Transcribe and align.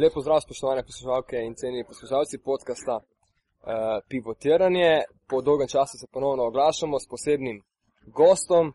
Lepo 0.00 0.20
zdrav, 0.20 0.40
spoštovane 0.40 0.82
poslušalke 0.82 1.36
in 1.36 1.54
ceni 1.54 1.84
poslušalci 1.84 2.38
podcasta 2.38 2.94
uh, 2.96 3.02
Pivotiranje. 4.08 5.02
Po 5.28 5.42
dolgem 5.42 5.68
času 5.68 5.94
se 6.00 6.06
ponovno 6.12 6.42
oglašamo 6.44 7.00
s 7.00 7.08
posebnim 7.10 7.58
gostom, 8.06 8.72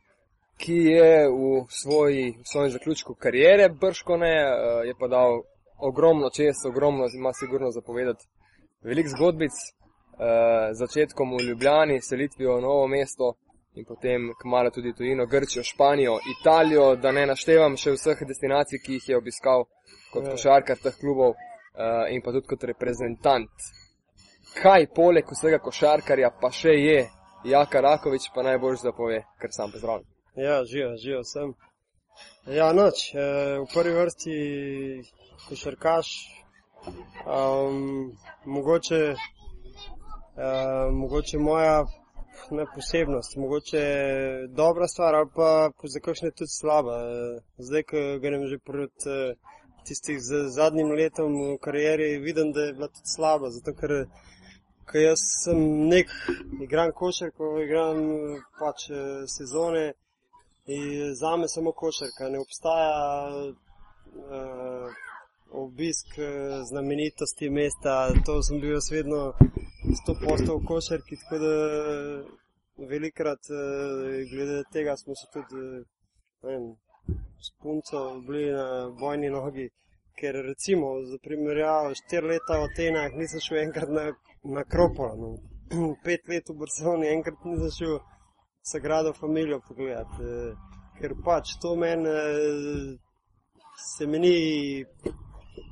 ki 0.61 0.77
je 0.97 1.13
v, 1.29 1.65
svoji, 1.81 2.23
v 2.41 2.45
svojem 2.51 2.71
zaključku 2.71 3.15
karijere 3.23 3.69
brškone, 3.69 4.33
uh, 4.45 4.85
je 4.85 4.93
pa 4.99 5.07
dal 5.07 5.41
ogromno 5.89 6.29
čez, 6.29 6.55
ogromno 6.69 7.03
ima 7.15 7.33
sigurno 7.33 7.71
zapovedati 7.71 8.23
velik 8.81 9.07
zgodbic, 9.15 9.55
uh, 9.57 10.21
začetkom 10.81 11.27
v 11.37 11.43
Ljubljani, 11.47 12.01
selitvijo 12.01 12.57
v 12.57 12.61
novo 12.61 12.87
mesto 12.87 13.33
in 13.77 13.85
potem 13.85 14.31
kmalo 14.41 14.69
tudi 14.69 14.93
tujino, 14.93 15.25
Grčijo, 15.25 15.63
Španijo, 15.63 16.17
Italijo, 16.39 16.95
da 16.95 17.11
ne 17.11 17.25
naštevam 17.25 17.77
še 17.77 17.93
vseh 17.93 18.23
destinacij, 18.27 18.81
ki 18.83 18.97
jih 18.97 19.09
je 19.09 19.17
obiskal 19.17 19.67
kot 20.13 20.23
Ja. 20.23 20.31
košarkar 20.31 20.77
teh 20.83 20.95
klubov 20.99 21.35
uh, 21.35 22.07
in 22.09 22.21
pa 22.21 22.31
tudi 22.31 22.47
kot 22.47 22.63
reprezentant. 22.63 23.67
Kaj 24.57 24.87
poleg 24.95 25.29
vsega 25.29 25.59
košarkarja 25.59 26.31
pa 26.41 26.49
še 26.51 26.73
je, 26.73 26.99
Jaka 27.45 27.81
Rakovič 27.81 28.31
pa 28.33 28.43
najbolj 28.43 28.81
zapove, 28.81 29.21
ker 29.39 29.53
sam 29.53 29.71
pozdravljam. 29.71 30.09
Ja, 30.35 30.63
živijo, 30.65 30.97
živijo 30.97 31.23
sem. 31.23 31.53
Ja, 32.47 32.71
noč, 32.73 33.13
e, 33.13 33.25
v 33.61 33.67
prvi 33.73 33.93
vrsti 33.93 34.35
košarkaš, 35.49 36.07
um, 37.25 38.11
mogoče, 38.45 39.01
e, 39.13 40.49
mogoče 40.91 41.37
moja 41.37 41.85
ne 42.51 42.65
posebnost, 42.75 43.35
mogoče 43.37 43.83
dobra 44.49 44.87
stvar 44.87 45.15
ali 45.15 45.29
pa 45.35 45.69
za 45.83 45.99
kakšne 45.99 46.31
tudi 46.31 46.53
slaba. 46.59 46.97
Zdaj, 47.57 47.83
ko 47.89 47.97
grem 48.21 48.47
že 48.47 48.57
proti 48.59 49.09
e, 49.09 49.35
tistih 49.87 50.17
z 50.19 50.47
zadnjim 50.55 50.91
letom 50.91 51.33
v 51.33 51.57
karieri, 51.63 52.17
vidim, 52.17 52.51
da 52.51 52.61
je 52.61 52.73
bila 52.73 52.87
tudi 52.87 53.15
slaba, 53.15 53.49
zato 53.49 53.73
ker 53.79 54.07
Ker 54.87 55.01
jaz 55.03 55.21
sem 55.43 55.61
nek, 55.91 56.11
igram 56.63 56.93
košarko, 56.95 57.47
igram 57.59 57.97
eh, 58.11 58.43
pač 58.59 58.85
eh, 58.89 58.99
sezone 59.27 59.87
in 60.75 61.15
za 61.21 61.33
me 61.35 61.47
samo 61.51 61.73
košarka. 61.81 62.29
Ne 62.31 62.39
obstaja 62.39 62.93
uh, 63.39 64.87
obisk 65.63 66.07
znamenitosti 66.69 67.49
mesta, 67.49 67.93
to 68.25 68.41
sem 68.43 68.59
bil 68.59 68.73
jaz 68.75 68.89
vedno 68.91 69.21
100% 70.01 70.55
v 70.55 70.65
košarki, 70.67 71.19
tako 71.23 71.39
da 71.43 71.53
velikrat 72.91 73.49
uh, 73.49 73.59
glede 74.31 74.63
tega 74.73 74.93
smo 74.97 75.15
se 75.15 75.27
tudi 75.33 75.61
ne 76.43 76.51
vem, 76.51 76.65
s 77.45 77.49
punco 77.61 78.21
bili 78.27 78.51
na 78.51 78.67
bojni 78.99 79.29
nogi. 79.29 79.69
Ker 80.17 80.33
recimo, 80.45 80.87
za 81.05 81.17
primerjavo, 81.21 81.93
štiri 81.93 82.27
leta 82.27 82.55
v 82.57 82.65
Atenah 82.67 83.17
nisem 83.19 83.41
šel 83.45 83.59
enkrat 83.67 83.91
na 83.93 84.05
na 84.43 84.61
Akropol, 84.61 85.17
no. 85.17 85.37
pet 86.03 86.27
let 86.27 86.49
v 86.49 86.55
Barceloni, 86.59 87.07
enkrat 87.11 87.45
nisem 87.45 87.71
šel 87.77 87.99
Sagrado 88.71 89.13
Familijo 89.13 89.59
pogledati, 89.67 90.23
eh, 90.23 90.55
ker 90.99 91.15
pač 91.23 91.55
to 91.61 91.75
meni 91.75 92.09
eh, 92.09 92.97
se 93.77 94.07
mi 94.07 94.19
ni 94.19 94.35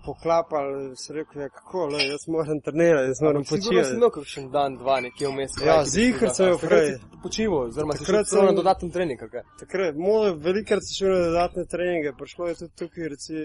poklapalo, 0.06 0.96
se 0.96 1.14
rekel, 1.14 1.42
ja, 1.42 1.50
kako, 1.50 1.86
le, 1.86 2.00
jaz 2.06 2.24
moram 2.28 2.62
trenirati, 2.62 3.08
jaz 3.08 3.22
moram 3.22 3.44
Sigurno 3.44 3.62
si 3.62 3.68
počivati. 3.68 3.96
imel 3.96 4.10
kakšen 4.10 4.46
dan, 4.52 4.78
dva 4.78 4.96
nekje 5.02 5.28
vmes. 5.28 5.52
Ja, 5.66 5.78
bi 5.86 6.30
sem 6.30 6.48
jo 6.48 6.58
prej. 6.60 6.90
Počival, 7.24 7.60
oziroma 7.68 7.94
Takrat 7.94 8.26
na 8.26 8.48
sem- 8.48 8.56
dodaten 8.56 8.90
trening. 8.92 9.20
ali 9.22 9.32
kaj? 9.32 9.44
Takrat, 9.60 9.96
moj 9.98 10.32
velikrat 10.40 10.82
sem 10.82 10.94
šel 10.98 11.12
na 11.16 11.26
dodatne 11.28 11.64
treninge, 11.66 12.14
prišlo 12.14 12.48
je 12.48 12.56
tudi 12.56 12.74
tukaj, 12.76 13.04
reci, 13.08 13.36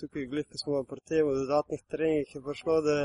tukaj 0.00 0.26
glih, 0.26 0.46
ko 0.46 0.56
smo 0.58 0.84
pri 0.84 1.00
tem, 1.02 1.22
v 1.26 1.34
dodatnih 1.42 1.80
treningih 1.88 2.34
je 2.34 2.40
prišlo, 2.40 2.80
da 2.80 2.96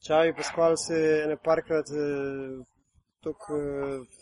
Čavi 0.00 0.34
Paskval 0.34 0.74
se 0.76 0.94
je 0.96 1.26
ne 1.26 1.36
parkrat 1.38 1.86
tako 3.24 3.54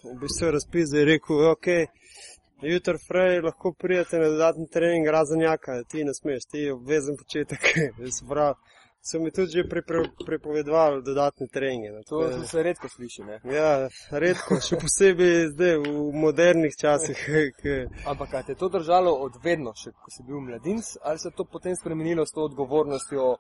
v 0.07 0.15
bistvu 0.21 0.51
razpis, 0.51 0.91
da 0.91 0.99
je 0.99 1.05
rekel, 1.07 1.51
ok, 1.51 1.67
jutro 2.63 2.99
frej 3.09 3.41
lahko 3.41 3.73
prijete 3.73 4.19
na 4.19 4.29
dodatni 4.29 4.67
trening 4.69 5.07
razen 5.07 5.41
jaka, 5.41 5.83
ti 5.85 6.05
ne 6.05 6.15
smeš, 6.15 6.45
ti 6.51 6.59
je 6.59 6.73
obvezen 6.73 7.17
početek. 7.17 7.61
Se 8.17 8.25
pravi, 8.29 8.55
so 9.03 9.19
mi 9.21 9.31
tudi 9.31 9.51
že 9.51 9.65
prepovedovali 10.27 11.03
dodatne 11.03 11.47
treninge. 11.47 11.91
no, 11.91 12.03
To 12.03 12.29
tako 12.29 12.47
se 12.47 12.63
redko 12.63 12.89
sliši. 12.89 13.23
Ne? 13.23 13.41
Ja, 13.45 13.89
redko, 14.11 14.61
še 14.61 14.79
posebej 14.79 15.49
zdaj 15.55 15.77
v 15.83 16.13
modernih 16.15 16.75
časih. 16.79 17.19
Ampak 18.11 18.31
kaj 18.31 18.43
te 18.43 18.53
je 18.53 18.61
to 18.63 18.69
držalo 18.69 19.15
od 19.27 19.43
vedno, 19.45 19.75
še 19.75 19.91
ko 19.91 20.15
si 20.15 20.23
bil 20.23 20.41
mladinc, 20.41 20.97
ali 21.03 21.19
se 21.19 21.29
je 21.29 21.37
to 21.37 21.45
potem 21.45 21.77
spremenilo 21.77 22.27
s 22.27 22.35
to 22.35 22.47
odgovornostjo, 22.47 23.37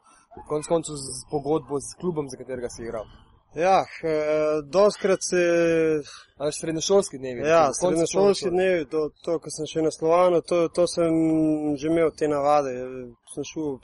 konc 0.49 0.67
koncev 0.67 0.99
z 0.99 1.27
pogodbo 1.31 1.79
z 1.79 1.95
klubom, 2.01 2.27
za 2.29 2.37
katerega 2.37 2.69
si 2.69 2.83
igral? 2.83 3.07
Ja, 3.55 3.81
eh, 3.81 4.63
doskrat 4.65 5.19
se 5.31 5.37
Ali 6.37 6.53
srednješolski 6.53 7.19
dnevi? 7.19 7.49
Ja, 7.49 7.69
osnovne 7.71 8.05
dnevi, 8.51 8.85
to, 8.85 9.11
to, 9.25 9.39
ko 9.39 9.51
sem 9.51 9.67
še 9.69 9.83
na 9.85 9.91
Slovanu, 9.95 10.41
to, 10.41 10.65
to 10.75 10.87
sem 10.91 11.13
že 11.79 11.87
imel 11.87 12.11
te 12.17 12.29
navade. 12.29 12.73
Sem 13.35 13.45
šel 13.47 13.77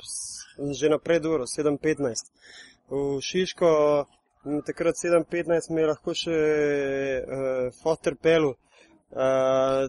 že 0.75 0.89
na 0.91 0.99
preduro, 0.99 1.45
7.15. 1.47 2.33
V 2.91 3.21
Šiško, 3.23 3.71
takrat 4.67 4.99
7.15 5.05 5.71
mi 5.71 5.84
je 5.84 5.91
lahko 5.93 6.15
še 6.17 6.39
uh, 7.21 7.69
fotor 7.83 8.17
pelu. 8.17 8.57
Uh, 9.12 9.87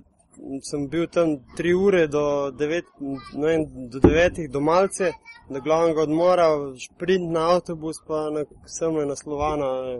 sem 0.63 0.87
bil 0.87 1.07
tam 1.07 1.37
3 1.57 1.73
ure 1.75 2.07
do 2.07 2.51
9, 2.51 2.85
ne 3.33 3.47
vem, 3.47 3.65
do 3.89 3.99
9 3.99 4.47
do 4.51 4.61
malce, 4.61 5.11
do 5.49 5.61
glavnega 5.61 6.01
odmora, 6.01 6.47
šprint 6.77 7.31
na 7.31 7.49
avtobus, 7.55 8.01
pa 8.07 8.29
na, 8.29 8.45
sem 8.65 8.93
na 9.07 9.15
Slovana 9.15 9.99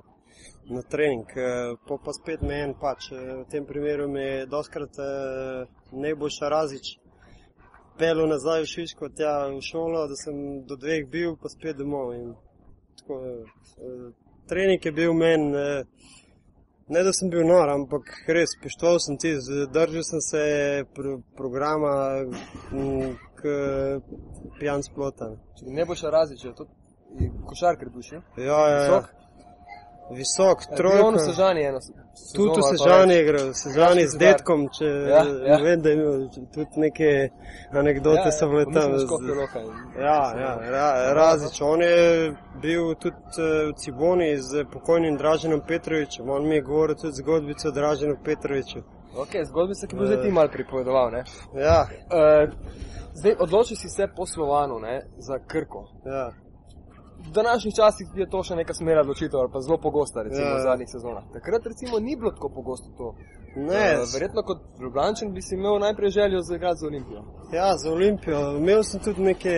na 0.69 0.81
trening, 0.81 1.25
eh, 1.35 1.75
po 1.88 1.97
pa 1.97 2.13
spet 2.13 2.41
me 2.41 2.63
en 2.63 2.73
pač. 2.73 3.11
eh, 3.11 3.35
V 3.41 3.45
tem 3.50 3.66
primeru 3.66 4.07
me 4.07 4.23
je 4.23 4.45
doskrat 4.45 5.00
eh, 5.00 5.66
najboljša 5.91 6.50
razič 6.50 7.00
pel 8.00 8.27
nazaj 8.27 8.61
v 8.63 8.71
Šiško, 8.73 9.09
tja 9.09 9.33
v 9.51 9.59
šolo, 9.61 10.06
da 10.07 10.16
sem 10.16 10.35
do 10.67 10.75
dveh 10.79 11.03
bil, 11.11 11.35
pa 11.41 11.50
spet 11.51 11.77
domov. 11.77 12.13
In 12.16 12.33
tako, 12.97 13.17
eh, 13.19 14.11
trening 14.47 14.85
je 14.85 14.91
bil 14.91 15.13
meni, 15.13 15.51
eh, 15.57 15.83
ne 16.89 17.03
da 17.03 17.13
sem 17.13 17.29
bil 17.29 17.45
nor, 17.47 17.69
ampak 17.69 18.09
res 18.27 18.55
poštoval 18.63 19.00
sem 19.03 19.17
ti, 19.22 19.35
držal 19.73 20.05
sem 20.07 20.23
se 20.25 20.44
pro, 20.95 21.19
programa 21.38 21.94
m, 22.73 23.16
k 23.39 23.53
pijan 24.59 24.83
splota. 24.83 25.31
Če 25.59 25.69
ne 25.77 25.85
boš 25.85 26.03
različil, 26.11 26.55
to 26.57 26.67
je 27.19 27.31
košarkar 27.50 27.91
bil 27.94 28.05
še. 28.05 28.22
Ja, 28.38 28.59
ja, 28.73 28.83
ja. 28.85 29.01
Visok? 30.11 30.59
Visok, 30.59 30.77
Trojno 30.77 31.11
trojka. 31.11 31.19
sežanje 31.21 31.61
eno. 31.63 31.79
Tudi 32.35 32.59
v 32.59 32.63
Sežani 32.69 33.13
je 33.13 33.21
igral, 33.21 33.53
Sežani 33.53 34.01
z 34.01 34.07
Hrvaški 34.07 34.19
detkom, 34.19 34.67
če 34.69 34.85
Ja, 34.85 35.21
ja. 35.45 35.57
vem, 35.57 35.81
da 35.81 35.89
je 35.89 35.95
imel 35.95 36.13
tudi 36.53 36.75
neke 36.77 37.29
anekdote 37.71 38.19
Ja, 38.21 38.31
so 38.31 38.47
bile 38.47 38.61
ja, 38.61 38.73
tam. 38.73 38.97
z- 38.97 39.07
Ja, 39.97 40.33
ja, 40.35 40.51
ra, 40.67 40.87
Razič, 41.13 41.61
on 41.63 41.81
je 41.81 41.97
bil 42.55 42.95
tudi 42.95 43.15
eh, 43.15 43.41
v 43.65 43.73
Ciboni 43.73 44.37
z 44.39 44.65
pokojnim 44.65 45.17
Draženom 45.17 45.61
Petrovičem, 45.61 46.29
on 46.29 46.47
mi 46.47 46.55
je 46.55 46.61
govoril 46.61 46.95
tudi 46.95 47.13
zgodbico 47.13 47.67
o 47.67 47.71
Draženu 47.71 48.15
Petroviču. 48.19 48.79
Ok, 49.15 49.33
zgodbica, 49.43 49.87
ki 49.87 49.95
bo 49.95 50.05
zdaj 50.05 50.21
ti 50.21 50.31
mal 50.31 50.47
pripovedoval. 50.47 51.11
Ne? 51.11 51.23
Ja, 51.55 51.87
Uh, 52.07 52.49
zdaj 53.13 53.35
odločil 53.39 53.75
si 53.75 53.89
se 53.89 54.07
po 54.07 54.25
Slovanu 54.25 54.79
ne, 54.79 55.01
za 55.17 55.39
Krko. 55.41 55.87
ja, 56.05 56.29
V 57.19 57.31
današnjih 57.31 57.75
časih 57.75 58.07
je 58.16 58.30
to 58.30 58.44
še 58.44 58.56
neka 58.56 58.74
smera 58.74 59.02
odločitev, 59.02 59.40
ali 59.40 59.52
pa 59.52 59.62
zelo 59.62 59.78
pogosta, 59.78 60.24
recimo 60.24 60.46
Ja. 60.46 60.56
v 60.56 60.62
zadnjih 60.62 60.90
sezonah. 60.90 61.24
Takrat 61.34 61.66
recimo 61.66 62.00
ni 62.00 62.16
bilo 62.16 62.31
tako 62.31 62.50
pogosto 62.50 62.88
to. 62.97 63.16
ne, 63.57 63.75
Eh, 63.94 64.06
verjetno 64.13 64.41
kot 64.44 64.59
Ljubljančan 64.80 65.34
bi 65.34 65.41
si 65.41 65.56
imel 65.56 65.80
najprej 65.80 66.09
željo 66.12 66.41
za 66.41 66.56
igrati 66.56 66.78
za 66.78 66.88
Olimpijo. 66.88 67.22
ja, 67.53 67.78
za 67.78 67.91
Olimpijo. 67.91 68.57
Imel 68.57 68.84
sem 68.84 69.00
tudi 69.00 69.22
neke 69.24 69.56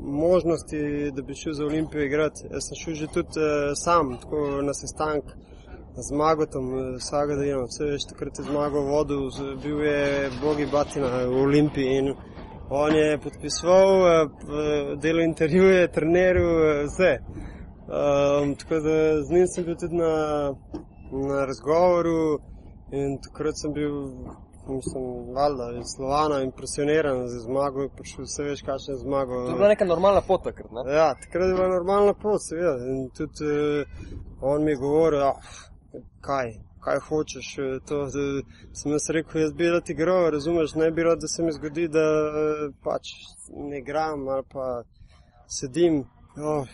možnosti, 0.00 0.78
da 1.10 1.22
bi 1.22 1.34
šel 1.34 1.52
za 1.52 1.64
Olimpijo 1.64 2.02
igrati. 2.02 2.40
Jaz 2.44 2.62
sem 2.62 2.76
šel 2.76 2.94
že 2.94 3.06
tudi 3.08 3.28
uh, 3.38 3.44
sam, 3.76 4.18
tako 4.18 4.36
na 4.62 4.74
sestank 4.74 5.24
z 5.98 6.12
Magotom, 6.12 6.66
uh, 6.68 6.80
Sagadinom. 7.00 7.64
Vse 7.64 7.84
veš, 7.86 8.04
takrat 8.04 8.38
je 8.38 8.44
zmagal 8.44 8.82
vodu, 8.84 9.18
bil 9.62 9.80
je 9.82 10.00
Bogi 10.42 10.66
Batina 10.66 11.08
v 11.24 11.42
Olimpiji 11.42 11.98
in 11.98 12.14
on 12.70 12.94
je 12.94 13.18
podpisoval, 13.18 14.00
uh, 14.00 14.98
delal 15.00 15.22
intervjuje, 15.22 15.88
treniral, 15.92 16.44
uh, 16.44 16.84
vse. 16.86 17.18
Um, 17.86 18.54
tako 18.54 18.74
da 18.74 19.22
z 19.22 19.30
njim 19.30 19.46
sem 19.46 19.64
bil 19.64 19.76
tudi 19.76 19.96
na, 19.96 20.12
na 21.28 21.44
razgovoru 21.46 22.38
in 22.90 23.18
takrat 23.22 23.54
sem 23.62 23.72
bil, 23.72 23.94
mislim, 24.68 25.04
valjda, 25.34 25.78
iz 25.78 25.86
Slovana 25.96 26.42
impresioniran 26.42 27.28
z 27.28 27.38
zmago, 27.46 27.82
je 27.82 27.88
prišel 27.96 28.24
vse 28.24 28.42
veš, 28.42 28.62
kakšne 28.62 28.94
je 28.94 28.98
zmago. 28.98 29.44
To 29.44 29.50
je 29.50 29.60
bila 29.62 29.68
neka 29.68 29.84
normalna 29.84 30.20
pot 30.20 30.42
takrat. 30.44 30.70
Ne? 30.72 30.92
Ja, 30.94 31.14
takrat 31.14 31.48
je 31.48 31.54
bila 31.54 31.68
normalna 31.68 32.14
pot, 32.14 32.42
seveda. 32.48 32.74
In 32.90 33.08
tudi 33.14 33.46
uh, 33.46 33.86
on 34.40 34.64
mi 34.64 34.70
je 34.70 34.76
govoril, 34.76 35.22
ah, 35.22 35.38
kaj, 36.20 36.52
kaj 36.86 37.02
hočeš. 37.08 37.52
eh, 37.58 37.76
To, 37.88 38.00
da, 38.14 38.24
sem 38.78 38.94
jaz 38.96 39.10
rekel, 39.18 39.42
jaz 39.44 39.52
bi 39.58 39.70
rad 39.74 39.90
igral, 39.90 40.30
razumeš, 40.36 40.74
ne 40.82 40.90
bi 40.90 41.06
rad, 41.08 41.20
da 41.20 41.28
se 41.34 41.42
mi 41.42 41.52
zgodi, 41.58 41.88
da 41.98 42.06
eh, 42.06 42.66
pač 42.84 43.12
ne 43.70 43.78
igram 43.82 44.28
ali 44.28 44.44
pa 44.52 44.66
sedim, 45.58 46.04
oh, 46.52 46.66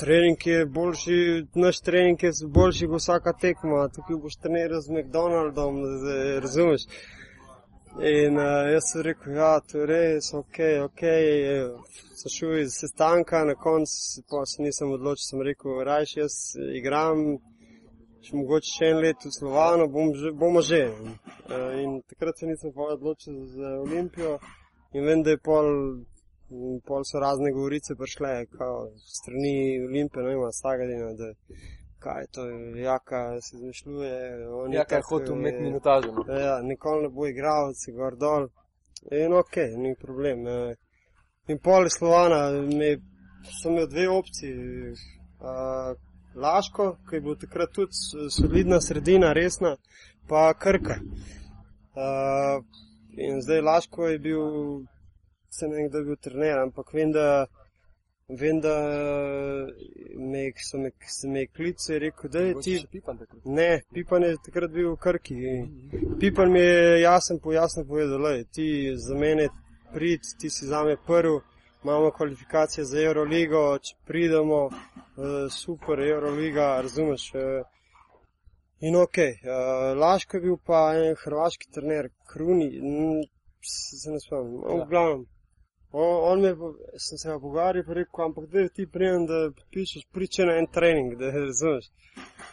trening 0.00 0.46
je 0.46 0.66
boljši, 0.66 1.18
naš 1.54 1.80
trening 1.80 2.22
je 2.22 2.32
boljši 2.58 2.86
kot 2.90 3.02
vsaka 3.02 3.32
tekma, 3.44 3.88
tukaj 3.94 4.16
boš 4.22 4.36
treniral 4.42 4.80
z 4.80 4.94
McDonaldom, 4.96 5.78
razumeš. 6.44 6.86
In 7.98 8.36
uh, 8.38 8.68
jaz 8.70 8.92
sem 8.92 9.02
rekel, 9.02 9.32
ja, 9.34 9.52
to 9.66 9.80
je 9.80 9.86
res, 9.90 10.28
ok, 10.34 10.58
ok. 10.84 11.02
Sem 12.20 12.30
šel 12.34 12.58
iz 12.60 12.76
sestanka, 12.78 13.40
na 13.48 13.56
koncu 13.58 14.22
pa 14.30 14.44
se 14.46 14.62
nisem 14.62 14.92
odločil, 14.94 15.24
sem 15.30 15.42
rekel, 15.42 15.80
rajš 15.88 16.12
jaz 16.20 16.36
igram, 16.78 17.24
še 18.24 18.36
mogoče 18.36 18.70
še 18.76 18.90
en 18.92 19.00
let 19.04 19.24
v 19.24 19.32
Slovanu, 19.38 19.88
bom 19.88 20.12
že, 20.14 20.32
bomo 20.32 20.60
že. 20.60 20.82
Uh, 21.48 21.78
in 21.82 22.00
takrat 22.10 22.38
se 22.38 22.46
nisem 22.46 22.72
odločil 22.74 23.46
za 23.46 23.68
Olimpijo 23.80 24.38
in 24.92 25.04
vem, 25.04 25.22
da 25.22 25.30
je 25.30 25.38
pol, 25.38 25.66
pol 26.88 27.02
so 27.04 27.20
razne 27.20 27.52
govorice 27.52 27.94
prišle, 27.94 28.46
kao 28.58 28.88
strani 28.96 29.84
Olimpije, 29.88 30.22
ne 30.24 30.36
vem, 30.36 30.52
Stagadina, 30.52 31.12
da 31.12 31.32
kaj 31.98 32.26
to 32.32 32.46
je, 32.46 32.82
jaka 32.82 33.40
se 33.40 33.56
izmišljuje. 33.56 34.48
on 34.48 34.72
Ja, 34.72 34.84
kaj 34.84 34.98
itak, 34.98 35.08
hotel 35.10 35.34
imeti 35.34 35.56
eh, 35.56 35.62
minutažo. 35.62 36.12
no. 36.12 36.34
Ja, 36.34 36.60
nikoli 36.62 37.02
ne 37.02 37.08
bo 37.08 37.26
igral, 37.26 37.72
si 37.74 37.92
gor 37.92 38.16
dol. 38.16 38.48
In 39.12 39.32
ok, 39.32 39.56
ni 39.76 39.94
problem. 39.94 40.46
eh. 40.46 40.74
In 41.48 41.58
pol 41.58 41.88
Slovana, 41.98 42.50
me, 42.52 42.96
sem 43.62 43.72
imel 43.72 43.86
dve 43.88 44.08
opciji. 44.08 44.92
Uh, 45.40 45.94
Laško, 46.38 46.96
ki 47.08 47.16
je 47.16 47.20
bil 47.20 47.36
takrat 47.36 47.72
tudi 47.74 47.92
solidna 48.30 48.80
sredina, 48.80 49.32
resna, 49.32 49.76
pa 50.28 50.52
Krka. 50.54 51.00
Uh, 51.98 52.64
in 53.10 53.42
zdaj 53.42 53.60
Laško 53.60 54.06
je 54.06 54.18
bil, 54.18 54.42
se 55.50 55.68
ne 55.68 55.76
vem, 55.76 55.88
kdo 55.88 55.98
je 55.98 56.04
bil 56.04 56.16
trener, 56.16 56.58
ampak 56.58 56.92
vem, 56.94 57.12
da, 57.12 57.46
vem, 58.28 58.60
da 58.60 58.76
me, 60.18 60.44
so 60.70 60.78
me, 60.78 60.90
se 61.06 61.28
me 61.28 61.46
je 61.46 61.48
in 61.88 61.98
rekel, 61.98 62.30
da 62.30 62.40
je 62.40 62.54
ti. 62.62 62.76
Pipan. 62.92 63.18
Ne, 63.44 63.82
Pipan 63.94 64.22
je 64.22 64.36
takrat 64.44 64.70
bil 64.70 64.92
v 64.92 64.96
Krki. 64.96 65.34
Pipan 66.20 66.52
mi 66.52 66.60
je 66.60 67.00
jasen 67.00 67.40
pojasno 67.42 67.84
povedal, 67.84 68.22
da 68.22 68.44
ti 68.52 68.94
za 68.96 69.14
mene 69.14 69.48
prid, 69.92 70.20
ti 70.40 70.50
si 70.50 70.66
za 70.66 70.84
me 70.84 70.96
prvi, 71.06 71.40
imamo 71.84 72.10
kvalifikacije 72.10 72.84
za 72.84 73.00
Euroligo, 73.00 73.78
če 73.78 73.94
pridemo, 74.04 74.66
eh, 74.66 75.50
super 75.50 76.00
Euroliga, 76.00 76.80
razumeš. 76.82 77.34
eh. 77.34 77.62
In 78.80 78.96
ok, 78.96 79.18
eh, 79.18 79.34
Laško 79.96 80.36
je 80.36 80.40
bil 80.40 80.56
pa 80.66 80.94
en 80.94 81.14
hrvaški 81.24 81.70
trener, 81.72 82.10
Kruni, 82.26 82.70
se 83.62 84.10
ne 84.10 84.20
spomnim, 84.20 84.62
Ja. 84.62 84.84
v 84.84 84.88
glavnem. 84.88 85.26
On, 85.92 86.32
on 86.32 86.40
me, 86.40 86.48
je 86.48 86.54
sem 86.98 87.18
se 87.18 87.28
ga 87.28 87.38
pogovarjal, 87.40 87.84
pa 87.86 87.92
rekel, 87.94 88.24
ampak 88.24 88.44
da 88.46 88.68
ti 88.68 88.86
prijem, 88.86 89.26
da 89.26 89.50
pišeš 89.72 90.02
priče 90.12 90.44
na 90.44 90.58
en 90.58 90.66
trening, 90.66 91.14
da 91.16 91.30
razumeš. 91.30 91.84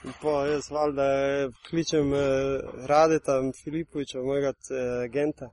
In 0.04 0.13
pa 0.22 0.45
jaz 0.48 0.72
valjda 0.72 1.04
eh, 1.04 1.50
kličem 1.69 2.13
eh, 2.13 2.19
Radeta 2.88 3.42
Filipoviča, 3.63 4.19
mojega 4.24 4.50
eh, 4.50 5.04
agenta. 5.04 5.50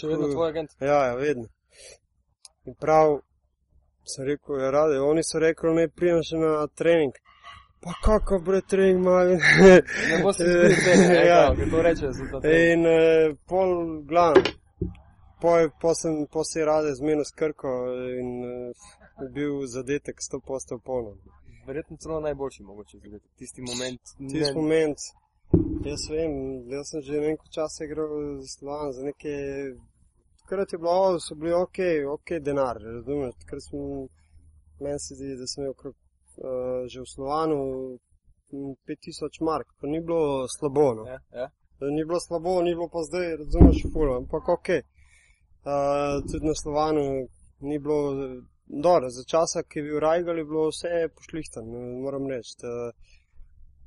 Še 0.00 0.06
vedno 0.06 0.28
tvoj 0.32 0.48
agent. 0.48 0.70
Ja, 0.80 1.04
ja, 1.06 1.14
vedno. 1.14 1.48
In 2.68 2.74
prav 2.74 3.20
sem 4.04 4.24
rekel, 4.24 4.60
ja, 4.60 4.70
rade, 4.70 5.00
oni 5.00 5.22
so 5.24 5.40
rekli, 5.40 5.72
ne 5.74 5.88
prijem 5.88 6.20
še 6.28 6.40
na 6.40 6.66
trening. 6.80 7.16
Pa 7.80 7.94
kako 8.06 8.40
bre 8.44 8.60
trening 8.60 9.00
ima? 9.00 9.22
Ne 10.10 10.18
boste 10.22 10.44
videli 10.44 10.76
tega, 10.84 11.24
Ja. 11.24 11.38
ja. 11.44 11.68
to 11.70 11.82
reče 11.82 12.12
za 12.12 12.26
to. 12.32 12.42
In 12.44 12.86
eh, 12.86 13.34
pol 13.48 13.72
glavno. 14.10 14.44
Po, 15.40 15.54
po 15.80 15.94
sem 15.94 16.26
po 16.32 16.44
se 16.44 16.64
rade 16.66 16.92
zmenil 16.98 17.24
s 17.24 17.32
Krko 17.40 17.72
in 18.20 18.30
eh, 18.44 18.88
je 19.22 19.28
bil 19.36 19.64
zadetek 19.66 20.20
100 20.20 20.40
posto 20.46 20.78
polno. 20.78 21.16
Verjetno 21.66 21.96
celo 21.96 22.20
najboljši 22.20 22.62
mogoče 22.62 22.98
zadeti. 22.98 23.28
Tisti 23.38 23.62
moment. 23.62 24.00
Tisti 24.32 24.54
moment, 24.56 24.98
jaz 25.88 26.04
vem, 26.10 26.32
jaz 26.72 26.90
sem 26.90 27.02
že 27.02 27.20
nekaj 27.20 27.52
časa 27.54 27.84
igral 27.84 28.12
za 28.40 28.48
Slovan, 28.58 28.92
za 28.92 29.02
neke, 29.08 29.34
takrat 30.48 30.72
je 30.72 30.78
bilo, 30.78 31.20
so 31.20 31.34
bili 31.34 31.52
ok, 31.52 31.78
ok 32.16 32.28
denar, 32.40 32.76
razumeš, 32.82 33.34
takrat 33.42 33.62
sem, 33.62 33.80
meni 34.80 34.98
se 34.98 35.14
zdi, 35.14 35.36
da 35.36 35.46
sem 35.46 35.62
imel 35.62 35.74
okrog, 35.76 35.94
uh, 35.94 36.86
že 36.92 37.00
v 37.04 37.10
Slovanu 37.14 37.58
m, 38.52 38.72
5000 38.88 39.44
mark, 39.48 39.68
pa 39.80 39.86
ni 39.86 40.00
bilo 40.00 40.48
slabo, 40.48 40.94
no. 40.94 41.04
Ja, 41.12 41.18
ja. 41.40 41.48
Ni 41.96 42.04
bilo 42.04 42.20
slabo, 42.20 42.62
ni 42.62 42.72
bilo 42.74 42.88
pa 42.88 43.04
zdaj, 43.08 43.36
razumeš, 43.42 43.82
ful, 43.92 44.14
ampak 44.16 44.48
ok. 44.48 44.68
Uh, 45.68 46.16
tudi 46.30 46.46
na 46.46 46.54
Slovanu 46.62 47.04
ni 47.60 47.78
bilo, 47.78 48.00
dobro, 48.66 49.10
za 49.10 49.24
časa, 49.32 49.62
ki 49.68 49.78
je 49.78 49.84
bil 49.84 50.00
Rajgal, 50.00 50.38
je 50.38 50.48
bilo 50.48 50.64
vse 50.72 51.12
pošlihtano, 51.16 51.84
moram 52.04 52.24
reči. 52.32 52.56
Uh, 52.64 52.72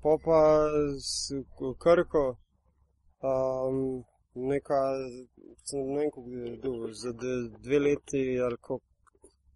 po 0.01 0.17
pa 0.25 0.69
s 1.01 1.33
Krko, 1.81 2.25
um, 3.21 4.03
neka, 4.35 4.79
ne 5.73 5.97
vem, 5.97 6.09
kako 6.11 6.29
je 6.29 6.57
bil, 6.63 6.93
za 6.93 7.11
dve, 7.63 7.79
leti 7.79 8.39
ali 8.45 8.57
kako, 8.57 8.79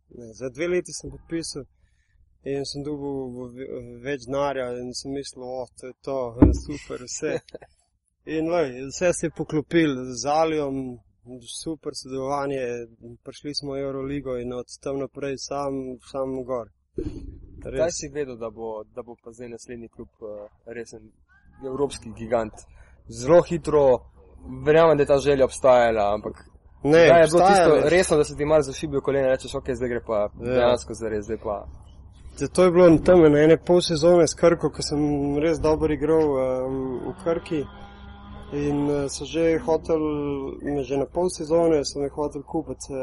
ne, 0.09 0.33
za 0.33 0.49
dve 0.49 0.67
leti 0.67 0.93
sem 0.93 1.11
podpisal. 1.11 1.65
In 2.45 2.61
sem 2.69 2.83
dobil 2.85 3.55
več 4.05 4.27
denarja 4.27 4.67
in 4.77 4.91
sem 4.93 5.15
mislil, 5.17 5.43
oh, 5.43 5.69
to 5.79 5.87
je 5.89 5.95
to, 6.05 6.19
super, 6.65 7.01
vse. 7.01 7.39
In 8.25 8.51
lej, 8.53 8.69
vse 8.91 9.13
se 9.13 9.25
je 9.27 9.33
poklopil 9.37 9.95
z 10.13 10.29
Alijom, 10.29 10.77
super 11.61 11.97
sodelovanje, 11.97 12.61
prišli 13.25 13.55
smo 13.55 13.73
v 13.73 13.81
Euroligo 13.81 14.37
in 14.37 14.53
od 14.53 14.69
tam 14.81 15.01
naprej 15.01 15.39
sam, 15.41 15.97
sam 16.11 16.37
gor. 16.45 16.69
Kdaj 17.65 17.91
si 17.91 18.09
vedel, 18.13 18.37
da 18.37 18.49
bo, 18.49 18.83
da 18.95 19.01
bo 19.03 19.15
pa 19.23 19.31
zdaj 19.31 19.49
naslednji 19.49 19.89
klub 19.89 20.09
uh, 20.21 20.45
resen 20.65 21.09
evropski 21.65 22.11
gigant? 22.17 22.53
Zelo 23.09 23.41
hitro, 23.41 23.85
verjamem, 24.63 24.97
da 24.97 25.03
je 25.03 25.07
ta 25.07 25.17
želja 25.17 25.45
obstajala, 25.45 26.13
ampak 26.13 26.45
Ne, 26.83 27.05
kdaj 27.05 27.21
je 27.21 27.27
bilo 27.27 27.47
tisto 27.47 27.75
več. 27.75 27.85
resno, 27.85 28.17
da 28.17 28.23
se 28.23 28.35
ti 28.37 28.45
mar 28.45 28.61
zašibijo 28.61 29.01
kolena 29.01 29.25
in 29.25 29.31
rečeš, 29.31 29.55
ok, 29.55 29.69
zdaj 29.73 29.89
gre 29.89 30.01
pa 30.01 30.17
Ja. 30.19 30.29
dejansko 30.39 30.93
zares, 30.93 31.25
zdaj 31.25 31.37
pa. 31.37 31.65
To 32.53 32.63
je 32.63 32.71
bilo 32.71 32.97
tam 32.97 33.21
na 33.23 33.39
ene 33.39 33.57
pol 33.57 33.81
sezone 33.81 34.27
s 34.27 34.35
Krko, 34.35 34.69
ko 34.69 34.81
sem 34.81 34.99
res 35.37 35.59
dobro 35.59 35.93
igral 35.93 36.25
um, 36.25 36.99
v 36.99 37.13
Krki. 37.23 37.63
In 38.53 38.85
uh, 38.85 39.07
so 39.09 39.25
že 39.25 39.57
hotel, 39.57 39.99
me 40.61 40.83
že 40.83 40.97
na 40.97 41.05
pol 41.05 41.29
sezone 41.29 41.81
so 41.85 41.99
me 41.99 42.09
hotel 42.09 42.43
kupiti. 42.43 42.93
Uh, 42.93 42.97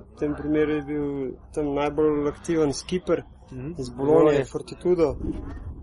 v 0.00 0.18
tem 0.18 0.34
primeru 0.34 0.72
je 0.72 0.82
bil 0.82 1.04
tam 1.54 1.74
najbolj 1.74 2.28
aktiven 2.28 2.72
skipper 2.72 3.22
iz 3.78 3.90
Bologna, 3.90 4.44
Fortitudo. 4.44 5.16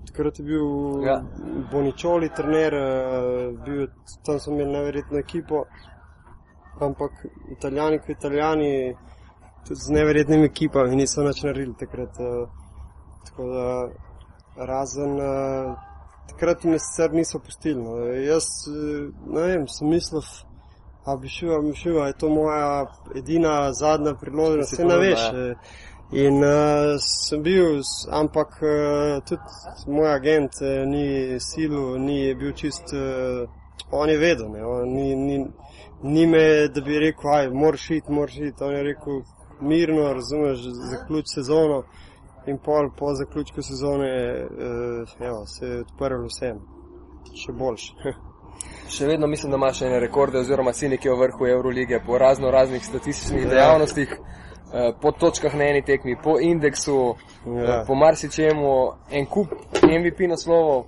Takrat 0.08 0.40
je 0.40 0.46
bil 0.46 0.66
Ja. 1.06 1.24
Boničoli 1.72 2.30
trener, 2.36 2.74
uh, 2.74 3.60
bil, 3.66 3.88
tam 4.26 4.40
so 4.40 4.52
imeli 4.52 4.72
neverjetno 4.72 5.18
ekipo. 5.20 5.66
Ampak 6.82 7.12
italijani, 7.52 8.00
kot 8.00 8.10
italijani, 8.10 8.96
tudi 9.68 9.80
z 9.80 9.90
neverjetnimi 9.94 10.46
ekipami 10.46 10.96
niso 10.96 11.24
nič 11.24 11.44
naredili 11.44 11.76
takrat. 11.80 12.20
Uh, 12.20 12.50
tako 13.26 13.48
da 13.48 13.66
razen. 14.66 15.12
Uh, 15.20 15.94
takrat 16.28 16.64
me 16.64 16.80
sicer 16.80 17.14
niso 17.14 17.40
pustili. 17.40 17.84
No. 17.84 17.98
Jaz 18.06 18.46
eh, 18.68 19.10
ne 19.28 19.42
vem, 19.42 19.68
sem 19.68 19.90
mislil, 19.90 20.22
a 21.06 21.16
bi 21.18 21.30
šel, 21.30 21.56
a 21.58 21.62
bi 21.62 21.74
šel, 21.76 22.02
a 22.02 22.08
je 22.08 22.18
to 22.18 22.30
moja 22.30 22.86
edina 23.16 23.74
zadnja 23.74 24.14
priložnost, 24.22 24.70
Si 24.70 24.76
se 24.76 24.84
ne 24.84 24.90
ponudil, 24.90 25.10
veš. 25.10 25.20
ja. 25.20 25.56
In 26.14 26.44
uh, 26.44 27.00
sem 27.00 27.42
bil, 27.42 27.82
ampak 28.12 28.60
uh, 28.62 29.22
tudi 29.26 29.42
moj 29.88 30.12
agent 30.14 30.60
uh, 30.62 30.84
ni 30.86 31.40
silil, 31.42 31.98
ni 31.98 32.36
bil 32.38 32.52
čist, 32.54 32.94
uh, 32.94 33.50
on 33.92 34.10
je 34.10 34.18
vedel, 34.22 34.52
ne, 34.54 34.62
on 34.66 34.94
ni, 34.94 35.16
ni, 35.16 35.40
ni 36.04 36.28
me, 36.28 36.68
da 36.70 36.82
bi 36.86 37.00
rekel, 37.02 37.32
aj, 37.34 37.50
moraš 37.50 37.90
iti, 37.98 38.12
moraš 38.12 38.38
iti, 38.38 38.64
on 38.64 38.76
je 38.76 38.84
rekel, 38.84 39.24
mirno, 39.62 40.14
razumeš, 40.14 40.68
zaključ 40.92 41.34
sezono. 41.34 41.84
In 42.46 42.58
pol 42.62 42.92
po 42.98 43.16
zaključku 43.16 43.64
sezone 43.64 44.12
uh, 44.44 45.16
evo, 45.20 45.46
se 45.48 45.66
je 45.66 45.82
odprl 45.82 46.28
vsem, 46.28 46.62
še 47.34 47.58
boljše. 47.58 48.14
Še 48.94 49.08
vedno 49.10 49.28
mislim, 49.28 49.52
da 49.52 49.58
imaš 49.58 49.82
ene 49.82 50.00
rekorde, 50.00 50.38
oziroma 50.40 50.74
si 50.74 50.88
nekje 50.88 51.12
v 51.12 51.20
vrhu 51.24 51.48
Eurolige 51.48 52.00
po 52.06 52.18
razno 52.22 52.52
raznih 52.52 52.86
statističnih 52.86 53.48
dejavnostih, 53.50 54.12
eh, 54.12 54.43
po 55.02 55.12
točkah 55.12 55.56
na 55.56 55.64
eni 55.64 55.82
tekmi, 55.82 56.18
po 56.24 56.40
indeksu, 56.40 57.16
Ja. 57.46 57.64
ja. 57.64 57.84
po 57.88 57.96
marsičemu, 57.96 58.72
en 59.12 59.26
kup 59.26 59.48
MVP 59.84 60.28
naslovov, 60.28 60.86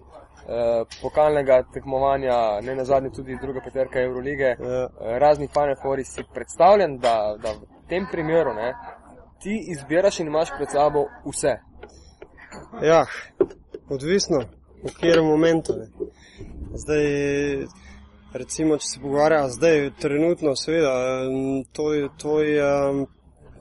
eh, 0.47 0.83
pokalnega 1.01 1.63
tekmovanja, 1.73 2.61
ne 2.61 2.75
na 2.75 2.85
zadnje 2.85 3.09
tudi 3.09 3.37
druga 3.41 3.61
peterka 3.61 4.01
Eurolige, 4.01 4.55
Ja. 4.59 4.83
eh, 4.83 5.19
raznih 5.19 5.49
Final 5.53 5.75
Fouri 5.81 6.03
si 6.03 6.23
predstavljam, 6.33 6.97
da, 6.97 7.35
da 7.37 7.49
v 7.51 7.87
tem 7.89 8.07
primeru 8.11 8.53
ne, 8.53 8.73
ti 9.39 9.65
izbiraš 9.67 10.19
in 10.19 10.27
imaš 10.27 10.49
pred 10.57 10.69
sabo 10.71 11.05
vse. 11.25 11.57
Ja, 12.81 13.05
odvisno, 13.89 14.39
v 14.83 14.93
katerem 14.93 15.25
momentu. 15.25 15.73
Ne. 15.73 15.87
Zdaj, 16.73 17.05
recimo, 18.33 18.77
če 18.77 18.87
se 18.87 18.99
pogovarja, 19.01 19.49
zdaj, 19.49 19.91
trenutno, 19.99 20.55
seveda, 20.55 20.93
to 21.71 21.83
to 22.17 22.41
je 22.41 22.59
em, 22.89 23.05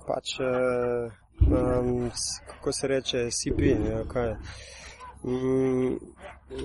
pač 0.07 0.39
eh, 0.41 1.11
um, 1.51 2.11
kako 2.47 2.73
se 2.73 2.89
reče, 2.89 3.31
CP. 3.31 3.61
Ja, 3.91 4.05
kaj. 4.13 4.35
Mm, 5.25 5.97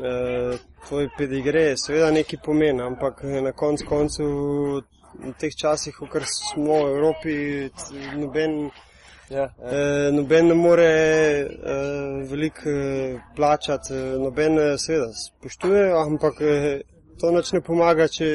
eh, 0.03 0.58
tvoj 0.88 1.10
pedigre 1.17 1.77
seveda 1.77 2.12
nekaj 2.12 2.39
pomeni, 2.46 2.81
ampak 2.81 3.24
na 3.24 3.51
koncu 3.51 3.86
koncu 3.88 4.24
v 5.19 5.34
teh 5.39 5.55
časih, 5.55 5.96
ko 5.96 6.22
smo 6.25 6.84
v 6.86 6.91
Evropi, 6.96 7.36
noben, 8.15 8.69
Ja, 9.29 9.38
ja. 9.38 9.50
eh, 9.62 10.12
noben 10.12 10.48
ne 10.48 10.53
more 10.53 10.86
eh, 10.86 11.48
veliko 12.29 12.69
eh, 12.69 13.19
plačati, 13.36 13.93
eh, 13.93 14.17
noben 14.17 14.58
eh, 14.60 14.77
seveda 14.77 15.13
spoštuje, 15.13 15.91
ampak 15.93 16.41
eh, 16.41 16.81
to 17.22 17.29
nič 17.31 17.51
ne 17.53 17.62
pomaga, 17.62 18.08
če, 18.08 18.29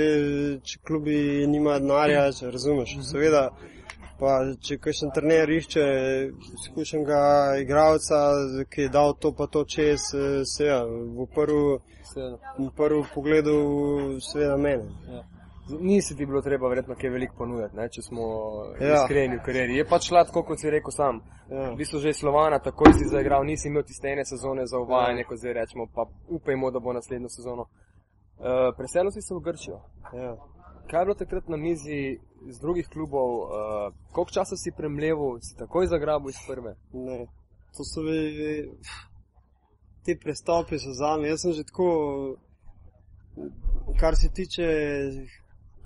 če 0.63 0.79
klubi 0.87 1.47
nima 1.51 1.81
denarja, 1.83 2.29
če 2.39 2.53
razumeš. 2.55 2.95
Seveda, 3.09 3.49
pa 4.25 4.39
če 4.61 4.79
kakšen 4.81 5.11
trener 5.15 5.51
išče 5.51 5.85
izkušenega 6.55 7.21
igralca, 7.61 8.21
ki 8.73 8.87
je 8.87 8.89
dal 8.89 9.13
to 9.21 9.33
pa 9.37 9.47
to 9.47 9.65
čez, 9.65 10.01
eh, 10.17 10.41
v 11.19 11.27
prvi 11.35 11.79
seveda. 12.09 12.39
v 12.59 12.71
prvem 12.77 13.05
pogledu, 13.15 13.57
seveda 14.21 14.57
mene. 14.57 14.89
Ja. 15.13 15.23
Nisi 15.81 16.17
ti 16.17 16.27
bilo 16.27 16.41
treba 16.45 16.69
verjetno 16.69 16.95
kaj 16.95 17.11
veliko 17.11 17.37
ponuditi, 17.39 17.77
ne, 17.77 17.89
če 17.89 18.03
smo 18.03 18.25
ja. 18.81 18.87
Ja. 18.87 18.95
iskreni 18.95 19.39
v 19.39 19.45
karieri. 19.47 19.77
Je 19.77 19.85
pač 19.89 20.09
šla 20.11 20.25
tako, 20.29 20.43
kot 20.45 20.61
si 20.61 20.71
rekel 20.71 20.93
sam. 20.93 21.21
Ja. 21.51 21.71
V 21.71 21.77
bistvu 21.77 22.01
že 22.01 22.13
Slovana, 22.13 22.59
takoj 22.61 22.93
si 22.93 23.09
zaigral, 23.09 23.45
nisi 23.45 23.69
imel 23.69 23.83
tiste 23.83 24.09
ene 24.13 24.25
sezone 24.25 24.67
za 24.67 24.79
uvajanje, 24.79 25.25
Ja. 25.25 25.29
kot 25.29 25.39
zdaj 25.41 25.53
rečemo, 25.53 25.87
pa 25.95 26.05
upajmo, 26.29 26.71
da 26.71 26.81
bo 26.81 26.93
naslednjo 26.93 27.29
sezono. 27.29 27.69
Uh, 28.39 28.73
Preselil 28.77 29.11
si 29.11 29.23
se 29.23 29.35
v 29.35 29.41
Grčijo. 29.41 29.81
Ja. 30.13 30.37
Kaj 30.91 31.01
je 31.01 31.05
bilo 31.05 31.15
takrat 31.15 31.49
na 31.49 31.57
mizi 31.57 32.19
iz 32.47 32.59
drugih 32.61 32.89
klubov, 32.89 33.29
uh, 33.39 33.49
koliko 34.13 34.31
časa 34.31 34.57
si 34.57 34.73
premleval, 34.77 35.39
si 35.41 35.57
takoj 35.57 35.87
zagrabil 35.87 36.31
iz 36.31 36.41
prve? 36.47 36.75
Ne, 36.93 37.27
to 37.77 37.85
so 37.85 38.03
bili 38.03 38.71
ti 40.05 40.19
prestopi 40.23 40.79
so 40.79 40.93
za 40.93 41.17
me. 41.17 41.29
Jaz 41.29 41.41
sem 41.41 41.53
že 41.53 41.65
tako, 41.65 41.89
kar 44.01 44.17
se 44.17 44.29
tiče, 44.29 44.67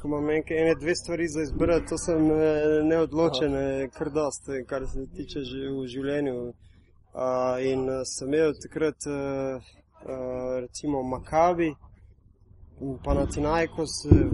ko 0.01 0.09
imam 0.09 0.31
ene 0.31 0.75
dve 0.81 0.95
stvari 0.95 1.29
za 1.29 1.43
izbrati, 1.43 1.87
to 1.87 1.99
sem 1.99 2.31
eh, 2.31 2.83
neodločen, 2.85 3.55
eh, 3.55 3.89
kar 3.99 4.11
dost, 4.11 4.43
kar 4.67 4.87
se 4.87 5.07
tiče 5.17 5.41
že 5.41 5.71
v 5.71 5.87
življenju. 5.87 6.53
Uh, 7.19 7.57
in 7.65 7.89
sem 8.05 8.29
imel 8.29 8.53
takrat 8.63 9.07
uh, 9.09 9.63
uh, 10.05 10.61
recimo 10.61 11.03
Makabi, 11.03 11.73
Panathinaikos, 13.05 14.05
eh, 14.07 14.29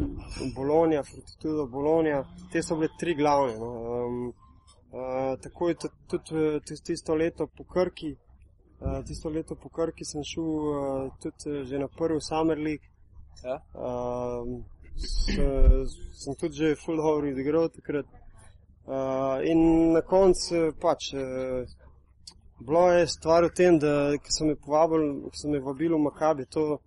Bologna, 0.54 1.02
Fortitudo 1.02 1.66
Bologna, 1.66 2.24
te 2.52 2.62
so 2.62 2.76
bile 2.76 2.90
tri 2.98 3.14
glavne. 3.14 3.56
No. 3.58 3.70
Um, 4.06 4.32
uh, 4.92 5.38
tako 5.40 5.68
je 5.68 5.74
tu- 5.74 5.88
tudi 6.08 6.34
eh, 6.34 6.60
tis- 6.60 6.82
tisto 6.82 7.14
leto 7.14 7.46
po 7.46 7.64
Krki, 7.64 8.16
uh, 8.80 9.04
tisto 9.04 9.28
leto 9.28 9.54
po 9.54 9.68
Krki 9.68 10.04
sem 10.04 10.22
šel 10.22 10.44
uh, 10.44 11.12
tudi 11.20 11.64
že 11.64 11.78
na 11.78 11.88
prvi 11.88 12.20
Summer 12.20 12.58
League. 12.58 12.84
Ja? 13.44 13.56
Um, 13.74 14.64
s, 14.96 15.26
sem 16.24 16.34
tudi 16.34 16.54
že 16.54 16.76
full 16.76 16.96
dobro 16.96 17.26
igral 17.26 17.68
takrat. 17.68 18.06
Uh, 18.86 19.40
in 19.44 19.92
na 19.92 20.00
koncu 20.02 20.72
pač. 20.80 21.12
Uh, 21.14 21.64
Bilo 22.60 22.92
je 22.92 23.06
stvar 23.08 23.44
v 23.44 23.50
tem, 23.50 23.78
da 23.78 24.14
so 24.30 24.44
me 24.46 24.54
povabili, 24.56 25.22
ko 25.26 25.30
so 25.34 25.48
me 25.50 25.58
vabili 25.60 25.94
v 25.94 25.98
Makabi, 25.98 26.44
to, 26.46 26.78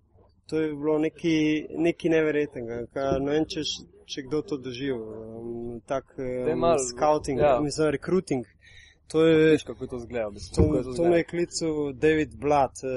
to 0.48 0.58
je 0.58 0.68
bilo 0.70 0.98
nekaj, 0.98 1.38
nekaj 1.78 2.10
neverjetnega. 2.10 2.86
Ka, 2.88 3.18
ne 3.18 3.30
vem, 3.30 3.44
če, 3.46 3.60
če 4.06 4.22
kdo 4.22 4.42
to 4.42 4.56
doživel. 4.58 5.02
Um, 5.02 5.80
tak 5.86 6.04
um, 6.16 6.58
malo- 6.58 6.78
scouting, 6.80 7.38
ja. 7.38 7.54
ja. 7.54 7.60
mislim, 7.60 7.90
recruiting. 7.90 8.46
To 9.08 9.22
je, 9.24 9.36
Veš, 9.52 9.62
kako 9.64 9.84
je 9.84 9.88
to 9.88 9.98
zgleda. 9.98 10.30
bistvu, 10.30 10.56
to, 10.56 10.62
to 10.68 10.74
to 10.74 10.90
izgleda. 10.90 11.10
me 11.10 11.16
je 11.16 11.24
klical 11.24 11.70
David 11.94 12.30
Blatt. 12.36 12.74
Uh, 12.78 12.90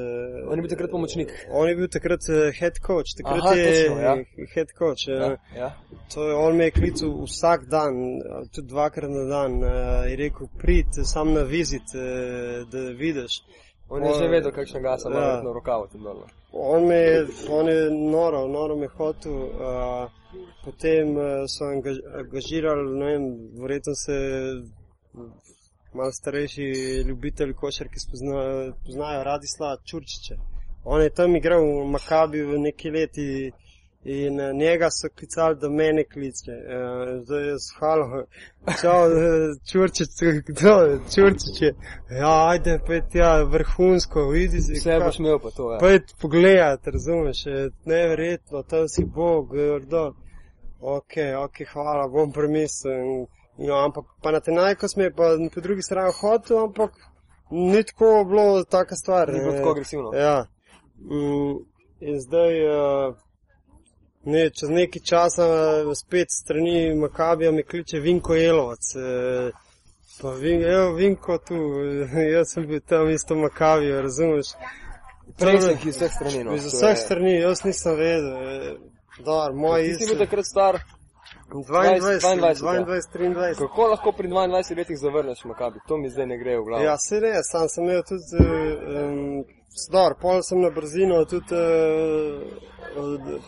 On 0.48 0.58
je 0.58 0.62
bil 0.62 0.70
takrat 0.70 0.91
pomočnik. 0.91 1.29
On 1.51 1.70
je 1.70 1.75
bil 1.75 1.88
takrat 1.88 2.20
uh, 2.29 2.51
head 2.51 2.75
coach, 2.79 3.15
takrat 3.17 3.39
Aha, 3.39 3.53
je 3.53 3.65
točno, 3.65 4.01
ja. 4.01 4.15
head 4.53 4.67
coach. 4.77 5.08
Ja, 5.08 5.27
Uh, 5.27 5.38
ja. 5.55 5.70
To 6.13 6.27
je, 6.27 6.36
on 6.36 6.58
me 6.58 6.63
je 6.65 6.72
klical 6.72 7.24
vsak 7.24 7.65
dan, 7.65 7.96
tudi 8.51 8.67
dvakrat 8.67 9.10
na 9.10 9.24
dan. 9.25 9.51
Uh, 9.55 9.72
je 10.05 10.15
rekel, 10.17 10.48
prid 10.58 10.86
sam 11.05 11.31
na 11.34 11.43
vizit, 11.43 11.88
uh, 11.96 12.03
da 12.67 12.79
vidiš. 12.91 13.39
On 13.89 14.03
je 14.03 14.13
že 14.13 14.27
vedel, 14.27 14.51
kakšna 14.51 14.79
gasa 14.79 15.10
ima 15.10 15.20
Ja. 15.20 15.39
v 15.41 15.53
rokavu 15.53 15.88
tam 15.88 16.03
dol. 16.03 16.24
On 16.53 16.88
me 16.88 17.25
on 17.50 17.67
je 17.67 17.89
noro, 17.91 18.48
noro 18.48 18.75
me 18.75 18.88
hotel. 18.88 19.31
Uh, 19.31 20.12
potem 20.63 21.15
uh, 21.17 21.24
so 21.48 21.65
angaž, 21.65 21.98
angažirali, 22.20 22.98
ne 23.00 23.05
vem, 23.05 23.24
verjetno 23.62 23.93
se 23.96 24.15
malo 25.93 26.12
starejši 26.12 26.63
ljubitelji 27.08 27.53
košarke 27.53 28.00
spoznajo, 28.00 28.74
poznajo 28.86 29.24
Radislava 29.24 29.77
Čurčiča. 29.86 30.36
On 30.84 31.01
je 31.01 31.10
tam 31.10 31.36
igral 31.36 31.62
v 31.62 31.89
Makabi 31.91 32.41
v 32.41 32.60
neki 32.60 32.89
leti 32.89 33.51
in 34.03 34.39
eh, 34.39 34.53
njega 34.53 34.88
so 34.89 35.10
klicali, 35.15 35.55
da 35.55 35.70
mene 35.70 36.03
kliče. 36.03 36.51
Uh, 36.51 37.24
zdaj 37.24 37.48
je 37.48 37.55
shalo, 37.60 38.25
čau, 38.81 39.05
eh, 39.05 39.53
Čurčič, 39.72 40.10
kdo 40.48 41.00
Čurčič 41.15 41.62
je. 41.62 41.75
Ja, 42.10 42.48
ajde, 42.50 42.79
pet, 42.88 43.15
ja, 43.15 43.43
vrhunsko, 43.43 44.27
vidi 44.29 44.62
si. 44.62 44.74
Vse 44.74 45.00
boš 45.05 45.20
imel 45.20 45.39
pa 45.39 45.50
to. 45.50 45.72
Ja. 45.72 45.79
Pojd 45.79 46.13
pogledat, 46.22 46.88
razumeš, 46.88 47.46
je 47.46 47.70
neverjetno, 47.86 48.63
tam 48.63 48.88
si 48.88 49.05
Bog, 49.05 49.53
grdo. 49.53 50.13
Ok, 50.79 51.13
ok, 51.46 51.55
hvala, 51.74 52.08
bom 52.08 52.31
premislil. 52.31 53.27
No, 53.58 53.74
ampak 53.86 54.05
pa 54.24 54.31
na 54.31 54.39
te 54.39 54.51
najkos 54.51 54.96
me 54.96 55.03
je 55.03 55.13
pa 55.13 55.24
po 55.53 55.62
drugi 55.62 55.81
strani 55.81 56.13
hotel, 56.22 56.63
ampak 56.63 56.91
ni 57.51 57.84
tako 57.84 58.25
bilo 58.25 58.63
taka 58.63 58.96
stvar. 58.96 59.34
Ni 59.34 59.39
bilo 59.39 59.53
tako 59.53 59.72
agresivno. 59.72 60.13
Ja. 60.13 60.46
Mm, 60.98 61.60
in 62.00 62.22
zdaj, 62.22 62.65
uh, 62.65 63.15
ne, 64.25 64.49
čez 64.49 64.69
nekaj 64.69 65.01
časa 65.01 65.45
spet 65.95 66.27
strani 66.29 66.95
Makabija 66.95 67.51
me 67.51 67.63
kliče 67.63 67.99
Vinko 67.99 68.35
Jelovac. 68.35 68.93
Uh, 68.95 69.51
pa 70.21 70.31
vin, 70.31 70.63
evo, 70.63 70.93
Vinko 70.93 71.37
tu, 71.37 71.55
jaz 72.35 72.53
sem 72.53 72.67
bil 72.67 72.79
tam 72.85 73.09
isto 73.09 73.35
Makabijo, 73.35 74.01
razumeš. 74.01 74.53
Presek 75.37 75.85
iz 75.85 75.95
vseh 75.95 76.11
strani. 76.11 76.43
No. 76.43 76.55
Iz 76.55 76.65
vseh 76.65 76.97
strani, 76.97 77.35
jaz 77.39 77.63
nisem 77.63 77.95
vedel. 77.95 78.33
eh, 78.33 78.73
Dar, 79.25 79.53
moj 79.53 79.83
Ti 79.83 79.95
si 79.95 80.09
bil 80.09 80.19
takrat 80.25 80.45
star. 80.45 80.79
22, 81.51 82.19
22, 82.19 82.61
22, 82.61 82.85
23. 82.85 83.55
Kako 83.57 83.87
lahko 83.87 84.11
pri 84.11 84.27
22 84.27 84.77
letih 84.77 84.97
zavrneš 84.97 85.43
Makabi? 85.45 85.79
To 85.87 85.97
mi 85.97 86.09
zdaj 86.09 86.25
ne 86.27 86.37
gre 86.37 86.57
v 86.57 86.63
glavo. 86.63 86.83
Ja, 86.83 86.97
se 86.97 87.19
res, 87.19 87.49
sam 87.51 87.67
sem 87.69 87.83
imel 87.83 88.03
tudi, 88.07 88.39
um, 88.39 89.43
zdar, 89.87 90.15
pol 90.21 90.43
sem 90.43 90.61
na 90.61 90.69
brzino 90.69 91.25
tudi, 91.25 91.55
uh, 92.95 93.41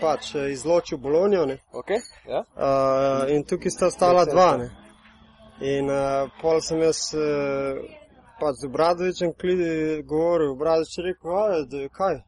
pač 0.00 0.34
eh, 0.34 0.50
izločil 0.52 0.98
Bolonijo, 0.98 1.46
ne. 1.46 1.58
Okay? 1.72 2.00
Ja? 2.28 2.44
Uh, 2.54 3.30
in 3.34 3.44
tukaj 3.44 3.70
sta 3.70 3.86
ostala 3.86 4.24
dva, 4.24 4.50
vse. 4.56 4.58
ne. 4.58 4.70
In 5.76 5.90
uh, 5.90 6.30
pol 6.40 6.60
sem 6.62 6.80
jaz, 6.82 7.08
uh, 7.18 7.82
pač 8.40 8.62
z 8.62 8.70
Obradovičem 8.70 9.34
govoril, 10.06 10.52
Obradovič 10.54 10.98
je 10.98 11.06
rekel, 11.10 11.66
da, 11.66 11.88
kaj? 11.92 12.22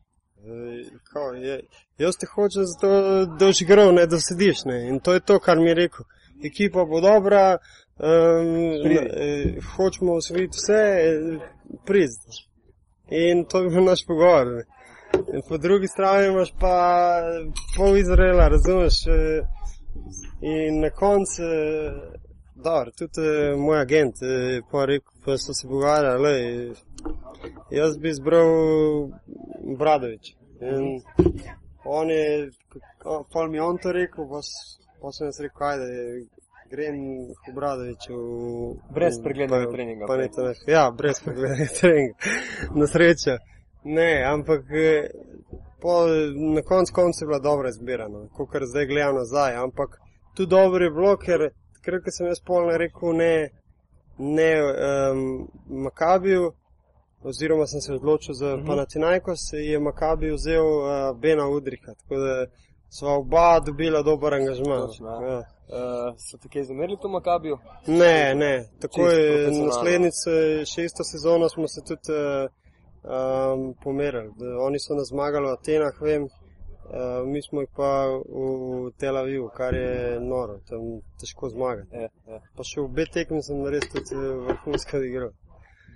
Eh, 0.45 0.91
Kao, 1.13 1.33
je, 1.33 1.61
jaz 1.99 2.17
te 2.17 2.27
hočem 2.27 2.65
zato, 2.65 2.89
da 3.27 3.47
boš 3.47 3.61
igral, 3.61 3.95
ne 3.95 4.07
da 4.07 4.21
sediš. 4.21 4.65
Ne. 4.65 4.89
In 4.89 5.01
to 5.01 5.13
je 5.13 5.21
to, 5.21 5.39
kar 5.39 5.59
mi 5.59 5.69
je 5.69 5.75
rekel. 5.75 6.05
Ekipa 6.45 6.85
bo 6.85 7.01
dobra, 7.01 7.59
um, 7.99 8.07
eh, 8.91 9.61
hočemo 9.77 10.13
osvojiti 10.13 10.57
vse, 10.57 10.83
eh, 10.83 11.39
prizd. 11.87 12.21
In 13.11 13.45
to 13.45 13.63
je 13.63 13.71
bil 13.71 13.85
naš 13.85 14.07
pogovor. 14.07 14.47
Ne. 14.47 14.65
In 15.29 15.43
po 15.43 15.59
drugi 15.59 15.87
strani 15.87 16.27
imaš 16.27 16.53
pa 16.55 16.75
pol 17.77 17.97
Izraela, 17.97 18.49
razumeš? 18.49 19.07
eh, 19.07 19.43
In 20.43 20.81
na 20.81 20.91
koncu, 20.93 21.43
eh, 21.43 21.93
da, 22.57 22.85
tudi 22.91 23.21
eh, 23.21 23.57
moj 23.57 23.79
agent, 23.79 24.15
eh, 24.17 24.61
pa 24.71 24.85
rekel, 24.85 25.13
pa 25.25 25.37
so 25.37 25.53
se 25.55 25.69
pogovarjali, 25.69 26.23
lej, 26.23 26.73
jaz 27.71 27.99
bi 27.99 28.09
izbral 28.09 28.49
Bradovič. 29.77 30.35
In 30.63 31.03
on 31.85 32.11
je, 32.11 32.51
pol 33.33 33.49
mi 33.49 33.57
je 33.57 33.63
on 33.63 33.79
to 33.79 33.93
rekel, 33.93 34.25
pa, 34.27 34.41
pa 35.03 35.13
sem 35.13 35.27
jaz 35.27 35.41
rekel, 35.41 35.67
ajde, 35.67 35.87
grem 36.71 36.97
k 37.37 37.55
Bradoviču. 37.55 38.17
Brez 38.91 39.21
preglednega 39.23 39.65
Pa- 39.65 39.73
treninga, 39.73 40.07
Pa 40.07 40.15
prej. 40.15 40.29
ne, 40.39 40.55
ja, 40.69 40.91
brez 40.91 41.21
preglednega 41.21 41.67
treninga. 41.81 42.15
Na 42.75 42.87
srečo. 42.87 43.37
Ne, 43.85 44.25
ampak 44.25 44.61
eh, 44.71 45.11
po, 45.81 46.07
na 46.55 46.63
koncu 46.63 46.93
konca 46.95 47.25
je 47.25 47.27
bila 47.27 47.39
dobra 47.39 47.69
izbira, 47.69 48.09
no, 48.09 48.29
kot 48.37 48.49
zdaj 48.63 48.87
gledam 48.87 49.15
nazaj. 49.15 49.55
Ampak 49.57 49.99
tu 50.37 50.47
dobro 50.47 50.85
je 50.85 50.91
bilo, 50.91 51.17
ker 51.17 51.51
takrat, 51.75 52.05
ko 52.05 52.11
sem 52.11 52.27
jaz 52.27 52.41
polno 52.47 52.77
rekel 52.77 53.17
ne, 53.17 53.51
ne 54.19 54.51
um, 54.63 55.49
Makabiju, 55.85 56.53
oziroma 57.23 57.67
sem 57.67 57.81
se 57.81 57.95
odločil 57.95 58.35
za 58.35 58.57
Mhm. 58.57 58.67
Panathinaikos, 58.67 59.41
je 59.53 59.79
Makabi 59.79 60.33
vzel 60.33 60.67
uh, 60.67 61.21
Bena 61.21 61.49
Udrika. 61.49 61.95
Tako 61.95 62.15
da 62.17 62.47
sva 62.89 63.13
oba 63.13 63.61
dobila 63.61 64.03
dober 64.03 64.35
angažma. 64.35 64.77
Točno, 64.77 65.09
ja. 65.09 65.39
Uh, 65.39 66.17
so 66.19 66.39
te 66.39 66.49
kaj 66.49 66.65
zamerili 66.65 66.99
to 67.03 67.09
Makabiju? 67.09 67.59
Ne, 67.87 68.35
ne, 68.35 68.65
tako 68.81 69.01
je 69.01 69.51
naslednjič, 69.51 70.15
šesto 70.75 71.05
sezono 71.05 71.49
smo 71.49 71.69
se 71.69 71.81
tudi 71.89 72.13
uh, 72.13 72.51
um, 73.03 73.75
pomerili. 73.83 74.31
Oni 74.61 74.79
so 74.79 74.95
nas 74.95 75.09
zmagali 75.09 75.47
v 75.47 75.53
Atenah, 75.53 76.01
vem, 76.01 76.23
uh, 76.25 77.27
mi 77.27 77.43
smo 77.43 77.61
jih 77.61 77.71
pa 77.77 78.07
v 78.29 78.91
Tel 78.99 79.17
Avivu, 79.17 79.51
kar 79.57 79.75
je 79.75 80.21
noro, 80.21 80.59
tam 80.69 81.01
težko 81.21 81.49
zmagati. 81.49 81.97
Ja, 81.97 82.09
ja. 82.27 82.41
Pa 82.57 82.65
še 82.65 82.81
v 82.81 82.85
obe 82.85 83.07
tekmi 83.13 83.43
sem 83.43 83.63
res 83.67 83.87
tudi 83.93 84.17
eh, 84.17 84.35
vrhunsko 84.49 85.03
igral. 85.05 85.33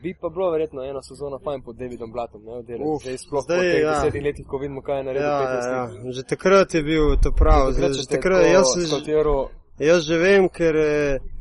Bi 0.04 0.12
pa 0.20 0.28
bilo 0.28 0.50
verjetno 0.52 0.84
ena 0.84 1.00
sezona 1.02 1.38
fajn 1.40 1.62
pod 1.64 1.78
Davidom 1.80 2.12
Blatom, 2.12 2.42
ne, 2.44 2.58
oddelati. 2.60 2.84
Uf, 2.84 3.02
zdaj 3.02 3.18
sploh 3.18 3.44
zdaj, 3.46 3.58
po 3.58 3.62
teh 3.64 3.80
ja. 3.80 3.92
desetih 3.94 4.22
letih, 4.22 4.46
ko 4.46 4.58
vidimo, 4.60 4.82
kaj 4.84 4.98
je 5.00 5.04
naredil. 5.04 5.28
Ja, 5.28 5.38
ja, 5.42 5.76
ja. 5.76 6.12
Že 6.12 6.24
takrat 6.28 6.74
je 6.74 6.82
bil 6.84 7.14
to 7.24 7.32
prav. 7.32 7.72
Zdaj, 7.72 7.94
že 7.96 8.04
takrat, 8.10 8.44
jaz, 8.44 8.74
že- 8.76 9.86
jaz 9.88 10.04
že 10.04 10.18
vem, 10.20 10.48
ker 10.52 10.76
eh, 10.76 11.33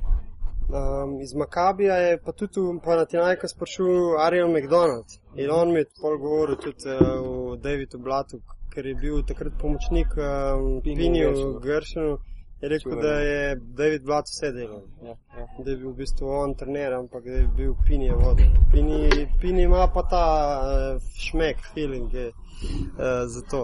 um, 0.69 1.21
iz 1.21 1.33
Makabija 1.33 1.95
je 1.95 2.17
pa 2.25 2.31
tudi 2.31 2.59
v 2.59 2.79
Panatinajka 2.83 3.47
sprašil 3.47 4.19
Ariel 4.19 4.49
McDonald. 4.49 5.05
In 5.35 5.51
on 5.51 5.73
mi 5.73 5.79
je 5.79 5.85
pol 6.01 6.17
govoril 6.17 6.55
tudi 6.55 6.89
uh, 6.89 7.01
o 7.21 7.55
Davidu 7.55 7.97
Blatu, 7.97 8.41
ker 8.73 8.85
je 8.85 8.95
bil 8.95 9.23
takrat 9.23 9.53
pomočnik 9.61 10.07
um, 10.17 10.81
Piniju 10.81 11.33
Pinju. 11.33 11.59
Gershonu. 11.59 12.19
Je 12.63 12.69
rekel, 12.69 12.95
da 13.01 13.13
je 13.19 13.55
David 13.55 14.03
Blat 14.03 14.25
vse 14.27 14.51
delal. 14.51 14.81
ja, 15.03 15.15
ja. 15.37 15.47
Da 15.65 15.71
je 15.71 15.77
bil 15.77 15.89
v 15.89 15.95
bistvu 15.95 16.29
on 16.29 16.53
trener, 16.55 16.93
ampak 16.93 17.23
da 17.23 17.31
je 17.31 17.47
bil 17.57 17.73
Pini 17.87 18.05
je 18.05 18.15
vodil. 18.15 18.45
Pini, 18.71 19.09
Pini 19.41 19.63
ima 19.63 19.87
pa 19.93 20.03
ta 20.07 20.25
uh, 20.63 21.01
šmek, 21.19 21.57
feeling 21.73 22.13
je 22.13 22.27
uh, 22.27 23.27
za 23.27 23.41
to. 23.51 23.61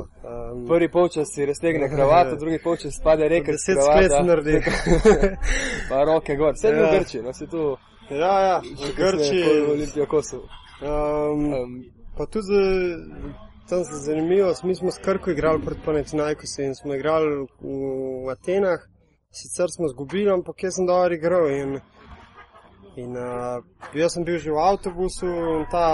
Um, 0.51 0.67
Prvi 0.67 0.91
polčas 0.91 1.27
si 1.31 1.45
raztegne 1.45 1.89
kravato, 1.95 2.35
drugi 2.35 2.59
polčas 2.63 2.93
spade 2.99 3.27
reke. 3.27 3.51
Deset 3.51 3.77
sklec 3.83 4.11
naredi. 4.25 4.59
pa 5.89 6.03
roke 6.03 6.35
gor. 6.35 6.53
Vse 6.53 6.67
Ja. 6.67 6.91
v 6.91 6.99
Grči, 6.99 7.21
no 7.21 7.33
si 7.33 7.47
tu. 7.47 7.77
Ja, 8.09 8.39
ja, 8.41 8.57
v 8.59 8.95
Grči. 8.97 9.43
Olimpijo 9.71 10.05
Kosovo. 10.05 10.43
Um, 10.81 11.53
Um, 11.53 11.85
pa 12.17 12.25
tudi 12.25 12.59
tam 13.69 13.83
se 13.83 13.95
zanimivo, 13.95 14.53
mi 14.63 14.75
smo 14.75 14.91
s 14.91 14.97
Krko 14.97 15.31
igrali 15.31 15.61
proti 15.65 15.81
Panathinaikosu 15.85 16.61
in 16.61 16.75
smo 16.75 16.95
igrali 16.95 17.35
v, 17.35 17.45
v 18.25 18.29
Atenah, 18.29 18.79
sicer 19.31 19.67
smo 19.75 19.87
zgubili, 19.87 20.31
ampak 20.31 20.63
jaz 20.63 20.75
sem 20.75 20.85
dobro 20.85 21.13
igral 21.13 21.51
in, 21.51 21.79
in 22.95 23.17
uh, 23.17 23.63
jaz 23.93 24.13
sem 24.13 24.25
bil 24.25 24.39
že 24.39 24.51
v 24.51 24.57
avtobusu 24.57 25.27
in 25.27 25.65
ta 25.71 25.85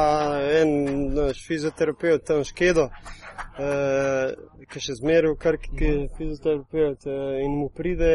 en 0.61 0.71
naš 1.15 1.43
fizioterapeut 1.47 2.23
tam 2.23 2.43
škedo, 2.47 2.87
uh, 2.87 4.31
ki 4.71 4.79
še 4.79 4.95
zmeraj 5.01 5.35
v 5.35 5.41
Krki, 5.43 5.75
ki 5.75 5.91
je 5.91 6.07
fizioterapeut 6.17 7.09
uh, 7.11 7.35
in 7.43 7.59
mu 7.59 7.69
pride 7.75 8.13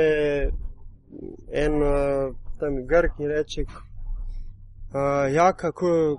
en 1.52 1.78
uh, 1.84 2.32
tam 2.60 2.80
Grk 2.88 3.20
in 3.20 3.28
reče, 3.28 3.68
uh, 3.68 5.28
ja, 5.34 5.52
kako, 5.52 6.16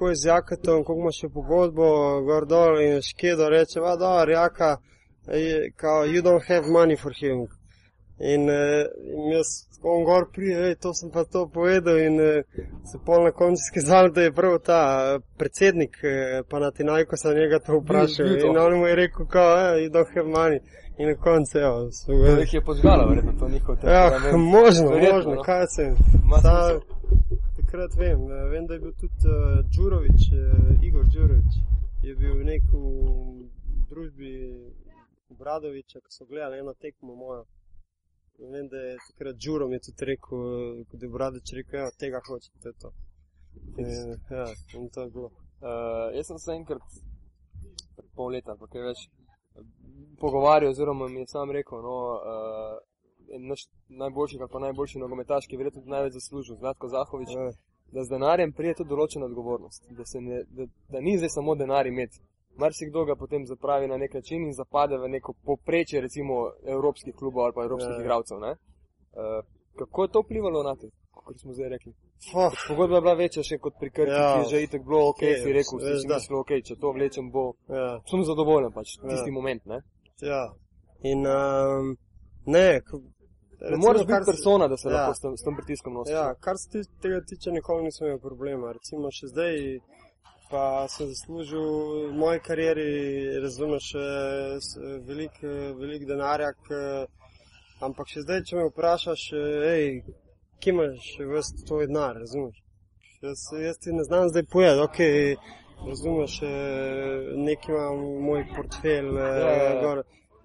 kako 0.00 0.08
je 0.08 0.16
z 0.16 0.26
Jakatom, 0.26 0.84
koliko 0.84 1.00
ima 1.00 1.10
še 1.12 1.28
pogodbo, 1.28 1.86
gor 2.24 2.46
dol 2.48 2.78
in 2.80 3.02
škedo 3.04 3.48
reče, 3.52 3.80
va 3.80 3.96
da, 3.96 4.24
Jaka, 4.32 4.76
je, 5.28 5.72
kao, 5.76 6.06
you 6.06 6.22
don't 6.22 6.46
have 6.48 6.64
money 6.68 6.96
for 6.96 7.12
him. 7.12 7.44
In, 8.18 8.48
uh, 8.48 8.88
in 9.12 9.28
jaz, 9.32 9.50
ko 9.82 9.98
on 9.98 10.04
gor 10.04 10.24
prije, 10.32 10.56
ej, 10.68 10.74
to 10.76 10.94
sem 10.94 11.10
pa 11.10 11.24
to 11.24 11.44
povedal 11.48 11.98
in 11.98 12.16
uh, 12.16 12.40
se 12.84 12.98
pol 13.06 13.24
na 13.24 13.32
koncu 13.32 13.60
skazal, 13.68 14.08
da 14.10 14.22
je 14.22 14.32
prav 14.32 14.58
ta 14.58 14.80
uh, 15.16 15.22
predsednik, 15.38 15.96
pa 16.48 16.58
na 16.58 16.70
Tinajko 16.70 17.16
sem 17.16 17.36
njega 17.36 17.58
to 17.58 17.78
vprašal 17.78 18.24
bil 18.26 18.40
to. 18.40 18.46
in 18.46 18.58
on 18.58 18.78
mu 18.78 18.86
je 18.86 18.96
rekel, 18.96 19.26
kao, 19.26 19.52
eh, 19.58 19.82
you 19.82 19.90
don't 19.90 20.14
have 20.14 20.28
money. 20.28 20.60
In 20.98 21.08
na 21.08 21.14
koncu, 21.16 21.58
evo, 21.58 21.92
so 21.92 22.06
To 22.06 22.40
jih 22.40 22.54
je 22.54 22.60
podžgala, 22.60 23.04
verjetno 23.04 23.32
to 23.38 23.48
njihov 23.48 23.76
Ja, 23.84 24.10
temperament. 24.10 24.48
možno, 24.52 24.88
Verjetno, 24.90 25.16
možno, 25.16 25.34
no. 25.34 25.42
kaj 25.42 25.66
smisel. 25.66 26.80
Takrat 27.70 27.94
vem, 27.96 28.30
eh, 28.30 28.48
vem, 28.48 28.66
da 28.66 28.74
je 28.74 28.80
bil 28.80 28.92
tudi 28.92 29.14
uh, 29.26 29.64
Đurović, 29.76 30.20
uh, 30.32 30.84
Igor 30.86 31.04
Đurović, 31.14 31.52
je 32.02 32.14
bil 32.16 32.34
v 32.34 33.48
družbi 33.90 34.30
Bradoviča, 35.38 36.00
ko 36.00 36.10
so 36.10 36.24
gledali 36.26 36.58
eno 36.58 36.74
tekmo 36.74 37.14
mojo. 37.14 37.44
Vem, 38.38 38.66
da 38.68 38.76
je 38.76 38.96
takrat 39.08 39.36
Đuro 39.44 39.68
mi 39.68 39.74
je 39.74 39.80
tudi 39.86 40.04
rekel, 40.04 40.38
eh, 40.38 40.84
ko 40.88 40.96
je 41.02 41.08
Bradovič 41.08 41.52
rekel, 41.52 41.80
ja, 41.80 41.90
tega 41.98 42.20
hočem, 42.26 42.54
to 42.62 42.68
je 42.68 42.74
to. 42.82 42.90
In, 43.78 43.88
ja, 44.30 44.46
in 44.74 44.88
to 44.90 45.02
je 45.02 45.10
bilo. 45.10 45.30
Uh, 45.60 46.10
jaz 46.16 46.26
sem 46.26 46.38
se 46.38 46.52
enkrat, 46.52 46.82
pred 47.96 48.10
pol 48.16 48.32
leta, 48.34 48.56
pa 48.58 48.66
kaj 48.66 48.86
več, 48.88 49.06
pogovarjal, 50.18 50.72
oziroma 50.72 51.08
mi 51.08 51.22
je 51.22 51.30
sam 51.34 51.54
rekel, 51.54 51.82
no, 51.86 51.98
uh, 52.18 52.89
naš 53.38 53.66
najboljši 53.88 54.38
ali 54.40 54.48
pa 54.52 54.58
najboljši 54.58 54.98
nogometaš, 54.98 55.46
ki 55.46 55.54
je 55.54 55.58
verjetno 55.58 55.82
največ 55.86 56.12
zaslužil, 56.12 56.56
Zlatko 56.56 56.88
Zahovič, 56.88 57.28
Ja, 57.34 57.50
da 57.92 58.04
z 58.04 58.08
denarjem 58.08 58.52
prije 58.52 58.74
tudi 58.74 58.88
določena 58.90 59.26
odgovornost, 59.26 59.86
da, 59.90 60.04
ne, 60.20 60.42
da, 60.50 60.66
da 60.88 61.00
ni 61.00 61.16
zdaj 61.18 61.28
samo 61.28 61.54
denar 61.54 61.86
imeti. 61.86 62.20
Marsikdo 62.56 63.04
ga 63.04 63.16
potem 63.16 63.46
zapravi 63.46 63.86
na 63.88 63.96
nek 63.96 64.14
način 64.14 64.42
in 64.46 64.52
zapade 64.52 64.98
v 64.98 65.08
neko 65.08 65.32
poprečje, 65.44 66.00
recimo, 66.00 66.50
evropskih 66.64 67.14
klubov 67.14 67.44
ali 67.44 67.52
pa 67.54 67.64
evropskih 67.64 67.94
Ja. 67.94 68.00
igralcev. 68.00 68.36
Uh, 68.38 69.44
kako 69.78 70.02
je 70.02 70.08
to 70.08 70.20
vplivalo 70.20 70.62
na 70.62 70.76
te, 70.76 70.90
kot 71.10 71.38
smo 71.40 71.52
zdaj 71.52 71.68
rekli? 71.68 71.92
Fuh, 72.32 72.52
Pogodba 72.68 72.96
je 72.96 73.00
bila 73.00 73.14
večja 73.14 73.42
še 73.42 73.58
kot 73.58 73.74
pri 73.80 73.90
Krki, 73.90 74.10
Ja. 74.12 74.34
ki 74.34 74.40
je 74.40 74.48
že 74.50 74.62
itek 74.62 74.82
bilo 74.84 75.08
ok, 75.08 75.18
Kje, 75.18 75.36
si 75.42 75.52
rekel, 75.52 75.78
si 75.80 76.08
mislil, 76.08 76.38
ok, 76.38 76.50
če 76.64 76.76
to 76.76 76.92
vlečem, 76.92 77.30
bo, 77.30 77.54
ja. 77.68 78.00
sem 78.10 78.24
zadovoljen 78.24 78.72
pač, 78.72 78.98
Ja. 79.02 79.08
tisti 79.08 79.30
moment, 79.30 79.64
ne. 79.66 79.80
Ja. 80.20 80.52
In 81.02 81.24
um, 81.26 81.96
ne, 82.46 82.80
Ne 83.60 83.76
moreš 83.76 84.06
biti 84.06 84.24
persona, 84.26 84.68
da 84.68 84.76
se 84.76 84.88
ja. 84.88 84.94
lahko 84.94 85.14
s 85.14 85.20
tem, 85.20 85.36
s 85.36 85.42
tem 85.42 85.56
pritiskom 85.56 85.92
nosiš. 85.94 86.12
Ja, 86.12 86.34
kar 86.34 86.56
se 86.58 86.68
ti- 86.70 86.90
tega 87.02 87.20
tiče, 87.20 87.50
nikoli 87.50 87.82
nisem 87.82 88.06
imel 88.06 88.18
problema. 88.18 88.72
Recimo 88.72 89.10
še 89.10 89.26
zdaj, 89.26 89.80
pa 90.50 90.88
sem 90.88 91.06
zaslužil 91.06 91.66
v 92.08 92.14
moji 92.14 92.40
karieri, 92.40 92.88
razumeš, 93.40 93.94
eh, 93.94 94.00
s- 94.58 94.76
velik, 95.06 95.34
eh, 95.42 96.06
denarja, 96.06 96.52
ampak 97.80 98.08
še 98.08 98.20
zdaj, 98.20 98.42
če 98.44 98.56
me 98.56 98.64
vprašaš, 98.70 99.32
eh, 99.32 99.68
hej, 99.68 100.02
kje 100.60 100.70
imaš 100.70 101.04
vse 101.20 101.64
tvoj 101.66 101.86
denar, 101.86 102.16
razumeš? 102.16 102.56
Jaz, 103.22 103.38
jaz 103.60 103.76
ti 103.78 103.92
ne 103.92 104.04
znam 104.04 104.28
zdaj 104.28 104.42
povedati, 104.44 104.80
ok, 104.80 104.98
razumeš, 105.88 106.42
eh, 106.42 106.48
nekaj 107.36 107.74
imam 107.74 107.98
moj 108.22 108.44
portfelj, 108.56 109.14
Ja, 109.14 109.26
ja, 109.26 109.54
eh, 109.54 109.74
ja. 109.74 109.80
gor, 109.82 110.02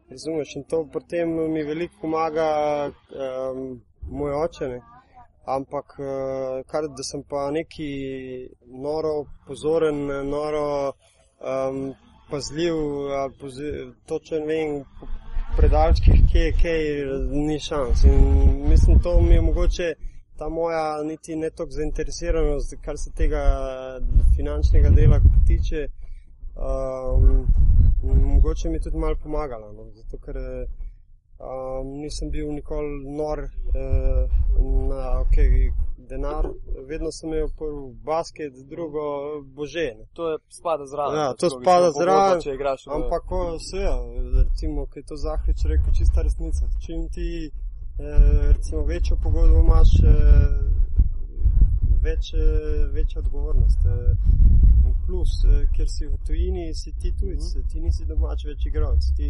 razumeš, 0.10 0.56
in 0.56 0.64
to 0.64 0.88
potem 0.94 1.30
mi 1.52 1.64
veliko 1.64 1.96
pomaga 2.02 2.50
um, 2.90 3.82
moj 4.12 4.34
oče, 4.34 4.68
ne. 4.68 4.82
Ampak, 5.46 5.86
eh, 6.00 6.64
kar 6.68 6.88
da 6.98 7.04
sem 7.04 7.24
pa 7.24 7.52
neki 7.52 7.90
noro 8.66 9.26
pozoren, 9.48 10.06
noro 10.30 10.92
um, 10.92 11.94
pazljiv, 12.30 12.76
ali 13.20 13.34
pozi- 13.42 13.92
točen 14.06 14.48
vem, 14.48 14.84
predalčkih, 15.58 16.22
kje 16.32 16.42
je 16.42 16.54
kaj, 16.62 16.82
ni 17.32 17.60
šans. 17.60 18.04
In 18.04 18.18
mislim, 18.70 19.00
to 19.00 19.22
mi 19.22 19.36
je 19.36 19.42
mogoče 19.42 19.94
ta 20.38 20.50
moja 20.50 21.04
niti 21.04 21.36
ne 21.36 21.50
toliko 21.50 21.74
zainteresiranost, 21.74 22.76
kar 22.82 22.98
se 22.98 23.12
tega 23.12 23.44
finančnega 24.36 24.90
dela 24.90 25.20
tiče. 25.48 25.88
Um, 26.56 27.48
mogoče 28.14 28.70
mi 28.70 28.76
je 28.76 28.82
tudi 28.82 28.98
malo 28.98 29.16
pomagala, 29.24 29.72
no, 29.72 29.90
zato 29.92 30.18
ker 30.18 30.38
um, 30.38 31.88
nisem 32.02 32.30
bil 32.32 32.52
nikoli 32.54 33.16
nor 33.18 33.40
uh, 33.40 34.30
na 34.90 35.20
okay, 35.24 35.72
denar, 36.10 36.48
vedno 36.88 37.12
sem 37.12 37.30
imel 37.30 37.50
prvi 37.58 37.94
basket, 38.04 38.54
drugo 38.70 39.02
bože. 39.44 39.94
Ne. 39.98 40.06
To 40.14 40.32
je 40.32 40.38
spada 40.50 40.86
zraven. 40.86 41.20
Ja, 41.20 41.34
to 41.34 41.50
spada 41.50 41.92
zraven, 41.92 42.42
Če 42.42 42.54
igraš, 42.54 42.88
Ampak, 42.88 43.26
ko 43.30 43.60
se 43.60 43.78
je, 43.78 43.94
recimo, 44.44 44.86
ki 44.86 45.00
je 45.00 45.06
to 45.12 45.18
Zahrič 45.18 45.66
rekel, 45.66 45.94
čista 45.98 46.22
resnica. 46.22 46.70
Čim 46.86 47.08
ti 47.10 47.30
eh, 47.50 48.54
recimo, 48.54 48.84
večjo 48.84 49.18
pogodbo 49.24 49.60
imaš, 49.60 49.90
eh, 50.04 50.14
več, 52.06 52.34
eh, 52.34 52.40
večja 52.94 53.20
odgovornost. 53.20 53.82
Eh, 53.86 54.14
plus, 55.06 55.32
eh, 55.46 55.68
ker 55.76 55.88
si 55.88 56.08
v 56.08 56.18
tujini, 56.28 56.74
si 56.74 56.92
ti 56.92 57.12
tujec, 57.20 57.44
Mhm. 57.56 57.68
ti 57.70 57.80
nisi 57.80 58.06
domač 58.06 58.46
več 58.46 58.66
igralec. 58.66 59.04
Ti, 59.18 59.30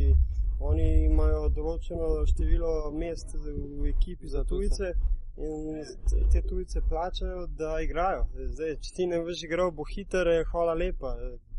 oni 0.60 1.06
imajo 1.06 1.50
določeno 1.50 2.26
število 2.26 2.92
mest 2.92 3.36
v 3.36 3.90
ekipi 3.90 4.28
za 4.28 4.44
tujce. 4.44 4.94
In 5.38 5.84
te- 6.32 6.42
tujce 6.42 6.80
plačajo, 6.90 7.48
da 7.60 7.80
igrajo. 7.84 8.22
Zdaj, 8.48 8.76
če 8.82 8.94
ti 8.96 9.06
ne 9.06 9.20
veš 9.20 9.44
igral, 9.44 9.72
bo 9.72 9.84
hiter, 9.84 10.28
hvala 10.52 10.74
lepa. 10.74 11.12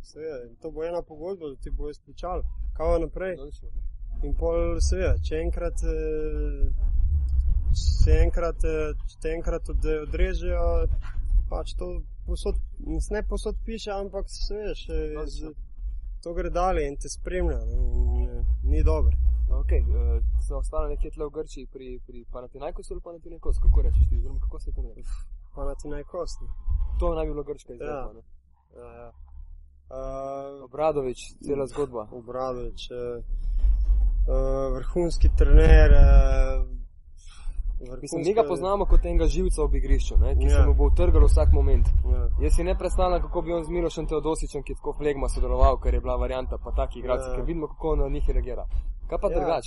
Seveda, 0.03 0.39
to 0.63 0.71
bo 0.71 0.85
ena 0.85 1.03
pogodba, 1.03 1.49
da 1.49 1.57
ti 1.61 1.71
bo 1.71 1.91
izplačal. 1.91 2.43
Kaj 2.77 3.01
naprej? 3.01 3.37
In 4.25 4.33
pol, 4.35 4.81
seveda, 4.81 5.19
če 5.21 5.35
enkrat, 5.45 5.83
eh, 5.85 6.71
se 7.77 8.11
enkrat, 8.19 8.65
eh, 8.65 8.95
če 9.07 9.17
te 9.21 9.29
enkrat 9.31 9.69
od, 9.69 9.81
odrežejo, 10.03 10.87
pač 11.49 11.75
to 11.75 11.87
posod, 12.27 12.55
ne 13.11 13.23
posod 13.23 13.57
piše, 13.65 13.91
ampak 13.93 14.25
se 14.29 14.55
veš, 14.57 14.81
Logično. 15.17 15.51
z- 15.51 15.55
to 16.23 16.35
gre 16.35 16.51
dalje 16.51 16.89
in 16.89 16.97
te 16.97 17.09
spremlja. 17.09 17.61
In, 17.63 17.83
eh, 18.31 18.45
ni 18.65 18.83
dobro. 18.83 19.17
Okay, 19.49 19.81
uh, 19.81 20.19
so 20.41 20.57
ostale 20.57 20.89
nekje 20.89 21.11
tle 21.11 21.27
v 21.27 21.31
Grčiji 21.31 21.67
pri, 21.67 22.01
pri 22.07 22.25
Panatinajkosu 22.33 22.95
ali 22.95 23.01
Panatinajkosu, 23.01 23.61
kako 23.61 23.83
rečeš 23.83 24.09
ti, 24.09 24.17
oziroma 24.17 24.41
kako 24.41 24.59
se 24.59 24.73
to 24.73 24.83
reče? 24.83 25.03
Panatinajkos. 25.55 26.31
ne. 26.41 26.49
To 26.99 27.15
naj 27.15 27.27
bi 27.27 27.33
bilo 27.33 27.43
grška 27.45 27.73
izvedba. 27.73 28.11
Ja. 28.11 28.23
Ja, 28.77 28.93
ja. 28.95 29.09
Uh, 29.89 30.65
Obradovič, 30.65 31.19
cela 31.39 31.67
zgodba. 31.67 32.09
Obradovič, 32.13 32.91
uh, 32.91 33.23
uh, 34.27 34.75
vrhunski 34.75 35.29
trener. 35.39 35.91
Uh, 35.93 36.86
Mislim, 38.03 38.23
mi 38.23 38.35
ga 38.35 38.43
poznamo 38.45 38.85
kot 38.85 39.05
enega 39.05 39.27
živca 39.27 39.63
ob 39.63 39.75
igrišču, 39.75 40.17
ne, 40.17 40.37
ki 40.37 40.45
Ja. 40.45 40.51
se 40.53 40.67
mu 40.67 40.75
bo 40.75 40.85
utrgal 40.85 41.25
vsak 41.25 41.53
moment. 41.53 41.87
Ja. 42.07 42.29
Jaz 42.41 42.53
si 42.55 42.65
ne 42.65 42.75
predstavljam, 42.75 43.23
kako 43.23 43.43
bi 43.43 43.53
on 43.53 43.65
z 43.65 43.69
Milošem 43.69 44.07
Teodosičem, 44.07 44.63
ki 44.63 44.73
je 44.73 44.77
tako 44.77 44.93
flegma 44.93 45.29
sodeloval, 45.29 45.77
ker 45.79 45.95
je 45.95 46.01
bila 46.01 46.17
varianta, 46.17 46.59
pa 46.59 46.71
taki 46.73 46.99
igralci, 46.99 47.29
Ja. 47.29 47.35
ker 47.35 47.45
vidimo, 47.45 47.67
kako 47.69 47.97
na 47.97 48.09
njih 48.09 48.25
reagira. 48.29 48.65
Kaj 49.09 49.19
pa 49.19 49.29
Ja. 49.31 49.35
drugač? 49.35 49.67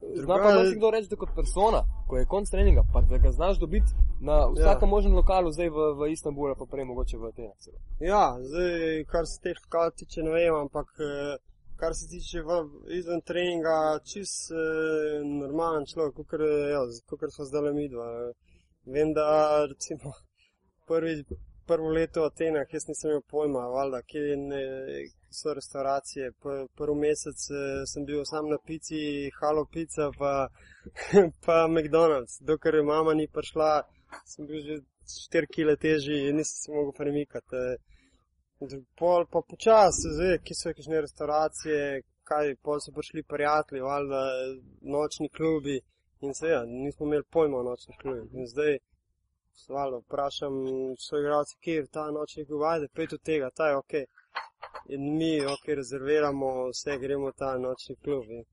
Zna 0.00 0.14
Druga- 0.26 0.42
pa 0.42 0.54
marsikdo 0.54 0.90
reči, 0.90 1.08
da 1.08 1.16
kot 1.16 1.28
persona, 1.34 1.80
ko 2.06 2.16
je 2.16 2.24
konc 2.24 2.50
treninga, 2.50 2.82
pa 2.92 3.00
da 3.02 3.18
ga 3.18 3.30
znaš 3.30 3.58
dobiti 3.58 3.90
na 4.20 4.46
vsakem 4.48 4.88
možnem 4.88 5.14
lokalu, 5.14 5.50
zdaj 5.50 5.68
v, 5.68 5.78
v 5.98 6.12
Istanbulu, 6.12 6.54
pa 6.54 6.64
prej 6.66 6.84
mogoče 6.84 7.18
v 7.18 7.24
Atenah. 7.24 7.56
Ja, 8.00 8.36
zdaj, 8.40 8.70
kar 9.04 9.26
se 9.26 9.40
teh 9.42 9.56
lokal 9.58 9.90
tiče, 9.90 10.22
ne 10.22 10.30
vem, 10.30 10.54
ampak 10.56 10.86
eh, 11.00 11.36
kar 11.80 11.94
se 11.94 12.06
tiče 12.10 12.42
v, 12.42 12.54
izven 12.98 13.20
treninga, 13.28 13.76
čist 14.10 14.50
eh, 14.52 15.20
normalen 15.24 15.86
človek, 15.86 16.14
kot 16.30 16.40
ja, 16.74 16.80
smo 17.30 17.44
zdaj 17.50 17.72
mi 17.74 17.88
dva. 17.88 18.08
Vem, 18.94 19.12
da 19.12 19.28
recimo 19.70 20.12
prvi, 20.88 21.24
prvo 21.66 21.88
leto 21.98 22.22
v 22.22 22.30
Atenah, 22.30 22.68
jaz 22.72 22.88
nisem 22.88 23.10
imel 23.10 23.22
pojma, 23.30 23.66
valjda, 23.76 24.00
kje 24.10 24.36
ne, 24.42 24.62
so 25.40 25.54
restauracije. 25.54 26.32
P, 26.42 26.56
prvi 26.78 26.96
mesec 27.04 27.44
eh, 27.50 27.82
sem 27.92 28.06
bil 28.08 28.24
sam 28.24 28.48
na 28.52 28.58
pici, 28.66 29.00
halo 29.40 29.66
pica, 29.74 30.10
pa, 30.18 30.32
pa 31.46 31.58
McDonald's. 31.68 32.40
Dokler 32.40 32.82
mama 32.82 33.14
ni 33.14 33.28
prišla, 33.28 33.70
sem 34.32 34.48
bil 34.48 34.64
že 34.68 34.80
4 35.32 35.52
kg 35.54 35.76
težji 35.80 36.26
in 36.28 36.40
nisem 36.40 36.58
se 36.64 36.72
mogel 36.72 36.92
premikati. 37.00 37.62
eh. 37.62 37.97
Pol 38.98 39.26
pa 39.30 39.40
počasi, 39.50 40.10
zdaj, 40.16 40.38
ki 40.46 40.54
so 40.58 40.70
kakšne 40.74 41.02
restauracije, 41.04 41.82
kaj, 42.30 42.56
pol 42.66 42.80
so 42.82 42.90
prišli 42.96 43.22
prijatelji, 43.32 43.84
valjda, 43.90 44.22
nočni 44.94 45.28
klubi 45.36 45.76
in 46.26 46.34
se 46.34 46.48
ja, 46.48 46.64
nismo 46.66 47.06
imeli 47.06 47.24
pojma 47.36 47.58
o 47.58 47.66
nočnih 47.68 47.96
klubih. 48.02 48.34
In 48.34 48.48
zdaj, 48.52 48.78
valjda, 49.76 50.00
vprašam 50.02 50.54
svoj 51.04 51.22
igralce, 51.22 51.54
kje 51.62 51.76
je 51.76 51.86
ta 51.86 52.10
nočni 52.10 52.46
klub, 52.46 52.66
ajde, 52.72 52.88
pet 52.96 53.12
od 53.12 53.22
tega, 53.30 53.50
ta 53.56 53.68
je 53.68 53.76
ok. 53.76 53.94
In 54.94 55.06
mi, 55.18 55.32
ok, 55.54 55.64
rezerviramo 55.80 56.50
vse, 56.72 56.98
gremo 57.04 57.30
v 57.30 57.38
ta 57.38 57.54
nočni 57.66 57.94
klub. 58.04 58.26
In, 58.38 58.44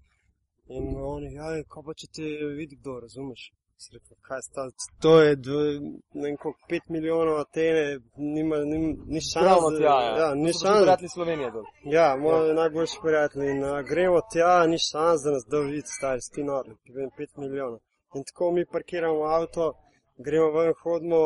in 0.78 0.86
oni, 1.16 1.34
ja, 1.40 1.50
ko 1.72 1.82
pa 1.88 1.98
če 1.98 2.14
te 2.18 2.30
vidi 2.60 2.78
kdo, 2.78 3.00
razumeš? 3.08 3.50
Rekel, 3.94 4.18
kaj 4.22 4.42
sta, 4.42 4.62
to 5.02 5.22
je 5.22 5.36
dv- 5.36 5.80
ne 6.14 6.24
vem 6.28 6.38
koliko, 6.38 6.60
5 6.70 6.80
milijonov 6.90 7.40
Atene, 7.40 8.00
nima, 8.18 8.58
nima, 8.72 8.90
ni 9.14 9.22
šans. 9.22 9.46
Ravno 9.46 9.70
da- 9.70 9.78
tja, 9.78 9.98
ja. 10.08 10.18
ja, 10.22 10.30
ni 10.36 10.52
šans. 10.54 10.82
prijatelji 10.82 11.10
Slovenije 11.10 11.52
dol. 11.52 11.66
Ja, 11.84 12.16
moj 12.20 12.48
ja. 12.48 12.54
najboljši 12.54 12.98
prijatelj. 13.04 13.46
In 13.52 13.64
uh, 13.64 13.80
gremo 13.90 14.20
tja, 14.32 14.68
ni 14.68 14.78
šans, 14.90 15.20
da 15.24 15.32
nas 15.32 15.44
vidi, 15.72 15.90
stari, 15.98 16.22
sti 16.22 16.44
nori, 16.44 16.72
ki 16.84 16.92
vem, 16.98 17.10
5 17.20 17.38
milijonov. 17.44 17.80
In 18.16 18.24
tako 18.24 18.52
mi 18.52 18.66
parkiramo 18.66 19.24
avto, 19.38 19.74
gremo 20.26 20.48
ven, 20.56 20.74
hodimo, 20.84 21.22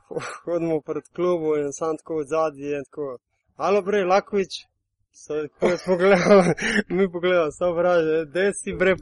hodimo 0.44 0.80
pred 0.80 1.04
klubu 1.16 1.56
in 1.62 1.72
sam 1.78 1.96
tako 1.96 2.12
v 2.20 2.24
zadnji 2.32 2.68
in 2.78 2.84
tako. 2.88 3.18
Alo, 3.56 3.82
bre, 3.82 4.04
Lakovič, 4.04 4.52
je 5.28 5.76
pogledal, 5.86 6.40
mi 6.96 7.12
pogledamo, 7.12 7.50
so 7.58 7.72
vraže, 7.72 8.24
da 8.34 8.52
si 8.52 8.72
bre 8.72 8.96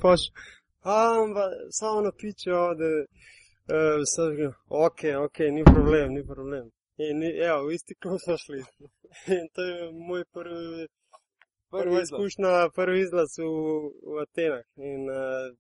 Amba, 0.89 1.45
samo 1.71 2.01
na 2.01 2.13
pičo, 2.21 2.75
da 2.81 2.89
uh, 2.99 4.03
so 4.13 4.29
rekli, 4.29 4.47
ok, 4.69 5.01
ok, 5.27 5.39
ni 5.57 5.63
problem, 5.65 6.09
ni 6.19 6.23
problem. 6.27 6.71
In 7.07 7.17
evo, 7.49 7.67
v 7.67 7.75
isti 7.77 7.95
klub 8.03 8.19
smo 8.25 8.37
šli. 8.43 8.61
In 9.39 9.47
to 9.55 9.63
je 9.71 9.93
moj 10.09 10.25
prvi, 10.35 10.87
prva 11.71 11.83
Prvi 11.83 12.03
izkušnja, 12.03 12.53
prvi 12.75 13.01
izlaz 13.01 13.37
v, 13.39 13.51
v 14.13 14.23
Atenah. 14.25 14.65
In 14.91 15.03
uh, 15.11 15.53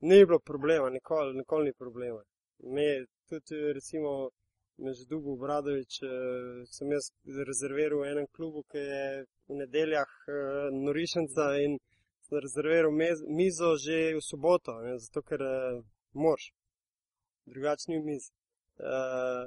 ni 0.00 0.24
bilo 0.26 0.38
problema, 0.50 0.90
nikoli, 0.90 1.34
nikoli 1.40 1.64
ni 1.64 1.74
problema. 1.82 2.22
Me, 2.74 2.88
tudi 3.28 3.72
recimo, 3.78 4.30
me 4.82 4.94
že 4.94 5.10
dolgo 5.10 5.36
Bradovič, 5.42 5.92
uh, 6.02 6.62
sem 6.74 6.94
jaz 6.94 7.10
rezerviral 7.50 7.98
v 8.04 8.10
enem 8.12 8.30
klubu, 8.36 8.62
ki 8.70 8.78
je 8.92 9.04
v 9.48 9.60
nedeljah 9.60 10.12
uh, 10.30 10.70
norišenca 10.86 11.50
in 11.66 11.78
rezerviral 12.30 12.90
mez, 12.92 13.18
mizo 13.28 13.76
že 13.76 14.14
v 14.14 14.20
soboto, 14.22 14.80
ne, 14.80 14.98
zato 14.98 15.22
ker 15.22 15.40
uh, 15.42 15.84
moraš, 16.12 16.52
drugačni 17.46 17.98
miz. 18.04 18.22
Uh, 18.78 19.46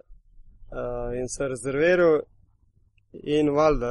uh, 0.71 1.19
in 1.19 1.27
sem 1.29 1.47
rezerviral. 1.47 2.21
In 3.13 3.49
valjda, 3.49 3.89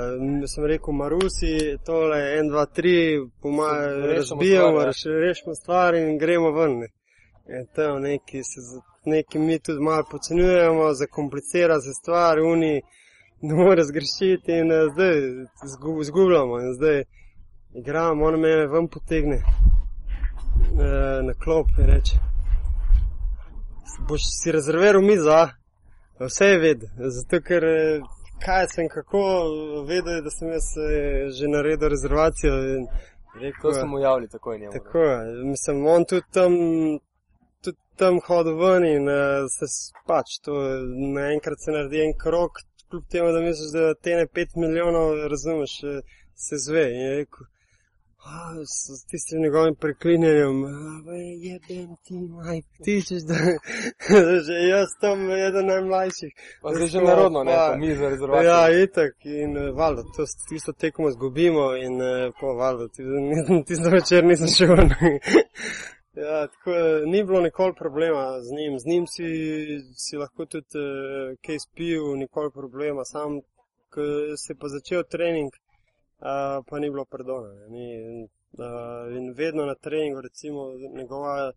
sem 0.48 0.64
rekel, 0.64 0.94
Marusi, 0.96 1.76
tole, 1.85 2.38
en, 2.38 2.48
dva, 2.48 2.64
tri, 2.66 3.20
pomaga, 3.42 3.87
Rešimo 3.96 4.14
razbijamo, 4.16 4.81
ja. 4.81 4.92
rešimo 5.20 5.55
stvar 5.55 5.94
in 5.94 6.18
gremo 6.18 6.50
ven. 6.53 6.79
ne. 6.79 6.88
In 7.59 7.66
to 7.74 7.98
neki, 7.98 8.40
se, 8.44 8.61
z- 8.61 8.81
neki 9.05 9.38
mi 9.38 9.59
tudi 9.59 9.81
malo 9.81 10.05
pocenjujemo, 10.11 10.94
zakomplicira 10.94 11.81
se 11.81 11.92
stvar, 12.03 12.38
uni 12.38 12.81
ne 13.42 13.55
more 13.55 13.83
zgrešiti 13.85 14.53
in 14.53 14.68
zdaj 14.94 15.14
zgu- 15.74 16.00
izgubljamo. 16.00 16.61
In 16.61 16.72
zdaj 16.74 17.05
igramo, 17.74 18.26
on 18.26 18.40
me 18.40 18.66
ven 18.66 18.88
potegne 18.88 19.37
eh, 19.37 19.44
na 21.22 21.35
klop 21.35 21.66
in 21.78 21.87
reče, 21.87 22.16
boš 24.00 24.20
si 24.35 24.52
rezerviral 24.52 25.02
mizo? 25.02 25.48
Vse 26.20 26.44
je 26.44 26.59
vedel, 26.59 26.88
zato 27.11 27.40
ker 27.40 27.64
eh, 27.64 28.00
kaj 28.44 28.66
sem, 28.68 28.88
kako 28.88 29.20
vedel, 29.87 30.22
da 30.22 30.30
sem 30.30 30.48
jaz 30.48 30.66
eh, 30.78 30.90
že 31.30 31.48
naredil 31.48 31.88
rezervacijo. 31.88 32.52
In 32.74 32.87
rekel, 33.35 33.62
To 33.62 33.72
smo 33.74 33.98
javili 33.98 34.28
takoj 34.28 34.59
njemu. 34.59 34.72
Tako 34.72 34.98
mislim, 35.44 35.87
on 35.87 36.04
tudi 36.04 36.26
tam, 36.33 36.52
tudi 37.62 37.78
tam 37.96 38.18
hodil 38.26 38.56
ven 38.59 38.85
in 38.87 39.09
uh, 39.09 39.16
se 39.48 39.66
s- 39.66 39.92
pač 40.06 40.38
to 40.44 40.52
naenkrat 41.14 41.59
se 41.59 41.70
naredi 41.70 42.00
en 42.00 42.14
krok, 42.18 42.52
kljub 42.90 43.04
temu, 43.09 43.28
da 43.28 43.40
misliš, 43.40 43.70
da 43.72 43.94
te 43.94 44.16
ne 44.16 44.26
5 44.26 44.56
milijonov, 44.56 45.28
razumeš, 45.28 45.70
se 46.37 46.56
zve. 46.59 46.85
In 46.94 47.00
je 47.00 47.16
rekel, 47.16 47.46
"A, 48.24 48.54
s 48.66 49.06
tistim 49.06 49.40
njegovim 49.42 49.74
preklinjanjem, 49.74 50.64
"A, 50.64 50.68
jebem 51.38 51.96
ti, 52.04 52.14
maj, 52.14 52.61
ti 52.85 53.02
češ, 53.06 53.22
da 53.22 53.35
že 54.46 54.52
jaz 54.68 54.88
tam 55.00 55.30
eden 55.30 55.66
najmlajših. 55.66 56.33
Pa 56.62 56.68
zdaj 56.74 56.87
že 56.87 57.00
narodno, 57.00 57.44
ne, 57.44 57.52
pa- 57.52 57.68
pa 57.72 57.76
mi 57.76 57.94
za 57.94 58.09
rezervacijo. 58.09 58.50
Ja, 58.50 58.83
itak. 58.83 59.12
In 59.24 59.56
uh, 59.59 59.76
valjda, 59.76 60.02
to 60.16 60.22
tisto 60.48 60.72
tekmo 60.72 61.09
izgubimo 61.09 61.76
in 61.76 61.94
uh, 62.02 62.35
po 62.40 62.46
valjda, 62.54 62.88
ti- 62.88 63.02
tisto 63.68 63.90
večer 63.90 64.24
nisem 64.24 64.48
šel. 64.48 64.76
ja, 66.24 66.46
tako 66.52 66.70
eh, 66.70 67.06
ni 67.06 67.24
bilo 67.24 67.40
nikoli 67.40 67.72
problema 67.78 68.40
z 68.40 68.48
njim. 68.56 68.78
Z 68.78 68.85
njim 68.87 69.06
si, 69.06 69.26
si 69.96 70.16
lahko 70.16 70.46
tudi 70.46 70.66
uh, 70.78 70.83
kaj 71.46 71.59
spil, 71.59 72.02
nikoli 72.16 72.50
problema. 72.52 73.04
Sam, 73.04 73.40
ko 73.92 74.00
se 74.37 74.52
je 74.52 74.56
pa 74.61 74.66
začel 74.68 75.02
trening, 75.11 75.50
uh, 76.20 76.64
pa 76.68 76.78
ni 76.78 76.90
bilo 76.90 77.04
pardona. 77.04 77.48
ne. 77.54 77.68
Ni, 77.68 77.87
uh, 78.59 79.16
in 79.16 79.33
vedno 79.37 79.66
na 79.66 79.74
treningu, 79.74 80.20
recimo, 80.20 80.61
njegova 80.96 81.52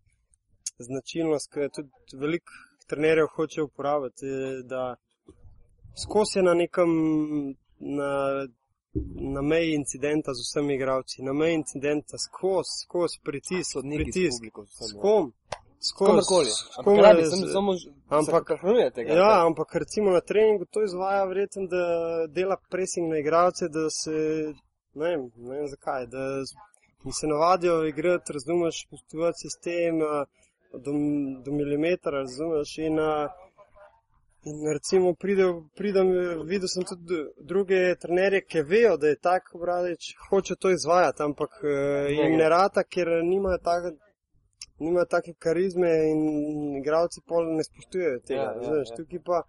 značilnost, 0.78 1.52
ki 1.52 1.60
jo 1.60 1.68
tudi 1.68 1.90
veliko 2.20 2.52
trenerjev 2.86 3.26
hoče 3.36 3.62
uporabiti, 3.62 4.26
je, 4.26 4.62
da 4.62 4.96
skozi 6.02 6.38
je 6.38 6.42
na 6.42 6.54
nekem, 6.54 6.90
na, 7.78 8.10
na 9.32 9.42
meji 9.42 9.74
incidenta 9.74 10.30
z 10.34 10.40
vsemi 10.46 10.74
igravci, 10.74 11.22
na 11.22 11.32
meji 11.32 11.54
incidenta, 11.54 12.16
skozi, 12.26 12.74
skozi 12.84 13.16
pritisk, 13.22 13.72
pritisk. 13.96 14.42
vsemi, 14.42 14.50
S 14.88 14.94
ja. 14.94 15.00
kom? 15.00 15.32
Komorkoli. 15.92 16.50
Ampak 16.78 17.18
je- 17.18 17.26
sem 17.30 17.48
samo 17.48 17.72
ampak- 18.08 18.60
tega. 18.94 19.12
Ja, 19.14 19.46
ampak 19.46 19.74
recimo 19.74 20.10
na 20.10 20.20
treningu 20.20 20.64
to 20.64 20.82
izvaja 20.82 21.24
verjetno, 21.24 21.66
da 21.66 21.84
dela 22.26 22.56
pressing 22.70 23.10
na 23.10 23.18
igralce, 23.18 23.68
da 23.68 23.90
se, 23.90 24.10
ne 24.94 25.08
vem, 25.08 25.20
ne 25.36 25.56
vem 25.56 25.66
zakaj, 25.68 26.06
da 26.06 26.22
se 27.12 27.26
navadijo 27.26 27.84
igrati, 27.86 28.32
razumeš, 28.32 28.86
postovati 28.90 29.38
sistem 29.38 29.98
do, 30.84 30.92
do 31.44 31.52
milimetra, 31.52 32.12
razumeš, 32.12 32.78
in, 32.78 32.98
a, 32.98 33.28
in 34.44 34.72
recimo 34.72 35.14
pridem, 35.14 35.68
pridem, 35.76 36.08
videl 36.44 36.68
sem 36.68 36.84
tudi 36.84 37.16
druge 37.40 37.94
trenerje, 38.00 38.40
ki 38.40 38.62
vejo, 38.62 38.96
da 38.96 39.06
je 39.08 39.16
tak 39.20 39.42
obradič, 39.54 40.14
hoče 40.30 40.54
to 40.60 40.70
izvajati, 40.70 41.22
ampak 41.22 41.50
eh, 41.64 42.12
jim 42.12 42.36
ne 42.36 42.48
rata, 42.48 42.82
ker 42.84 43.08
nimajo 43.22 43.58
take, 43.58 43.96
nimajo 44.78 45.06
take 45.10 45.34
karizme 45.38 45.90
in 46.10 46.76
igravci 46.76 47.20
pol 47.26 47.52
ne 47.56 47.64
spoštujejo 47.64 48.20
tega. 48.28 48.40
Ja, 48.40 48.54
Ja, 48.54 48.62
ja, 48.62 48.74
ja, 48.74 48.84
ja. 48.88 48.96
Tukaj 48.96 49.22
pa 49.24 49.42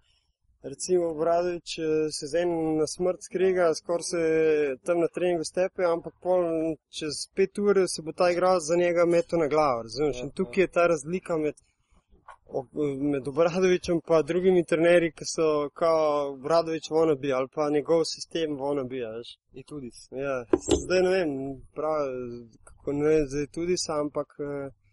recimo 0.68 1.14
Bradovič 1.14 1.78
eh, 1.78 2.10
se 2.10 2.26
z 2.26 2.34
enim 2.34 2.76
na 2.76 2.86
smrt 2.86 3.22
skriga, 3.22 3.74
skoraj 3.74 4.02
se 4.02 4.20
tam 4.84 5.00
na 5.00 5.08
treningu 5.08 5.44
stepe, 5.44 5.84
ampak 5.84 6.14
pol 6.22 6.42
čez 6.88 7.26
pet 7.34 7.58
ur 7.58 7.84
se 7.88 8.02
bo 8.02 8.12
ta 8.12 8.30
igral 8.30 8.60
za 8.60 8.76
njega 8.76 9.06
meto 9.06 9.36
na 9.36 9.46
glavo, 9.46 9.82
razumeš? 9.82 10.16
Ja, 10.16 10.24
In 10.24 10.30
tukaj 10.30 10.64
je 10.64 10.68
ta 10.68 10.86
razlika 10.86 11.36
med, 11.36 11.54
med 13.12 13.28
Obradovičem 13.28 14.00
pa 14.06 14.22
drugimi 14.22 14.64
trenerji, 14.64 15.12
ki 15.12 15.24
so 15.34 15.68
kao 15.74 16.32
Obradovič 16.32 16.90
vonabi 16.90 17.32
ali 17.32 17.48
pa 17.54 17.70
njegov 17.70 18.04
sistem 18.04 18.56
vonabi, 18.56 19.04
veš. 19.04 19.36
In 19.52 19.62
tudi. 19.62 19.90
Ja, 20.10 20.44
zdaj 20.84 21.02
ne 21.02 21.10
vem, 21.10 21.30
prav, 21.74 22.10
kako 22.64 22.92
ne 22.92 23.08
vem, 23.08 23.28
zdaj 23.28 23.46
tudi 23.54 23.78
sam, 23.78 24.06
ampak 24.06 24.28
eh, 24.40 24.85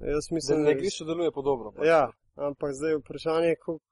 jaz 0.00 0.24
Zdaj 0.24 0.34
mislim, 0.34 0.62
na 0.62 0.70
igrišču 0.70 1.04
deluje 1.04 1.30
podobno. 1.32 1.72
pač. 1.72 1.86
Ja, 1.86 2.10
ampak 2.36 2.70
zdaj 2.72 2.90
je 2.90 2.98
vprašanje, 2.98 3.54
koliko 3.64 3.84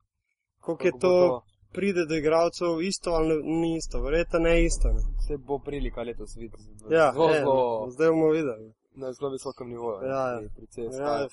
koliko 0.60 0.86
je 0.86 0.92
to, 1.00 1.42
pride 1.72 2.06
do 2.06 2.14
igralcev 2.14 2.80
isto 2.82 3.10
ali 3.10 3.28
ne- 3.28 3.42
ni 3.42 3.76
isto, 3.76 4.00
verjetno 4.00 4.38
ne 4.38 4.64
isto. 4.64 4.88
Ne? 4.88 5.00
Se 5.28 5.36
bo 5.38 5.58
prilika 5.58 6.02
letos 6.02 6.36
videti. 6.36 6.62
Ja, 6.90 7.12
zelo, 7.12 7.30
e, 7.30 7.38
zelo, 7.38 7.86
zdaj 7.90 8.08
bomo 8.08 8.28
videli. 8.30 8.72
na 8.96 9.12
zelo 9.12 9.30
visokem 9.30 9.68
nivoju. 9.68 10.06
Ja, 10.06 10.30
ja. 10.30 10.40
CSKA. 10.68 11.02
Ja, 11.02 11.28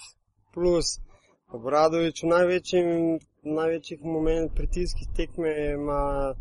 plus, 0.53 0.85
Obradovič 1.49 2.23
v 2.23 2.27
največjim, 2.27 3.19
največjih 3.43 3.99
moment 4.03 4.51
pritiskih 4.55 5.07
tekme 5.15 5.71
ima, 5.73 6.33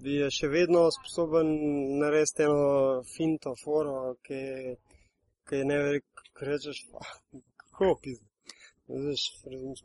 je 0.00 0.30
še 0.30 0.48
vedno 0.48 0.90
sposoben 0.90 1.46
narediti 1.98 2.42
eno 2.42 2.62
finto, 3.16 3.54
foro, 3.64 4.14
ki, 4.22 4.40
ki 5.48 5.54
je 5.56 5.64
ne 5.64 5.78
veliko 5.78 6.13
rečeš, 6.40 6.76
"Pa, 6.92 6.98
kako 7.78 7.98
pizda. 8.02 8.26
Veš, 8.88 9.20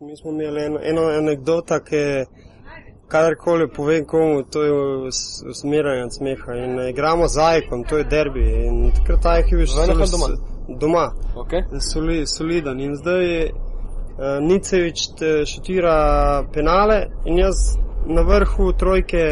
mi 0.01 0.17
smo 0.17 0.31
imeli 0.31 0.65
eno, 0.65 0.79
eno 0.83 1.01
anegdota, 1.01 1.83
ki 1.83 2.25
kadarkoli 3.07 3.73
povem 3.73 4.05
komu, 4.05 4.43
to 4.43 4.63
je 4.63 4.71
us- 5.07 5.43
usmerjanje 5.49 6.03
od 6.03 6.13
smeha. 6.13 6.53
In 6.55 6.79
eh, 6.79 6.89
igramo 6.89 7.27
z 7.27 7.38
Ajkom, 7.38 7.83
to 7.83 7.97
je 7.97 8.03
derbi. 8.03 8.39
In 8.65 8.91
takrat 8.91 9.25
Ajk 9.25 9.51
je 9.51 9.57
bil 9.57 9.67
Enem 9.83 9.97
ali 9.97 10.12
doma? 10.12 10.27
doma 10.79 11.12
Okay. 11.35 11.62
soli, 11.93 12.27
soliden. 12.27 12.79
In 12.79 12.95
zdaj 12.95 13.45
uh, 13.45 13.51
Nicevič 14.41 14.99
te 15.19 15.45
šutira 15.45 15.95
penale 16.53 17.07
in 17.25 17.38
jaz 17.38 17.55
na 18.05 18.21
vrhu 18.21 18.73
trojke 18.73 19.23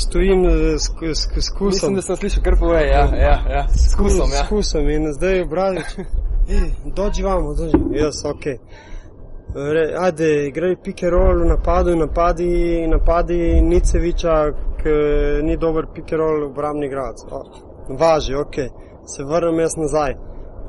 stojim 0.00 0.44
eh, 0.44 0.78
s, 0.78 0.86
s, 1.14 1.44
s 1.46 1.50
kusom. 1.58 1.66
Mislim, 1.66 1.94
da 1.94 2.02
sem 2.02 2.16
slišal 2.16 2.42
kar 2.42 2.56
pove, 2.60 2.80
ja, 2.86 3.04
ja, 3.26 3.36
ja. 3.54 3.64
s 3.68 3.94
kusom, 3.96 4.30
ja. 4.32 4.44
S 4.44 4.48
kusom 4.48 4.88
in 4.90 5.12
zdaj 5.12 5.42
obradič. 5.42 5.90
Dođi 6.96 7.22
vamo, 7.22 7.54
dođi. 7.54 7.76
Jaz, 8.02 8.24
ok. 8.24 8.44
Re, 9.54 9.94
ajde, 9.98 10.46
igraj 10.46 10.76
pick 10.84 11.02
and 11.02 11.12
roll 11.12 11.48
napadu, 11.48 11.96
napadi, 11.96 12.86
napadi 12.86 13.60
Niceviča, 13.62 14.52
ki 14.82 14.94
ni 15.42 15.56
dober 15.56 15.84
pick 15.94 16.12
and 16.12 16.20
roll 16.20 16.44
obrambni 16.44 16.86
igralec. 16.86 17.18
Važi, 17.88 18.34
ok. 18.34 18.54
Se 19.06 19.24
vrnem 19.24 19.60
jaz 19.60 19.76
nazaj. 19.76 20.14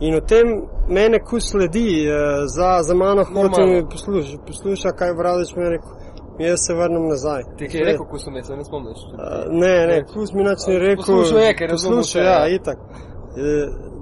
In 0.02 0.15
v 0.15 0.22
tem 0.26 0.48
mene 0.89 1.20
kus 1.20 1.52
sledi, 1.52 2.06
eh, 2.10 2.13
za, 2.48 2.82
za 2.84 2.96
mano 2.96 3.22
Normalno. 3.24 3.50
hoče 3.50 3.86
posluša, 3.91 4.38
posluša, 4.48 4.91
kaj 4.91 5.13
Bradič 5.13 5.54
je 5.58 5.70
rekel. 5.70 6.00
Jaz 6.47 6.60
se 6.65 6.73
vrnem 6.73 7.08
nazaj. 7.08 7.43
Ti 7.58 7.69
je 7.77 7.86
rekel, 7.86 8.06
ko 8.06 8.19
sem 8.19 8.36
jaz, 8.36 8.47
se 8.47 8.56
ne 8.56 8.65
spomniš. 8.65 8.97
A, 9.17 9.43
Ne, 9.51 9.88
ne, 9.88 10.04
kus 10.13 10.34
mi 10.34 10.43
nič 10.43 10.67
ni 10.67 10.80
rekel. 10.80 11.06
Poslušal 11.06 11.39
je, 11.39 11.54
ker 11.56 11.69
razumel 11.69 11.97
Poslušal, 11.97 12.21
vse, 12.21 12.30
ja, 12.30 12.47
itak. 12.47 12.77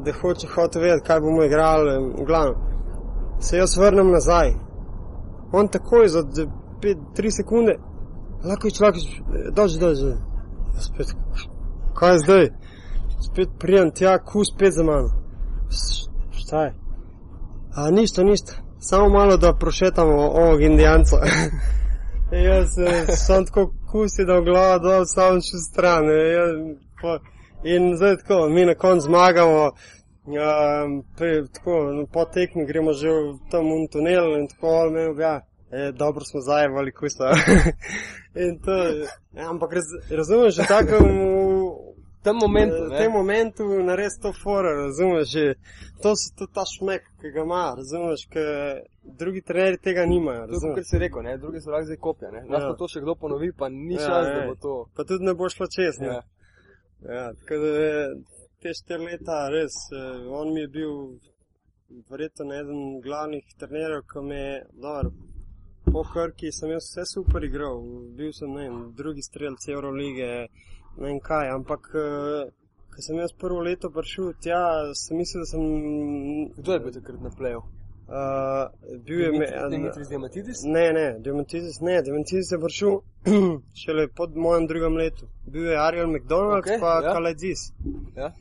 Da 0.06 0.12
hoče 0.22 0.48
hoče 0.56 0.80
vedeti, 0.80 1.06
kaj 1.08 1.20
bomo 1.20 1.44
igrali, 1.44 1.98
v 2.22 2.26
glavnem. 2.26 2.56
Se 3.40 3.58
jaz 3.58 3.78
vrnem 3.78 4.12
nazaj. 4.12 4.54
On 5.52 5.68
takoj 5.68 6.08
za 6.08 6.24
3 7.18 7.32
sekunde, 7.32 7.76
lahko 8.44 8.68
je 8.68 8.74
lahko, 8.82 9.00
doži, 9.52 9.80
doži. 9.80 10.06
Jaz 10.76 10.86
spet, 10.86 11.16
kaj 11.96 12.14
je 12.14 12.20
zdaj? 12.20 12.50
Spet 13.22 13.50
prijem 13.60 13.92
tja, 13.92 14.18
kus 14.24 14.54
spet 14.54 14.74
za 14.74 14.84
mano. 14.84 15.10
Šta 16.32 16.64
je? 16.64 16.74
A 17.76 17.92
ništa, 17.92 18.24
ništa. 18.24 18.54
Samo 18.80 19.10
malo 19.10 19.38
da 19.38 19.54
prošetamo 19.54 20.14
ovog 20.14 20.62
indijanca. 20.62 21.16
Jaz 22.32 22.78
eh, 22.78 23.16
sem 23.16 23.46
tako 23.46 23.74
kusi, 23.92 24.26
da 24.26 24.42
glavo 24.42 24.80
dol, 24.80 25.06
sam 25.10 25.40
še 25.42 25.58
stran. 25.64 26.06
e, 26.14 26.18
jaz, 26.30 26.52
po, 27.02 27.16
in 27.66 27.96
zdaj 27.98 28.20
tako, 28.22 28.50
mi 28.54 28.66
na 28.70 28.76
koncu 28.76 29.08
zmagamo. 29.08 29.72
Um, 30.30 30.92
pri, 31.18 31.48
tako, 31.54 31.80
no, 31.94 32.06
po 32.06 32.26
tekmi 32.30 32.68
gremo 32.70 32.94
že 32.94 33.10
v 33.10 33.50
tam 33.50 33.66
v 33.66 33.88
tunel 33.90 34.36
in 34.38 34.46
tako, 34.48 34.68
ali 34.68 34.92
me 34.92 35.06
ja, 35.18 35.42
e, 35.72 35.92
dobro 35.92 36.26
smo 36.26 36.42
zajevali 36.42 36.94
kusa. 36.94 37.34
ja, 39.34 39.50
ampak 39.50 39.74
raz, 39.74 39.90
razumeš, 40.10 40.56
že 40.56 40.70
tako 40.70 41.02
V 41.02 41.59
tem 42.24 42.36
momentu, 42.36 42.76
v 42.86 42.90
ne. 42.90 42.98
tem 42.98 43.12
momentu 43.12 43.64
nares 43.82 44.18
to 44.20 44.32
fora, 44.34 44.74
razumeš, 44.78 45.28
že 45.28 45.46
to 46.02 46.12
so 46.14 46.30
to 46.36 46.48
ta 46.48 46.64
šmek, 46.68 47.04
ki 47.22 47.32
ga 47.32 47.42
ima, 47.42 47.76
razumeš, 47.78 48.26
ker 48.28 48.48
drugi 49.04 49.42
trenerji 49.42 49.78
tega 49.80 50.06
nimajo, 50.06 50.40
To 50.40 50.44
je, 50.44 50.54
razumeš. 50.54 50.86
si 50.86 50.98
rekel, 50.98 51.22
ne, 51.22 51.38
drugi 51.38 51.62
so 51.62 51.72
lahko 51.72 51.86
zdaj 51.86 51.98
kopja, 51.98 52.32
ne. 52.32 52.42
Lahko 52.46 52.68
Ja. 52.68 52.76
to 52.76 52.88
še 52.88 53.02
kdo 53.02 53.16
ponovi, 53.16 53.52
pa 53.54 53.70
ni 53.70 53.94
Ja, 53.94 54.00
šans, 54.00 54.28
da 54.28 54.42
ej. 54.42 54.48
bo 54.48 54.56
to. 54.58 54.74
Pa 54.96 55.04
tudi 55.04 55.26
ne 55.26 55.34
bo 55.34 55.50
šlo 55.50 55.66
čez, 55.68 56.00
ne. 56.00 56.08
Ja. 56.08 56.22
Ja, 57.06 57.34
tako 57.34 57.56
da 57.56 57.72
te 58.60 58.74
štiri 58.74 59.04
leta 59.06 59.50
res, 59.50 59.76
eh, 59.92 60.00
on 60.30 60.54
mi 60.54 60.62
je 60.62 60.68
bil 60.70 60.94
verjetno 62.10 62.54
eden 62.54 63.02
glavnih 63.02 63.46
trenerjev, 63.58 64.02
ki 64.04 64.20
me 64.22 64.36
je, 64.38 64.56
dobro, 64.74 65.12
po 65.86 66.04
Krki 66.04 66.52
sem 66.52 66.70
jaz 66.70 66.84
vse 66.86 67.06
super 67.08 67.44
igral, 67.44 67.80
bil 68.12 68.30
sem, 68.32 68.52
ne 68.52 68.64
vem, 68.64 68.94
drugi 68.94 69.22
strelc 69.22 69.64
Eurolige, 69.68 70.48
ne 70.98 71.08
vem 71.08 71.20
kaj, 71.20 71.50
ampak 71.56 71.92
eh, 71.96 72.52
ko 72.96 73.02
sem 73.06 73.20
jaz 73.22 73.34
prvo 73.34 73.60
leto 73.64 73.90
prišel 73.90 74.34
tja, 74.44 74.62
sem 74.96 75.18
mislil, 75.18 75.44
da 75.44 75.52
sem... 75.52 75.62
Kdo 76.58 76.74
je 76.74 76.80
bil 76.80 76.96
takrat 76.98 77.22
na 77.22 77.32
pleju? 77.38 77.62
Uh, 78.10 78.66
bil 79.06 79.20
je 79.22 79.32
me... 79.32 79.48
Dimitris 79.70 80.10
Diamantidis? 80.10 80.64
Ne, 80.66 80.86
ne, 80.94 81.06
Diamantidis 81.24 81.78
ne, 81.82 82.02
Diamantidis 82.02 82.52
je 82.52 82.60
prišel 82.60 82.96
šele 83.82 84.08
po 84.18 84.28
mojem 84.36 84.68
drugem 84.68 84.98
letu. 84.98 85.30
Bil 85.46 85.70
je 85.72 85.78
Ariel 85.78 86.08
McDonald, 86.08 86.64
okay, 86.64 86.80
pa 86.82 86.96
ja. 86.98 87.04
ja. 87.06 87.14
Kalajdzis, 87.14 87.68
Ja. 88.18 88.32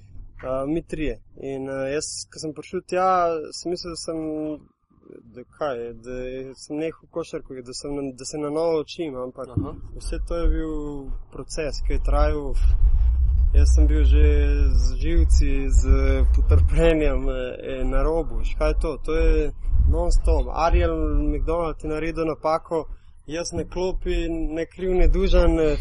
uh, 0.42 0.64
mi 0.66 0.82
trije. 0.82 1.18
In 1.36 1.68
uh, 1.68 1.84
jaz, 1.92 2.08
ko 2.32 2.40
sem 2.40 2.56
prišel 2.56 2.80
tja, 2.88 3.08
sem 3.52 3.76
mislil, 3.76 3.92
da 3.92 4.00
sem, 4.06 4.18
da, 5.34 5.44
kaj, 5.58 5.92
da 6.04 6.14
sem 6.54 6.76
nehal 6.76 7.08
košarko, 7.10 7.54
da, 7.54 7.74
sem, 7.74 8.16
da 8.16 8.24
se 8.24 8.38
na 8.38 8.50
novo 8.50 8.80
učim, 8.80 9.16
ampak 9.16 9.48
Aha. 9.48 9.74
vse 9.96 10.18
to 10.28 10.36
je 10.36 10.48
bil 10.48 10.74
proces, 11.32 11.82
ki 11.86 11.92
je 11.92 12.02
trajal. 12.04 12.54
Jaz 13.54 13.68
sem 13.74 13.86
bil 13.86 14.04
že 14.04 14.24
z 14.76 14.96
živci, 15.02 15.50
z 15.80 15.82
potrpljenjem 16.36 17.28
eh, 17.28 17.84
na 17.84 18.02
robu. 18.02 18.38
Veš, 18.38 18.54
Kaj 18.58 18.70
je 18.70 18.78
to? 18.80 18.96
To 19.04 19.16
je 19.16 19.52
non-stop. 19.90 20.46
Ariel 20.52 20.96
McDonald 21.32 21.76
je 21.82 21.88
naredil 21.88 22.26
napako, 22.26 22.84
jaz 23.26 23.52
ne 23.52 23.64
klopi, 23.64 24.28
ne 24.28 24.66
kriv, 24.66 24.92
ne 24.94 25.08
dužan, 25.08 25.60
eh, 25.60 25.76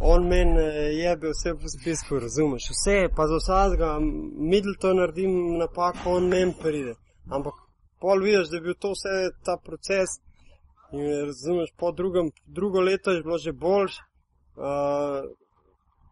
on 0.00 0.26
meni 0.28 0.58
eh, 0.58 0.90
jebe 0.98 1.30
vse 1.30 1.54
po 1.54 1.68
spisku, 1.68 2.18
razumeš? 2.18 2.70
Vse, 2.74 3.08
pa 3.16 3.26
za 3.26 3.38
vsakega, 3.38 3.98
Middleton 4.50 4.96
naredim 4.96 5.58
napako, 5.58 6.18
on 6.18 6.28
meni 6.28 6.54
pride. 6.62 6.94
Ampak 7.30 7.61
pol 8.02 8.18
vidiš, 8.26 8.50
da 8.50 8.56
je 8.56 8.66
bil 8.66 8.76
to 8.84 8.90
vse 8.94 9.14
ta 9.46 9.54
proces 9.66 10.18
in 10.92 11.06
razumeš, 11.28 11.70
po 11.80 11.92
drugem, 11.92 12.30
drugo 12.46 12.80
leto 12.80 13.10
je 13.10 13.22
bilo 13.22 13.38
že 13.38 13.52
boljš. 13.52 13.92
Uh, 14.56 15.24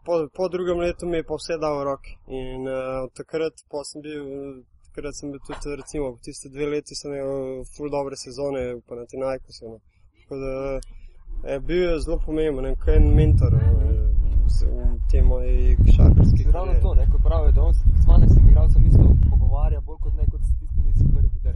po, 0.05 0.13
po 0.37 0.49
drugem 0.49 0.79
letu 0.79 1.07
mi 1.07 1.17
je 1.17 1.27
pa 1.29 1.35
vse 1.41 1.59
dal 1.61 1.79
v 1.79 1.85
roke. 1.85 2.11
In 2.41 2.63
uh, 2.69 3.11
takrat 3.19 3.55
pa 3.71 3.85
sem 3.85 4.01
bil, 4.03 4.25
takrat 4.89 5.15
sem 5.19 5.33
bil 5.33 5.41
tudi, 5.47 5.77
recimo, 5.77 6.13
v 6.17 6.23
tiste 6.25 6.49
dve 6.49 6.67
leti 6.75 6.97
sem 6.97 7.13
imel 7.13 7.65
ful 7.75 7.93
dobre 7.93 8.17
sezone, 8.17 8.81
pa 8.87 8.97
na 8.97 9.05
Tinajku 9.11 9.53
sem. 9.53 9.77
Tako 10.23 10.41
da 10.45 10.55
je 11.53 11.61
bil 11.61 11.83
je 11.85 12.01
zelo 12.05 12.19
pomemben, 12.27 12.73
en 12.97 13.05
mentor 13.19 13.53
uh, 13.55 13.61
v 14.51 15.11
tej 15.11 15.23
moji 15.23 15.77
košarkarski 15.77 16.51
Ravno 16.53 16.75
to, 16.83 16.95
ne, 16.95 17.05
ko 17.13 17.19
pravijo, 17.25 17.53
da 17.53 17.63
on 17.63 17.75
se 17.75 17.85
z 18.01 18.07
12 18.07 18.49
igralcem 18.51 18.87
isto 18.87 19.05
pogovarja, 19.31 19.81
bolj 19.81 19.99
kot 20.05 20.15
ne 20.15 20.25
kot 20.33 20.43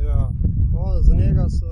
Ja. 0.01 0.31
O, 0.75 1.01
za 1.01 1.15
njega 1.15 1.45
so. 1.51 1.67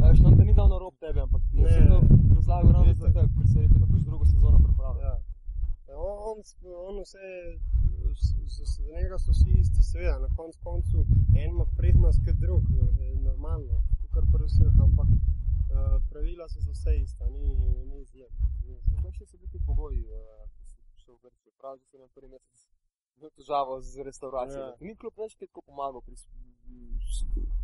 Veš, 0.00 0.18
nam 0.20 0.36
da 0.36 0.44
ni 0.44 0.54
dal 0.54 0.68
na 0.68 0.78
rob 0.78 0.94
tebe, 0.96 1.20
ampak 1.20 1.42
Ne. 1.52 1.62
je 1.64 1.88
to 1.88 1.98
razlagal 2.36 2.72
ravno 2.72 2.92
Itak. 2.92 2.96
zato, 3.06 3.28
ker 3.34 3.46
se 3.46 3.58
je 3.58 3.62
rekel, 3.62 3.78
da 3.78 3.86
boš 3.86 4.02
drugo 4.02 4.24
sezono 4.26 4.58
pripravil. 4.58 5.00
Ja. 5.02 5.14
Ja, 5.88 5.94
On, 5.98 6.16
on, 6.28 6.38
on 6.88 6.96
vse, 7.00 7.18
z- 8.16 8.36
z- 8.48 8.66
za 8.78 8.92
njega 8.94 9.18
so 9.18 9.30
vsi 9.32 9.50
isti, 9.54 9.82
seveda, 9.82 10.18
na 10.18 10.28
koncu 10.36 10.58
koncu 10.62 10.96
en 11.34 11.50
ima 11.50 11.66
prednost 11.76 12.20
kot 12.26 12.36
drug, 12.36 12.62
je 13.00 13.16
normalno, 13.18 13.76
kar 14.10 14.24
pri 14.26 14.44
vseh, 14.44 14.72
ampak 14.80 15.08
uh, 15.08 15.18
pravila 16.10 16.48
so 16.48 16.60
za 16.60 16.72
vse 16.72 16.92
ista, 16.98 17.24
ni, 17.26 17.46
ni 17.82 17.96
izjem. 18.00 18.30
ni 18.62 18.72
izjem. 18.74 18.98
Kakšni 19.02 19.26
so 19.26 19.36
bili 19.36 19.48
ti 19.48 19.58
pogoji, 19.66 20.02
eh, 20.02 20.12
ko 20.50 20.66
si 20.66 20.76
prišel 20.86 21.14
v 21.14 21.20
Grčijo? 21.22 21.52
Prav, 21.58 21.74
da 21.74 21.84
si 21.84 21.96
na 21.96 22.08
prvi 22.08 22.28
mesec 22.28 22.60
imel 23.16 23.30
težavo 23.30 23.80
z 23.82 24.02
restauracijo. 24.02 24.62
Ja. 24.62 24.76
Ni 24.80 24.96
kljub 24.96 25.14
več 25.16 25.32
kaj 25.34 25.46
tako 25.46 25.60
pomagal 25.62 26.00
pri 26.00 26.16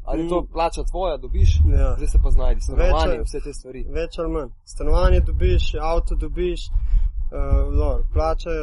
Ali 0.04 0.22
Mm. 0.22 0.28
to 0.28 0.46
plača 0.52 0.82
tvoja, 0.84 1.16
dobiš, 1.16 1.50
Ja. 1.72 1.94
zdaj 1.96 2.06
se 2.06 2.18
pa 2.22 2.30
znajdi, 2.30 2.60
stanovanje, 2.60 3.16
Več- 3.18 3.26
vse 3.26 3.40
te 3.40 3.52
stvari. 3.52 3.84
Več 3.90 4.18
ali 4.18 4.30
manj. 4.30 4.50
Stanovanje 4.66 5.20
dobiš, 5.22 5.62
avto 5.82 6.14
dobiš, 6.16 6.60
uh, 6.66 7.34
dobro, 7.74 8.04
plače, 8.12 8.54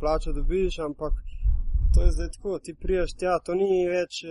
plačo 0.00 0.32
dobiš, 0.32 0.78
ampak 0.80 1.12
to 1.94 2.02
je 2.02 2.12
zdaj 2.12 2.28
tako, 2.30 2.58
ti 2.58 2.74
priješ 2.74 3.10
tja, 3.12 3.38
to 3.38 3.54
ni 3.54 3.66
več 3.88 4.12
uh, 4.24 4.30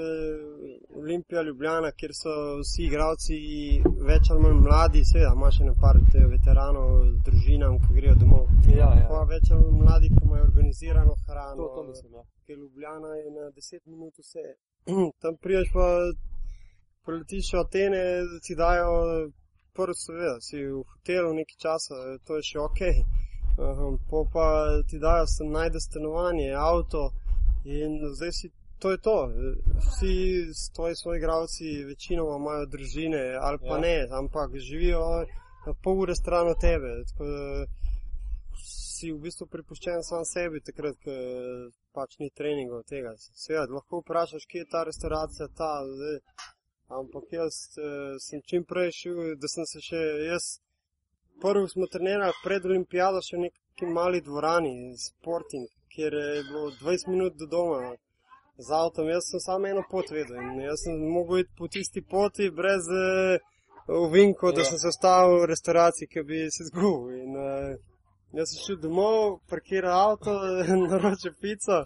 Olimpija 0.97 1.41
Ljubljana, 1.41 1.91
kjer 1.91 2.11
so 2.13 2.31
vsi 2.59 2.83
igravci 2.83 3.35
več 4.01 4.23
ali 4.31 4.41
manj 4.41 4.59
mladi, 4.61 5.01
seveda 5.05 5.33
imaš 5.35 5.57
še 5.57 5.63
nekaj 5.63 5.95
veteranov 6.29 6.87
z 7.07 7.17
družinam, 7.21 7.79
ki 7.79 7.93
grejo 7.93 8.15
domov. 8.15 8.45
Ja, 8.71 8.89
ja. 8.95 9.07
Pa 9.09 9.23
več 9.25 9.51
ali 9.51 9.61
manj 9.61 9.79
mladi, 9.81 10.07
ki 10.09 10.21
imajo 10.23 10.43
organizirano 10.43 11.13
hrano. 11.23 11.55
To, 11.57 11.71
to 11.75 11.83
mislim, 11.83 12.11
ja. 12.13 12.23
ker 12.45 12.55
Ljubljana 12.57 13.11
je 13.15 13.27
na 13.31 13.45
10 13.51 13.81
minut 13.87 14.13
vse. 14.17 14.45
Tam 15.21 15.37
priješ 15.41 15.67
pa, 15.73 15.87
poletiš 17.05 17.53
v 17.53 17.59
Atene, 17.59 18.03
da 18.31 18.39
ti 18.45 18.55
dajo 18.55 18.91
prvo, 19.75 19.93
seveda, 19.93 20.37
si 20.41 20.57
v 20.65 20.83
hotelu 20.91 21.33
nekaj 21.33 21.57
časa, 21.65 21.95
to 22.25 22.37
je 22.37 22.43
še 22.49 22.59
ok. 22.59 22.81
Um, 23.53 23.99
po 24.09 24.25
pa 24.33 24.47
ti 24.89 24.99
dajo 24.99 25.25
sem 25.27 25.49
najde 25.51 25.79
stanovanje, 25.79 26.49
avto 26.57 27.11
in 27.65 27.99
zdaj 28.17 28.31
si. 28.31 28.51
To 28.83 28.91
je 28.91 28.97
to. 28.97 29.31
Vsi 29.79 30.15
tvoji 30.75 30.95
svoji 30.95 31.17
igravci 31.17 31.83
večinoma 31.87 32.35
imajo 32.35 32.65
družine 32.65 33.21
ali 33.41 33.57
pa 33.57 33.75
Ja. 33.75 33.81
ne, 33.85 34.07
ampak 34.11 34.57
živijo 34.59 34.99
na 35.65 35.73
pol 35.83 36.01
ure 36.01 36.15
stran 36.15 36.47
od 36.47 36.59
tebe. 36.59 36.89
Tako 37.07 37.23
si 39.03 39.11
v 39.11 39.19
bistvu 39.27 39.47
prepuščen 39.51 40.03
sam 40.07 40.23
sebi, 40.25 40.63
takrat, 40.63 40.95
ko 41.03 41.13
pač 41.93 42.15
ni 42.23 42.29
treningov 42.31 42.85
tega. 42.87 43.11
Seveda, 43.19 43.67
lahko 43.75 43.99
vprašaš, 44.01 44.47
kje 44.47 44.63
je 44.63 44.69
ta 44.71 44.83
restauracija, 44.87 45.47
ta, 45.57 45.71
zdaj. 45.91 46.19
ampak 46.93 47.31
jaz 47.33 47.55
eh, 47.77 48.15
sem 48.21 48.41
čim 48.47 48.63
prej 48.63 48.91
šel, 48.95 49.19
da 49.41 49.47
sem 49.51 49.65
se 49.65 49.81
še 49.81 50.01
jaz. 50.29 50.45
Prvo 51.41 51.67
smo 51.67 51.87
trenirali 51.91 52.33
pred 52.43 52.65
olimpijado 52.65 53.19
še 53.25 53.35
v 53.37 53.45
neki 53.47 53.87
mali 53.89 54.21
dvorani, 54.21 54.73
Sporting, 55.01 55.65
kjer 55.89 56.13
je 56.13 56.43
bilo 56.49 56.67
20 56.81 57.09
minut 57.09 57.33
do 57.39 57.47
doma 57.49 57.95
z 58.57 58.69
avtom. 58.71 59.09
Jaz 59.09 59.31
sem 59.31 59.41
samo 59.41 59.67
eno 59.67 59.83
pot 59.89 60.11
vedel 60.13 60.37
in 60.37 60.61
jaz 60.61 60.85
sem 60.85 61.01
mogel 61.15 61.41
iti 61.41 61.51
po 61.57 61.67
tisti 61.67 62.01
poti 62.05 62.51
brez 62.53 62.85
uh, 62.85 63.41
ovinkov, 63.87 64.53
da 64.53 64.61
Ja. 64.61 64.69
sem 64.69 64.77
se 64.77 64.87
ustavil 64.93 65.41
v 65.41 65.49
restauraciji, 65.53 66.07
ki 66.07 66.23
bi 66.23 66.45
se 66.53 66.69
zgubil. 66.69 67.17
In, 67.23 67.33
uh, 67.35 67.73
Jaz 68.33 68.49
sem 68.49 68.61
šel 68.65 68.77
domov, 68.81 69.39
parkiral 69.49 69.99
avto, 70.11 70.31
naročil 70.89 71.35
pico. 71.41 71.83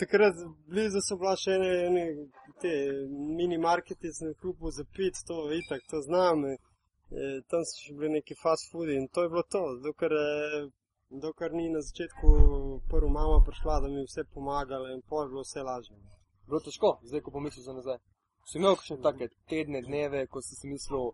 Takrat 0.00 0.38
blizu 0.72 1.02
so 1.04 1.18
bila 1.20 1.34
še 1.36 1.58
ene, 1.58 1.72
ene 1.88 2.04
te 2.62 2.72
mini 3.36 3.58
marketi, 3.60 4.12
sem 4.16 4.32
kupil 4.40 4.72
za 4.72 4.86
pit, 4.96 5.20
to 5.28 5.36
itak, 5.58 5.84
to 5.90 6.00
znam. 6.06 6.46
E, 6.48 6.56
tam 7.52 7.66
so 7.68 7.76
še 7.82 7.92
bili 7.98 8.14
neki 8.16 8.38
fast 8.40 8.72
foodi 8.72 8.96
in 8.96 9.06
to 9.12 9.26
je 9.26 9.32
bilo 9.34 9.44
to, 9.52 9.62
dokler, 9.84 10.16
e, 10.16 10.62
dokler 11.26 11.52
ni 11.52 11.68
na 11.74 11.84
začetku 11.84 12.32
prvo 12.90 13.12
mama 13.18 13.42
prišla, 13.46 13.76
da 13.84 13.92
mi 13.92 14.00
je 14.00 14.08
vse 14.08 14.24
pomagala 14.32 14.96
in 14.96 15.04
pol 15.10 15.26
je 15.26 15.32
bilo 15.34 15.44
vse 15.44 15.66
lažje. 15.68 16.00
Bilo 16.48 16.62
težko, 16.64 16.96
zdaj 17.04 17.20
ko 17.20 17.36
pomisliš 17.36 17.68
za 17.68 17.76
nazaj. 17.76 18.00
Si 18.48 18.58
imel 18.58 18.80
kakšne 18.80 19.02
take 19.04 19.28
tedne, 19.50 19.84
dneve, 19.84 20.24
ko 20.32 20.40
si 20.40 20.56
si 20.56 20.72
mislil, 20.72 21.12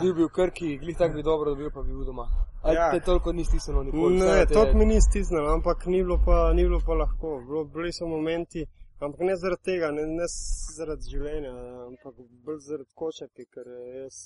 bil 0.00 0.14
bi 0.14 0.22
v 0.22 0.28
Krki, 0.28 0.78
glih 0.78 0.96
tako 0.98 1.14
bi 1.14 1.22
dobro 1.22 1.50
dobil, 1.50 1.70
pa 1.70 1.82
bi 1.82 1.88
bil 1.90 2.04
doma. 2.04 2.26
Ali 2.62 2.76
Ja. 2.76 2.90
te 2.90 3.00
toliko 3.00 3.32
ni 3.32 3.44
stisnilo 3.44 3.82
nikoli? 3.82 4.16
Ne, 4.16 4.46
te- 4.46 4.54
to 4.54 4.72
mi 4.74 4.84
ni 4.84 5.00
stisnilo, 5.00 5.52
ampak 5.52 5.86
ni 5.86 6.02
bilo 6.02 6.18
pa, 6.26 6.52
ni 6.52 6.62
bilo 6.62 6.80
pa 6.86 6.94
lahko. 6.94 7.40
Bilo, 7.40 7.64
bili 7.64 7.92
so 7.92 8.06
momenti, 8.06 8.66
ampak 9.00 9.20
ne 9.20 9.36
zaradi 9.36 9.62
tega, 9.62 9.90
ne, 9.90 10.06
ne 10.08 10.26
zaradi 10.76 11.02
življenja, 11.10 11.52
ampak 11.86 12.14
bolj 12.44 12.58
zaradi 12.60 12.90
košarke, 12.94 13.44
ker 13.44 13.66
eh, 13.68 14.02
jaz, 14.02 14.16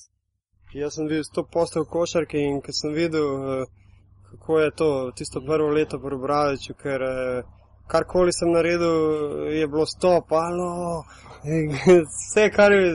jaz 0.75 0.95
sem 0.95 1.07
bil 1.07 1.23
100 1.23 1.45
postel 1.53 1.85
košarke 1.87 2.39
in 2.39 2.61
ker 2.61 2.75
sem 2.75 2.93
videl, 2.93 3.29
eh, 3.63 3.67
kako 4.31 4.59
je 4.61 4.71
to 4.71 4.89
tisto 5.17 5.41
prvo 5.41 5.69
leto 5.71 5.99
pri 5.99 6.17
Bradiču, 6.19 6.75
ker 6.75 7.03
eh, 7.03 7.43
karkoli 7.89 8.33
sem 8.33 8.51
naredil, 8.53 8.97
je 9.53 9.69
bilo 9.69 9.87
stop, 9.87 10.33
alo, 10.33 11.05
vse 12.11 12.51
kar 12.51 12.73
je. 12.73 12.95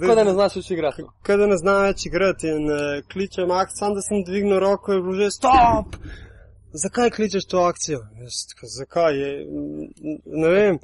Tako 0.00 0.14
da 0.14 0.24
ne 0.24 0.32
znaš 0.32 0.56
več 0.60 0.70
igrati. 0.70 1.04
Kaj 1.22 1.36
da 1.36 1.46
ne 1.46 1.56
znam 1.56 1.82
več 1.88 2.06
igrati 2.06 2.48
in 2.48 2.70
uh, 2.70 2.80
kličem 3.12 3.50
akcijo, 3.50 3.78
sam 3.78 3.94
da 3.94 4.02
sem 4.06 4.24
dvignil 4.24 4.60
roko 4.62 4.94
in 4.94 5.02
bilo 5.02 5.18
že 5.18 5.30
stop! 5.30 5.98
Zakaj 6.72 7.10
kličeš 7.10 7.46
to 7.48 7.58
akcijo? 7.58 7.98
Jaz, 8.20 8.44
zakaj 8.78 9.16
je, 9.16 9.30
ne 10.26 10.48
vem. 10.48 10.78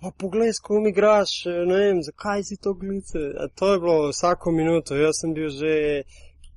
Pa 0.00 0.10
poglej, 0.18 0.52
s 0.52 0.62
kom 0.62 0.86
igraš, 0.86 1.46
eh, 1.46 1.64
ne 1.66 1.78
vem, 1.82 2.02
zakaj 2.02 2.42
si 2.48 2.56
to 2.56 2.72
glice. 2.74 3.18
A 3.42 3.48
to 3.54 3.72
je 3.72 3.78
bilo 3.78 4.08
vsako 4.08 4.52
minuto, 4.52 4.96
jaz 4.96 5.20
sem 5.20 5.34
bil 5.34 5.50
že, 5.50 6.02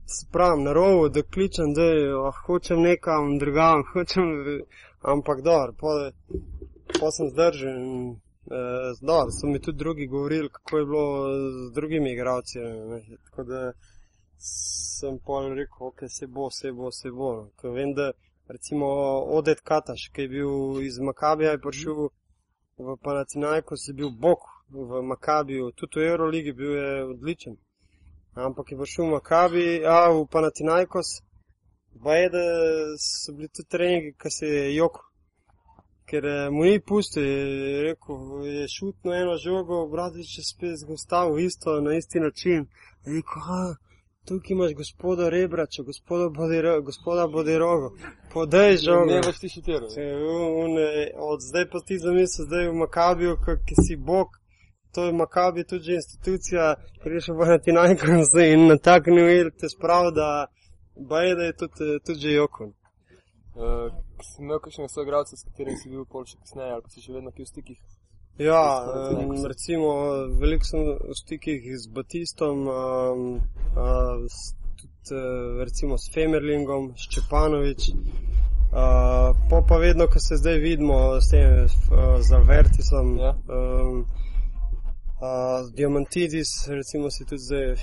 spravim, 0.05 0.63
na 0.63 0.73
rovu, 0.73 1.09
da 1.09 1.23
kličem, 1.23 1.73
da 1.73 1.87
oh, 2.19 2.35
hočem 2.45 2.81
nekam 2.81 3.37
drugam, 3.39 3.83
hočem, 3.93 4.23
ampak 5.01 5.41
dobro, 5.41 5.73
pa, 5.79 6.11
pa 6.99 7.11
sem 7.11 7.29
zdržal 7.29 7.69
in 7.69 8.21
Eh, 8.45 8.97
Dobro, 9.01 9.31
so 9.31 9.47
mi 9.47 9.59
tudi 9.61 9.77
drugi 9.77 10.07
govorili, 10.07 10.49
kako 10.49 10.77
je 10.77 10.85
bilo 10.85 11.33
z 11.69 11.73
drugimi 11.73 12.11
igralci. 12.11 12.59
ne, 12.59 13.17
Tako 13.23 13.43
da 13.43 13.73
sem 14.37 15.19
pol 15.25 15.49
rekel, 15.49 15.87
ok, 15.87 15.99
se 16.09 16.27
bo, 16.27 16.49
se 16.49 16.71
bo, 16.71 16.91
se 16.91 17.11
bo. 17.11 17.49
Ker 17.61 17.69
vem, 17.71 17.93
da 17.93 18.11
recimo 18.47 18.87
Odet 19.37 19.61
Kataš, 19.61 20.09
ki 20.13 20.21
je 20.21 20.27
bil 20.27 20.81
iz 20.81 20.99
Makabija, 20.99 21.51
je 21.51 21.61
prišel 21.61 21.93
v 22.77 22.97
Panatinajkos, 23.03 23.87
je 23.87 23.93
bil 23.93 24.09
bok 24.09 24.39
v 24.69 25.01
Makabiju, 25.01 25.71
tudi 25.71 25.99
v 25.99 26.09
Euroligi 26.11 26.53
bil 26.53 26.71
je 26.75 27.05
odličen. 27.05 27.55
Ampak 28.33 28.71
je 28.71 28.77
prišel 28.77 29.05
v 29.05 29.11
Makabi, 29.11 29.67
a 29.85 30.09
v 30.09 30.25
Panatinajkos, 30.31 31.21
pa 32.03 32.15
je, 32.15 32.29
da 32.29 32.43
so 32.97 33.33
bili 33.33 33.47
tudi 33.47 33.69
treningi, 33.69 34.13
ki 34.17 34.29
se 34.31 34.47
je 34.47 34.75
joko 34.75 35.11
ker 36.11 36.25
eh, 36.25 36.49
mu 36.51 36.63
ni 36.63 36.79
pustil, 36.79 37.23
je 37.23 37.83
rekel, 37.83 38.17
je 38.45 38.67
šutno 38.67 39.13
eno 39.13 39.37
žogo, 39.37 39.87
bratič 39.87 40.37
je 40.37 40.43
spet 40.43 40.75
zgostavil 40.83 41.39
isto, 41.39 41.81
na 41.81 41.95
isti 41.95 42.19
način. 42.19 42.67
Je 43.05 43.13
rekel, 43.15 43.41
a, 43.57 43.75
tukaj 44.27 44.51
imaš 44.55 44.73
gospoda 44.81 45.29
Rebrača, 45.29 45.83
gospoda 45.83 46.25
Bodero- 46.29 46.81
gospoda 46.81 47.27
Boderogo, 47.27 47.87
podaj 48.33 48.77
žogo. 48.77 49.05
Ne 49.05 49.21
več 49.25 49.39
ti 49.39 49.49
šutiral. 49.55 49.87
Od 51.31 51.39
zdaj 51.49 51.65
pa 51.71 51.79
ti 51.87 51.99
zamisli, 51.99 52.45
zdaj 52.49 52.67
v 52.67 52.75
Makabiju, 52.83 53.37
ki- 53.45 53.59
ki 53.67 53.75
si 53.85 53.95
bog, 53.95 54.27
to 54.93 55.05
je 55.05 55.13
Makabi 55.13 55.63
tudi 55.63 55.83
že 55.83 56.01
institucija, 56.03 56.75
greš 57.03 57.31
v 57.31 57.37
Panatinajkos 57.39 58.33
in 58.51 58.67
na 58.67 58.77
tak 58.77 59.07
nivel 59.07 59.47
te 59.59 59.69
sprav, 59.69 60.11
da 60.11 60.27
baje, 60.95 61.35
da 61.35 61.43
je 61.43 61.53
tudi, 61.53 61.99
tudi 62.05 62.19
že 62.19 62.31
jokon. 62.31 62.73
Uh, 63.55 63.91
si 64.23 64.41
imel 64.41 64.59
kakšne 64.59 64.87
soigralce, 64.89 65.35
s 65.37 65.43
katerimi 65.43 65.77
si 65.77 65.89
bil 65.91 66.05
pol 66.05 66.23
še 66.25 66.37
kasneje, 66.39 66.71
ali 66.71 66.83
pa 66.85 66.89
si 66.89 67.03
še 67.03 67.11
vedno 67.11 67.33
v 67.35 67.47
stikih? 67.47 67.79
Ja, 68.39 68.63
um, 68.87 69.35
recimo, 69.45 69.89
veliko 70.39 70.65
sem 70.65 70.85
v 70.95 71.15
stikih 71.19 71.67
z 71.77 71.91
Batistom, 71.91 72.63
um, 72.63 73.25
uh, 73.75 74.23
s, 74.23 74.55
tudi 74.79 75.19
uh, 75.19 75.59
recimo 75.67 75.99
s 75.99 76.07
Femerlingom, 76.13 76.93
s 76.95 77.11
Čepanovič. 77.11 77.91
Uh, 78.71 79.35
po 79.51 79.59
pa 79.67 79.77
vedno, 79.83 80.07
ko 80.07 80.19
se 80.19 80.39
zdaj 80.39 80.57
vidimo 80.63 81.19
s 81.19 81.27
tem, 81.27 81.67
uh, 81.67 82.23
z 82.23 82.31
Alvertisom, 82.39 83.17
Ja. 83.19 83.35
um, 83.51 84.07
uh, 85.21 85.73
Diamantidis, 85.73 86.67
recimo 86.67 87.09
si 87.09 87.25
tudi 87.25 87.41
zdaj 87.41 87.71
uh, 87.71 87.79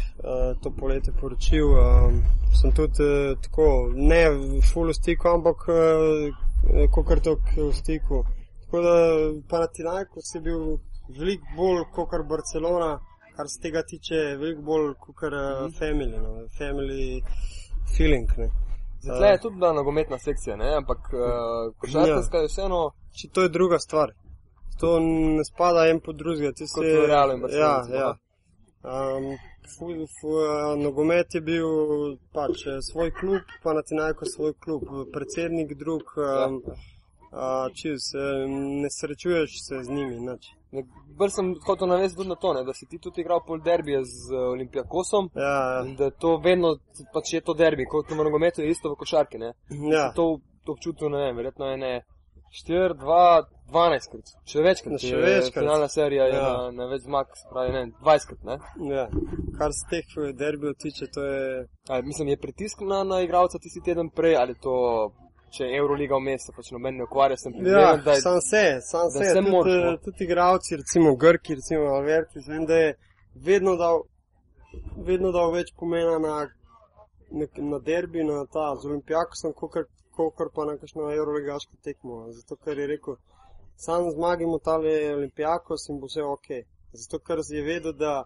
to 0.62 0.70
poletje 0.70 1.12
poročil. 1.20 1.66
Um, 1.66 2.22
sem 2.60 2.72
tudi 2.72 3.02
uh, 3.02 3.38
tako, 3.42 3.90
ne 3.94 4.22
v 4.30 4.60
full 4.72 4.92
stiku, 4.92 5.28
ampak 5.28 5.58
uh, 5.68 6.90
kot 6.90 7.22
to 7.22 7.38
v 7.56 7.72
stiku. 7.72 8.24
Tako 8.64 8.82
da 8.82 8.94
Panathinaikos 9.48 10.34
je 10.34 10.40
bil 10.40 10.78
veliko 11.18 11.46
bolj 11.56 11.84
kot 11.94 12.26
Barcelona, 12.28 12.98
kar 13.36 13.48
se 13.48 13.60
tega 13.62 13.82
tiče, 13.82 14.36
veliko 14.40 14.62
bolj 14.62 14.94
kot 15.00 15.32
uh, 15.32 15.68
family, 15.78 16.18
no, 16.18 16.48
family 16.58 17.22
feeling. 17.96 18.28
Ne. 18.36 18.50
Zdaj 19.00 19.32
je 19.32 19.40
tudi 19.40 19.56
bila 19.56 19.72
nogometna 19.72 20.18
sekcija, 20.18 20.56
ne? 20.56 20.74
ampak 20.76 20.98
uh, 20.98 21.74
košarkarska 21.78 22.38
je 22.38 22.48
vseeno. 22.50 22.90
Če 23.14 23.28
to 23.32 23.42
je 23.46 23.48
druga 23.48 23.78
stvar. 23.78 24.12
To 24.80 25.00
ne 25.00 25.44
spada 25.44 25.88
en 25.90 26.00
pod 26.00 26.16
drugega. 26.16 26.52
ti 26.52 26.66
si- 26.66 26.80
Barceloni, 26.80 27.52
Ja, 27.58 27.82
ja. 27.98 28.16
Um, 28.82 29.36
fu, 29.74 29.86
fu, 30.20 30.28
uh, 30.28 30.76
nogomet 30.78 31.34
je 31.34 31.40
bil 31.40 31.66
pač 32.32 32.66
eh, 32.66 32.78
svoj 32.80 33.10
klub, 33.10 33.42
pa 33.62 33.72
na 33.72 33.82
Tinajko 33.82 34.24
svoj 34.24 34.52
klub, 34.54 34.82
predsednik 35.12 35.74
drug, 35.74 36.02
um, 36.16 36.62
uh, 37.32 37.66
čez, 37.74 38.14
eh, 38.14 38.46
ne 38.82 38.88
srečuješ 38.90 39.50
se 39.66 39.82
z 39.82 39.90
njimi. 39.90 40.38
Bolj 41.18 41.30
sem 41.30 41.54
hotel 41.66 41.88
navesti 41.88 42.16
tudi 42.16 42.28
na 42.28 42.34
to, 42.36 42.52
ne, 42.54 42.64
da 42.64 42.72
si 42.72 42.86
ti 42.86 42.98
tudi 42.98 43.20
igral 43.20 43.40
pol 43.46 43.58
derbije 43.60 44.04
z 44.04 44.30
uh, 44.32 44.40
Olimpijakosom 44.54 45.30
Ja, 45.34 45.42
ja. 45.42 45.84
da 45.98 46.10
to 46.10 46.36
vedno 46.38 46.76
pač 47.12 47.32
je 47.32 47.40
to 47.40 47.54
derbi, 47.54 47.84
kot 47.84 48.10
v 48.10 48.16
nogometu 48.16 48.62
je 48.62 48.70
isto 48.70 48.92
v 48.92 48.96
košarki. 48.96 49.38
Ne. 49.38 49.52
ja. 49.90 50.12
To, 50.12 50.38
to 50.64 50.72
občutil, 50.72 51.10
ne 51.10 51.18
vem, 51.18 51.36
verjetno 51.36 51.66
je 51.66 51.76
ne 51.76 51.92
4, 52.68 52.94
2, 52.94 53.42
12 53.68 54.10
krat, 54.10 54.30
še 54.46 54.62
večkrat. 54.62 55.00
Še 55.00 55.08
je 55.08 55.18
večkrat. 55.18 55.62
Finalna 55.62 55.88
serija 55.88 56.24
je 56.24 56.34
Ja. 56.34 56.42
na, 56.42 56.70
na 56.72 56.86
več 56.86 57.02
zmag, 57.02 57.26
se 57.36 57.46
pravi, 57.50 57.72
ne, 57.72 57.82
20 58.00 58.26
krat, 58.26 58.42
ne. 58.44 58.56
Ja. 58.94 59.06
Kar 59.58 59.72
se 59.72 59.86
teh 59.90 60.04
eh, 60.16 60.32
derbijev 60.32 60.74
tiče, 60.74 61.06
to 61.06 61.24
je. 61.24 61.66
A, 61.88 62.00
mislim, 62.02 62.28
je 62.28 62.36
pritisk 62.38 62.80
na, 62.82 63.02
na 63.04 63.20
igralca 63.20 63.58
tisti 63.58 63.80
teden 63.80 64.08
prej, 64.10 64.36
ali 64.36 64.54
to, 64.56 64.74
če 65.50 65.64
je 65.64 65.78
Euroliga 65.78 66.16
vmes, 66.16 66.46
se 66.46 66.52
pač 66.52 66.70
noben 66.70 66.96
ne 66.96 67.04
ukvarja, 67.04 67.36
sem 67.36 67.52
Ja, 67.52 67.58
pripričan, 67.58 68.02
da 68.04 68.12
je 68.12 68.20
sam 68.20 68.40
se, 68.40 68.64
sam 68.82 69.10
se. 69.10 69.24
se 69.24 69.34
Tudi, 69.34 69.50
moraš, 69.50 69.72
eh, 69.74 69.84
no. 69.86 69.96
tudi 69.98 70.24
igravci, 70.24 70.76
recimo 70.76 71.16
Grki, 71.16 71.54
recimo 71.54 71.84
Alverti, 71.90 72.44
vem, 72.48 72.66
da 72.66 72.74
je 72.76 72.90
vedno 73.44 73.76
dal, 73.76 74.02
vedno 74.98 75.32
dal 75.32 75.52
več 75.52 75.72
pomena 75.74 76.18
na, 76.18 76.34
na, 77.30 77.46
na 77.66 77.78
derbi, 77.80 78.24
na 78.24 78.44
ta 78.46 78.74
z 78.76 78.86
Olimpijakosom, 78.86 79.52
kot 79.52 80.52
pa 80.54 80.64
na 80.64 80.76
kakšno 80.76 81.10
euroligaško 81.12 81.76
tekmo. 81.84 82.26
Zato, 82.32 82.56
ker 82.56 82.78
je 82.78 82.86
rekel, 82.86 83.16
sam 83.84 84.10
zmagimo 84.10 84.58
tale 84.58 85.14
Olimpijakos 85.14 85.88
in 85.88 86.00
bo 86.00 86.10
vse 86.10 86.22
ok. 86.22 86.48
Zato, 87.00 87.20
ker 87.26 87.38
je 87.58 87.62
vedel, 87.62 87.94
da 88.04 88.24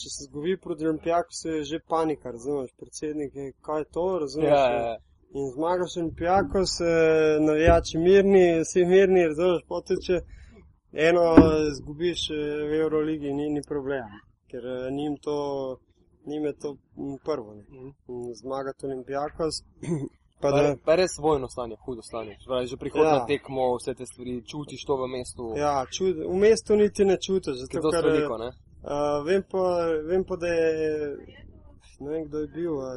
če 0.00 0.08
se 0.14 0.26
zgubi 0.28 0.56
proti 0.64 0.86
Olimpijakosu, 0.88 1.48
je 1.48 1.64
že 1.70 1.78
panika, 1.92 2.32
razumeš, 2.36 2.70
predsednik, 2.80 3.34
je, 3.34 3.52
kaj 3.66 3.80
je 3.82 3.88
to, 3.96 4.06
razumeš. 4.24 4.50
ja, 4.50 4.66
ja, 4.72 4.82
ja. 4.90 4.98
In 5.38 5.50
zmagaš 5.54 5.96
Olimpijakos, 5.96 6.72
navijači 7.46 7.98
mirni, 7.98 8.46
vsi 8.64 8.84
mirni, 8.84 9.26
razumeš, 9.30 9.62
potem 9.68 10.00
če 10.06 10.22
eno 11.08 11.22
zgubiš 11.78 12.30
eh, 12.30 12.64
v 12.68 12.80
Euroligi, 12.80 13.32
ni, 13.32 13.50
ni 13.50 13.62
problem, 13.62 14.08
ker 14.50 14.66
eh, 14.66 14.90
njim 14.90 15.16
to, 15.22 15.36
njim 16.26 16.44
je 16.44 16.54
to 16.58 16.76
prvo. 17.24 17.54
Ne. 17.54 17.62
Mhm. 17.62 18.32
Zmagati 18.42 18.86
Olimpijakos, 18.86 19.62
pa 20.40 20.48
Pa, 20.48 20.50
da, 20.52 20.62
je- 20.62 20.76
pa 20.84 20.90
je 20.92 20.96
res 20.96 21.14
vojno 21.18 21.48
stanje, 21.48 21.76
hudo 21.78 22.02
stanje. 22.02 22.36
Pravi, 22.46 22.66
že 22.66 22.76
prihodna 22.76 23.14
Ja. 23.14 23.26
tekmo, 23.26 23.76
vse 23.76 23.94
te 23.94 24.06
stvari, 24.06 24.42
čutiš 24.42 24.84
to 24.84 24.96
v 24.96 25.08
mestu, 25.08 25.44
ja, 25.56 25.84
čud, 25.88 26.16
v 26.26 26.36
mestu 26.36 26.76
niti 26.76 27.04
ne 27.04 27.16
čutiš, 27.18 27.54
je 27.54 27.60
zato 27.62 27.80
dosti 27.80 27.96
ker, 27.96 28.04
veliko, 28.06 28.38
ne. 28.38 28.50
uh, 28.84 29.20
vem, 29.22 29.42
pa, 29.42 29.62
vem 30.04 30.24
pa, 30.24 30.36
da 30.36 30.46
je, 30.48 31.16
ne 32.00 32.10
vem, 32.10 32.24
kdo 32.24 32.38
je 32.38 32.48
bil, 32.48 32.74
a, 32.80 32.90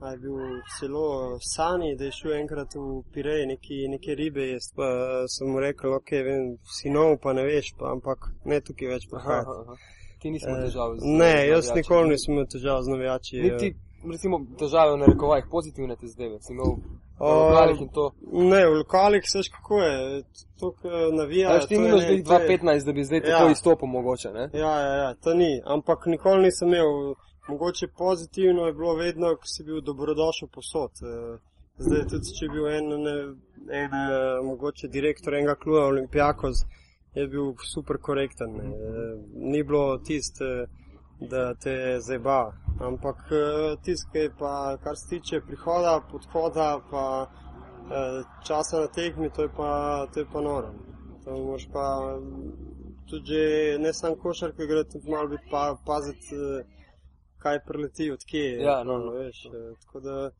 a 0.00 0.10
je 0.10 0.18
bil 0.18 0.36
celo 0.74 1.06
Sani, 1.46 1.96
da 1.96 2.04
je 2.04 2.12
šel 2.12 2.32
enkrat 2.34 2.68
v 2.74 2.84
Pirej, 3.12 3.46
neki, 3.46 3.88
neke 3.88 4.14
ribe 4.14 4.40
jest, 4.46 4.74
pa 4.76 4.86
sem 5.28 5.48
mu 5.48 5.60
rekel, 5.60 5.94
ok, 5.94 6.10
vem, 6.20 6.42
sinov 6.72 7.16
pa 7.18 7.32
ne 7.32 7.44
veš, 7.44 7.72
pa, 7.78 7.92
ampak 7.92 8.18
ne 8.44 8.60
tukaj 8.60 8.88
več 8.88 9.02
Aha, 9.06 9.10
prihajati. 9.12 9.48
aha. 9.62 9.74
Ti 10.20 10.30
nismo 10.30 10.54
Eh, 10.54 10.62
težav 10.62 10.88
z 10.96 11.02
Ne, 11.18 11.34
z 11.36 11.48
jaz 11.48 11.66
nikoli 11.74 12.08
nisem 12.08 12.34
imel 12.34 12.46
težav 12.46 12.82
z 12.82 12.88
navijači. 12.88 13.36
eh. 13.38 13.42
Niti, 13.42 13.68
recimo, 14.10 14.40
težave 14.58 14.92
v 14.92 14.98
narekovajih, 14.98 15.44
pozitivne 15.50 15.96
te 15.96 16.06
zdaj, 16.06 16.38
si 16.40 16.52
imel 16.52 16.76
v 17.18 17.22
lokalih 17.22 17.80
in 17.80 17.88
to. 17.88 18.10
Ne, 18.32 18.66
v 18.66 18.74
lokalih 18.74 19.22
seš 19.24 19.48
kako 19.48 19.78
je, 19.78 20.22
to 20.58 20.74
navija. 21.12 21.52
Veš, 21.52 21.66
ti 21.66 21.78
nimaš 21.78 22.00
zdaj 22.00 22.22
to 22.22 22.32
je- 22.32 22.48
2.15, 22.48 22.84
da 22.84 22.92
bi 22.92 23.04
zdaj 23.04 23.18
Ja. 23.18 23.24
tako 23.28 23.50
izstopil 23.50 23.88
mogoče, 23.88 24.28
ne? 24.30 24.50
Ja, 24.54 24.72
ja, 24.80 24.94
ja, 24.96 25.14
to 25.14 25.34
ni, 25.34 25.62
ampak 25.64 26.06
nikoli 26.06 26.42
nisem 26.42 26.68
imel, 26.68 27.14
mogoče 27.48 27.86
pozitivno 27.88 28.66
je 28.66 28.72
bilo 28.72 28.94
vedno, 28.94 29.36
ko 29.36 29.46
si 29.46 29.64
bil 29.64 29.80
dobrodošel 29.80 30.48
posod. 30.48 30.90
eh, 31.02 31.38
Zdaj 31.78 32.02
tudi, 32.08 32.28
če 32.38 32.44
je 32.44 32.50
bil 32.50 32.66
en, 32.68 32.88
ne, 33.02 33.14
en 33.70 33.90
eh, 33.94 34.42
mogoče 34.44 34.88
direktor 34.88 35.34
enega 35.34 35.54
kluba 35.54 35.86
Olimpijakos, 35.86 36.56
je 37.14 37.26
bil 37.28 37.54
super 37.64 37.96
korekten. 37.98 38.50
Ne. 38.56 38.64
Eh, 38.64 39.14
Ni 39.34 39.62
bilo 39.62 39.98
tist, 39.98 40.40
eh, 40.40 40.66
da 41.28 41.54
te 41.54 42.00
zeba, 42.00 42.52
ampak 42.80 43.16
eh, 43.30 43.92
je 44.14 44.30
pa, 44.38 44.78
kar 44.84 44.96
se 44.96 45.08
tiče 45.08 45.40
prihoda, 45.46 46.00
podhoda, 46.12 46.80
pa 46.90 47.26
eh, 47.26 48.22
časa 48.46 48.80
na 48.80 48.86
tekmi, 48.86 49.30
to 49.30 49.42
je 49.42 49.48
pa, 49.56 50.06
to 50.14 50.20
je 50.20 50.26
pa 50.32 50.40
noro. 50.40 50.74
To 51.24 51.30
moraš 51.30 51.68
pa 51.72 52.18
tudi 53.10 53.78
ne 53.78 53.92
samo 53.92 54.16
košarka, 54.16 54.66
gre 54.66 54.84
tudi 54.84 55.10
malo 55.10 55.28
biti 55.28 55.48
pa, 55.50 55.76
paziti, 55.86 56.34
eh, 56.34 56.64
kaj 57.38 57.58
preleti, 57.66 58.10
odkje. 58.10 58.62
Ja, 58.62 58.84
no, 58.84 58.98
no. 58.98 59.12
veš. 59.12 59.42
Tako 59.84 60.00
da 60.00 60.30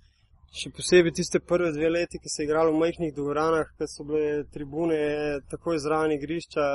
še 0.53 0.71
posebej 0.77 1.15
tiste 1.17 1.41
prve 1.41 1.71
dve 1.73 1.89
leti, 1.91 2.21
ki 2.21 2.29
se 2.29 2.43
je 2.43 2.47
igralo 2.47 2.75
v 2.75 2.81
majhnih 2.83 3.15
dvoranah, 3.17 3.71
ki 3.79 3.89
so 3.89 4.05
bile 4.05 4.45
tribune 4.53 4.99
takoj 5.51 5.81
zraven 5.81 6.13
igrišča, 6.19 6.67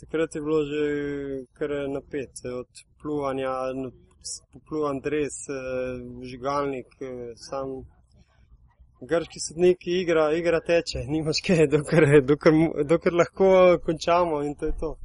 takrat 0.00 0.34
je 0.34 0.42
bilo 0.42 0.64
že 0.66 0.82
kar 1.58 1.74
napet, 1.92 2.42
od 2.50 2.82
pluvanja, 3.02 3.52
no, 3.74 3.90
popluvan 4.52 5.00
dres, 5.00 5.36
eh, 5.48 5.56
žigalnik, 6.30 6.90
eh, 7.00 7.32
sam. 7.36 7.84
Grški 9.00 9.40
sodnik 9.40 9.86
igra, 9.86 10.32
igra 10.34 10.60
teče, 10.60 11.04
nimaš 11.14 11.42
kaj, 11.46 11.66
dokler, 11.74 12.22
dokler, 12.30 12.54
dokler 12.84 13.14
lahko 13.14 13.50
končamo 13.86 14.42
in 14.42 14.54
to 14.54 14.66
je 14.66 14.74
to. 14.80 14.96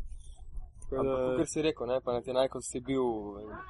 Kot 0.89 1.47
si 1.49 1.61
rekel, 1.61 1.87
ne, 1.87 2.01
pa 2.05 2.13
na 2.13 2.21
te 2.21 2.33
najkot 2.33 2.65
si 2.65 2.81
bil 2.81 3.05
eh, 3.37 3.61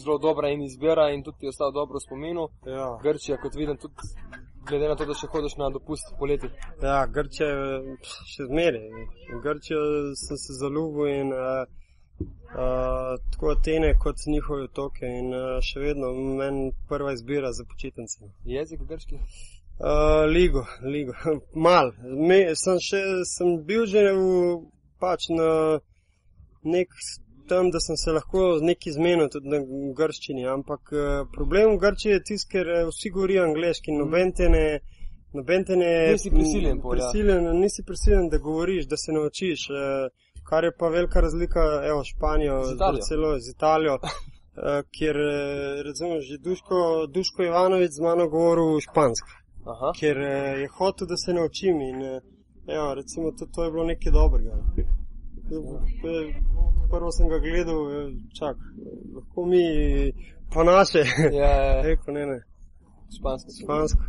zelo 0.00 0.18
dobra 0.18 0.48
in 0.48 0.62
izbira 0.62 1.10
in 1.10 1.24
tudi 1.24 1.38
ti 1.38 1.46
je 1.46 1.54
ostal 1.54 1.72
dobro 1.72 1.98
v 1.98 2.06
spominu. 2.06 2.48
Ja, 2.66 2.86
Grčija, 3.02 3.40
kot 3.42 3.56
vidim, 3.56 3.76
tudi 3.76 3.96
glede 4.68 4.88
na 4.88 4.96
to, 4.96 5.06
da 5.08 5.14
še 5.16 5.28
hodiš 5.32 5.56
na 5.60 5.70
dopust 5.74 6.12
poleti. 6.18 6.50
ja 6.82 7.00
Grče 7.14 7.48
še 8.32 8.46
zmeraj. 8.50 9.04
Grčijo 9.44 9.80
sem 10.20 10.40
se 10.44 10.56
zaljubil 10.60 11.12
in 11.12 11.32
uh, 11.34 11.64
uh, 12.20 13.16
tako 13.32 13.50
Atene 13.54 13.94
kot 13.98 14.16
njihove 14.26 14.68
otoke 14.68 15.06
in 15.06 15.32
uh, 15.34 15.56
še 15.64 15.80
vedno 15.80 16.12
meni 16.14 16.72
prva 16.88 17.12
izbira 17.12 17.52
za 17.52 17.64
počitnice. 17.64 18.30
Jezik 18.44 18.84
grški? 18.88 19.20
Uh, 19.80 20.26
ligo, 20.28 20.66
ligo, 20.82 21.14
mal. 21.66 21.92
Me, 22.02 22.42
sem, 22.54 22.78
še, 22.84 23.00
sem 23.24 23.56
bil 23.64 23.86
že 23.88 24.10
v, 24.12 24.60
pač 25.00 25.30
na 25.32 25.80
nek 26.62 26.92
tam, 27.48 27.70
da 27.70 27.80
sem 27.80 27.96
se 27.96 28.12
lahko 28.12 28.58
nekaj 28.62 28.92
zmenil 28.92 29.28
tudi 29.32 29.48
na 29.50 29.58
grščini, 29.98 30.44
ampak 30.46 30.92
uh, 30.92 31.06
problem 31.34 31.74
v 31.74 31.80
Grčiji 31.82 32.12
je 32.12 32.24
tisti, 32.28 32.50
ker 32.52 32.68
vsi 32.90 33.10
govorijo 33.14 33.46
angliški, 33.48 33.96
noben 33.96 34.34
te 34.36 34.48
ne. 34.52 34.64
Noben 35.34 35.64
te 35.64 35.76
ne. 35.78 35.90
Nisi 36.12 36.30
prisiljen 36.34 36.78
pol, 36.82 36.98
ja. 36.98 37.08
prisiljen, 37.08 37.48
nisi 37.62 37.84
prisiljen, 37.86 38.28
da 38.30 38.38
govoriš, 38.42 38.86
da 38.90 38.98
se 38.98 39.14
naučiš, 39.16 39.66
uh, 39.70 40.29
kar 40.50 40.64
je 40.64 40.72
pa 40.72 40.88
velika 40.88 41.20
razlika, 41.20 41.60
evo, 41.84 42.00
Španijo, 42.04 42.64
Z 42.64 42.74
Italijo. 42.74 43.02
celo 43.02 43.38
z 43.38 43.48
Italijo. 43.48 43.94
Uh, 43.94 44.00
kjer, 44.92 45.16
eh, 45.18 45.32
razumeš, 45.82 46.30
je 46.30 46.38
Duško, 46.38 46.76
Duško 47.08 47.42
Ivanovič 47.44 47.90
z 47.90 48.00
mano 48.00 48.28
govoril 48.28 48.80
špansko 48.80 49.28
Aha. 49.64 49.92
ker 49.92 50.16
eh, 50.18 50.32
je 50.58 50.68
hotel, 50.68 51.06
da 51.06 51.16
se 51.16 51.32
naučim. 51.32 51.76
In, 51.82 52.02
eh, 52.04 52.20
evo, 52.68 52.94
recimo, 52.94 53.30
to, 53.30 53.46
to 53.46 53.64
je 53.64 53.70
bilo 53.70 53.84
nekaj 53.84 54.12
dobrega. 54.12 54.52
Eh, 55.48 56.34
Prvo 56.90 57.10
sem 57.10 57.28
ga 57.28 57.38
gledal, 57.38 57.80
eh, 57.88 58.08
čak, 58.32 58.56
eh, 58.56 58.84
lahko 59.14 59.44
mi 59.44 59.62
pa 60.52 60.64
naše. 60.64 61.02
Ja, 61.32 61.50
ja, 61.56 61.82
Rekel, 61.84 62.14
ne, 62.14 62.26
ne, 62.26 62.38
špansko. 63.10 63.50
špansko. 63.62 64.00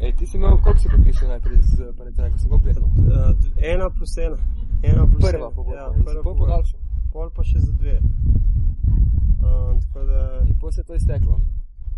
Ej, 0.00 0.12
ti 0.14 0.26
si 0.26 0.36
imel, 0.36 0.50
koliko 0.62 0.80
si 0.80 0.88
podpisal 0.88 1.28
najprej 1.28 1.58
z 1.64 1.92
Panetena, 1.98 2.30
ko 2.30 2.38
sem 2.38 2.50
ga 2.50 2.58
gledal? 2.58 2.84
Eh, 2.84 3.32
d- 3.34 3.66
Ena 3.66 3.90
plus 3.90 4.14
ena. 4.18 4.36
Ena 4.82 5.06
plus 5.06 5.22
Prva 5.22 5.38
ena. 5.38 5.50
pogodba. 5.50 5.76
Ja, 5.76 5.86
prva 6.04 6.22
pogodba. 6.22 6.46
podaljšal. 6.46 6.80
Pol 7.12 7.30
pa 7.30 7.42
še 7.42 7.58
za 7.60 7.72
dve. 7.74 7.96
Uh, 9.38 9.72
tako 9.84 10.06
da, 10.06 10.20
In 10.42 10.54
potem 10.54 10.72
se 10.72 10.80
je 10.80 10.84
to 10.84 10.94
izteklo. 10.94 11.40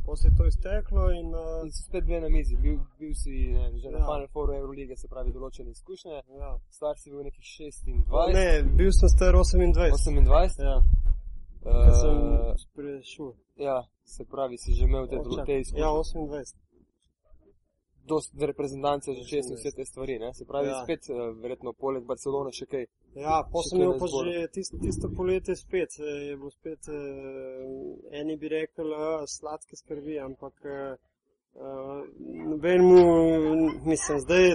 ko 0.03 0.17
se 0.17 0.29
je 0.29 0.35
to 0.35 0.47
izteklo 0.47 1.11
in 1.13 1.29
uh, 1.29 1.65
In 1.65 1.71
si 1.71 1.83
spet 1.83 2.05
dve 2.05 2.21
na 2.21 2.29
mizi, 2.29 2.57
bil, 2.57 2.79
bil 2.99 3.15
si 3.15 3.31
ne, 3.49 3.71
že 3.75 3.91
na 3.91 3.99
Ja. 3.99 4.05
Final 4.05 4.27
Fouru 4.29 4.55
Eurolige, 4.55 4.97
se 4.97 5.09
pravi 5.09 5.31
določene 5.31 5.71
izkušnje. 5.71 6.13
ja. 6.37 6.51
Star 6.71 6.95
si 6.97 7.11
bil 7.11 7.23
nekih 7.23 7.45
26, 7.45 8.33
Ne, 8.33 8.49
bil 8.71 8.91
sem 8.91 9.09
star 9.09 9.35
28. 9.35 10.25
28. 10.27 10.63
Ja, 10.63 10.81
ko 11.63 11.93
sem 11.93 12.17
Uh, 12.17 12.55
prešel. 12.75 13.33
ja, 13.59 13.77
se 14.05 14.25
pravi, 14.25 14.57
si 14.57 14.73
že 14.73 14.85
imel 14.85 15.05
te, 15.07 15.17
te 15.45 15.61
izkušnje. 15.61 15.79
Ja, 15.79 15.89
28. 15.89 16.57
dosti 18.13 18.47
reprezentance 18.53 19.09
že 19.17 19.23
čez 19.33 19.45
vse 19.55 19.71
te 19.77 19.85
stvari. 19.85 20.15
Ne? 20.19 20.29
Se 20.39 20.45
pravi, 20.51 20.69
Ja. 20.69 20.83
spet, 20.85 21.03
uh, 21.11 21.17
verjetno, 21.43 21.71
poleg 21.83 22.03
Barcelone 22.11 22.51
še 22.59 22.67
kaj. 22.73 22.85
Ja, 23.17 23.37
na 23.41 23.93
pa 24.01 24.07
že 24.07 24.49
tisto, 24.55 24.77
tisto 24.85 25.07
poletje 25.19 25.55
spet. 25.57 25.91
eh, 25.99 26.31
Je 26.31 26.35
bilo 26.37 26.51
spet, 26.51 26.83
eh, 26.89 28.19
eni 28.21 28.35
bi 28.41 28.47
rekli, 28.49 28.91
"A, 28.95 29.27
sladke 29.27 29.75
skrbi, 29.77 30.15
ampak 30.29 30.55
eh, 30.65 30.95
eh, 31.65 32.01
noben 32.51 32.81
mu, 32.91 33.01
mislim, 33.85 34.17
zdaj 34.27 34.47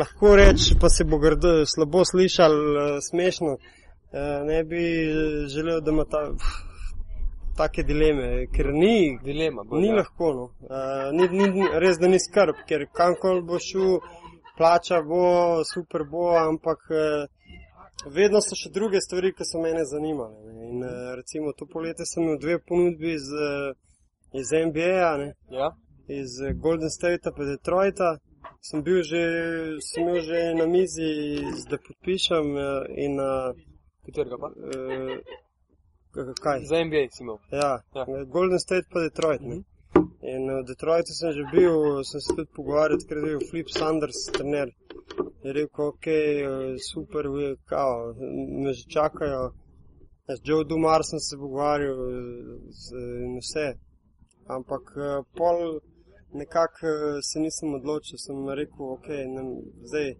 lahko 0.00 0.36
reči, 0.36 0.70
pa 0.80 0.88
se 0.88 1.04
bo 1.04 1.16
grdo, 1.18 1.50
slabo 1.66 2.00
slišal, 2.04 2.52
eh, 2.52 2.98
smešno. 3.08 3.52
Eh, 4.12 4.40
ne 4.44 4.64
bi 4.64 4.82
želel, 5.54 5.80
da 5.84 5.90
ima 5.90 6.04
ta, 6.04 6.20
take 7.60 7.84
dileme, 7.84 8.28
ker 8.54 8.70
ni, 8.72 9.18
Dilema. 9.24 9.62
bolj, 9.64 9.80
Ni 9.84 9.90
ja. 9.92 9.98
lahko, 10.00 10.30
no. 10.38 10.46
uh, 10.68 11.08
ni, 11.16 11.28
ni, 11.56 11.66
res 11.84 11.98
da 12.02 12.08
ni 12.08 12.18
skrb, 12.22 12.64
ker 12.68 12.86
kamkoli 13.00 13.42
bo 13.50 13.60
šel, 13.60 13.98
plača 14.58 15.02
bo, 15.10 15.24
super 15.64 16.04
bo, 16.12 16.24
ampak 16.38 16.80
uh, 16.92 17.26
vedno 18.16 18.40
so 18.40 18.56
še 18.56 18.70
druge 18.72 19.00
stvari, 19.04 19.34
ki 19.36 19.44
so 19.44 19.60
mene 19.60 19.84
zanimale. 19.84 20.40
Ne. 20.46 20.70
In, 20.70 20.82
uh, 20.84 21.12
recimo 21.20 21.52
to 21.58 21.68
poletje 21.68 22.06
sem 22.08 22.24
imel 22.24 22.38
dve 22.40 22.56
ponudbi 22.68 23.12
iz, 23.18 23.28
uh, 23.28 23.70
iz 24.40 24.52
NBA, 24.66 25.10
ne, 25.22 25.30
Ja? 25.52 25.68
iz 26.10 26.32
Golden 26.64 26.90
State 26.90 27.30
pa 27.36 27.44
Detroita. 27.44 28.16
sem 28.62 28.82
bil 28.82 29.02
že, 29.02 29.20
sem 29.80 30.04
bil 30.06 30.20
že 30.20 30.40
na 30.58 30.66
mizi, 30.66 31.10
da 31.70 31.76
podpišem 31.78 32.46
eh, 32.56 33.04
in 33.04 33.14
uh, 33.20 33.54
Katerega 34.04 34.36
pa? 34.42 34.48
uh, 34.48 35.16
kaj. 36.42 36.64
Za 36.64 36.84
NBA 36.84 37.04
si 37.10 37.22
imel. 37.22 37.38
Ja, 37.50 37.82
Ja. 37.94 38.04
ja. 38.08 38.24
Golden 38.24 38.58
State 38.58 38.86
pa 38.92 39.00
Detroit. 39.00 39.40
Mhm. 39.40 39.50
Mm 39.50 39.56
-hmm. 39.56 39.64
In 40.22 40.42
v 40.46 40.64
Detroitu 40.68 41.12
sem 41.12 41.32
že 41.32 41.44
bil, 41.52 42.04
sem 42.04 42.20
se 42.20 42.34
tudi 42.36 42.50
pogovarjal, 42.56 42.98
ker 43.08 43.16
je 43.18 43.24
bil 43.24 43.40
Flip 43.50 43.68
Sanders, 43.78 44.20
trener. 44.34 44.68
Je 45.44 45.52
rekel, 45.52 45.86
ok, 45.92 46.06
eh, 46.06 46.76
super, 46.90 47.28
vi, 47.34 47.56
kao, 47.64 48.14
me 48.62 48.72
že 48.72 48.84
čakajo. 48.94 49.52
Z 50.28 50.40
Joe 50.44 50.64
Dumar 50.64 51.02
sem 51.04 51.18
se 51.18 51.36
pogovarjal 51.36 51.96
eh, 51.96 53.24
in 53.24 53.38
vse. 53.40 53.66
Ampak 54.56 54.84
eh, 54.96 55.22
pol 55.38 55.80
nekako 56.32 56.86
eh, 56.86 57.22
se 57.22 57.40
nisem 57.40 57.74
odločil, 57.74 58.18
sem 58.18 58.48
rekel, 58.50 58.92
ok, 58.92 59.06
ne, 59.08 59.42
zdaj. 59.84 60.14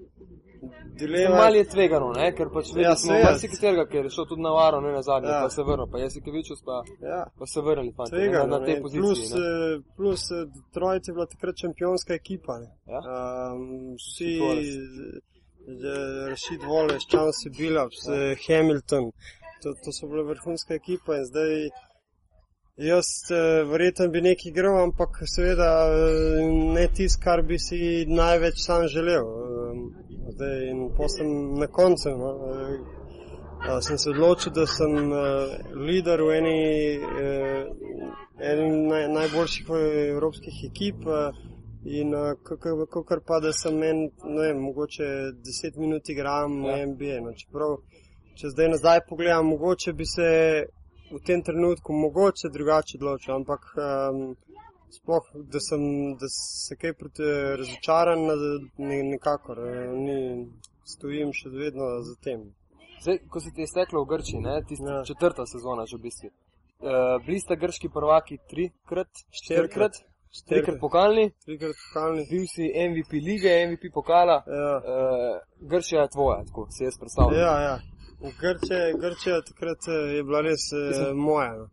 Dilema, 0.95 1.37
Malo 1.37 1.57
je 1.57 1.65
tvegano, 1.65 2.13
ne? 2.13 2.27
ker 2.37 2.49
pač 2.53 2.67
videli 2.69 2.85
Ja, 2.85 2.97
smo 2.97 3.13
seveda. 3.15 3.31
marsikaterega, 3.31 3.87
ker 3.87 4.05
je 4.05 4.11
šel 4.11 4.27
tudi 4.27 4.43
na 4.43 4.51
varo, 4.51 4.81
ne 4.81 4.93
na 4.93 5.03
zadnje, 5.03 5.29
Ja. 5.29 5.41
pa 5.43 5.51
se 5.51 5.63
vrnil, 5.63 5.87
pa 5.87 5.99
jaz 5.99 6.13
si 6.13 6.21
Kevičus 6.21 6.61
pa, 6.63 6.83
ja, 7.03 7.21
pa 7.39 7.47
se 7.47 7.61
vrnili, 7.61 7.95
fanti, 7.97 8.13
ne, 8.13 8.19
Tvegano, 8.19 8.47
na, 8.47 8.59
na 8.59 8.65
tej 8.67 8.75
ne. 8.75 8.83
poziciji. 8.83 9.01
Plus, 9.03 9.31
ne. 9.31 9.41
eh, 9.41 9.81
plus 9.97 10.31
eh, 10.31 10.45
Detroit 10.57 11.09
je 11.09 11.15
bila 11.15 11.27
takrat 11.27 11.57
šampionska 11.57 12.13
ekipa. 12.15 12.59
Ne. 12.59 12.69
Ja. 12.87 13.01
Um, 13.01 13.95
vsi. 13.97 14.31
Rashid 16.29 16.61
Wallace, 16.63 17.07
Chance 17.09 17.51
Billups, 17.51 18.07
ja. 18.09 18.35
Hamilton, 18.49 19.13
to, 19.63 19.69
to 19.85 19.93
so 19.93 20.07
bile 20.09 20.23
vrhunska 20.25 20.75
ekipa 20.75 21.17
in 21.17 21.25
zdaj. 21.25 21.71
Jaz 22.81 23.31
eh, 23.31 23.65
verjetno 23.71 24.09
bi 24.09 24.21
nekaj 24.25 24.49
igral, 24.49 24.83
ampak 24.83 25.19
seveda 25.35 25.69
eh, 25.89 26.45
ne 26.75 26.87
tisto, 26.97 27.21
kar 27.25 27.43
bi 27.43 27.59
si 27.59 28.07
največ 28.09 28.63
sam 28.67 28.87
želel. 28.89 29.27
Eh, 29.27 29.83
Zdaj, 30.31 30.63
in 30.71 30.79
potem 30.97 31.31
na 31.59 31.67
koncu 31.67 32.11
no, 32.17 33.81
sem 33.83 33.99
se 33.99 34.11
odločil, 34.11 34.53
da 34.53 34.65
sem 34.67 34.95
lider 35.89 36.23
v 36.23 36.37
eni, 36.37 36.61
eni 38.53 38.69
naj, 38.89 39.09
najboljših 39.17 39.73
evropskih 40.15 40.63
ekip. 40.71 41.03
In 41.99 42.15
kot 42.95 43.25
pa 43.27 43.41
da 43.43 43.53
sem 43.53 43.83
en, 43.83 44.05
ne 44.25 44.47
vem, 44.47 44.63
mogoče 44.63 45.09
10 45.51 45.81
minut 45.83 46.09
igram 46.09 46.65
Ja. 46.65 46.77
ja. 46.77 46.87
NBA. 46.87 47.21
No, 47.27 47.35
čeprav, 47.35 47.81
če 48.39 48.55
zdaj 48.55 48.71
nazaj 48.77 49.05
pogledam, 49.09 49.51
mogoče 49.51 49.93
bi 49.93 50.07
se 50.07 50.31
v 51.11 51.21
tem 51.27 51.43
trenutku 51.43 51.93
mogoče 51.93 52.49
drugače 52.53 52.99
odločil, 52.99 53.35
ampak 53.35 53.61
um, 53.75 54.37
sploh, 54.91 55.27
da 55.35 55.61
sem 55.61 55.83
da 56.21 56.29
se 56.29 56.77
kaj 56.77 56.95
proti 56.95 57.27
razočaran, 57.59 58.21
ne, 58.79 59.03
nekakor 59.15 59.59
eh, 59.59 59.93
ni, 59.95 60.19
stojim 60.87 61.33
še 61.35 61.51
vedno 61.55 61.91
za 62.07 62.15
tem. 62.25 62.49
Zdaj, 63.01 63.19
ko 63.33 63.41
se 63.41 63.53
ti 63.55 63.65
je 63.65 63.71
steklo 63.71 64.05
v 64.05 64.11
Grčiji, 64.13 64.43
ne, 64.45 64.61
tista 64.69 65.01
ja. 65.01 65.03
Četrta 65.09 65.47
sezona 65.47 65.87
že 65.87 65.97
v 65.97 66.07
bistvu. 66.07 66.31
Uh, 66.81 67.19
bili 67.27 67.41
ste 67.41 67.57
grški 67.61 67.91
prvaki 67.93 68.39
trikrat, 68.49 69.11
štirikrat, 69.37 69.99
trikrat 70.49 70.79
pokalni, 70.81 71.27
Trikrat 71.45 71.77
pokalni. 71.77 72.25
bil 72.31 72.47
si 72.49 72.71
MVP 72.73 73.21
lige, 73.21 73.53
MVP 73.69 73.93
pokala. 73.95 74.39
Ja. 74.47 74.71
Uh, 74.81 75.69
Grčija 75.71 76.07
je 76.07 76.13
tvoja, 76.17 76.41
tako 76.49 76.67
si 76.73 76.85
jaz 76.85 76.97
predstavljam. 77.01 77.41
Ja, 77.41 77.55
ja. 77.69 77.75
Grčija, 78.21 78.93
Grčija 79.01 79.41
takrat 79.43 79.89
eh, 79.89 80.15
je 80.17 80.23
bila 80.25 80.41
res 80.41 80.69
eh, 80.73 81.13
moja. 81.15 81.53
No. 81.57 81.69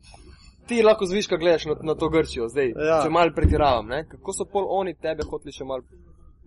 Ti 0.67 0.81
lahko 0.83 1.05
zviška 1.05 1.37
gledaš 1.37 1.65
na, 1.65 1.75
na 1.81 1.95
to 1.95 2.09
Grčijo, 2.09 2.47
zdaj, 2.49 2.69
ja. 2.69 2.85
Ja. 2.85 2.99
če 3.03 3.09
mal 3.09 3.31
pretiravam, 3.35 3.87
ne? 3.87 4.05
kako 4.09 4.33
so 4.33 4.45
pol 4.45 4.65
oni 4.69 4.93
tebe 4.95 5.23
hoteli 5.23 5.51
še 5.51 5.63
mal 5.63 5.81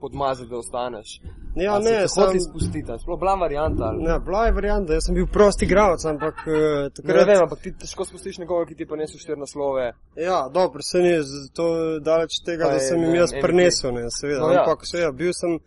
podmazati, 0.01 0.49
da 0.49 0.57
ostaneš. 0.57 1.21
Ja, 1.57 1.75
A 1.75 1.79
ne, 1.79 2.09
sam, 2.09 2.23
hoteli 2.25 2.41
spustiti, 2.41 2.93
sploh 3.03 3.19
bila 3.21 3.35
varianta. 3.35 3.85
ali- 3.85 4.03
ne, 4.03 4.19
bila 4.25 4.47
je 4.47 4.53
varianta, 4.53 4.93
jaz 4.93 5.05
sem 5.07 5.15
bil 5.15 5.27
prosti 5.27 5.65
igralec, 5.65 6.05
ampak 6.05 6.35
eh, 6.47 6.53
Ne 6.53 6.91
takrat. 6.91 7.27
vem, 7.29 7.43
ampak 7.43 7.59
ti 7.61 7.73
težko 7.73 8.05
spustiš 8.05 8.39
nekoga, 8.39 8.65
ki 8.67 8.75
ti 8.75 8.87
pa 8.87 8.97
nesu 8.97 9.19
štiri 9.19 9.37
naslove. 9.41 9.91
Ja, 10.17 10.49
dobro, 10.49 10.81
se 10.83 10.99
ni 11.05 11.13
to 11.53 11.67
daleč 12.01 12.41
tega, 12.47 12.65
Pa 12.65 12.71
da 12.71 12.81
je, 12.81 12.89
sem 12.89 13.03
jim 13.03 13.13
ne 13.13 13.19
jaz 13.19 13.33
vem, 13.33 13.43
prenesel, 13.43 13.93
ne, 13.93 14.07
seveda. 14.21 14.41
No, 14.41 14.53
ja. 14.53 14.63
ampak 14.65 14.87
seveda, 14.89 15.13
bil 15.13 15.33
sem, 15.37 15.59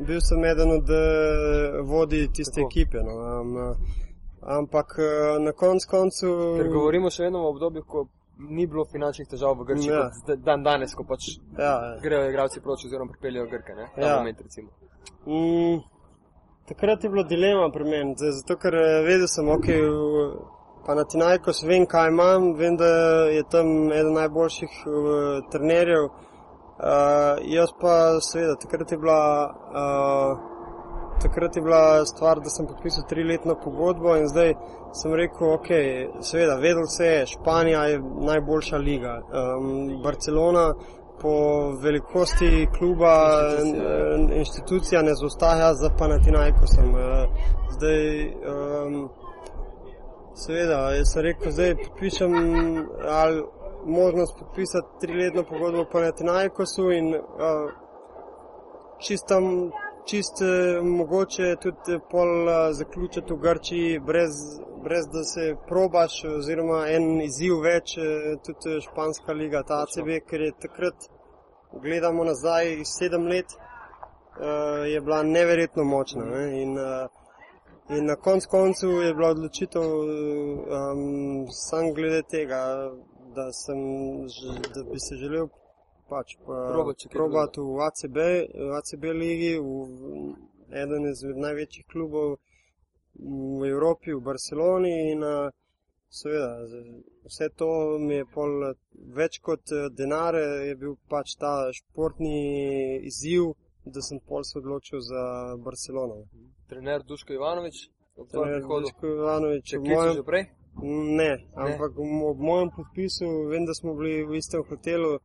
bil 0.00 0.20
sem 0.20 0.44
eden 0.44 0.70
od 0.70 0.88
uh, 0.90 0.98
vodi 1.84 2.28
tiste 2.28 2.60
Tako. 2.60 2.68
Ekipe. 2.68 2.98
No, 3.00 3.14
um, 3.40 3.76
ampak 4.42 4.98
uh, 4.98 5.04
na 5.40 5.52
konc 5.52 5.84
koncu. 5.84 6.28
Ker 6.58 6.68
govorimo 6.68 7.10
še 7.10 7.22
vedno 7.22 7.38
o 7.40 7.50
obdobju, 7.50 7.82
ko 7.84 8.06
ni 8.38 8.66
bilo 8.66 8.84
finančnih 8.84 9.28
težav 9.28 9.56
v 9.56 9.64
Grčiji, 9.64 9.90
Ja. 9.90 10.10
dan 10.36 10.62
danes, 10.62 10.94
ko 10.94 11.04
pač 11.04 11.38
Ja, 11.58 11.64
ja. 11.64 11.98
grejo 12.02 12.28
igralci 12.28 12.60
proč 12.60 12.84
oziroma 12.84 13.10
pripeljejo 13.10 13.46
Grke, 13.46 13.74
ne? 13.74 13.86
Ta 13.94 14.00
Ja. 14.02 14.16
moment 14.16 14.40
recimo. 14.40 14.68
Mm, 15.26 15.80
takrat 16.68 17.04
je 17.04 17.10
bila 17.10 17.22
dilema 17.24 17.70
pri 17.72 17.84
meni, 17.84 18.14
zato 18.18 18.56
ker 18.56 18.74
eh, 18.74 19.02
vedel 19.02 19.26
sem, 19.26 19.48
ok, 19.48 19.66
v- 19.66 20.36
pa 20.86 20.94
na 20.94 21.04
Tinajkos 21.04 21.62
vem, 21.64 21.86
kaj 21.86 22.08
imam, 22.08 22.52
vem, 22.54 22.76
da 22.76 22.86
je 23.26 23.42
tam 23.50 23.90
eden 23.90 24.12
najboljših 24.14 24.70
uh, 24.86 24.94
trenerjev. 25.50 26.04
Uh, 26.76 27.40
jaz 27.44 27.72
pa 27.80 28.20
seveda, 28.20 28.56
takrat 28.56 28.92
je 28.92 28.98
bila. 28.98 29.54
Uh, 29.72 30.56
Takrat 31.22 31.56
je 31.56 31.62
bila 31.62 32.04
stvar, 32.06 32.40
da 32.44 32.50
sem 32.50 32.66
podpisal 32.66 33.04
triletno 33.08 33.54
pogodbo 33.64 34.16
in 34.16 34.28
zdaj 34.28 34.54
sem 34.92 35.14
rekel, 35.14 35.52
ok, 35.52 35.68
seveda, 36.20 36.54
vedel 36.54 36.84
se 36.96 37.06
je, 37.06 37.26
Španija 37.26 37.84
je 37.84 38.02
najboljša 38.26 38.76
liga. 38.76 39.22
Um, 39.24 40.02
Barcelona 40.02 40.74
po 41.22 41.32
velikosti 41.82 42.68
kluba, 42.78 43.14
Institucija. 43.58 44.34
eh, 44.34 44.38
inštitucija 44.38 45.02
ne 45.02 45.14
zaostaja 45.14 45.74
za 45.74 45.90
Panathinaikosom. 45.98 46.96
Eh, 46.96 47.26
Zdaj, 47.70 48.26
um, 48.26 49.08
seveda, 50.34 50.90
jaz 50.94 51.12
sem 51.12 51.22
rekel, 51.22 51.52
zdaj 51.52 51.74
podpišem 51.76 52.32
ali 53.08 53.42
možnost 53.86 54.38
podpisati 54.38 55.00
triletno 55.00 55.42
pogodbo 55.44 55.82
v 55.82 55.90
Panathinaikosu 55.92 56.90
in 56.92 57.14
uh, 57.14 57.22
čistam, 58.98 59.70
čist 60.06 60.42
eh, 60.42 60.80
mogoče 60.82 61.56
tudi 61.62 61.98
pol 62.10 62.48
eh, 62.48 62.72
zaključiti 62.72 63.32
v 63.32 63.36
Grčiji 63.36 63.98
brez, 63.98 64.32
brez 64.82 65.06
da 65.12 65.24
se 65.24 65.56
probaš 65.68 66.24
oziroma 66.36 66.86
en 66.88 67.20
izziv 67.22 67.60
več, 67.60 67.96
eh, 67.98 68.36
tudi 68.46 68.80
španska 68.86 69.32
liga, 69.32 69.62
ta 69.62 69.82
ACB, 69.82 70.08
ker 70.28 70.40
je 70.40 70.52
takrat, 70.66 71.08
gledamo 71.82 72.24
nazaj, 72.24 72.84
sedem 72.84 73.26
let, 73.26 73.52
eh, 73.52 74.88
je 74.92 75.00
bila 75.00 75.22
neverjetno 75.22 75.84
močna. 75.84 76.24
Ne? 76.24 76.62
In, 76.62 76.78
eh, 76.78 77.06
In 77.88 78.06
na 78.06 78.16
koncu 78.16 78.48
koncev 78.50 78.90
je 79.02 79.14
bila 79.14 79.28
odločitev 79.28 79.82
um, 79.82 81.46
sam 81.50 81.92
glede 81.94 82.22
tega, 82.22 82.90
da, 83.36 83.46
sem, 83.52 83.80
da 84.74 84.84
bi 84.90 85.00
se 85.06 85.18
želel 85.20 85.48
pač 86.10 86.36
pa 86.46 86.56
Probati, 86.72 87.08
kaj 87.12 87.22
v 87.56 87.78
ACB, 87.88 88.18
v 88.68 88.72
ACB 88.78 89.04
ligi, 89.22 89.54
v 89.58 90.76
eden 90.82 91.08
izmed 91.10 91.38
največjih 91.46 91.86
klubov 91.92 92.36
v 93.58 93.68
Evropi, 93.68 94.14
v 94.14 94.22
Barceloni 94.30 94.94
in 95.12 95.24
seveda 96.08 96.50
vse 97.26 97.48
to 97.56 97.98
mi 97.98 98.14
je 98.14 98.26
pol 98.34 98.50
več 99.18 99.38
kot 99.42 99.72
eh, 99.72 99.88
denar, 99.98 100.34
je 100.68 100.74
bil 100.80 100.94
pač 101.10 101.34
ta 101.40 101.54
športni 101.74 102.36
izziv, 103.10 103.54
da 103.84 104.02
sem 104.02 104.20
pol 104.28 104.44
se 104.44 104.58
odločil 104.58 105.02
za 105.02 105.22
Barcelono. 105.64 106.22
Trener 106.70 107.02
Duško 107.02 107.34
Ivanovič, 107.34 107.82
ob 108.16 108.30
tvojem 108.30 108.62
prihodu. 108.62 108.86
Duško 108.86 109.12
Ivanovič, 109.14 109.66
v 109.72 109.82
kličeš 109.82 109.96
mojem, 109.96 110.14
že 110.20 110.26
prej? 110.30 110.44
Ne, 110.82 111.38
ampak 111.54 111.96
v 111.96 112.24
ob 112.30 112.38
mojem 112.38 112.70
podpisu, 112.76 113.48
vem, 113.50 113.64
da 113.66 113.74
smo 113.74 113.94
bili 113.94 114.24
v 114.24 114.36
istem 114.36 114.62
hotelu, 114.68 115.18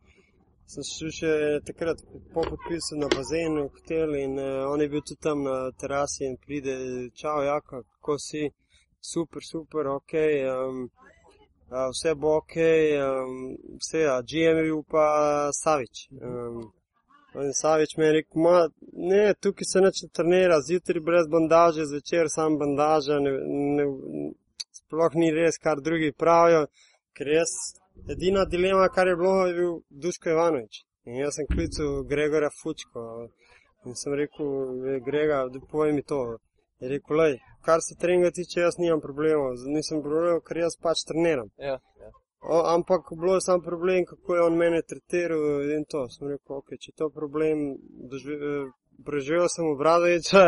sem 0.71 0.85
šel 0.87 1.11
še 1.11 1.33
takrat 1.67 1.99
po 2.33 2.45
podpisu 2.47 2.99
na 2.99 3.09
bazen 3.11 3.59
v 3.59 3.67
hotel 3.67 4.15
in 4.15 4.37
uh, 4.39 4.71
on 4.71 4.81
je 4.81 4.89
bil 4.89 5.03
tudi 5.03 5.19
tam 5.19 5.43
na 5.43 5.57
terasi 5.75 6.25
in 6.29 6.37
pride, 6.39 6.75
čau, 7.13 7.41
Jaka, 7.43 7.83
kako 7.83 8.17
si, 8.19 8.47
super, 9.01 9.43
super, 9.43 9.91
ok, 9.97 10.13
um, 10.47 10.85
uh, 11.71 11.89
vse 11.91 12.15
bo 12.15 12.37
ok, 12.39 12.59
um, 13.01 13.41
vse, 13.81 14.05
a 14.07 14.21
GM 14.21 14.61
je 14.61 14.69
bil 14.69 14.85
pa 14.87 15.07
Savič. 15.51 16.07
Um, 16.21 16.69
In 17.31 17.53
Savič 17.53 17.95
mi 17.97 18.03
je 18.05 18.11
rekel, 18.11 18.41
ma, 18.43 18.67
ne, 18.91 19.33
tukaj 19.39 19.65
se 19.65 19.81
neče 19.81 20.07
trenira, 20.11 20.57
zjutraj 20.67 20.99
brez 20.99 21.29
bandaže, 21.31 21.85
zvečer 21.87 22.27
sam 22.27 22.57
bandaža, 22.59 23.19
ne, 23.23 23.31
ne, 23.77 23.85
sploh 24.91 25.15
ni 25.15 25.31
res, 25.31 25.57
kar 25.57 25.79
drugi 25.79 26.11
pravijo, 26.11 26.65
ker 27.15 27.27
jaz, 27.27 27.51
edina 28.11 28.43
dilema, 28.45 28.89
kar 28.91 29.07
je 29.07 29.15
bilo, 29.15 29.47
je 29.47 29.53
bil 29.53 29.77
Duško 29.89 30.29
Ivanovič. 30.35 30.83
In 31.07 31.15
jaz 31.23 31.37
sem 31.39 31.47
klical 31.47 32.03
Gregorja 32.11 32.51
Fučko 32.61 33.03
in 33.85 33.95
sem 33.95 34.13
rekel, 34.13 34.47
"E, 34.95 34.99
Grega, 34.99 35.47
povej 35.71 35.93
mi 35.93 36.03
to. 36.03 36.37
Je 36.79 36.89
rekel, 36.89 37.17
lej, 37.17 37.39
kar 37.65 37.79
se 37.81 37.95
treninga 38.01 38.31
tiče, 38.31 38.59
jaz 38.59 38.75
nimam 38.77 39.01
problemov, 39.01 39.55
nisem 39.65 40.01
problemov, 40.01 40.41
ker 40.47 40.57
jaz 40.57 40.77
pač 40.81 40.97
treniram. 41.07 41.49
Ja, 41.57 41.77
ja. 42.03 42.11
O, 42.41 42.57
ampak 42.75 43.01
bilo 43.19 43.35
je 43.35 43.41
sam 43.41 43.61
problem, 43.61 44.05
kako 44.05 44.35
je 44.35 44.41
on 44.41 44.57
mene 44.57 44.81
tretiral 44.81 45.71
in 45.77 45.85
to. 45.85 46.09
Sem 46.09 46.27
rekel, 46.27 46.57
ok, 46.57 46.69
če 46.83 46.91
to 46.97 47.09
problem, 47.09 47.77
dožive, 48.11 48.49
eh, 48.49 48.71
preživel 49.05 49.47
sem 49.49 49.65
v 49.65 49.77
Bradoviča, 49.77 50.43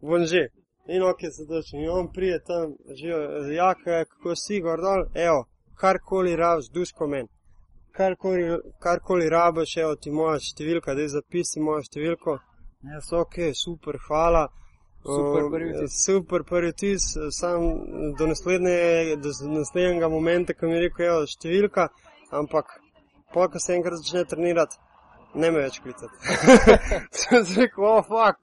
von 0.00 0.24
že. 0.24 0.48
In 0.86 1.02
ok, 1.02 1.18
dočim. 1.48 1.80
In 1.80 1.90
on 1.90 2.12
prije 2.12 2.40
tam, 2.44 2.74
živo, 2.94 3.18
jaka, 3.54 4.04
kako 4.04 4.36
si, 4.36 4.60
gordol, 4.60 5.06
evo, 5.14 5.44
karkoli 5.76 6.36
rabiš, 6.36 6.70
duško 6.74 7.06
men. 7.06 7.26
Karkoli, 7.92 8.58
karkoli 8.78 9.28
rabiš, 9.28 9.76
evo 9.76 9.94
ti 9.96 10.10
moja 10.10 10.40
številka, 10.40 10.94
da 10.94 11.06
zapisi 11.08 11.60
mojo 11.60 11.84
številko. 11.86 12.38
Jaz, 12.92 13.12
ok, 13.14 13.38
super, 13.54 13.98
hvala. 14.08 14.48
Super 15.02 15.48
prvi 15.50 15.72
vtis. 15.74 15.98
Super 16.04 16.44
prvi 16.46 16.70
vtis, 16.72 17.06
sam 17.38 17.66
do, 18.18 18.26
naslednje, 18.30 19.16
do 19.22 19.34
naslednjega 19.54 20.08
momenta, 20.08 20.54
ko 20.54 20.70
mi 20.70 20.78
je 20.78 20.86
rekel, 20.88 21.06
evo, 21.10 21.26
številka, 21.30 21.88
ampak 22.30 22.74
pol, 23.34 23.48
ko 23.50 23.62
se 23.62 23.74
enkrat 23.74 24.02
začne 24.02 24.24
trenirati, 24.30 24.78
ne 25.34 25.50
me 25.50 25.64
več 25.64 25.78
klicati. 25.84 26.16
Sem 27.22 27.44
si 27.48 27.60
rekel, 27.60 27.86
oh, 27.88 28.02
fuck, 28.06 28.40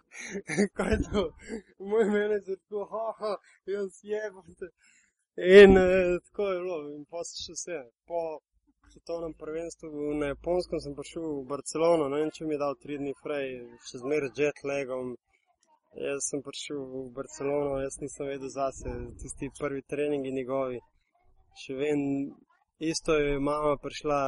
kaj 0.77 0.93
je 0.95 0.99
to? 1.09 1.25
Moj 1.91 2.05
menedžer, 2.13 2.59
tako, 2.65 2.85
haha, 2.93 3.35
jaz 3.69 3.99
jebate. 4.03 4.71
In 5.39 5.77
eh, 5.77 6.17
tako 6.27 6.51
je 6.51 6.59
bilo, 6.59 6.77
in 6.95 7.05
pa 7.09 7.23
se 7.23 7.39
še 7.43 7.55
vse. 7.55 7.81
Po 8.09 8.23
svetovnem 8.89 9.33
prvenstvu 9.39 10.13
na 10.19 10.33
Japonskem 10.33 10.81
sem 10.83 10.95
prišel 10.97 11.23
v 11.23 11.47
Barcelono, 11.51 12.09
ne 12.09 12.23
vem, 12.23 12.31
če 12.35 12.47
mi 12.47 12.55
je 12.57 12.61
dal 12.63 12.75
tri 12.81 12.97
dni 12.99 13.13
frej, 13.23 13.51
še 13.87 14.01
zmeraj 14.03 14.33
jet 14.35 14.63
lagom. 14.65 15.13
Jaz 15.99 16.27
sem 16.31 16.41
prišel 16.45 16.81
v 16.89 17.05
Barcelono, 17.15 17.79
jaz 17.81 17.97
nisem 18.01 18.27
vedel 18.29 18.51
zase, 18.53 18.91
tisti 19.21 19.49
prvi 19.59 19.81
treningi 19.89 20.33
njegovi. 20.33 20.81
Še 21.61 21.77
vem, 21.79 22.03
isto 22.79 23.13
je 23.15 23.39
mama 23.39 23.77
prišla, 23.83 24.19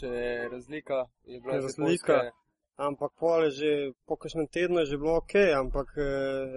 Še 0.00 0.10
razlika 0.52 1.04
je 1.24 1.40
bila. 1.40 1.54
Razlika. 1.54 2.12
Japonske. 2.12 2.36
ampak 2.80 3.10
pol 3.20 3.44
je 3.44 3.50
že, 3.50 3.70
po 4.06 4.16
kakšnem 4.16 4.46
tednu 4.48 4.78
je 4.80 4.86
že 4.86 4.96
bilo 4.96 5.16
ok, 5.16 5.34
ampak 5.62 5.88
eh, 5.98 6.04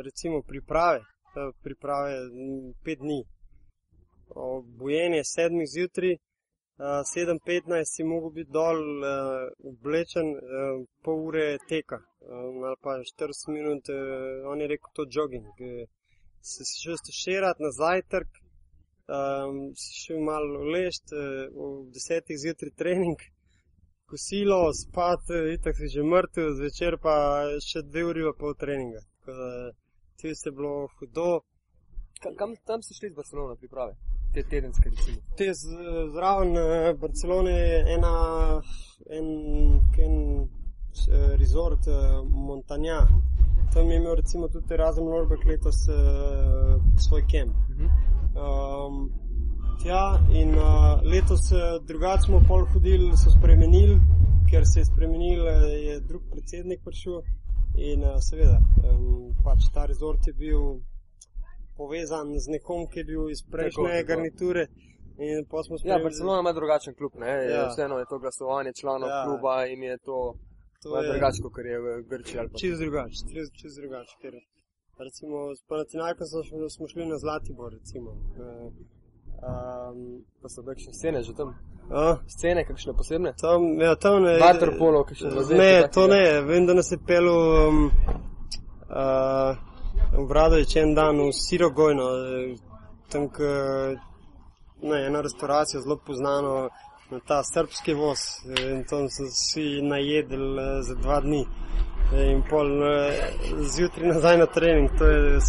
recimo 0.07 0.41
priprave, 0.41 0.99
eh, 1.35 1.51
priprave 1.63 2.13
mm, 2.31 2.73
pet 2.85 2.99
dni. 2.99 3.21
Bojenje 4.79 5.21
sedmih 5.23 5.67
zjutraj, 5.67 6.13
eh, 6.13 6.19
7.15 7.15 7.83
si 7.85 8.03
mogel 8.03 8.29
biti 8.37 8.51
dol 8.51 8.79
eh, 9.03 9.11
oblečen, 9.71 10.27
eh, 10.35 10.39
pol 11.03 11.17
ure 11.27 11.57
teka 11.69 11.99
eh, 11.99 12.31
ali 12.67 12.77
pa 12.83 12.91
40 13.03 13.51
minut, 13.51 13.83
eh, 13.89 13.95
on 14.51 14.61
je 14.61 14.67
rekel 14.67 14.89
to 14.95 15.03
jogging. 15.15 15.45
eh, 15.59 15.85
Se 16.45 16.63
šel 16.83 16.97
steširati 16.97 17.63
na 17.63 17.69
zajtrk, 17.71 18.27
um, 19.07 19.73
si 19.75 19.93
šel 20.01 20.19
malo 20.19 20.63
ležt, 20.73 21.11
eh, 21.13 21.47
v 21.51 21.91
desetih 21.93 22.37
zjutraj 22.37 22.71
trening, 22.77 23.17
kosilo, 24.05 24.73
spat, 24.73 25.23
eh, 25.29 25.53
itak 25.55 25.75
si 25.77 25.87
že 25.95 26.03
mrtev, 26.03 26.53
zvečer 26.59 26.97
pa 27.01 27.15
še 27.59 27.81
dve 27.83 28.03
uri 28.05 28.21
pa 28.27 28.33
pol 28.39 28.53
treninga. 28.55 29.01
Ti 30.17 30.35
se 30.35 30.49
je 30.49 30.55
bilo 30.55 30.87
hudo. 30.99 31.41
Ka- 32.21 32.35
Kam 32.37 32.55
tam 32.65 32.81
ste 32.81 32.93
šli 32.93 33.09
z 33.11 33.15
Barcelona 33.15 33.55
priprave? 33.55 33.93
Te 34.33 34.43
tedenske, 34.43 34.89
recimo. 34.89 35.17
Te 35.37 35.47
zraven 35.53 36.57
eh, 36.57 36.93
Barcelone 36.97 37.51
je 37.51 37.77
ena, 37.95 38.13
en, 39.09 39.27
en 40.05 40.15
eh, 40.41 41.35
resort 41.37 41.87
eh, 41.87 41.93
Montanja. 42.47 42.99
Tam 43.73 43.91
je 43.91 43.97
imel 43.97 44.15
recimo 44.15 44.47
tudi 44.47 44.77
Razen 44.77 45.03
Lorbek 45.03 45.45
letos 45.45 45.79
uh, 45.89 45.95
svoj 47.01 47.23
kamp. 47.31 47.55
Mhm. 47.69 47.87
Um, 48.35 49.11
tja 49.83 50.03
in 50.33 50.49
uh, 50.57 50.63
letos 51.03 51.51
uh, 51.51 51.59
drugače 51.85 52.21
smo 52.25 52.41
pol 52.47 52.65
hodili, 52.73 53.11
so 53.17 53.29
spremenili, 53.29 53.99
ker 54.49 54.65
se 54.65 54.79
je 54.79 54.85
spremenil, 54.85 55.47
eh, 55.47 55.53
je 55.87 55.99
drug 55.99 56.21
predsednik 56.31 56.79
prišel 56.83 57.21
in 57.77 58.01
uh, 58.01 58.17
seveda, 58.19 58.57
um, 58.89 59.33
pač 59.43 59.69
ta 59.73 59.85
rezort 59.85 60.27
je 60.27 60.33
bil 60.33 60.79
povezan 61.77 62.33
z 62.39 62.47
nekom, 62.49 62.87
ki 62.87 62.99
je 62.99 63.05
bil 63.05 63.29
iz 63.29 63.41
prejšnje 63.43 63.89
tako. 63.91 64.07
garniture. 64.07 64.67
In 65.17 65.45
pa 65.45 65.61
smo 65.63 65.75
Ja, 65.75 65.79
sprejeli- 65.79 66.03
Barcelona 66.03 66.39
ima 66.39 66.53
drugačen 66.53 66.93
klub, 66.95 67.13
ne? 67.15 67.27
Ja. 67.29 67.49
Ja. 67.55 67.67
Vseeno 67.69 67.97
je 67.99 68.05
to 68.09 68.17
glasovanje 68.19 68.71
članov 68.73 69.09
Ja. 69.09 69.15
ja. 69.15 69.25
kluba 69.25 69.65
in 69.67 69.83
je 69.83 69.97
to, 69.97 70.17
to 70.81 70.97
je 70.97 71.09
drugače, 71.11 71.39
kot 71.43 71.53
je 71.65 71.79
v 71.79 71.87
Grčiji. 72.09 72.49
Čez 72.61 72.79
drugače, 72.79 73.19
čez, 73.31 73.45
čez 73.53 73.71
drugače. 73.75 74.15
Ker 74.21 74.33
recimo 74.99 75.55
s 75.55 75.61
Panatinajkom 75.63 76.27
smo, 76.27 76.43
šli- 76.43 76.69
smo 76.69 76.87
šli 76.87 77.05
na 77.05 77.17
Zlatibor, 77.17 77.73
recimo. 77.73 78.11
Uh, 78.11 78.71
um, 79.39 80.23
Pa 80.41 80.49
so 80.49 80.63
kakšne 80.63 80.93
scene 80.93 81.23
že 81.23 81.33
tam. 81.33 81.47
uh, 81.89 82.17
Scene, 82.27 82.65
kakšne 82.65 82.93
posebne? 82.93 83.33
tam, 83.35 83.81
ja, 83.81 83.95
tam 83.95 84.23
ne. 84.23 84.39
Waterpolo, 84.39 85.03
kakšne 85.03 85.29
bazen, 85.29 85.57
Ne, 85.57 85.81
kaj 85.81 85.91
to 85.91 86.01
takega? 86.01 86.15
ne, 86.15 86.41
vem, 86.41 86.65
da 86.65 86.73
nas 86.73 86.91
je 86.91 86.97
pel 86.97 87.27
um, 87.27 87.91
uh, 88.89 89.55
v 90.13 90.27
Bradovič 90.27 90.75
en 90.75 90.93
dan 90.93 91.17
v 91.17 91.31
Sirogojno, 91.33 92.07
tam, 93.09 93.29
k, 93.29 93.37
ne, 94.81 95.05
ena 95.05 95.21
restauracija 95.21 95.81
zelo 95.81 95.97
poznano, 95.97 96.69
na 97.11 97.19
ta 97.19 97.43
srpski 97.43 97.93
voz 97.93 98.19
in 98.59 98.85
tam 98.85 99.09
so 99.09 99.23
vsi 99.23 99.81
najedli 99.81 100.37
eh, 100.57 100.81
za 100.81 100.95
dva 100.95 101.19
dni. 101.21 101.45
In 102.15 102.43
pol 102.43 102.67
eh, 102.83 103.13
zjutraj 103.67 104.07
nazaj 104.07 104.37
na 104.37 104.45
trening, 104.45 104.89
to 104.97 105.05
je. 105.05 105.39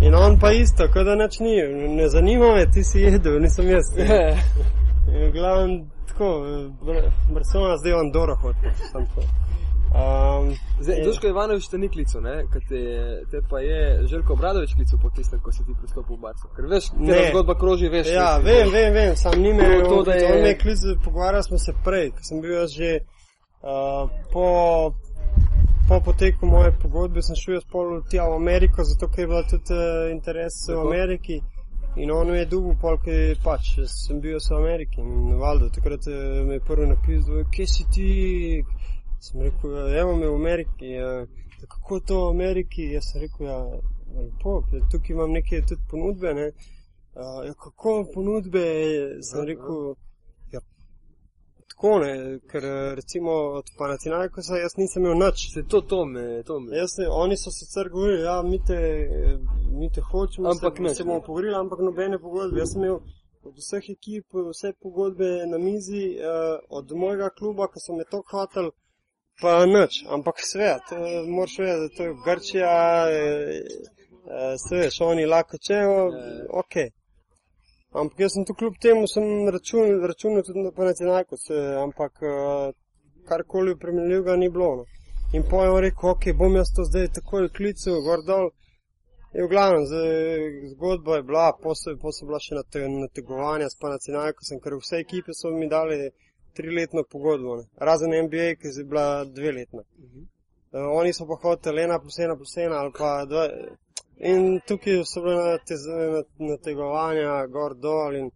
In 0.00 0.14
on 0.14 0.38
pa 0.38 0.52
isto, 0.52 0.86
kot 0.88 1.04
da 1.04 1.14
nič 1.14 1.38
ni, 1.38 1.56
ne 1.88 2.08
zanima 2.08 2.54
me, 2.54 2.66
ti 2.66 2.84
si 2.84 3.00
jedel, 3.00 3.40
nisem 3.40 3.68
jaz. 3.68 3.90
In 5.10 5.32
Glavno, 5.32 5.84
tako, 6.08 6.24
Br- 6.82 7.10
Barcelona 7.30 7.76
zdaj 7.76 7.92
on 7.92 8.12
Doro 8.12 8.36
hodi, 8.36 8.58
samo 8.92 9.06
tako. 9.06 9.26
Um, 9.90 10.54
Zdaj, 10.80 10.96
je- 10.98 11.04
Duško 11.04 11.26
Ivanovič 11.26 11.68
te 11.68 11.78
ni 11.78 11.88
klical, 11.88 12.22
te, 12.68 12.80
te 13.30 13.38
pa 13.50 13.58
je 13.60 14.06
Željko 14.06 14.32
Obradovič 14.32 14.74
klical 14.74 14.98
po 15.02 15.10
tistem, 15.10 15.40
ko 15.40 15.52
si 15.52 15.64
ti 15.64 15.72
pristopil 15.74 16.16
v 16.16 16.20
Barco. 16.20 16.48
Ker 16.56 16.64
veš, 16.64 16.84
Ne. 16.96 17.12
ta 17.12 17.30
zgodba 17.30 17.54
kroži, 17.54 17.88
veš. 17.88 18.06
Ja, 18.08 18.38
si- 18.38 18.44
vem, 18.44 18.70
vem, 18.70 18.94
vem, 18.94 19.16
sam 19.16 19.34
ni 19.36 19.52
me, 19.52 19.64
To- 19.82 19.88
to, 19.88 20.02
da 20.04 20.12
je- 20.14 20.26
on 20.26 20.40
me 20.40 20.48
je 20.48 20.58
klical, 20.58 20.94
pogovarjali 21.04 21.42
smo 21.42 21.58
se 21.58 21.72
prej, 21.84 22.10
ko 22.10 22.18
sem 22.22 22.40
bil 22.40 22.52
jaz 22.52 22.70
že 22.70 22.98
uh, 23.62 24.06
po, 24.32 24.44
po 25.90 26.00
poteku 26.00 26.46
moje 26.46 26.72
pogodbe, 26.82 27.22
sem 27.22 27.34
šel 27.36 27.56
jaz 27.56 27.64
pol 27.72 27.88
tja 28.10 28.22
v 28.30 28.34
Ameriko, 28.38 28.84
zato 28.86 29.08
ker 29.10 29.24
je 29.24 29.26
bila 29.26 29.40
tudi 29.50 29.74
uh, 29.74 30.10
interes 30.12 30.58
v 30.68 30.76
Tako. 30.76 30.84
Ameriki. 30.86 31.38
In 31.96 32.12
on 32.14 32.30
me 32.30 32.36
je 32.38 32.46
dugo, 32.46 32.74
pol, 32.80 32.98
ki 33.02 33.10
je 33.16 33.32
pač, 33.42 33.72
sem 33.90 34.20
bil 34.22 34.38
v 34.38 34.58
Ameriki 34.58 35.02
in 35.02 35.32
valjda, 35.40 35.70
takrat 35.74 36.06
eh, 36.06 36.44
me 36.46 36.60
je 36.60 36.62
prvi 36.68 36.86
napisal, 36.92 37.40
kje 37.50 37.66
si 37.66 37.86
ti? 37.90 38.10
Sem 39.18 39.42
rekel, 39.42 39.74
"Ja, 39.74 40.04
evo 40.04 40.14
me 40.16 40.28
v 40.30 40.36
Ameriki. 40.38 40.92
Ja. 40.94 41.10
Kako 41.66 42.00
to 42.06 42.20
v 42.20 42.30
Ameriki? 42.36 42.86
Jaz 42.94 43.10
sem 43.10 43.24
rekel, 43.26 43.50
ja, 43.50 43.58
lepo, 44.14 44.62
tukaj 44.92 45.14
imam 45.16 45.34
neke 45.34 45.58
tudi 45.66 45.82
ponudbe, 45.90 46.34
ne. 46.38 46.46
Uh, 47.18 47.42
ja, 47.48 47.54
kako 47.66 48.04
ponudbe, 48.14 48.62
sem 49.26 49.42
rekel, 49.50 49.82
ja, 49.90 50.09
tako 51.70 51.98
ne, 51.98 52.38
ker 52.50 52.64
eh, 52.64 52.94
recimo 52.94 53.30
od 53.30 53.66
Panathinaikosa 53.78 54.56
jaz 54.56 54.76
nisem 54.76 55.04
imel 55.04 55.18
nič. 55.18 55.46
Se 55.54 55.62
to, 55.68 55.80
to 55.80 56.04
me, 56.04 56.42
to 56.42 56.60
me. 56.60 56.76
Jaz 56.76 56.90
oni 57.10 57.36
so 57.36 57.50
sicer 57.50 57.88
govorili, 57.88 58.22
ja, 58.22 58.42
mi 58.42 58.58
te, 58.64 58.74
eh, 58.74 59.38
mi 59.78 59.90
te 59.94 60.00
hočemo, 60.00 60.48
Ampak 60.48 60.76
se, 60.76 60.82
nič, 60.82 60.96
se 60.96 61.04
bomo 61.04 61.20
pogovorili, 61.20 61.54
ampak 61.54 61.78
nobene 61.80 62.18
pogodbe. 62.18 62.60
Jaz 62.60 62.72
sem 62.72 62.84
imel 62.84 63.00
od 63.42 63.54
vseh 63.56 63.84
ekip 63.96 64.26
vse 64.50 64.72
pogodbe 64.82 65.46
na 65.46 65.58
mizi, 65.58 66.04
uh, 66.20 66.58
od 66.68 66.92
mojega 66.92 67.30
kluba, 67.38 67.68
ki 67.72 67.80
so 67.80 67.96
me 67.96 68.04
to 68.04 68.20
hoteli, 68.30 68.70
pa 69.40 69.64
nič. 69.66 70.04
Ampak 70.08 70.42
svet, 70.44 70.92
uh, 70.92 71.24
moraš 71.28 71.58
vedeti, 71.58 71.80
da 71.80 71.96
to 71.96 72.02
je 72.02 72.16
Grčija, 72.24 72.74
uh, 73.08 74.54
se 74.68 74.76
veš, 74.76 75.00
oni 75.00 75.26
lahko 75.26 75.56
čejo, 75.68 75.96
Ja. 76.12 76.44
ok. 76.62 76.74
Ampak 77.92 78.20
jaz 78.20 78.32
sem 78.34 78.44
tu 78.46 78.54
kljub 78.54 78.74
temu 78.82 79.06
sem 79.10 79.24
račun, 79.50 79.88
računal 80.06 80.42
tudi 80.46 80.62
na 80.62 80.70
Panathinaikos, 80.70 81.50
eh, 81.50 81.74
ampak 81.82 82.12
uh, 82.22 82.70
karkoli 83.28 83.78
primerljivega 83.78 84.36
ni 84.36 84.48
bilo. 84.50 84.76
No. 84.76 84.84
In 85.34 85.42
pojem 85.50 85.74
je 85.74 85.80
rekel, 85.80 86.10
ok, 86.10 86.24
bom 86.38 86.56
jaz 86.56 86.70
to 86.76 86.84
zdaj 86.84 87.08
takoj 87.18 87.48
klical, 87.56 87.98
gor 88.06 88.22
dol. 88.26 88.46
In 89.34 89.44
v 89.44 89.48
glavnem, 89.50 89.86
zdaj, 89.90 90.46
zgodba 90.74 91.16
je 91.16 91.26
bila, 91.26 91.44
posebej 91.62 92.14
so 92.14 92.26
bila 92.26 92.40
še 92.46 92.54
nate- 92.58 92.86
nategovanja 92.94 93.70
s 93.70 93.78
Panathinaikosom, 93.82 94.62
ker 94.62 94.78
vse 94.78 95.02
ekipe 95.04 95.34
so 95.34 95.50
mi 95.50 95.68
dali 95.68 95.98
triletno 96.54 97.02
pogodbo, 97.10 97.56
ne. 97.58 97.64
razen 97.78 98.14
NBA, 98.26 98.54
ki 98.58 98.70
je 98.74 98.84
bila 98.84 99.24
dveletna. 99.24 99.82
Mhm. 99.98 100.26
Uh, 100.72 100.86
oni 100.98 101.12
so 101.12 101.26
pa 101.26 101.34
hoteli 101.42 101.82
ena 101.82 101.98
plus 101.98 102.18
ena 102.18 102.36
plus 102.36 102.56
ena 102.56 102.76
ali 102.82 102.92
pa 102.98 103.24
dva. 103.26 103.48
In 104.20 104.60
tukaj 104.68 105.00
so 105.08 105.22
bile 105.24 106.22
nategovanja 106.38 107.46
gor 107.48 107.74
dol 107.74 108.16
in 108.16 108.30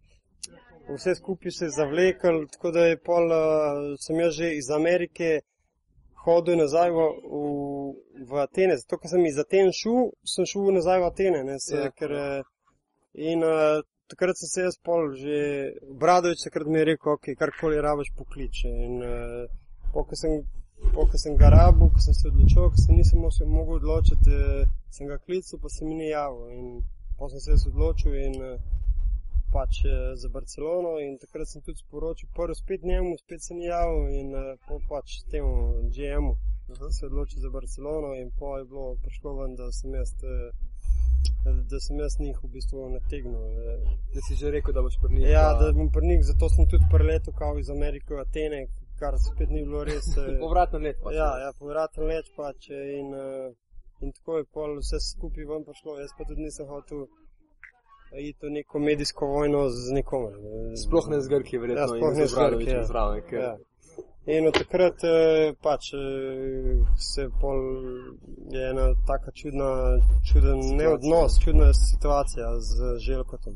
vse 0.87 1.15
skupaj 1.15 1.51
se 1.51 1.65
je 1.65 1.75
zavlekel, 1.77 2.47
tako 2.53 2.71
da 2.71 2.85
je 2.85 2.97
pol, 2.97 3.25
uh, 3.29 3.93
sem 4.01 4.19
jaz 4.19 4.33
že 4.33 4.49
iz 4.55 4.69
Amerike 4.73 5.41
hodil 6.25 6.57
nazaj 6.57 6.89
v, 6.91 7.05
v, 7.33 8.25
v 8.29 8.41
Atene. 8.41 8.77
Zato, 8.81 8.97
ker 8.97 9.09
sem 9.13 9.25
iz 9.29 9.37
Aten 9.41 9.69
šel, 9.73 10.09
sem 10.25 10.47
šel 10.49 10.71
nazaj 10.79 11.03
v 11.03 11.09
Atene. 11.11 11.43
Ne, 11.45 11.59
se, 11.61 11.83
Ja. 11.85 11.91
ker, 11.93 12.11
eh, 12.11 12.41
in 13.31 13.45
uh, 13.45 13.81
takrat 14.09 14.37
sem 14.41 14.49
se 14.49 14.65
jaz 14.65 14.77
pol 14.81 15.13
že, 15.13 15.37
Bradovič 16.01 16.45
takrat 16.47 16.67
mi 16.67 16.81
je 16.81 16.85
rekel, 16.91 17.13
ok, 17.13 17.33
karkoli 17.37 17.81
rabiš 17.81 18.09
pokliče. 18.17 18.73
In 18.87 19.01
uh, 19.05 19.45
ko 19.93 20.17
sem, 20.17 20.41
ko 20.93 21.17
sem 21.17 21.37
ga 21.37 21.49
rabil, 21.49 21.89
ko 21.93 21.99
sem 21.99 22.13
se 22.13 22.27
odločil, 22.27 22.69
ko 22.71 22.77
sem 22.77 22.95
nisem 22.95 23.31
se 23.31 23.45
mogel 23.45 23.75
odločiti, 23.75 24.29
eh, 24.29 24.67
sem 24.95 25.07
ga 25.07 25.17
klical, 25.17 25.59
pa 25.61 25.69
se 25.69 25.85
mi 25.85 25.95
ni 25.95 26.09
javil. 26.09 26.49
In 26.51 26.65
pa 27.17 27.29
sem 27.29 27.39
se 27.39 27.51
jaz 27.51 27.67
odločil 27.67 28.15
in 28.15 28.35
uh, 28.43 28.59
pač 29.53 29.85
uh, 29.85 29.91
za 30.21 30.27
Barcelono 30.29 30.99
in 30.99 31.17
takrat 31.17 31.47
sem 31.47 31.61
tudi 31.61 31.79
sporočil, 31.79 32.29
prvo 32.35 32.55
spet 32.55 32.83
njemu, 32.83 33.17
spet 33.23 33.41
se 33.41 33.53
ni 33.53 33.65
javil 33.65 34.09
in 34.19 34.29
po 34.67 34.79
pač 34.89 35.21
temu 35.31 35.51
GM-u. 35.95 36.35
Aha. 36.71 36.89
Se 36.91 37.05
je 37.05 37.09
odločil 37.11 37.39
za 37.41 37.49
Barcelono, 37.49 38.15
in 38.21 38.31
pa 38.39 38.57
je 38.59 38.65
bilo 38.65 38.95
prišlo 39.03 39.37
ven, 39.39 39.55
da 39.55 39.71
sem 39.71 39.93
jaz 39.95 40.11
da 41.69 41.79
sem 41.79 41.99
jaz 41.99 42.19
njih 42.19 42.37
v 42.43 42.47
bistvu 42.47 42.89
nategnil. 42.89 43.41
eh. 43.41 43.79
Da 44.13 44.21
si 44.21 44.35
že 44.35 44.51
rekel, 44.51 44.73
da 44.73 44.81
boš 44.81 44.97
prnil. 45.01 45.27
Ja, 45.29 45.53
da 45.59 45.71
bom 45.73 45.89
prnik, 45.91 46.23
zato 46.23 46.49
sem 46.49 46.67
tudi 46.69 46.85
preletel 46.91 47.33
iz 47.59 47.69
Amerike 47.69 48.13
v 48.13 48.19
Atene, 48.25 48.67
kar 48.99 49.13
spet 49.19 49.49
ni 49.49 49.63
bilo 49.63 49.83
res. 49.83 50.07
eh, 50.17 50.39
Povratno 50.39 50.79
let. 50.79 50.97
pač. 51.03 51.13
Ja, 51.13 51.29
ja 51.39 51.51
povraten 51.59 52.03
let 52.07 52.25
pač 52.37 52.69
in, 52.69 53.13
eh, 53.13 53.53
in 54.01 54.11
tako 54.11 54.37
je 54.37 54.45
pol 54.45 54.77
vse 54.79 54.99
skupaj 55.01 55.45
ven 55.45 55.63
prišlo. 55.63 55.99
Jaz 55.99 56.11
pa 56.17 56.23
tudi 56.23 56.41
nisem 56.41 56.67
hotel 56.67 57.05
iti 58.15 58.47
v 58.47 58.51
neko 58.51 58.79
medijsko 58.79 59.27
vojno 59.27 59.69
z 59.69 59.91
nikomer. 59.91 60.33
eh. 60.33 60.75
Sploh 60.77 61.07
ne 61.09 61.21
z 61.21 61.27
Grki, 61.27 61.57
verjetno. 61.57 61.81
Ja, 61.81 61.87
sploh 61.87 62.13
ne 62.15 62.27
z 62.27 62.35
Grki, 62.35 62.69
ja. 62.71 62.83
zraven, 62.83 63.21
ker 63.29 63.39
Ja. 63.41 63.55
In 64.27 64.47
od 64.47 64.55
takrat 64.57 64.97
pač 65.61 65.91
se 66.97 67.27
pol 67.41 67.59
je 68.49 68.69
ena 68.69 68.87
taka 69.05 69.31
čudna, 69.31 69.67
čuden 70.25 70.63
Situacija. 70.63 70.77
neodnos, 70.77 71.39
čudna 71.39 71.67
situacija 71.73 72.47
z 72.59 72.97
Željkotom. 72.99 73.53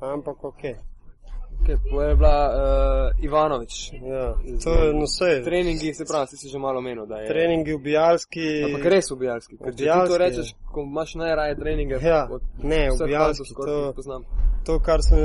Ampak 0.00 0.44
ok. 0.44 0.62
Okay, 1.62 1.76
to 1.84 2.02
je 2.02 2.16
bila 2.16 2.38
uh, 2.46 2.54
Ivanovič. 3.20 3.92
Ja, 3.94 4.34
to 4.64 4.70
je 4.74 4.92
no 4.92 5.04
vse. 5.04 5.42
Treningi, 5.44 5.94
se 5.94 6.04
pravi, 6.04 6.26
si 6.28 6.48
že 6.48 6.58
malo 6.58 6.80
menil, 6.80 7.06
da 7.06 7.16
je. 7.16 7.28
Treningi 7.28 7.74
v 7.74 7.78
Bijalski. 7.78 8.64
Ampak 8.64 8.84
res 8.86 9.10
v 9.10 9.16
Bijalski. 9.16 9.56
Ker 9.56 9.66
če 9.66 9.76
ti 9.76 9.82
Bijalski, 9.82 10.08
to 10.08 10.18
rečeš, 10.18 10.48
ko 10.66 10.80
imaš 10.82 11.14
najraje 11.14 11.56
treninge, 11.56 11.98
Ja, 12.02 12.28
od 12.30 12.42
ne, 12.58 12.88
v 12.90 13.06
Bijalski 13.06 13.54
to- 13.54 13.92
poznam. 13.92 14.24
to, 14.64 14.78
kar 14.78 15.00
sem 15.00 15.18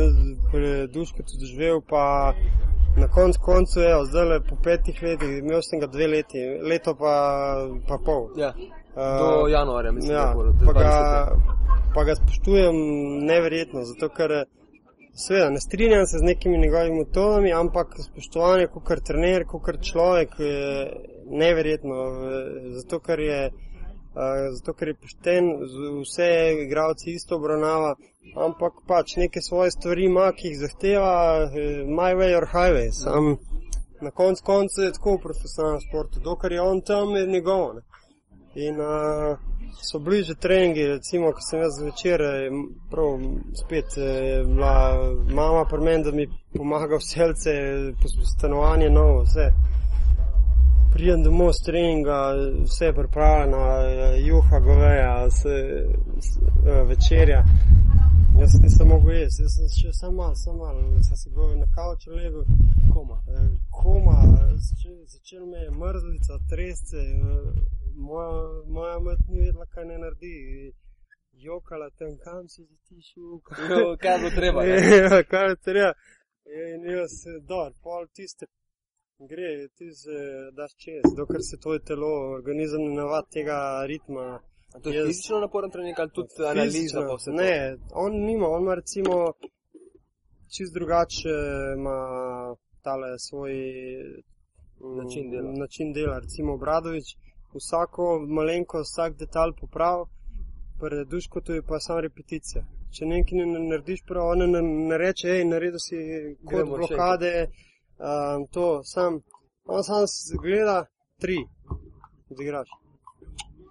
pri 0.51 0.87
Dušku 0.87 1.17
tudi 1.19 1.39
doživel, 1.41 1.81
pa 1.81 2.33
na 2.97 3.07
koncu 3.07 3.39
koncu, 3.41 3.79
evo, 3.81 4.05
zdaj 4.05 4.25
le 4.25 4.39
po 4.41 4.55
petih 4.55 5.03
letih, 5.03 5.39
imel 5.39 5.61
sem 5.61 5.79
ga 5.79 5.87
dve 5.87 6.07
leti, 6.07 6.39
leto 6.61 6.95
pa, 6.95 7.15
pa 7.87 7.97
pol. 7.97 8.29
Ja, 8.35 8.53
Uh, 8.95 9.01
do 9.19 9.47
januarja, 9.47 9.91
mislim, 9.91 10.15
ja, 10.15 10.25
da 10.25 10.33
bo. 10.33 10.43
pa, 10.65 10.73
ga, 10.73 10.87
20. 11.27 11.93
pa 11.93 12.03
ga 12.03 12.15
spoštujem 12.15 12.75
neverjetno, 13.21 13.83
zato 13.83 14.07
ker 14.09 14.45
seveda 15.15 15.49
ne 15.49 15.59
strinjam 15.59 16.05
se 16.05 16.17
z 16.17 16.23
nekimi 16.23 16.57
njegovimi 16.57 16.99
metodami, 16.99 17.53
ampak 17.53 17.95
spoštovanje 18.03 18.67
kot 18.67 19.03
trener, 19.03 19.45
kot 19.47 19.81
človek 19.81 20.39
je 20.39 20.91
neverjetno, 21.29 21.95
zato 22.77 22.99
ker 22.99 23.19
je. 23.19 23.51
Zato, 24.55 24.71
ker 24.73 24.87
je 24.87 24.93
pošten, 24.95 25.49
vse 25.99 26.27
igralce 26.63 27.09
isto 27.11 27.35
obravnava, 27.35 27.97
ampak 28.45 28.77
pač 28.87 29.17
neke 29.19 29.41
svoje 29.43 29.73
stvari 29.75 30.05
ima, 30.07 30.29
ki 30.31 30.53
jih 30.53 30.61
zahteva, 30.61 31.09
eh, 31.43 31.83
my 31.83 32.13
way 32.15 32.31
or 32.37 32.47
highway. 32.53 32.93
Sam 32.95 33.35
na 34.01 34.11
koncu 34.11 34.43
konca 34.45 34.81
je 34.81 34.91
tako 34.91 35.15
v 35.15 35.21
profesionalnem 35.21 35.81
športu, 35.87 36.19
dokler 36.19 36.51
je 36.51 36.61
on 36.61 36.81
tam, 36.81 37.15
je 37.15 37.27
njegovo. 37.27 37.73
Ne. 37.73 37.81
In 38.55 38.79
uh, 38.79 39.37
so 39.81 39.99
bliže 39.99 40.35
treningi, 40.35 40.87
recimo, 40.87 41.31
ko 41.31 41.41
sem 41.41 41.59
jaz 41.59 41.75
zvečer, 41.79 42.21
eh, 42.21 42.49
prav 42.91 43.19
spet 43.53 43.97
eh, 43.97 44.01
je 44.01 44.43
bila 44.43 44.75
mama 45.27 45.65
pri 45.65 45.79
meni, 45.83 46.03
da 46.03 46.11
mi 46.11 46.27
pomaga 46.57 46.97
vselce, 46.97 47.51
stanovanje 48.37 48.89
novo, 48.89 49.23
vse. 49.23 49.51
Prijem 50.93 51.23
domov 51.23 51.51
s 51.53 51.65
treninga, 51.65 52.19
vse 52.63 52.85
je 52.85 52.93
pripravljeno, 52.93 53.57
eh, 53.57 54.19
juha, 54.27 54.59
goveja, 54.59 55.25
vse, 55.25 55.55
eh, 56.65 56.83
večerja. 56.83 57.43
Jaz 58.39 58.61
nisem 58.61 58.87
mogel 58.87 59.15
jesti, 59.15 59.43
jaz 59.43 59.53
sem 59.57 59.67
še 59.79 59.93
samo 59.93 60.17
malo, 60.17 60.35
samo 60.35 60.57
malo, 60.57 61.03
sem 61.03 61.17
se 61.17 61.29
govoril 61.29 61.59
na 61.59 61.67
kavču 61.75 62.11
levo, 62.11 62.43
Koma. 62.93 63.17
Eh, 63.27 63.49
koma, 63.71 64.17
začel, 65.07 65.45
me 65.45 65.57
je 65.57 65.71
mrzlica, 65.71 66.33
tresce, 66.49 66.97
eh, 66.97 67.84
moja, 67.97 68.31
moja 68.67 68.99
mat 68.99 69.19
ni 69.27 69.39
vedela, 69.39 69.65
kaj 69.65 69.85
ne 69.85 69.97
naredi. 69.97 70.35
Jokala 71.37 71.89
tam, 71.89 72.17
kam 72.17 72.47
si 72.47 72.61
že 72.63 72.75
ti 72.85 72.95
šel, 73.01 73.39
Jo, 73.71 73.97
kaj 73.97 74.17
bo 74.21 74.29
treba, 74.31 74.63
ja. 74.63 75.23
kaj 75.23 75.49
je 75.49 75.55
treba. 75.57 75.91
In 76.45 76.85
jaz, 76.89 77.13
dol, 77.43 77.71
pol 77.83 78.07
tiste, 78.09 78.45
gre, 79.21 79.47
ti 79.69 79.91
se 79.93 80.17
daš 80.53 80.71
čez, 80.75 81.03
dokler 81.15 81.41
se 81.41 81.57
tvoje 81.57 81.79
telo, 81.81 82.07
organizem 82.33 82.81
ne 82.81 82.93
navad 82.95 83.25
tega 83.29 83.57
ritma. 83.85 84.39
A 84.73 84.79
To 84.79 84.89
je 84.89 84.95
Jaz- 84.95 85.07
fizično 85.07 85.39
naporen 85.39 85.71
trening 85.71 85.99
ali 85.99 86.11
tudi 86.11 86.29
analiza 86.45 86.77
Fizično, 86.77 87.01
to? 87.01 87.31
Ne, 87.31 87.53
on 87.93 88.11
nima, 88.21 88.47
on 88.47 88.61
ima 88.61 88.75
recimo 88.75 89.33
čist 90.47 90.73
drugače 90.73 91.35
ima 91.77 91.97
tale 92.81 93.19
svoj 93.19 93.53
mm, 94.79 94.97
Način 94.97 95.31
dela. 95.31 95.51
način 95.53 95.93
dela. 95.93 96.19
Recimo 96.19 96.53
Obradovič 96.53 97.07
vsako 97.55 98.19
malenkost, 98.37 98.91
vsak 98.93 99.17
detalj 99.19 99.53
poprav, 99.59 100.05
pri 100.79 101.05
Dušku 101.05 101.41
to 101.41 101.53
je 101.53 101.61
pa 101.61 101.79
samo 101.79 102.01
repeticija. 102.01 102.63
Če 102.95 103.05
nekaj 103.05 103.39
ne 103.39 103.59
narediš 103.69 104.03
prav, 104.07 104.31
on 104.33 104.51
ne, 104.51 104.61
ne 104.61 104.97
reče, 104.97 105.29
hej, 105.33 105.45
naredil 105.49 105.81
si 105.83 105.99
kot 106.49 106.69
blokade, 106.69 107.33
um, 107.99 108.47
to 108.51 108.83
sam, 108.83 109.19
on 109.65 109.83
sam 109.83 110.05
gleda 110.43 110.85
tri, 111.21 111.37
odigraš. 112.31 112.71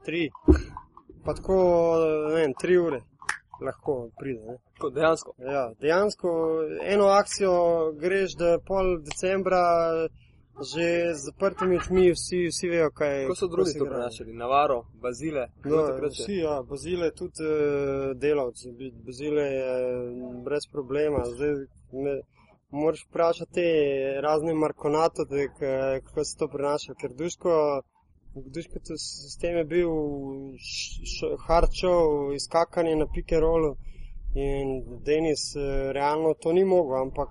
Tri. 0.05 0.28
Pa 1.24 1.32
tako, 1.35 1.57
ne 2.28 2.35
vem, 2.35 2.53
tri 2.61 2.76
ure 2.76 3.01
lahko 3.61 4.11
pride. 4.18 4.41
Ne? 4.41 4.57
Tako, 4.74 4.91
Dejansko. 4.91 5.35
Ja, 5.39 5.72
dejansko 5.80 6.30
eno 6.82 7.07
akcijo 7.07 7.57
greš, 8.01 8.37
da 8.37 8.59
pol 8.66 8.99
decembra 9.09 9.62
že 10.63 11.15
z 11.15 11.21
zaprtimi 11.25 11.77
očmi 11.77 12.13
vsi, 12.13 12.47
vsi 12.47 12.69
vejo, 12.69 12.91
kaj 12.91 13.21
je. 13.21 13.23
Kako 13.27 13.37
so 13.37 13.49
drugi 13.49 13.79
to 13.79 13.87
prenašali? 13.87 14.33
Navaro, 14.33 14.85
bazile, 15.03 15.49
No, 15.65 15.83
vsi, 16.09 16.37
ja, 16.37 16.63
Bazile 16.63 17.11
tudi 17.11 17.43
uh, 17.43 18.17
delavci, 18.17 18.71
Bazile 19.07 19.43
je 19.43 19.73
brez 20.45 20.67
problema. 20.73 21.25
Zdaj, 21.25 21.55
me, 21.93 22.21
moraš 22.71 23.07
vprašati 23.09 23.65
razne 24.23 24.55
markonatode, 24.55 25.49
kako 26.05 26.25
se 26.25 26.39
to 26.39 26.49
prenaša, 26.49 26.95
ker 26.95 27.11
Duško, 27.13 27.83
Duško 28.35 28.79
sistem 28.99 29.57
je 29.57 29.65
bil 29.65 29.91
show, 31.81 32.35
izkakanje 32.35 32.97
na 32.97 33.07
pike 33.15 33.41
rolu 33.41 33.77
in 34.35 34.83
Denis 35.07 35.55
uh, 35.57 35.63
realno 35.93 36.35
to 36.35 36.53
ni 36.53 36.65
mogel, 36.65 37.03
ampak 37.03 37.29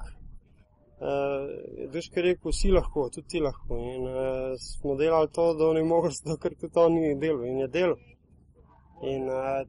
Uh, 1.04 1.90
Duško 1.92 2.20
je 2.20 2.24
rekel, 2.24 2.52
vsi 2.52 2.70
lahko, 2.72 3.10
tudi 3.12 3.28
ti 3.28 3.40
lahko. 3.44 3.78
In 3.96 4.06
uh, 4.08 4.54
smo 4.64 4.96
delali 4.96 5.30
to, 5.36 5.46
da 5.60 5.68
on 5.68 5.78
je 5.78 5.84
mogel, 5.84 6.12
zato 6.16 6.38
ker 6.44 6.56
tudi 6.62 6.80
on 6.80 6.96
ni 6.96 7.16
delal 7.20 7.44
in 7.50 7.60
je 7.60 7.68
delal. 7.78 8.00
In 9.14 9.28
uh, 9.28 9.62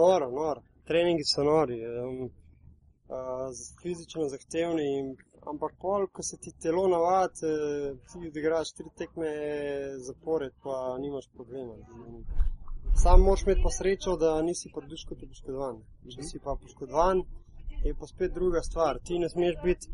noro, 0.00 0.30
noro, 0.40 0.62
treningi 0.90 1.26
so 1.32 1.46
nori, 1.46 1.78
um, 1.86 2.24
uh, 2.26 3.46
fizično 3.82 4.26
zahtevni, 4.34 4.88
in, 4.98 5.14
ampak 5.52 5.78
pol, 5.78 6.08
ko 6.14 6.26
se 6.26 6.40
ti 6.42 6.50
telo 6.62 6.88
navadi, 6.90 7.46
uh, 7.46 7.96
ti 8.10 8.26
odigraš 8.32 8.74
tri 8.78 8.90
tekme 8.98 9.30
zapored, 10.08 10.58
pa 10.64 10.98
nimaš 10.98 11.30
problema. 11.36 11.78
In 11.78 12.24
Sam 13.02 13.20
moraš 13.20 13.42
imeti 13.42 13.60
pa 13.62 13.70
srečo, 13.70 14.16
da 14.16 14.42
nisi 14.42 14.68
ti 14.68 15.26
poškodovan. 15.28 15.76
Če 16.14 16.22
si 16.22 16.38
pa 16.44 16.56
poškodovan, 16.62 17.22
je 17.84 17.94
pa 17.94 18.06
spet 18.06 18.34
druga 18.34 18.60
stvar. 18.62 18.98
Ti 19.06 19.18
ne 19.18 19.28
smeš 19.28 19.54
biti 19.64 19.86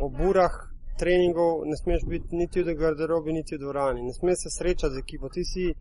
ob 0.00 0.20
urah 0.20 0.52
treningov, 0.98 1.62
ne 1.64 1.76
smeš 1.76 2.04
biti 2.06 2.36
niti 2.36 2.62
v 2.62 2.74
garderobi, 2.74 3.32
niti 3.32 3.56
v 3.56 3.58
dvorani. 3.58 4.02
Ne 4.02 4.12
smeš 4.12 4.36
se 4.36 4.50
srečati 4.50 4.94
z 4.94 4.98
ekipo. 4.98 5.28
Ti 5.28 5.44
si, 5.44 5.74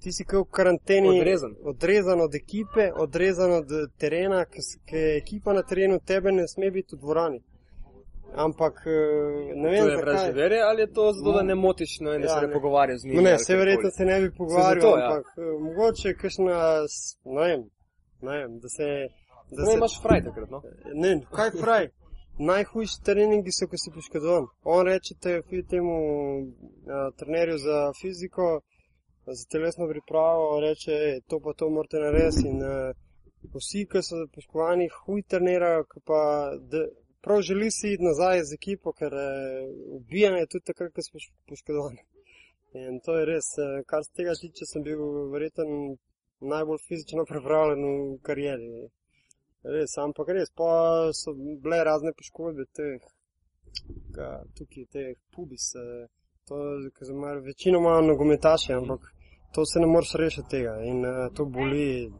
ti 0.00 0.12
si 0.12 0.24
kot 0.24 0.48
v 0.48 0.50
karanteni. 0.50 1.20
Odrezan. 1.20 1.54
Odrezan 1.64 2.20
od 2.20 2.34
ekipe, 2.34 2.92
odrezan 2.96 3.52
od 3.52 3.68
terena, 3.98 4.44
ker 4.44 4.98
je 4.98 5.16
ekipa 5.16 5.52
na 5.52 5.62
terenu, 5.62 5.98
tebe 6.00 6.32
ne 6.32 6.48
sme 6.48 6.70
biti 6.70 6.96
v 6.96 7.00
dvorani. 7.00 7.40
Ampak 8.34 8.74
eh, 8.86 8.92
ne 9.54 9.70
vem, 9.70 9.84
To 9.84 9.88
je 9.88 9.98
preživerje 9.98 10.60
ali 10.60 10.80
je 10.82 10.92
to 10.92 11.12
zato, 11.12 11.32
da 11.32 11.42
ne 11.42 11.54
motiš, 11.54 12.00
ne, 12.00 12.18
da 12.18 12.24
Ja, 12.24 12.34
se 12.34 12.40
ne 12.40 12.46
ne. 12.46 12.52
pogovarjaš 12.52 12.98
z 13.00 13.04
njimi? 13.04 13.16
No, 13.16 13.22
ne, 13.22 13.38
se 13.38 13.56
verjetno 13.56 13.90
se 13.90 14.04
ne 14.04 14.20
bi 14.20 14.30
pogovarjal, 14.34 14.74
zato, 14.80 14.98
ja. 14.98 15.06
ampak 15.06 15.26
eh, 15.36 15.42
mogoče 15.60 16.14
kakšna, 16.14 16.56
ne 17.26 17.48
vem, 17.48 17.62
ne 18.22 18.38
vem, 18.38 18.58
da 18.58 18.68
se. 18.68 18.86
Da 19.50 19.62
Ne, 19.62 19.74
imaš 19.74 20.02
fraj 20.02 20.24
takrat, 20.24 20.50
no? 20.50 20.62
Ne, 20.94 21.20
kaj 21.30 21.50
pravi? 21.60 21.88
Najhujši 22.38 23.02
treningi 23.04 23.52
so, 23.52 23.66
ko 23.68 23.76
si 23.78 23.90
poškodovan. 23.94 24.46
On 24.64 24.86
reče 24.86 25.14
te, 25.20 25.42
fi- 25.48 25.66
temu 25.68 25.96
uh, 26.40 27.14
trenerju 27.16 27.58
za 27.58 27.92
fiziko, 28.00 28.60
za 29.26 29.44
telesno 29.52 29.88
pripravo, 29.88 30.60
reče, 30.60 30.92
"Ej, 30.92 31.20
to 31.28 31.40
pa 31.40 31.52
to 31.52 31.70
morate 31.70 31.96
narediti 32.00 32.48
in 32.48 32.56
uh, 32.62 32.94
vsi, 33.54 33.86
ki 33.90 34.02
so 34.02 34.16
poškovani, 34.34 34.88
huj 35.02 35.22
trenirajo, 35.22 35.84
pa 36.08 36.20
de, 36.70 36.82
prav 37.24 37.40
želi 37.42 37.70
si 37.70 37.92
iti 37.94 38.04
nazaj 38.04 38.44
z 38.48 38.54
ekipo, 38.54 38.92
ker 38.92 39.12
eh, 39.14 39.66
ubijanje 39.98 40.38
je 40.40 40.46
tudi 40.52 40.64
takrat, 40.70 40.92
ko 40.94 41.02
smo 41.02 41.20
poškodovani. 41.48 42.02
In 42.74 43.00
to 43.04 43.18
je 43.18 43.24
res, 43.32 43.48
eh, 43.58 43.82
kar 43.90 44.00
se 44.04 44.12
tega 44.18 44.34
tiče, 44.40 44.64
sem 44.72 44.82
bil 44.82 45.00
verjeten 45.34 45.70
najbolj 46.40 46.80
fizično 46.88 47.24
pripravljen 47.32 47.82
v 47.86 48.18
karieri. 48.26 48.68
Res, 49.64 49.94
ampak 49.98 50.28
res, 50.34 50.50
pa 50.50 51.12
so 51.14 51.34
bile 51.34 51.84
razne 51.86 52.12
poškodbe 52.18 52.64
teh, 52.74 53.02
ka, 54.14 54.42
tukaj 54.58 54.86
teh 54.90 55.12
pubis, 55.34 55.68
eh, 55.78 56.06
to, 56.48 56.56
ki 56.96 57.06
so 57.06 57.14
mar 57.14 57.38
večinoma 57.46 58.00
nogometaši, 58.02 58.72
ampak 58.74 59.06
to 59.54 59.66
se 59.66 59.80
ne 59.80 59.86
moreš 59.86 60.12
rešiti 60.14 60.48
tega 60.48 60.74
in 60.82 61.04
uh, 61.04 61.34
to 61.34 61.44
boli, 61.44 62.10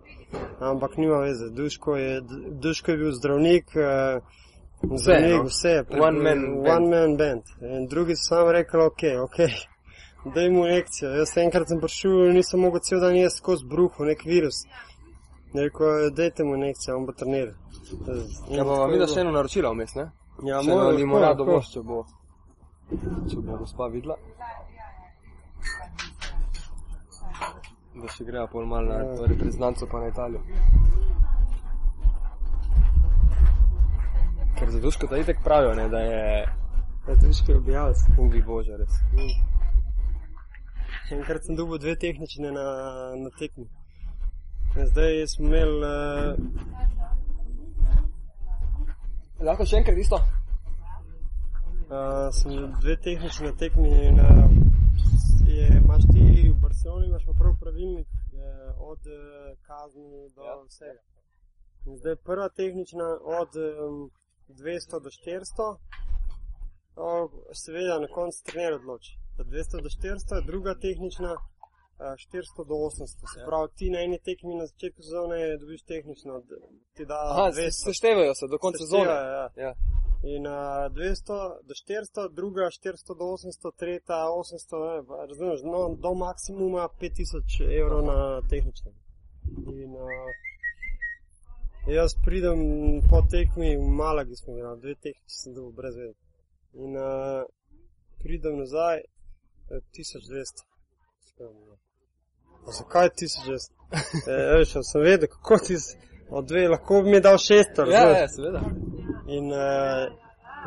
ampak 0.60 0.96
nima 0.96 1.18
veze. 1.18 1.50
Duško 1.50 1.96
je, 1.96 2.20
Duško 2.62 2.90
je 2.90 2.96
bil 2.98 3.12
zdravnik, 3.12 3.64
uh, 3.76 4.22
zdravnik 5.00 5.36
no. 5.36 5.44
vse, 5.44 5.84
One 5.90 6.18
man 6.22 6.40
band. 6.40 6.68
one 6.76 6.88
man 6.90 7.16
band. 7.16 7.42
In 7.62 7.86
drugi 7.86 8.16
so 8.16 8.22
sam 8.28 8.50
rekli, 8.50 8.80
ok, 8.80 9.02
ok. 9.24 9.38
Daj 10.34 10.50
mu 10.50 10.66
injekcijo. 10.66 11.10
Jaz 11.10 11.36
enkrat 11.36 11.68
sem 11.68 11.80
prišel 11.80 12.28
in 12.28 12.36
nisem 12.38 12.60
mogel 12.60 12.80
cel 12.86 13.00
dan 13.00 13.16
jesti 13.16 13.38
skozi 13.38 13.66
bruho, 13.66 14.04
nek 14.04 14.22
virus. 14.24 14.62
Rekel, 15.54 16.10
dajte 16.10 16.44
mu 16.44 16.54
injekcijo, 16.54 16.96
on 16.96 17.06
bo 17.06 17.12
treniral. 17.12 17.54
Ja, 18.50 18.64
pa 18.64 18.70
vam 18.70 18.90
je 18.90 18.92
mi 18.92 18.98
da 18.98 19.06
še 19.06 19.20
eno 19.20 19.30
naročilo 19.30 19.72
vmes, 19.72 19.94
ne? 19.94 20.06
Ja, 20.42 20.62
moraš, 20.62 20.96
limonado 20.96 21.44
lahko. 21.44 21.52
boš, 21.52 21.72
če 21.72 21.82
bo, 21.82 21.98
če 23.28 23.36
bo 23.38 23.58
gospa 23.58 23.86
videla. 23.86 24.16
Da 27.94 28.08
še 28.08 28.24
greva 28.24 28.46
pol 28.46 28.64
malo 28.66 28.88
na 28.88 28.96
Ja. 28.96 29.26
reprezentanco 29.26 29.86
pa 29.86 30.00
na 30.00 30.08
Italijo. 30.08 30.40
Ker 34.58 34.70
za 34.70 34.80
duško 34.80 35.06
ta 35.06 35.18
itek 35.18 35.42
pravijo, 35.44 35.74
ne, 35.74 35.88
da 35.88 35.98
je 36.00 36.22
Ja, 37.02 37.14
Duško 37.16 37.52
je 37.52 37.58
objavil. 37.58 37.94
ubi 38.18 38.42
božja 38.42 38.76
res. 38.76 38.92
Enkrat 41.10 41.44
sem 41.44 41.56
dobil 41.56 41.78
dve 41.78 41.96
tehnične 41.96 42.52
na, 42.52 42.66
na 43.16 43.30
tekmi. 43.38 43.66
Zdaj 44.76 45.26
smo 45.26 45.46
imeli, 45.46 45.78
uh, 45.78 46.38
Lahko 49.40 49.66
še 49.66 49.76
enkrat 49.76 49.98
isto? 49.98 50.16
uh, 51.92 52.28
sem 52.32 52.52
imel 52.52 52.70
dve 52.80 52.96
tehnične 52.96 53.50
na 53.50 53.56
tekmi 53.56 53.90
in 54.08 54.20
uh, 54.20 54.48
je, 55.46 55.66
imaš 55.84 56.02
ti 56.12 56.24
v 56.48 56.56
Barceloni, 56.62 57.06
imaš 57.06 57.24
pa 57.28 57.32
prav 57.38 57.54
pravilnik 57.60 58.08
uh, 58.08 58.40
od 58.90 59.02
uh, 59.06 59.20
kazni 59.68 60.28
do 60.36 60.42
Ja. 60.48 60.56
vsega. 60.68 61.00
In 61.86 61.98
zdaj 61.98 62.16
prva 62.16 62.48
tehnična 62.48 63.08
od 63.40 63.52
um, 63.60 64.10
200 64.48 65.02
do 65.04 65.10
400, 65.10 65.76
o, 66.96 67.08
seveda 67.52 67.98
na 67.98 68.08
koncu 68.14 68.44
trener 68.44 68.74
odloči. 68.80 69.18
Od 69.40 69.46
200 69.46 69.82
do 69.82 69.90
400, 69.90 70.46
druga 70.46 70.74
tehnična 70.74 71.36
400 71.98 72.64
do 72.64 72.74
800. 72.76 73.06
Se 73.26 73.40
Ja. 73.40 73.46
pravi, 73.46 73.68
ti 73.74 73.90
na 73.90 73.98
eni 74.00 74.18
tekmi 74.20 74.54
na 74.54 74.66
začetku 74.66 75.02
sezone 75.02 75.56
dobiš 75.58 75.82
tehnično, 75.84 76.42
ti 76.94 77.06
da 77.06 77.14
Aha, 77.30 77.52
se- 77.52 77.60
200. 77.60 77.84
seštevajo 77.84 78.34
se 78.34 78.46
do 78.48 78.58
konca 78.58 78.78
sezone. 78.78 79.04
Ja. 79.04 79.48
Ja. 79.56 79.74
In 80.24 80.46
uh, 80.46 80.52
200 80.92 81.34
do 81.62 81.74
400, 81.76 82.28
druga 82.30 82.60
400 82.62 83.14
do 83.14 83.24
800, 83.26 83.72
tretja 83.76 84.14
800, 84.32 84.52
ne, 84.88 85.06
pa 85.06 85.26
razumeš, 85.26 85.60
no, 85.64 85.96
do 85.96 86.14
maksimuma 86.16 86.88
5000 86.90 87.42
evrov 87.72 88.00
na 88.04 88.18
tehničnem. 88.44 88.94
In 89.74 89.90
uh, 89.96 90.08
jaz 91.88 92.14
pridem 92.24 92.58
po 93.10 93.22
tekmi 93.30 93.76
v 93.76 93.88
Malagi, 93.92 94.36
smo 94.36 94.54
igrali, 94.54 94.80
dve 94.80 94.94
tehnične 94.96 95.36
sem 95.36 95.54
dobil 95.54 95.72
brez 95.72 95.96
vede. 95.96 96.14
In 96.74 96.96
uh, 96.96 97.42
pridem 98.18 98.58
nazaj 98.58 98.98
eh, 98.98 99.04
1200. 99.90 100.71
Skrbno, 101.32 101.60
ja. 101.62 101.76
Pa 102.64 102.70
zakaj 102.72 103.08
1200? 103.08 103.72
e, 104.28 104.58
veš, 104.58 104.72
sem 104.82 105.00
vedel, 105.02 105.28
kako 105.28 105.58
ti 105.58 105.76
z- 105.76 105.96
od 106.30 106.46
dve, 106.46 106.68
lahko 106.68 107.02
bi 107.02 107.10
mi 107.10 107.20
dal 107.20 107.34
600, 107.34 107.52
Ja, 107.82 108.04
razumeš? 108.04 108.18
ja, 108.18 108.28
seveda. 108.28 108.60
In 109.28 109.44
uh, 109.46 109.58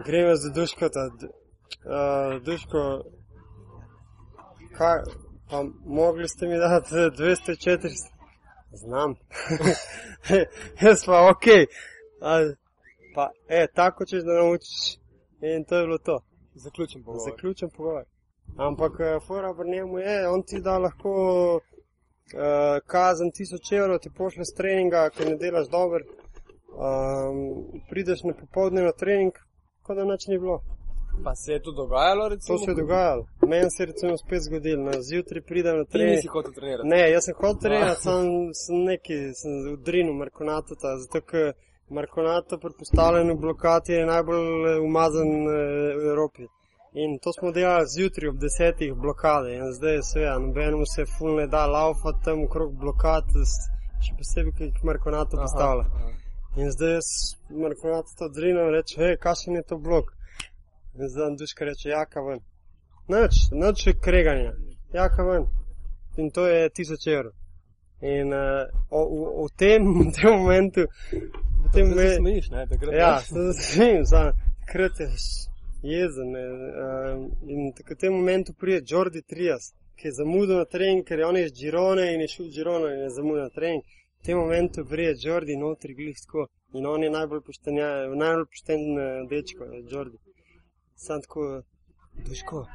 gremo 0.06 0.36
za 0.36 0.50
duško, 0.52 0.90
ta 0.90 1.04
uh, 1.06 2.44
duško, 2.44 3.04
kaj, 4.72 5.00
pa 5.50 5.58
mogli 5.86 6.28
ste 6.28 6.48
mi 6.48 6.58
dati 6.58 6.94
200, 6.94 7.22
400. 7.70 7.90
Znam. 8.74 9.16
Jaz 10.82 11.06
pa 11.06 11.30
ok. 11.30 11.46
A, 12.22 12.32
pa, 13.16 13.30
e, 13.50 13.68
tako 13.70 14.06
češ 14.06 14.24
da 14.24 14.34
naučiš. 14.34 14.98
In 15.42 15.66
to 15.66 15.76
je 15.76 15.86
bilo 15.86 15.98
to. 16.00 16.20
Zaključim 16.56 17.04
pogovor. 17.04 17.32
Zaključen 17.32 17.70
pogovor. 17.70 18.04
Ampak 18.58 18.94
uh, 19.00 19.28
fora 19.28 19.54
pri 19.54 19.70
njemu 19.70 20.00
je, 20.00 20.30
on 20.30 20.44
ti 20.44 20.62
da 20.62 20.78
lahko 20.78 21.12
uh, 21.56 21.62
kazen 22.88 23.28
1000 23.32 23.78
evrov, 23.78 24.00
ti 24.00 24.10
pošle 24.18 24.46
z 24.46 24.56
treninga, 24.58 25.10
ker 25.10 25.30
ne 25.30 25.36
delaš 25.36 25.68
dobro. 25.70 26.04
Um, 26.76 27.82
prideš 27.90 28.24
na 28.24 28.34
popoldne 28.34 28.82
na 28.82 28.92
trening, 28.92 29.34
kot 29.84 29.98
da 29.98 30.04
nič 30.04 30.28
ni 30.28 30.40
bilo. 30.40 30.62
Pa 31.24 31.36
se 31.36 31.52
je 31.54 31.62
to 31.62 31.72
dogajalo, 31.72 32.30
recimo? 32.30 32.58
To 32.58 32.66
se 32.66 32.72
je 32.72 32.76
dogajalo. 32.76 33.26
Meni 33.48 33.72
se 33.72 33.84
je 33.84 33.88
recimo 33.88 34.18
spet 34.18 34.42
zgodilo. 34.42 34.84
Na 34.84 35.02
zjutraj 35.02 35.42
pridem 35.42 35.78
na 35.78 35.86
Ti 35.86 35.92
trening. 35.92 36.16
nisi 36.16 36.28
hotel 36.28 36.52
trenirati. 36.52 36.88
Ne, 36.88 37.12
jaz 37.12 37.24
sem 37.26 37.36
hotel 37.36 37.60
trenirati, 37.62 38.02
sem, 38.02 38.26
sem 38.54 38.76
neki, 38.92 39.18
sem 39.42 39.52
udrinil 39.74 40.14
Markonata, 40.14 40.76
zato 40.76 41.22
ker 41.22 41.54
Markonato 41.90 42.58
pri 42.58 42.72
postavljanju 42.80 43.36
blokad 43.36 43.90
je 43.90 44.06
najbolj 44.06 44.46
eh, 44.72 44.80
umazan 44.80 45.28
eh, 45.28 45.96
v 46.00 46.10
Evropi. 46.12 46.44
In 46.98 47.20
to 47.20 47.34
smo 47.34 47.52
delali 47.52 47.86
zjutraj 47.96 48.30
ob 48.30 48.38
desetih 48.40 48.94
blokade 48.94 49.56
in 49.56 49.72
zdaj 49.78 49.98
seveda 50.10 50.40
nobenemu 50.40 50.86
se 50.96 51.04
ful 51.06 51.36
ne 51.36 51.48
da 51.48 51.66
laufati 51.68 52.24
tam 52.26 52.44
okrog 52.44 52.70
blokad, 52.84 53.34
še 54.06 54.14
posebej, 54.20 54.54
ki 54.58 54.68
jih 54.70 54.84
Markonato 54.90 55.36
postavlja. 55.42 55.84
Aha. 55.90 56.12
In 56.56 56.70
zdaj 56.72 56.94
jaz 56.94 57.10
Markonato 57.64 58.16
to 58.18 58.30
odrinil 58.30 58.70
in 58.70 58.76
reče, 58.78 59.00
hej, 59.02 59.18
kakšen 59.26 59.58
je 59.60 59.64
to 59.72 59.78
blok? 59.88 60.14
In 60.96 61.10
zdaj 61.12 61.26
nam 61.26 61.36
duška 61.42 61.68
reče, 61.68 61.90
jaka 61.90 62.24
ven. 62.28 62.40
Noč, 63.12 63.42
noč 63.64 63.84
kreganja, 64.06 64.54
jaka 64.94 65.26
ven. 65.30 65.50
In 66.16 66.32
to 66.32 66.46
je 66.48 66.70
tisoč 66.70 67.10
evrov. 67.12 67.34
In 68.00 68.32
uh, 68.32 68.72
o, 68.90 69.02
v, 69.10 69.26
v, 69.42 69.50
tem, 69.60 69.84
v 70.08 70.14
tem 70.16 70.32
momentu, 70.32 70.88
v 71.12 71.76
tem 71.76 71.92
Zdaj 71.92 71.92
se 71.92 71.92
momentu, 71.92 72.24
smejiš, 72.24 72.50
ne, 72.56 72.64
takrat. 72.72 72.96
ja, 73.02 73.12
se 73.20 73.54
smejim, 73.68 74.08
takrat 74.64 75.04
je 75.04 75.10
jezen. 75.86 76.36
Uh, 76.36 77.26
in 77.48 77.72
tako 77.78 77.94
v 77.94 77.98
tem 77.98 78.14
momentu 78.14 78.54
prije 78.54 78.82
Jordi 78.88 79.22
Trias, 79.22 79.74
ki 79.96 80.08
je 80.08 80.12
zamudil 80.20 80.58
na 80.58 80.66
trening, 80.66 81.06
ker 81.08 81.20
je 81.20 81.26
on 81.26 81.38
iz 81.38 81.54
Girone 81.60 82.14
in 82.14 82.22
je 82.22 82.28
šel 82.28 82.46
v 82.46 82.54
Girono 82.56 82.88
in 82.94 83.06
je 83.06 83.10
zamudil 83.18 83.44
na 83.44 83.50
trening. 83.50 83.84
V 84.20 84.26
tem 84.26 84.38
momentu 84.38 84.86
prije 84.86 85.16
Jordi 85.24 85.58
notri 85.58 85.94
glih 85.94 86.18
tako. 86.26 86.48
In 86.74 86.86
on 86.86 87.04
je 87.04 87.10
najbolj 87.10 87.42
pošten, 87.46 87.78
ja, 87.78 87.92
najbolj 88.08 88.46
pošten 88.52 88.82
uh, 88.98 89.30
dečko, 89.30 89.64
je 89.64 89.84
Jordi. 89.92 90.18
Sam 90.96 91.22
tako, 91.22 91.62
duško, 92.28 92.66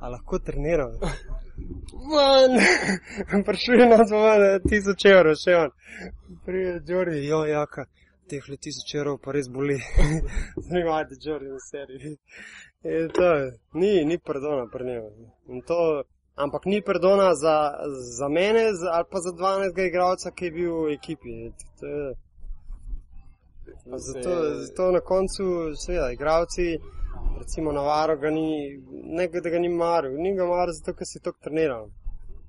a 0.00 0.08
lahko 0.08 0.38
treniram. 0.38 0.94
Man, 2.10 3.44
prišel 3.46 3.80
je 3.80 3.86
noč 3.90 4.10
van, 4.10 4.44
tisoč 4.68 5.04
evrov, 5.10 5.38
še 5.38 5.56
on. 5.64 5.74
Prije 6.46 6.80
Jordi, 6.88 7.26
jo, 7.26 7.44
jaka, 7.48 7.86
teh 8.28 8.48
le 8.48 8.56
tisoč 8.56 8.94
evrov 8.94 9.18
pa 9.24 9.32
res 9.36 9.48
boli. 9.48 9.76
Zanimajte 10.66 11.14
Jordi 11.24 11.48
na 11.52 11.60
seriji. 11.70 12.16
In 12.84 13.08
to 13.16 13.28
je, 13.36 13.52
ni, 13.80 14.04
ni 14.04 14.18
pardona 14.18 14.66
pri 14.72 14.84
njemu. 14.88 15.10
In 15.48 15.62
to, 15.68 15.78
ampak 16.34 16.66
ni 16.66 16.82
pardona 16.82 17.34
za, 17.34 17.56
za 18.18 18.28
mene 18.28 18.64
za, 18.80 18.90
ali 18.96 19.06
pa 19.10 19.18
za 19.26 19.32
12 19.32 19.88
igralca, 19.88 20.30
ki 20.30 20.44
je 20.44 20.50
bil 20.50 20.74
v 20.84 20.92
ekipi. 20.98 21.34
To 21.80 21.86
je, 21.86 22.14
zato, 24.06 24.34
zato 24.64 24.90
na 24.92 25.00
koncu, 25.00 25.44
seveda, 25.86 26.12
igralci, 26.12 26.78
recimo 27.38 27.72
Navaro, 27.72 28.16
ga 28.16 28.30
ni, 28.30 28.48
ne 29.18 29.28
da 29.28 29.50
ga 29.50 29.58
ni 29.58 29.68
maril, 29.68 30.16
ni 30.16 30.36
ga 30.36 30.46
maril 30.46 30.72
zato, 30.72 30.96
ker 30.98 31.06
si 31.06 31.20
to 31.20 31.32
treniral. 31.32 31.88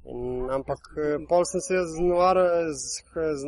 In, 0.06 0.20
ampak 0.52 0.78
pol 1.28 1.44
sem 1.46 1.62
se 1.62 1.74
z, 1.86 2.00
Novaro, 2.00 2.44
z, 2.74 3.02
z, 3.36 3.44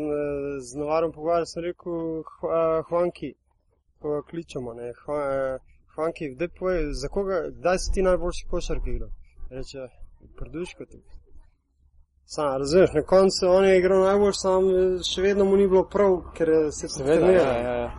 z 0.60 0.76
Navarom 0.76 1.12
pogovarjal, 1.12 1.46
sem 1.46 1.64
rekel, 1.64 1.94
"Hva- 2.34 2.84
Hvanki, 2.84 3.34
ko 4.02 4.10
ga 4.10 4.22
kličemo, 4.22 4.74
ne, 4.74 4.94
Hva- 4.96 5.60
Hvanki, 5.94 6.34
kdaj 6.34 6.48
povej, 6.50 6.80
za 6.94 7.08
koga, 7.08 7.50
kdaj 7.52 7.78
si 7.78 7.92
ti 7.94 8.02
najboljši 8.02 8.48
košark 8.48 8.88
igral? 8.88 9.10
Reče, 9.50 9.88
prduško 10.38 10.86
tu. 10.86 10.98
Sam, 12.26 12.58
razumeš, 12.58 12.90
na 12.94 13.02
koncu 13.04 13.48
on 13.48 13.66
je 13.66 13.78
igral 13.80 14.02
najbolj, 14.02 14.34
sam 14.34 14.64
še 15.04 15.22
vedno 15.22 15.46
mu 15.46 15.58
ni 15.58 15.68
bilo 15.68 15.84
prav, 15.86 16.18
ker 16.34 16.48
se 16.72 16.86
je 16.86 16.90
Seveda, 16.90 17.32
ja, 17.32 17.54
ja, 17.60 17.74
ja. 17.76 17.92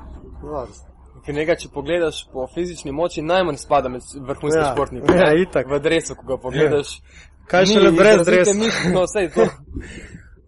Ker 1.24 1.34
nekaj, 1.34 1.56
če 1.56 1.68
pogledaš 1.68 2.28
po 2.32 2.46
fizični 2.46 2.92
moči, 2.92 3.22
najmanj 3.22 3.56
spada 3.56 3.88
med 3.88 4.02
vrhunske 4.16 4.60
Ja, 4.60 4.72
športnike. 4.72 5.14
ja, 5.14 5.32
itak. 5.34 5.66
V 5.68 5.80
dresu, 5.80 6.14
ko 6.14 6.26
ga 6.26 6.36
pogledaš. 6.38 7.00
Kaj 7.48 7.66
še 7.70 7.80
le 7.80 7.92
brez 7.96 8.22
dresa? 8.26 8.54
mišice, 8.54 8.92
No, 8.94 9.04
vse 9.08 9.28
to. 9.34 9.46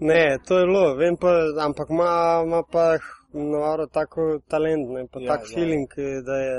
Ne, 0.00 0.38
to 0.48 0.58
je 0.58 0.66
bilo, 0.66 0.94
vem 0.96 1.16
pa, 1.20 1.28
ampak 1.60 1.90
ima, 1.90 2.10
ima 2.46 2.62
pa 2.72 2.84
noro 3.32 3.84
tako 3.86 4.38
talent, 4.48 4.88
ne, 4.88 5.02
pa 5.12 5.20
Ja, 5.20 5.26
tak 5.34 5.40
ja. 5.44 5.54
feeling, 5.54 5.88
da 6.24 6.36
je 6.36 6.54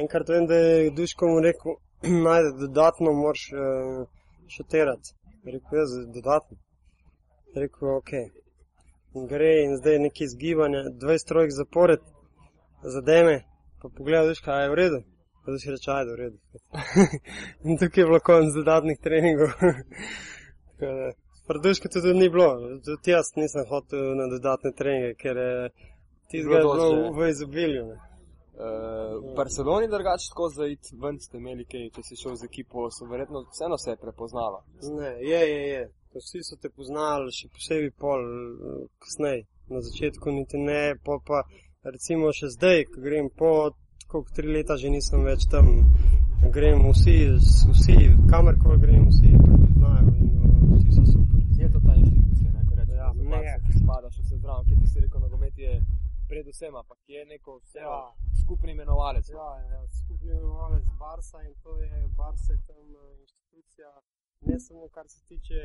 enkrat 0.00 0.28
vem, 0.28 0.46
da 0.46 0.54
je 0.54 0.90
Duško 0.90 1.28
mu 1.28 1.42
rekel, 1.44 1.76
najde 2.26 2.50
dodatno 2.60 3.12
moraš 3.12 3.42
uh, 3.52 4.06
šotirati. 4.48 5.12
Rekel, 5.44 5.78
jaz 5.78 5.92
dodatno. 6.14 6.56
Rekel, 7.54 7.88
ok. 7.98 8.10
In 9.14 9.28
gre 9.28 9.52
in 9.66 9.76
zdaj 9.76 9.98
neki 9.98 10.24
izgibanja, 10.24 10.84
20 11.04 11.28
trojk 11.28 11.50
zapored, 11.52 12.00
zademe, 12.96 13.42
pa 13.82 13.88
pogleda, 13.96 14.24
Duška, 14.28 14.56
je 14.62 14.70
v 14.70 14.80
redu. 14.82 15.02
Pa 15.44 15.52
Duška 15.52 15.70
reče, 15.70 15.90
ajde, 15.90 16.12
v 16.12 16.16
redu. 16.16 16.38
in 17.66 17.78
tukaj 17.80 18.02
je 18.02 18.06
bilo 18.06 18.20
konc 18.20 18.54
dodatnih 18.54 18.98
treningov. 19.00 19.48
Prduška 21.48 21.88
tudi 21.88 22.14
ni 22.14 22.28
bilo, 22.30 22.50
tudi 22.84 23.10
jaz 23.10 23.32
nisem 23.36 23.64
hotel 23.68 24.14
na 24.20 24.28
dodatne 24.30 24.70
treninge, 24.78 25.14
ker 25.22 25.36
je 25.36 25.70
tistega 26.30 26.54
je 26.54 26.60
Bilo 26.60 26.74
bilo 26.74 26.90
dosti, 26.90 27.20
v 27.20 27.28
izobilju. 27.30 27.86
ne. 27.86 27.96
Uh, 28.60 29.32
v 29.32 29.34
Barceloni 29.36 29.88
drugače 29.88 30.28
tako 30.30 30.48
za 30.48 30.66
id 30.66 30.84
ven 31.02 31.16
ste 31.20 31.38
imeli 31.38 31.64
kaj, 31.64 31.86
če 31.94 32.02
si 32.02 32.16
šel 32.22 32.34
z 32.36 32.44
ekipo, 32.44 32.90
so 32.92 33.08
verjetno 33.08 33.40
vseeno 33.48 33.78
se 33.78 33.90
je 33.90 33.96
prepoznala. 33.96 34.60
Ne, 34.98 35.12
je, 35.30 35.40
je, 35.52 35.62
je. 35.74 35.84
Ko 36.12 36.18
Vsi 36.20 36.42
so 36.44 36.58
te 36.62 36.68
poznali, 36.68 37.32
še 37.32 37.48
posebej 37.54 37.92
pol, 38.02 38.26
eh, 38.26 38.82
kasneje. 39.02 39.46
Na 39.72 39.80
začetku 39.86 40.34
niti 40.34 40.58
ne, 40.58 40.82
pa 41.06 41.16
pa 41.26 41.44
recimo 41.94 42.32
še 42.36 42.50
zdaj, 42.56 42.84
ko 42.92 43.00
grem 43.06 43.30
po, 43.38 43.52
koliko 44.10 44.30
tri 44.32 44.46
leta 44.48 44.76
že 44.76 44.88
nisem 44.90 45.24
več 45.24 45.46
tam, 45.46 45.66
grem 46.50 46.78
vsi, 46.88 47.16
vsi 47.72 47.96
kamorkoli 48.30 48.78
grem, 48.78 49.04
vsi 49.08 49.28
prepoznajo 49.36 50.12
in 50.16 50.28
eh, 50.40 50.76
vsi 50.76 50.90
so 50.92 51.04
super. 51.06 51.40
Je 51.56 51.68
to 51.68 51.80
ta 51.80 51.94
inštitucija, 51.94 52.50
ne, 52.52 52.62
ko 52.66 52.74
rečeš, 52.74 52.96
Ja, 52.96 53.06
ja, 53.06 53.12
ne. 53.14 53.40
ne, 53.40 53.54
ki 53.66 53.72
spadaš 53.74 54.14
vse 54.18 54.36
zraven, 54.38 54.64
ki 54.64 54.74
ti 54.76 54.86
si 54.86 55.00
rekel, 55.00 55.20
nogomet 55.20 55.58
je 55.58 55.72
predvsem, 56.28 56.74
ampak 56.74 56.98
je 57.08 57.20
neko 57.26 57.58
vse 57.58 57.78
Ja. 57.80 58.00
skupni 58.40 58.70
imenovalec. 58.72 59.26
Ja, 59.30 59.48
ja, 59.66 59.80
skupni 59.98 60.30
imenovalec 60.30 60.84
Barsa 60.98 61.38
in 61.42 61.54
to 61.62 61.72
je 61.80 61.90
Barsa 62.16 62.52
je 62.52 62.60
tam 62.66 62.84
eh, 62.96 63.20
inštitucija, 63.22 63.90
ne 64.42 64.56
samo 64.60 64.88
kar 64.88 65.06
se 65.08 65.20
tiče 65.24 65.60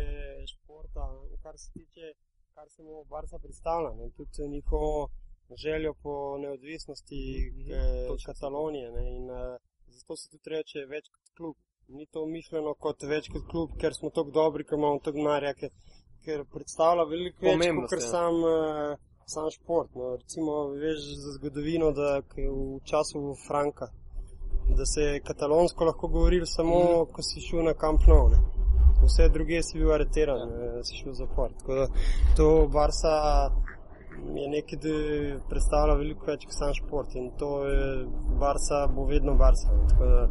športa, 0.45 1.03
kar 1.43 1.55
se 1.57 1.71
tiče, 1.71 2.05
kar 2.55 2.67
se 2.69 2.83
mu 2.83 3.03
Barsa 3.05 3.37
predstavlja, 3.39 3.89
tudi 4.17 4.49
njihovo 4.49 5.09
željo 5.53 5.93
po 5.93 6.37
neodvisnosti 6.37 7.21
eh, 7.47 8.07
točno. 8.07 8.33
Katalonije 8.33 8.91
ne, 8.91 9.15
in 9.15 9.29
eh, 9.29 9.57
zato 9.87 10.15
se 10.15 10.29
tudi 10.29 10.49
reče 10.49 10.85
več 10.89 11.09
kot 11.09 11.29
klub. 11.37 11.55
Ni 11.87 12.05
to 12.05 12.25
mišljeno 12.25 12.73
kot 12.73 13.03
več 13.03 13.29
kot 13.29 13.43
klub, 13.51 13.75
ker 13.81 13.93
smo 13.93 14.09
tako 14.09 14.31
dobri, 14.31 14.63
ker 14.63 14.77
imamo 14.77 14.99
tako 14.99 15.17
denarja, 15.17 15.53
ker, 15.53 15.69
ker 16.25 16.45
predstavlja 16.53 17.05
veliko 17.09 17.45
več 17.45 17.91
kot 17.91 18.01
ja. 18.01 18.07
sam, 18.07 18.39
eh, 18.49 18.95
sam 19.25 19.51
šport. 19.53 19.93
No. 19.95 20.15
Recimo, 20.15 20.57
veš 20.81 21.05
za 21.21 21.35
zgodovino, 21.37 21.91
da 21.91 22.21
k- 22.21 22.49
v 22.49 22.81
času 22.89 23.35
Franka, 23.47 23.91
da 24.77 24.85
se 24.85 25.01
je 25.01 25.21
katalonsko 25.21 25.85
lahko 25.85 26.07
govorilo 26.07 26.45
samo, 26.49 26.81
mm. 26.81 27.13
ko 27.13 27.21
si 27.21 27.45
šel 27.45 27.63
na 27.69 27.73
Camp 27.77 28.09
Nou. 28.09 28.29
Ne. 28.33 28.41
Vse 29.05 29.29
druge 29.29 29.61
si 29.61 29.77
bil 29.77 29.91
areteran, 29.93 30.49
ja. 30.49 30.83
si 30.83 30.97
šel 30.97 31.11
v 31.11 31.19
zapor. 31.21 31.53
Tako 31.59 31.75
da 31.75 31.87
to 32.37 32.47
Barsa 32.73 33.15
je 34.35 34.47
nekaj, 34.49 34.79
da 34.85 34.95
predstavlja 35.49 35.95
veliko 36.01 36.25
več 36.31 36.45
kot 36.45 36.57
sam 36.57 36.73
šport 36.73 37.15
in 37.15 37.31
to 37.39 37.49
je 37.67 38.05
Barsa, 38.39 38.87
bo 38.95 39.05
vedno. 39.05 39.37
Tako 39.37 40.11
da, 40.11 40.27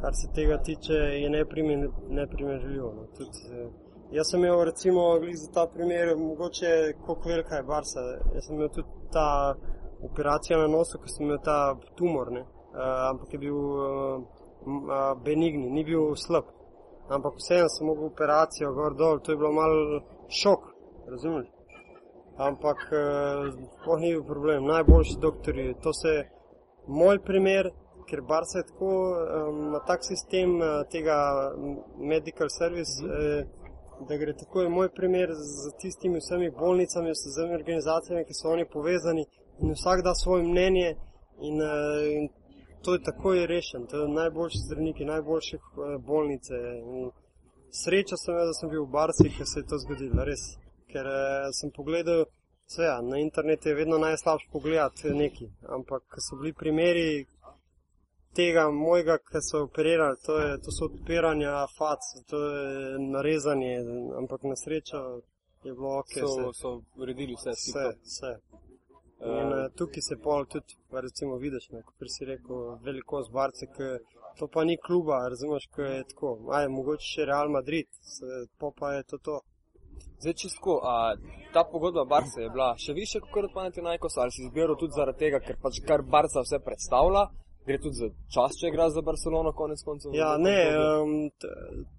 kar 0.00 0.18
se 0.20 0.32
tega 0.34 0.58
tiče, 0.58 0.98
je 1.22 1.30
neprimer- 1.30 1.90
neprimerljivo. 2.08 2.92
No. 2.98 3.06
Tudi, 3.16 3.38
eh, 3.52 3.70
Jaz 4.12 4.28
sem 4.30 4.40
imel 4.40 4.64
recimo 4.64 5.02
za 5.34 5.52
ta 5.52 5.66
primer, 5.74 6.16
mogoče 6.16 6.92
koliko 7.06 7.28
velika 7.28 7.54
je 7.56 7.62
Barsa. 7.62 8.00
Jaz 8.34 8.46
sem 8.46 8.56
imel 8.56 8.68
tudi 8.68 8.88
ta 9.12 9.54
operacija 10.10 10.58
na 10.58 10.66
nosu, 10.66 10.98
ko 10.98 11.08
sem 11.08 11.26
imel 11.26 11.38
ta 11.44 11.76
tumor, 11.96 12.32
ne? 12.32 12.40
Uh, 12.40 12.78
ampak 13.10 13.32
je 13.32 13.38
bil 13.38 13.56
uh, 13.56 14.22
benigni, 15.24 15.70
ni 15.70 15.84
bil 15.84 16.12
slab. 16.16 16.44
Ampak 17.08 17.40
vseeno 17.40 17.68
sem 17.68 17.86
mogel 17.86 18.06
operacijo 18.12 18.72
gor 18.72 18.94
dol, 18.94 19.20
to 19.20 19.32
je 19.32 19.36
bilo 19.36 19.52
malo 19.52 20.00
šok, 20.28 20.68
razumeli? 21.08 21.48
Ampak 22.36 22.78
uh, 22.92 24.00
ni 24.00 24.12
bil 24.12 24.24
problem, 24.24 24.64
najboljši 24.64 25.16
doktori, 25.20 25.74
to 25.82 25.92
se 25.92 26.24
moj 26.88 27.18
primer, 27.24 27.70
ker 28.08 28.22
Barsa 28.28 28.58
je 28.58 28.66
tako, 28.70 28.92
ima 29.50 29.80
tak 29.86 30.04
sistem 30.04 30.56
uh, 30.56 30.82
tega 30.90 31.16
medical 31.98 32.48
service, 32.48 33.04
uh, 33.04 33.44
da 34.08 34.16
gre 34.16 34.32
tako 34.36 34.62
je 34.62 34.68
moj 34.68 34.88
primer 34.94 35.28
z 35.34 35.72
tistimi 35.80 36.18
vsemi 36.18 36.50
bolnicami, 36.50 37.14
z 37.14 37.28
vsemi 37.30 37.54
organizacijami, 37.54 38.24
ki 38.24 38.34
so 38.34 38.48
oni 38.50 38.64
povezani 38.72 39.24
in 39.60 39.74
vsak 39.76 40.02
da 40.02 40.14
svoje 40.14 40.42
mnenje 40.42 40.96
in, 41.40 41.60
in 42.16 42.28
to 42.82 42.92
je 42.94 43.02
tako 43.02 43.32
je 43.32 43.46
rešen. 43.46 43.86
To 43.86 44.02
je 44.02 44.08
najboljši 44.08 44.58
zdravniki, 44.66 45.04
najboljše 45.04 45.58
bolnice. 46.06 46.54
In 46.54 47.10
sreča 47.70 48.16
sem 48.16 48.34
da 48.34 48.52
sem 48.52 48.70
bil 48.70 48.84
v 48.84 48.90
Barsi, 48.90 49.30
ker 49.36 49.46
se 49.46 49.60
je 49.60 49.66
to 49.66 49.78
zgodilo, 49.78 50.24
res. 50.24 50.42
Ker 50.92 51.06
uh, 51.08 51.50
sem 51.58 51.70
pogledal, 51.74 52.24
vse, 52.68 52.82
ja, 52.82 52.96
na 53.02 53.18
internetu 53.18 53.68
je 53.68 53.74
vedno 53.74 53.98
najslabše 53.98 54.50
pogledati 54.52 55.14
nekaj, 55.16 55.48
ampak 55.78 56.02
ko 56.12 56.20
so 56.20 56.36
bili 56.40 56.52
primeri 56.52 57.24
tega 58.36 58.70
mojega, 58.70 59.18
ki 59.18 59.42
so 59.50 59.64
operirali, 59.66 60.16
to, 60.26 60.38
je, 60.38 60.56
to 60.64 60.72
so 60.72 60.88
odpiranja 60.90 61.66
fac, 61.78 62.00
to 62.30 62.40
je 62.48 62.98
narezanje, 62.98 63.74
ampak 64.18 64.42
na 64.42 64.56
srečo 64.56 65.02
je 65.64 65.72
bilo 65.72 65.98
ok. 65.98 66.14
So, 66.20 66.26
vse. 66.26 66.60
so 66.60 66.70
uredili 66.96 67.34
vse 67.38 67.50
Vse, 67.50 67.70
skupaj. 67.70 67.92
vse. 68.04 68.32
In 69.22 69.52
uh, 69.52 69.68
tukaj 69.78 70.02
se 70.08 70.16
pol 70.22 70.46
tudi, 70.50 70.74
pa 70.90 71.00
recimo, 71.00 71.36
vidiš, 71.36 71.68
ne, 71.70 71.82
kot 71.86 72.08
si 72.10 72.24
rekel, 72.24 72.78
velikost 72.82 73.30
barce, 73.32 73.68
ki 73.76 73.90
to 74.38 74.48
pa 74.48 74.64
ni 74.64 74.76
kluba, 74.86 75.28
razumeš, 75.28 75.68
ki 75.74 75.82
je 75.82 76.04
tako. 76.10 76.32
Aj, 76.56 76.68
mogoče 76.68 77.06
še 77.14 77.28
Real 77.30 77.52
Madrid, 77.52 77.88
se, 78.14 78.46
po 78.58 78.72
pa 78.78 78.94
je 78.96 79.04
to 79.12 79.18
to. 79.18 79.40
Zdaj, 80.22 80.34
čisto, 80.42 80.78
a 80.86 81.14
ta 81.54 81.62
pogodba 81.72 82.04
Barca 82.14 82.40
je 82.40 82.50
bila 82.54 82.68
še 82.78 82.92
više 82.94 83.20
kot 83.20 83.44
od 83.48 83.54
Panathinaikos, 83.54 84.16
ali 84.22 84.30
si 84.34 84.44
izbiral 84.46 84.76
tudi 84.78 84.94
zaradi 84.98 85.18
tega, 85.24 85.40
ker 85.46 85.56
pač 85.62 85.80
kar 85.88 86.04
Barca 86.14 86.44
vse 86.44 86.60
predstavlja, 86.66 87.24
gre 87.66 87.78
tudi 87.84 87.98
za 88.02 88.08
čas, 88.34 88.54
če 88.60 88.70
igraš 88.70 88.92
za 88.96 89.02
Barcelono, 89.08 89.52
konec 89.62 89.82
koncev. 89.88 90.14
Ja, 90.14 90.30
ne, 90.38 90.58
um, 90.78 91.16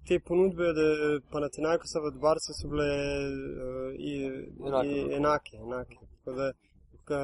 te 0.08 0.20
ponudbe, 0.28 0.72
da 0.78 0.86
Panathinaikosa 1.32 2.00
v 2.06 2.14
Barca 2.24 2.56
so 2.60 2.72
bile 2.72 2.88
uh, 2.88 3.92
i, 4.12 4.14
Enake. 4.68 4.88
i, 4.88 5.04
enake. 5.20 5.60
enake. 5.66 6.00
Tako 6.24 6.38
da 6.40 6.48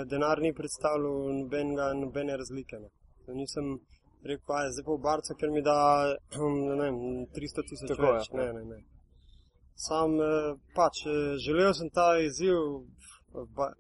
denar 0.05 0.45
ni 0.45 0.53
predstavljal 0.53 1.17
nobenega, 1.41 1.93
nobene 1.97 2.37
razlike. 2.37 2.77
Ne. 2.85 2.93
Da 3.27 3.41
Nisem 3.41 3.79
rekel, 4.25 4.57
aj, 4.57 4.73
zdaj 4.77 4.85
pa 4.85 4.93
v 4.93 5.03
Barca, 5.09 5.41
ker 5.41 5.51
mi 5.51 5.65
da 5.65 5.77
ne 6.79 6.83
vem, 6.85 7.03
300 7.37 7.69
tisoč 7.73 7.97
več. 7.97 8.33
ja. 8.33 8.43
Ne, 8.43 8.53
ne, 8.61 8.65
ne. 8.75 8.83
Sam 9.81 10.11
eh, 10.20 10.28
pač 10.74 10.97
eh, 11.07 11.12
želel 11.39 11.72
sem 11.74 11.89
ta 11.91 12.09
izziv 12.20 12.57
ba- 13.57 13.74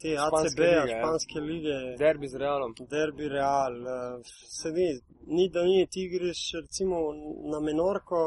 te 0.00 0.10
Španske 0.16 0.48
ACB, 0.48 0.60
lige, 0.60 0.92
ja. 0.92 0.98
španske 0.98 1.38
lige. 1.42 1.76
Derbi 1.98 2.28
z 2.28 2.36
Realom. 2.36 2.72
Derbi 2.90 3.28
Real, 3.28 3.74
eh, 3.88 4.16
se 4.50 4.68
ni, 4.70 4.86
ni 5.28 5.48
da 5.48 5.62
ni, 5.62 5.86
ti 5.86 6.08
greš 6.08 6.40
recimo 6.56 6.96
na 7.44 7.58
Menorko 7.60 8.18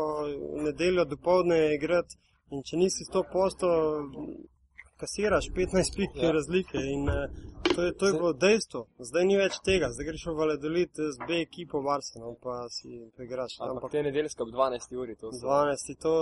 v 0.54 0.64
nedeljo 0.64 1.06
dopoledne 1.06 1.60
igrati 1.76 2.14
in 2.52 2.62
če 2.62 2.76
nisi 2.78 3.02
100 3.06 3.24
posto, 3.32 3.68
kasiraš 4.98 5.46
15 5.56 5.96
pik 5.96 6.12
Ja. 6.16 6.32
razlike 6.32 6.78
in 6.78 7.10
eh, 7.10 7.28
to 7.76 7.82
je, 7.82 7.94
to 7.94 8.06
je 8.08 8.14
bilo 8.14 8.34
dejstvo. 8.36 8.80
Zdaj 9.02 9.26
ni 9.26 9.38
več 9.38 9.54
tega, 9.66 9.90
zdaj 9.90 10.06
greš 10.06 10.26
v 10.28 10.36
Valladolid 10.36 10.92
z 11.10 11.18
B 11.28 11.42
ekipo 11.42 11.82
v 11.82 11.90
Arsenal 11.90 12.36
pa 12.38 12.56
si 12.70 12.90
igraš. 13.20 13.52
Ampak 13.60 13.76
Ampak 13.76 13.92
te 13.92 14.04
nedeljske 14.04 14.44
ob 14.44 14.50
12 14.52 14.96
uri, 14.96 15.16
to 15.16 15.32
so. 15.32 15.42
12, 15.48 15.96
to, 16.00 16.14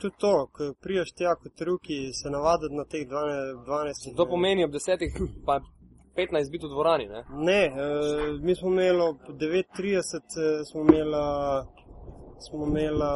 tudi 0.00 0.16
to, 0.18 0.34
ko 0.54 0.72
priješ 0.82 1.12
tja 1.18 1.34
kot 1.42 1.60
ruki, 1.68 1.98
se 2.18 2.30
navaditi 2.30 2.74
na 2.74 2.84
teh 2.84 3.04
12. 3.08 3.66
12 3.66 4.16
To 4.16 4.26
pomeni 4.32 4.64
ob 4.64 4.72
10, 4.72 5.06
pa 5.46 5.60
15 6.16 6.50
biti 6.50 6.66
v 6.66 6.70
dvorani, 6.74 7.06
ne? 7.14 7.24
Ne, 7.48 7.62
uh, 7.68 8.40
mi 8.42 8.54
smo 8.54 8.68
imeli 8.68 9.02
ob 9.02 9.16
9:30, 9.28 10.16
eh, 10.16 10.64
smo 10.68 10.80
imeli, 10.80 11.22
smo 12.46 12.66
imeli, 12.66 13.10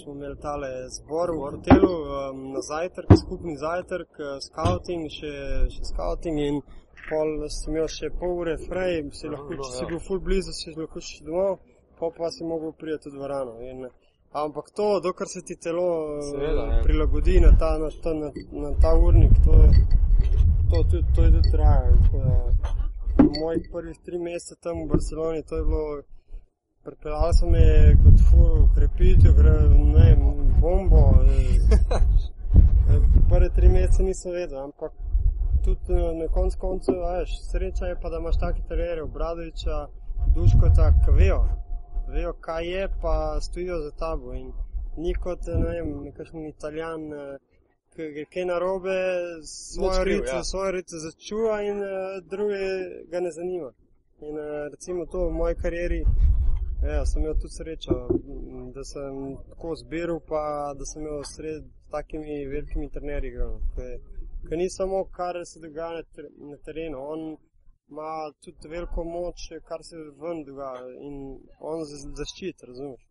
smo 0.00 0.12
imeli 0.12 0.36
tale 0.40 0.70
zbor 0.96 1.30
v 1.30 1.38
hotelu 1.44 1.92
um, 2.02 2.40
na 2.54 2.60
zajtrk, 2.70 3.08
skupni 3.24 3.56
zajtrk, 3.56 4.10
eh, 4.18 4.38
scouting, 4.48 5.06
še, 5.18 5.32
še 5.74 5.82
scouting 5.92 6.40
in 6.48 6.60
pol 7.08 7.46
si 7.56 7.70
imel 7.70 7.88
še 7.98 8.10
pol 8.18 8.40
ure 8.42 8.56
frej, 8.66 9.04
si 9.18 9.30
lahko, 9.30 9.54
no, 9.54 9.62
če 9.62 9.72
si 9.76 9.84
ja. 9.84 9.90
bil 9.92 10.02
full 10.08 10.22
blizu, 10.28 10.54
si 10.56 10.74
lahko 10.74 11.02
šel 11.08 11.28
domov, 11.28 11.60
pol 12.00 12.12
pa 12.16 12.32
si 12.34 12.44
mogel 12.44 12.74
priti 12.80 13.12
v 13.12 13.16
dvorano. 13.18 13.60
In, 13.70 13.86
eh, 13.86 14.05
ampak 14.32 14.70
to, 14.76 15.00
dokler 15.00 15.28
se 15.28 15.42
ti 15.42 15.56
telo 15.56 15.88
Seveda, 16.30 16.62
ja. 16.62 16.82
prilagodi 16.82 17.40
na 17.40 17.52
ta, 17.58 17.78
na, 17.78 17.88
ta, 18.02 18.14
na, 18.14 18.30
na 18.52 18.70
ta 18.82 18.94
urnik, 18.98 19.32
to, 19.44 19.54
to, 20.70 20.82
to, 20.90 21.02
to 21.14 21.24
je 21.24 21.30
tudi 21.32 21.50
traja. 21.52 21.92
tako 22.02 22.18
da 22.18 22.36
Moj 23.40 23.62
prvih 23.72 23.98
tri 24.04 24.18
mesece 24.18 24.60
tam 24.60 24.82
v 24.82 24.88
Barceloni, 24.92 25.42
to 25.42 25.56
je 25.56 25.64
bilo, 25.64 26.02
pripeljali 26.84 27.34
so 27.34 27.46
me 27.50 27.64
kot 28.04 28.18
fu, 28.28 28.68
krepitev, 28.74 29.32
gre, 29.38 29.54
ne 29.94 30.04
vem, 30.04 30.20
bombo. 30.60 31.02
Prvi 32.86 33.26
prve 33.30 33.48
tri 33.56 33.68
mesece 33.68 34.02
nisem 34.02 34.32
vedel, 34.32 34.58
ampak 34.64 34.92
tudi 35.64 35.94
na 36.20 36.28
koncu 36.28 36.58
koncev, 36.60 36.94
veš, 36.94 37.30
sreča 37.50 37.86
je 37.86 37.96
pa, 38.02 38.10
da 38.10 38.18
imaš 38.18 38.38
take 38.38 38.62
terere, 38.68 39.02
obradoviča, 39.02 39.86
duško 40.34 40.70
tako, 40.76 41.12
vejo, 41.12 41.40
vejo, 42.08 42.32
kaj 42.40 42.64
je, 42.72 42.88
pa 43.02 43.40
stojijo 43.40 43.78
za 43.80 43.90
tabo 43.90 44.34
in 44.34 44.52
ni 44.96 45.14
kot, 45.14 45.40
ne 45.46 45.68
vem, 45.70 45.88
nekakšen 46.04 46.46
italijan, 46.46 47.02
eh, 47.12 47.38
ki 47.94 48.12
gre 48.14 48.24
kaj 48.32 48.44
narobe, 48.44 48.96
svojo 49.44 50.02
kriv, 50.02 50.20
rico, 50.20 50.36
ja. 50.36 50.44
svojo 50.44 50.70
rico 50.70 50.98
začuva 50.98 51.62
in 51.62 51.78
uh, 51.80 51.90
druge 52.30 52.58
ga 53.10 53.20
ne 53.20 53.30
zanima. 53.30 53.70
In 54.20 54.34
uh, 54.38 54.68
recimo 54.72 55.06
to 55.06 55.28
v 55.28 55.32
moji 55.32 55.54
karieri, 55.54 56.02
ja, 56.82 57.06
sem 57.06 57.22
imel 57.22 57.34
tudi 57.34 57.54
srečo, 57.58 57.94
da 58.74 58.84
sem 58.84 59.36
tako 59.48 59.74
zbiral, 59.76 60.20
pa 60.28 60.74
da 60.78 60.84
sem 60.84 61.02
imel 61.02 61.24
sred 61.24 61.62
s 61.64 61.90
takimi 61.90 62.46
velikimi 62.46 62.90
trenerji. 62.90 63.28
igral, 63.30 63.58
ke- 63.76 63.98
Ker 64.48 64.58
ni 64.58 64.70
samo, 64.70 65.04
kar 65.04 65.34
se 65.44 65.60
dogaja 65.60 66.02
na 66.50 66.56
terenu, 66.64 66.98
on 67.12 67.36
ima 67.88 68.10
tudi 68.42 68.68
veliko 68.68 69.04
moč, 69.06 69.38
kar 69.64 69.80
se 69.82 69.96
ven 69.96 70.44
dogaja 70.44 70.86
in 71.00 71.16
on 71.60 71.84
za- 71.84 72.12
zaščiti, 72.14 72.66
razumeš? 72.66 73.02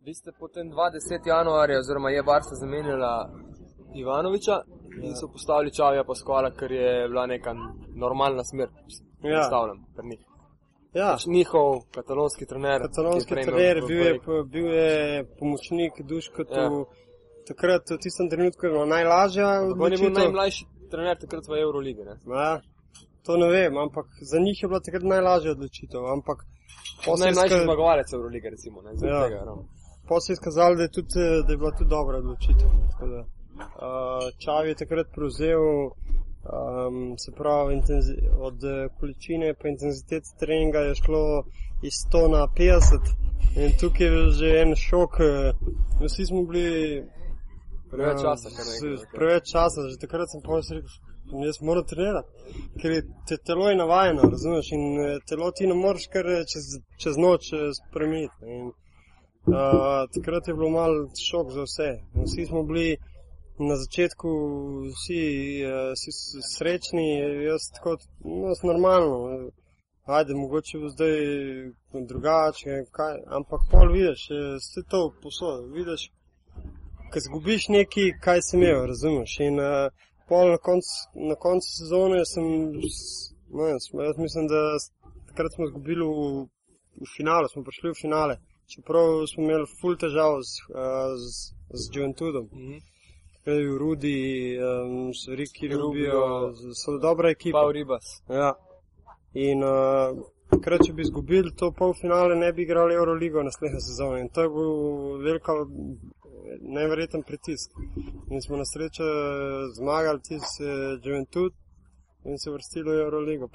Vi 0.00 0.14
ste 0.14 0.32
potem 0.32 0.70
20. 0.70 1.26
januarja, 1.26 1.78
oziroma 1.78 2.10
je 2.10 2.22
Barca 2.22 2.54
zamenjala 2.54 3.30
Ivanoviča 3.94 4.56
in 5.02 5.16
so 5.16 5.28
postavili 5.28 5.72
Čavija 5.72 6.04
Paskola, 6.04 6.50
ker 6.50 6.72
je 6.72 7.08
bila 7.08 7.26
neka 7.26 7.52
normalna 7.94 8.44
smer, 8.44 8.68
Ja. 8.68 9.20
predstavljam, 9.22 9.84
pri 9.96 10.06
njih. 10.08 10.20
Ja, 10.94 11.12
Pač 11.12 11.26
Njihov 11.26 11.80
katalonski 11.90 12.46
trener. 12.46 12.80
katalonski 12.82 13.34
ki 13.34 13.40
je 13.40 13.46
trener, 13.46 13.76
bil 13.88 13.98
je, 13.98 14.12
bil 14.46 14.66
je 14.74 14.90
pomočnik 15.38 15.92
Duškotu. 16.02 16.54
Ja. 16.54 16.62
Ja. 16.62 16.84
Takrat, 17.46 17.82
v 17.90 17.98
tistem 17.98 18.30
trenutku, 18.30 18.66
je 18.66 18.70
bilo 18.70 18.86
najlažja 18.86 19.48
Ampak 19.62 19.80
On 19.80 19.92
je 19.92 19.98
bil 19.98 20.10
najmlajši 20.12 20.64
trener 20.90 21.16
takrat 21.18 21.44
v 21.48 21.52
Euroligi. 21.56 22.02
Ne? 22.02 22.14
Ja, 22.26 22.60
to 23.22 23.36
ne 23.36 23.48
vem, 23.48 23.78
ampak 23.78 24.06
za 24.22 24.38
njih 24.38 24.62
je 24.62 24.68
bila 24.68 24.80
takrat 24.80 25.02
najlažja 25.04 25.50
odločitev. 25.50 26.06
Ampak 26.06 26.38
Najmlajši 27.18 27.54
izka- 27.54 27.64
zmagovalec 27.64 28.12
Eurolige, 28.12 28.50
recimo. 28.50 28.82
Ne? 28.82 28.90
Ja. 29.02 29.24
tega, 29.24 29.38
ravno. 29.40 29.64
pol 30.08 30.20
se 30.20 30.32
je 30.32 30.34
izkazalo, 30.34 30.74
da 30.74 30.82
je, 30.82 30.90
tudi, 30.90 31.14
da 31.46 31.52
je 31.52 31.56
bila 31.56 31.70
tudi 31.70 31.90
dobra 31.90 32.18
odločitev. 32.18 32.68
no, 33.00 33.06
da, 33.08 33.24
Uh, 33.60 33.66
Čav 34.38 34.66
je 34.66 34.74
takrat 34.74 35.06
prevzel, 35.12 35.60
um, 35.82 37.18
se 37.18 37.32
pravi, 37.32 37.74
intenzi, 37.74 38.14
od 38.38 38.64
eh, 38.64 38.88
količine 38.98 39.54
pa 39.54 39.68
intenzitete 39.68 40.28
treninga 40.40 40.78
je 40.78 40.94
šlo 40.94 41.44
iz 41.82 41.92
100 42.04 42.28
na 42.28 42.46
50 42.48 43.12
in 43.56 43.70
tukaj 43.80 44.06
je 44.06 44.10
bil 44.10 44.30
že 44.30 44.48
en 44.56 44.74
šok. 44.78 45.12
eh, 45.20 45.52
Vsi 46.00 46.26
smo 46.26 46.42
bili 46.42 47.04
Preveč 47.90 48.16
eh, 48.16 48.22
časa, 48.22 48.48
kar 48.48 48.64
nekaj. 48.66 49.06
Preveč 49.12 49.44
časa, 49.46 49.80
že 49.82 49.98
takrat 49.98 50.28
sem 50.30 50.40
pa 50.40 50.56
rekel, 50.70 50.88
jaz 51.32 51.60
moram 51.60 51.84
trenirati, 51.84 52.28
ker 52.80 53.02
te 53.28 53.36
telo 53.46 53.68
je 53.68 53.76
navajeno, 53.76 54.22
razumeš, 54.30 54.72
in 54.72 55.00
eh, 55.00 55.18
telo 55.28 55.50
ti 55.50 55.66
ne 55.66 55.74
moreš 55.74 56.06
kar 56.12 56.26
eh, 56.26 56.44
čez, 56.52 56.66
čez 57.02 57.16
noč 57.16 57.52
eh, 57.52 57.70
spremeniti. 57.78 58.34
In, 58.46 58.72
uh, 59.46 60.10
takrat 60.14 60.48
je 60.48 60.54
bilo 60.54 60.70
mal 60.70 60.92
šok 61.28 61.52
za 61.56 61.62
vse. 61.68 61.90
In 62.14 62.26
Vsi 62.26 62.46
smo 62.46 62.62
bili 62.62 62.96
na 63.58 63.76
začetku 63.76 64.28
vsi, 64.94 65.22
uh, 65.64 65.94
srečni, 66.56 67.08
jaz 67.46 67.70
tako, 67.74 67.96
no, 68.24 68.54
normalno. 68.62 69.50
Ajde, 70.04 70.34
mogoče 70.34 70.78
bo 70.78 70.88
zdaj 70.88 71.16
drugače, 72.08 72.84
kaj, 72.90 73.18
ampak 73.38 73.60
pol 73.70 73.92
vidiš, 73.92 74.24
vse 74.58 74.82
to 74.90 75.02
posod, 75.22 75.68
vidiš, 75.74 76.08
ko 77.12 77.20
zgubiš 77.26 77.68
nekaj, 77.68 78.08
kaj 78.24 78.40
si 78.42 78.56
imel, 78.56 78.86
razumeš. 78.90 79.36
In 79.46 79.60
uh, 79.60 79.92
pol 80.30 80.50
na 80.54 80.58
koncu 80.58 80.94
konc 81.44 81.62
sezone 81.78 82.22
sem, 82.26 82.46
vem, 83.58 83.78
smo- 83.80 84.02
jaz 84.02 84.16
mislim, 84.18 84.46
da 84.46 84.60
takrat 85.28 85.52
smo 85.54 85.64
izgubili 85.64 86.04
v, 86.06 86.46
v 87.02 87.08
finalu, 87.16 87.48
smo 87.48 87.62
prišli 87.62 87.90
v 87.90 87.98
finale, 88.00 88.34
čeprav 88.66 89.04
smo 89.26 89.42
imeli 89.44 89.66
full 89.80 89.96
težav 89.96 90.38
z, 90.40 90.50
z, 91.18 91.26
z 91.72 91.90
Juventudom. 91.94 92.46
Mhm. 92.52 92.78
Takrat 93.34 93.56
je 93.56 93.64
bil 93.64 93.78
Rudi, 93.78 94.18
um, 94.60 95.10
Riki 95.36 95.68
Rubio. 95.68 95.80
Rubio, 95.82 96.52
z- 96.52 96.74
so 96.74 96.98
dobra 96.98 97.30
ekipa. 97.30 97.58
Paul 97.58 97.72
Ribas. 97.72 98.06
Ja. 98.28 98.50
In 99.34 99.62
uh, 99.64 100.10
takrat, 100.50 100.82
če 100.82 100.92
bi 100.92 101.02
izgubili 101.02 101.50
to 101.56 101.72
polfinale, 101.72 102.36
ne 102.36 102.52
bi 102.52 102.62
igrali 102.62 102.94
Euroligo 102.94 103.42
naslednje 103.42 103.80
sezone. 103.80 104.20
In 104.20 104.28
to 104.28 104.42
je 104.42 104.48
bil 104.48 104.72
velika, 105.24 105.52
neverjeten 106.60 107.22
pritisk. 107.22 107.70
In 108.30 108.42
smo 108.42 108.56
na 108.56 108.64
srečo 108.64 109.04
zmagali 109.76 110.20
tisti 110.22 110.64
uh, 110.64 111.00
Juventud 111.04 111.52
in 112.24 112.38
se 112.38 112.50
vrstili 112.50 112.90
v 112.90 113.00
Euroligo. 113.00 113.48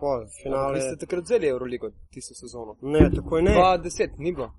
Vi 0.74 0.82
ste 0.82 0.96
takrat 0.98 1.24
vzeli 1.24 1.48
Euroligo 1.48 1.90
tisto 2.10 2.34
sezono. 2.34 2.76
Ne, 2.82 3.12
takoj 3.16 3.42
ne. 3.42 3.52
2010, 3.52 4.10
ni 4.18 4.34
bilo. 4.34 4.52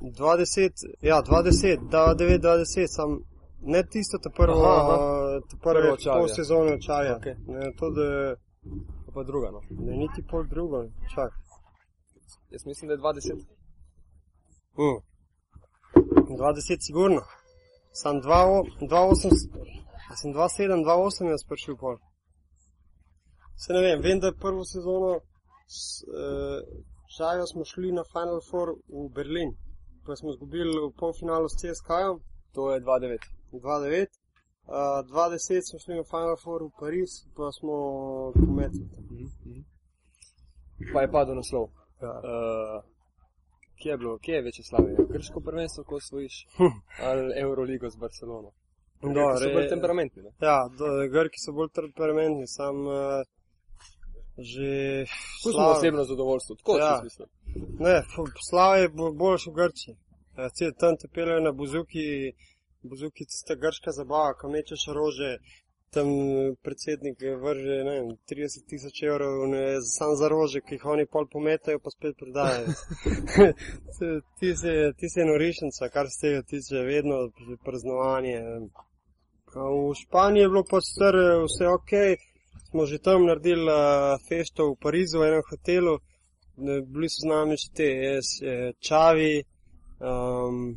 20, 0.00 0.70
ja, 1.02 1.22
20, 1.22 1.78
9, 1.90 2.40
20, 2.40 2.86
sam. 2.86 3.20
Ne 3.66 3.82
tisto, 3.82 4.18
ta 4.18 4.30
prvo, 4.30 4.64
Aha, 4.64 4.80
aha. 4.82 4.94
uh, 4.94 5.42
ta 5.50 5.56
prve 5.62 5.82
Prvo 5.82 5.96
Čavija. 5.96 6.18
pol 6.18 6.28
sezone 6.28 6.80
čaja. 6.80 7.16
Okej. 7.16 7.34
Ne, 7.46 7.72
to, 7.78 7.90
da 7.90 8.36
Pa 9.06 9.12
pa 9.14 9.22
druga. 9.22 9.50
No. 9.50 9.60
ne, 9.70 9.96
niti 9.96 10.22
pol 10.30 10.44
drugo, 10.46 10.84
čak. 11.14 11.32
Jaz 12.50 12.66
mislim, 12.66 12.88
da 12.88 12.94
je 12.94 12.98
20. 12.98 13.34
Mm. 14.78 14.98
20 16.36 16.76
sigurno. 16.80 17.20
Sam 18.00 18.20
2-8, 18.22 19.30
sem 20.20 20.32
2-7, 20.34 20.82
2-8 20.82 21.30
jaz 21.30 21.44
prišel 21.48 21.76
pol. 21.78 21.96
Se 23.56 23.72
ne 23.72 23.80
vem, 23.86 24.02
vem, 24.02 24.18
da 24.20 24.26
je 24.32 24.40
prvo 24.44 24.64
sezono 24.64 25.20
s 25.70 26.02
uh, 26.02 26.60
Šajo 27.16 27.46
smo 27.46 27.64
šli 27.64 27.92
na 27.92 28.02
Final 28.12 28.40
Four 28.50 28.68
v 28.88 29.08
Berlin, 29.14 29.50
pa 30.06 30.16
smo 30.16 30.30
izgubili 30.30 30.74
v 30.84 30.90
polfinalu 30.98 31.48
s 31.48 31.56
CSK-jem 31.60 32.18
To 32.54 32.72
je 32.72 32.80
2-9. 32.80 33.18
2-9. 33.52 34.06
Uh, 34.66 34.74
2-10 35.10 35.70
smo 35.70 35.78
šli 35.78 35.94
na 35.96 36.04
Final 36.04 36.36
Four 36.44 36.62
v 36.62 36.70
Pariz, 36.80 37.10
pa 37.36 37.52
smo 37.52 37.74
pometli. 38.34 38.84
Mhm. 39.10 39.62
Pa 40.92 41.00
je 41.00 41.10
padel 41.10 41.34
naslov. 41.34 41.68
Ja. 42.02 42.10
Uh, 42.10 42.93
kje 43.74 43.90
je 43.90 43.96
bilo, 43.96 44.18
kje 44.18 44.34
je 44.34 44.42
večje 44.42 44.64
slave? 44.64 44.90
Grško 45.08 45.40
prvenstvo, 45.40 45.84
ko 45.84 46.00
svojiš? 46.00 46.46
Ali 47.00 47.32
Euroligo 47.36 47.90
z 47.90 47.96
Barcelono? 47.96 48.50
No, 49.02 49.10
Grki 49.10 49.38
so 49.38 49.46
re- 49.46 49.54
bolj 49.54 49.68
temperamentni. 49.68 50.22
Ne? 50.22 50.30
Ja, 50.40 50.58
do, 50.70 50.84
Grki 51.10 51.38
so 51.38 51.52
bolj 51.52 51.68
temperamentni, 51.72 52.46
sam 52.48 52.76
uh, 52.86 52.94
že. 54.40 55.04
Pustimo 55.42 55.64
Slav- 55.64 55.72
osebno 55.72 56.04
zadovoljstvo, 56.04 56.56
tako 56.56 56.78
Ja. 56.78 56.84
ja. 56.86 57.00
mislim. 57.04 57.28
Ne, 57.78 58.02
Slav 58.50 58.78
je 58.78 58.88
bo- 58.88 59.12
boljši 59.12 59.50
v 59.50 59.54
Grči. 59.54 59.90
Ja, 60.36 60.48
tam 60.78 60.96
te 60.96 61.08
peljejo 61.08 61.40
na 61.40 61.52
buzuki, 61.52 62.32
buzuki 62.82 63.24
tista 63.24 63.54
grška 63.54 63.90
zabava, 63.92 64.34
ko 64.34 64.48
mečeš 64.48 64.82
rože, 64.88 65.30
tam 65.94 66.08
eh, 66.08 66.54
predsednik 66.62 67.22
vrže 67.42 67.78
ne 67.86 67.94
vem, 67.96 68.08
30 68.30 68.66
tisoč 68.70 69.02
evrov 69.02 69.46
ne, 69.48 69.62
sam 69.96 70.16
za 70.20 70.28
rože, 70.28 70.60
ki 70.60 70.78
jih 70.78 70.86
oni 70.94 71.06
pol 71.06 71.26
pometajo, 71.32 71.80
pa 71.84 71.90
spet 71.94 72.16
prodajajo. 72.18 72.74
ti, 74.38 74.52
si, 74.60 74.74
ti 74.98 75.10
si 75.12 75.28
norišnica, 75.30 75.88
kar 75.94 76.10
se 76.10 76.20
tega 76.26 76.42
tiče, 76.42 76.84
vedno 76.88 77.28
praznovanje. 77.64 78.40
V 79.54 79.94
Španiji 79.94 80.42
je 80.42 80.48
bilo 80.50 80.64
pač 80.66 80.88
star 80.90 81.14
vse 81.46 81.68
ok, 81.70 81.92
smo 82.70 82.86
že 82.90 82.98
tam 82.98 83.26
naredili 83.26 83.70
uh, 83.70 84.18
festo 84.28 84.72
v 84.72 84.78
Parizu, 84.82 85.20
v 85.22 85.28
enem 85.28 85.44
hotelu, 85.50 85.94
bili 86.90 87.08
so 87.08 87.22
z 87.22 87.28
nami 87.30 87.58
še 87.58 87.68
te, 87.74 87.88
eh, 88.10 88.72
Čavi, 88.82 89.34
um, 90.02 90.74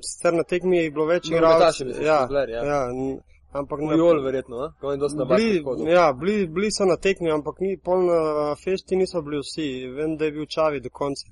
sicer 0.00 0.34
na 0.34 0.44
tekmi 0.46 0.78
je 0.78 0.90
bilo 0.94 1.06
več 1.10 1.30
igralcev. 1.30 1.90
Ja, 2.02 2.22
ja. 2.30 2.62
ja, 2.64 2.80
n- 2.90 3.18
ampak 3.52 3.80
na, 3.80 3.94
Jol, 3.94 4.22
verjetno, 4.22 4.56
a? 4.58 4.72
ko 4.80 4.92
je 4.92 4.96
dosta 4.96 5.24
bili, 5.24 5.62
ja, 5.90 6.12
bili, 6.12 6.46
bili 6.46 6.68
so 6.70 6.84
na 6.84 6.96
tekmi, 6.96 7.30
ampak 7.30 7.60
ni, 7.60 7.76
pol 7.78 8.02
na 8.02 8.20
fešti 8.56 8.96
niso 8.96 9.22
bili 9.22 9.38
vsi. 9.38 9.68
Vem, 9.88 10.16
da 10.16 10.24
je 10.24 10.32
bil 10.32 10.46
Čavi 10.46 10.80
do 10.80 10.90
konca. 10.90 11.26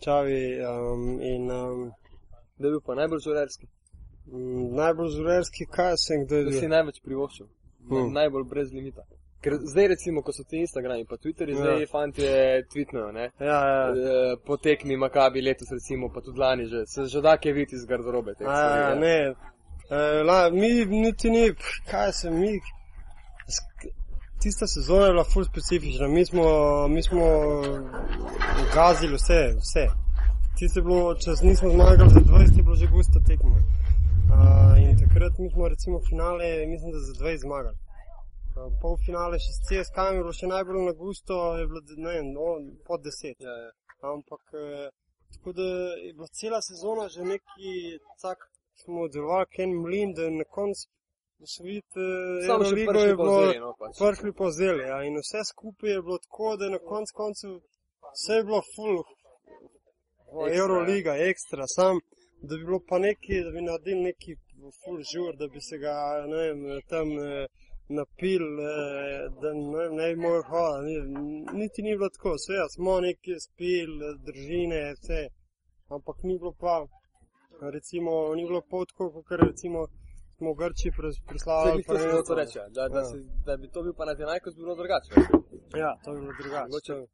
Čavi 0.00 0.40
um, 0.60 1.20
in 1.22 1.50
um, 1.50 1.90
Da 2.58 2.66
je 2.66 2.70
bil 2.70 2.80
pa 2.80 2.94
najbolj 2.94 3.18
žurerski. 3.20 3.66
m, 4.26 4.74
najbolj 4.76 5.08
zurerski, 5.08 5.66
kaj 5.66 5.94
sem 5.96 6.26
kdaj 6.26 6.44
Da 6.44 6.52
si 6.52 6.68
največ 6.68 7.00
privoščil. 7.02 7.46
Hmm. 7.90 8.12
Najbolj 8.12 8.44
brez 8.44 8.72
limita. 8.72 9.02
Ker 9.42 9.58
zdaj 9.62 9.88
recimo, 9.88 10.22
ko 10.22 10.32
so 10.32 10.44
ti 10.48 10.56
Instagrami 10.56 11.04
pa 11.04 11.16
Twitteri, 11.16 11.52
Ja. 11.52 11.56
zdaj 11.58 11.86
fanti 11.86 12.22
tweetnajo, 12.72 13.10
ne? 13.12 13.26
Ja, 13.40 13.58
ja. 13.68 13.82
Eh, 13.90 14.36
Po 14.46 14.56
tekmi 14.56 14.96
Makabi 14.96 15.42
letos 15.42 15.68
recimo, 15.70 16.08
pa 16.08 16.20
tudi 16.20 16.38
lani 16.38 16.64
že. 16.66 16.86
Se 16.86 17.04
že 17.04 17.20
da 17.20 17.36
kje 17.36 17.52
videti 17.52 17.74
iz 17.74 17.84
garderobe. 17.84 18.34
teh 18.34 18.46
ja, 18.46 18.76
ja. 18.78 18.94
ne. 18.94 19.34
E, 19.90 20.22
la, 20.22 20.50
mi 20.50 20.84
niti 20.84 21.30
ni, 21.30 21.54
kaj 21.90 22.12
se 22.12 22.30
mi. 22.30 22.60
Tista 24.42 24.66
sezona 24.66 25.06
je 25.06 25.12
bila 25.12 25.24
ful 25.24 25.44
specifična. 25.44 26.08
Mi 26.08 26.26
smo, 26.26 26.44
mi 26.88 27.02
smo 27.02 27.22
gazili 28.74 29.14
vse, 29.14 29.40
vse. 29.62 29.86
Tisto 30.58 30.80
je 30.80 30.84
bilo, 30.84 31.14
če 31.14 31.30
nismo 31.42 31.70
zmagali 31.70 32.10
za 32.10 32.20
20, 32.20 32.56
je 32.56 32.62
bilo 32.62 32.76
že 32.76 32.86
gusta 32.86 33.20
tekma. 33.28 33.56
Uh, 34.34 34.74
in 34.82 34.98
takrat 34.98 35.38
mi 35.38 35.50
smo 35.50 35.68
recimo 35.68 36.00
finale, 36.08 36.66
mislim, 36.66 36.92
da 36.92 36.98
za 36.98 37.12
dve 37.20 37.38
zmagali. 37.38 37.76
Uh, 38.56 38.72
pol 38.82 38.96
finale 39.06 39.38
še 39.44 39.52
s 39.56 39.60
CSK 39.66 39.96
je 40.10 40.20
bilo 40.20 40.32
še 40.32 40.46
najbolj 40.46 40.84
na 40.88 40.94
gusto, 41.04 41.38
je 41.58 41.66
bilo 41.66 41.80
ne 42.06 42.12
vem, 42.16 42.30
no, 42.36 42.46
pod 42.86 43.02
deset. 43.06 43.36
Ja, 43.42 43.54
ja. 43.64 43.70
Ampak 44.12 44.42
eh, 44.52 44.88
tako 45.34 45.52
da 45.58 45.66
je 46.06 46.12
bila 46.12 46.28
cela 46.40 46.60
sezona 46.62 47.08
že 47.08 47.24
neki 47.24 47.70
tak, 48.22 48.38
smo 48.74 49.08
delovali, 49.08 49.46
ken 49.50 49.70
mlin, 49.76 50.12
da 50.12 50.30
na 50.30 50.44
koncu 50.48 50.84
Samo 52.46 52.64
še 52.64 52.70
Euroligo 52.70 52.92
prišli 52.92 53.08
je 53.08 53.16
bilo 53.16 53.34
vzeli, 53.36 53.58
no, 53.60 53.70
pač. 53.78 53.92
prišli 53.98 54.32
pa 54.32 54.44
vzeli. 54.46 54.82
Ja. 54.84 54.98
In 55.04 55.14
vse 55.16 55.40
skupaj 55.44 55.90
je 55.90 56.02
bilo 56.02 56.18
tako, 56.18 56.56
da 56.56 56.68
na 56.70 56.78
koncu 56.80 57.12
koncev 57.14 57.50
vse 58.14 58.32
je 58.34 58.44
bilo 58.44 58.60
full, 58.74 58.98
Ekstra, 60.34 60.56
Euroliga, 60.58 61.12
ekstra, 61.22 61.66
sam, 61.68 62.00
da 62.42 62.56
bi 62.56 62.64
bilo 62.64 62.80
pa 62.88 62.98
neki, 62.98 63.42
da 63.44 63.50
bi 63.50 63.60
naredili 63.62 64.00
neki 64.02 64.32
full 64.80 64.98
žur, 65.04 65.36
da 65.36 65.46
bi 65.48 65.60
se 65.60 65.78
ga, 65.78 65.94
ne 66.26 66.36
vem, 66.36 66.58
tam 66.88 67.08
eh, 67.20 67.46
napil, 67.90 68.44
eh, 68.64 68.72
da 69.42 69.52
ne, 69.52 69.78
vem, 69.78 69.94
ne 69.94 70.08
bi 70.10 70.20
mogel 70.20 70.42
hoditi. 70.42 71.00
Ni- 71.18 71.60
Niti 71.60 71.82
ni 71.82 71.96
bilo 71.96 72.08
tako, 72.08 72.32
vse 72.34 72.56
smo 72.74 73.00
neki 73.00 73.36
spil, 73.40 73.90
eh, 74.02 74.16
družine, 74.26 74.80
vse. 74.94 75.20
Ampak 75.88 76.16
ni 76.24 76.38
bilo 76.38 76.52
pa, 76.60 76.74
recimo, 77.70 78.10
ni 78.34 78.44
bilo 78.44 78.60
pol 78.62 78.86
tako, 78.86 79.10
kot 79.12 79.40
recimo 79.40 79.86
smo 80.36 80.52
v 80.52 80.56
Grči 80.56 80.90
Zdaj, 80.90 81.26
prislavili. 81.26 81.72
glih 81.74 81.86
to 81.86 81.92
ja. 82.56 82.68
da, 82.68 82.88
da, 82.88 82.98
Ja. 82.98 83.04
si, 83.04 83.16
da 83.46 83.56
bi 83.56 83.68
to 83.68 83.82
bil 83.82 83.94
pa 83.94 84.04
na 84.04 84.14
tenajko 84.14 84.50
bilo 84.56 84.74
drugače. 84.74 85.10
Ja, 85.76 85.96
to 86.04 86.12
bi 86.12 86.20
bilo 86.20 86.32
drugače. 86.40 86.68
Mogoče- 86.68 87.06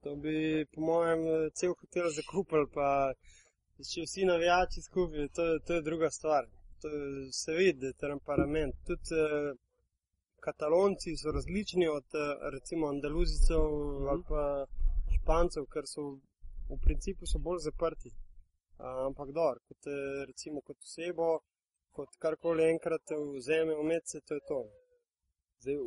To, 0.00 0.10
to 0.10 0.16
bi, 0.16 0.36
po 0.66 0.80
mojem, 0.82 1.20
cel 1.52 1.74
hotel 1.74 2.06
zakupili, 2.10 2.66
pa 2.68 3.12
če 3.84 4.02
vsi 4.02 4.24
navijači 4.24 4.80
skupaj, 4.80 5.28
to, 5.28 5.58
to 5.58 5.74
je 5.74 5.82
druga 5.82 6.10
stvar. 6.10 6.44
To 6.80 6.88
se 7.32 7.52
vidi, 7.52 7.80
da 7.80 7.86
je 7.86 7.92
temperament. 7.94 8.74
Tudi 8.86 9.14
eh, 9.16 9.54
katalonci 10.40 11.16
so 11.16 11.30
različni 11.30 11.88
od 11.88 12.04
eh, 12.14 12.20
recimo 12.50 12.86
andaluzicov 12.86 13.64
Mhm. 13.94 14.08
ali 14.08 14.22
pa 14.24 14.42
špancev, 15.14 15.64
ker 15.66 15.84
so 15.86 16.02
v 16.68 16.78
principu 16.80 17.26
so 17.26 17.38
bolj 17.38 17.58
zaprti. 17.60 18.10
Ampak 18.78 19.28
dobro, 19.30 19.58
kot 19.68 19.86
eh, 19.86 19.92
recimo 20.26 20.60
kot 20.60 20.76
osebo, 20.78 21.40
kot 21.92 22.08
karkoli 22.18 22.64
enkrat 22.64 23.00
te 23.04 23.14
vzame 23.34 23.74
umece, 23.74 24.20
to 24.20 24.34
je 24.34 24.40
to. 24.40 24.64
Zdaj 25.58 25.74
v 25.74 25.82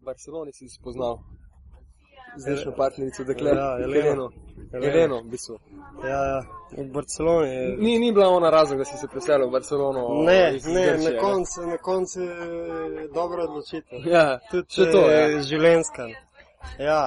Barceloni 0.00 0.52
si 0.52 0.68
spoznal 0.70 1.18
Zdaj- 2.36 2.38
zdajšnjo 2.38 2.72
partnerico, 2.72 3.24
dekle, 3.24 3.50
Ja, 3.50 3.78
Eleno. 3.78 4.30
Eleno. 4.72 5.20
V 5.22 5.26
bistvu. 5.26 5.58
Ja, 6.02 6.20
ja, 6.24 6.40
v 6.72 6.88
Barceloni. 6.90 7.50
je- 7.50 7.76
Ni, 7.76 7.98
ni 7.98 8.12
bila 8.12 8.28
ona 8.28 8.50
razlog, 8.50 8.78
da 8.78 8.84
si 8.84 8.96
se 8.96 9.08
preselil 9.08 9.48
v 9.48 9.52
Barcelono. 9.52 10.08
Ne, 10.22 10.42
ne, 10.42 10.52
Grčije, 10.52 10.96
na 11.06 11.20
koncu, 11.20 11.60
na 11.62 11.78
koncu 11.78 12.20
je 12.20 12.32
dobra 13.08 13.42
odločitev. 13.42 14.06
Ja, 14.06 14.38
Tudi 14.50 14.66
še 14.70 14.90
to, 14.90 15.00
ja. 15.02 15.28
eh, 15.28 15.42
življenjska. 15.42 16.08
Ja, 16.78 17.00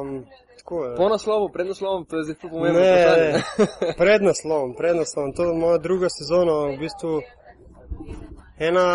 um, 0.00 0.24
tako 0.64 0.84
je. 0.84 0.96
Po 0.96 1.08
naslovu, 1.08 1.48
pred 1.48 1.66
naslovom, 1.66 2.04
to 2.04 2.16
je 2.16 2.24
zdaj 2.24 2.36
ful 2.40 2.50
pomembno. 2.50 2.80
Ne, 2.80 3.32
ne, 3.32 3.42
pred 4.02 4.22
naslovom, 4.22 4.74
pred 4.74 4.96
naslovom. 4.96 5.32
To 5.32 5.44
je 5.44 5.54
moja 5.54 5.78
druga 5.78 6.08
sezona, 6.08 6.52
v 6.72 6.78
bistvu 6.78 7.20
ena 8.58 8.88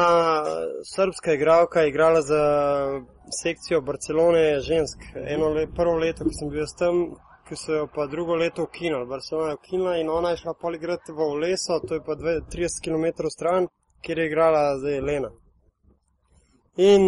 srpska 0.96 1.34
igralka 1.34 1.82
je 1.82 1.90
igrala 1.90 2.22
za 2.22 2.42
sekcijo 3.44 3.82
Barcelone 3.82 4.60
žensk. 4.60 4.98
Eno 5.16 5.50
le, 5.50 5.68
prvo 5.76 5.98
leto, 5.98 6.24
ko 6.24 6.34
sem 6.34 6.50
bil 6.50 6.64
jaz 6.66 6.74
tam, 6.80 7.04
ki 7.48 7.56
so 7.56 7.74
jo 7.74 7.88
pa 7.96 8.08
drugo 8.08 8.36
leto 8.36 8.64
ukinili. 8.64 9.06
Barcelona 9.06 9.50
je 9.50 9.60
ukinila 9.62 9.98
in 9.98 10.10
ona 10.10 10.30
je 10.30 10.38
šla 10.38 10.54
poligrati 10.62 11.12
v 11.12 11.34
leso, 11.42 11.80
to 11.88 11.94
je 11.94 12.02
pa 12.06 12.16
dve- 12.16 12.42
30 12.50 12.82
km 12.86 13.30
stran, 13.30 13.68
kjer 14.02 14.20
je 14.20 14.26
igrala 14.26 14.78
zdaj 14.78 15.02
Lena. 15.02 15.30
In 16.78 17.04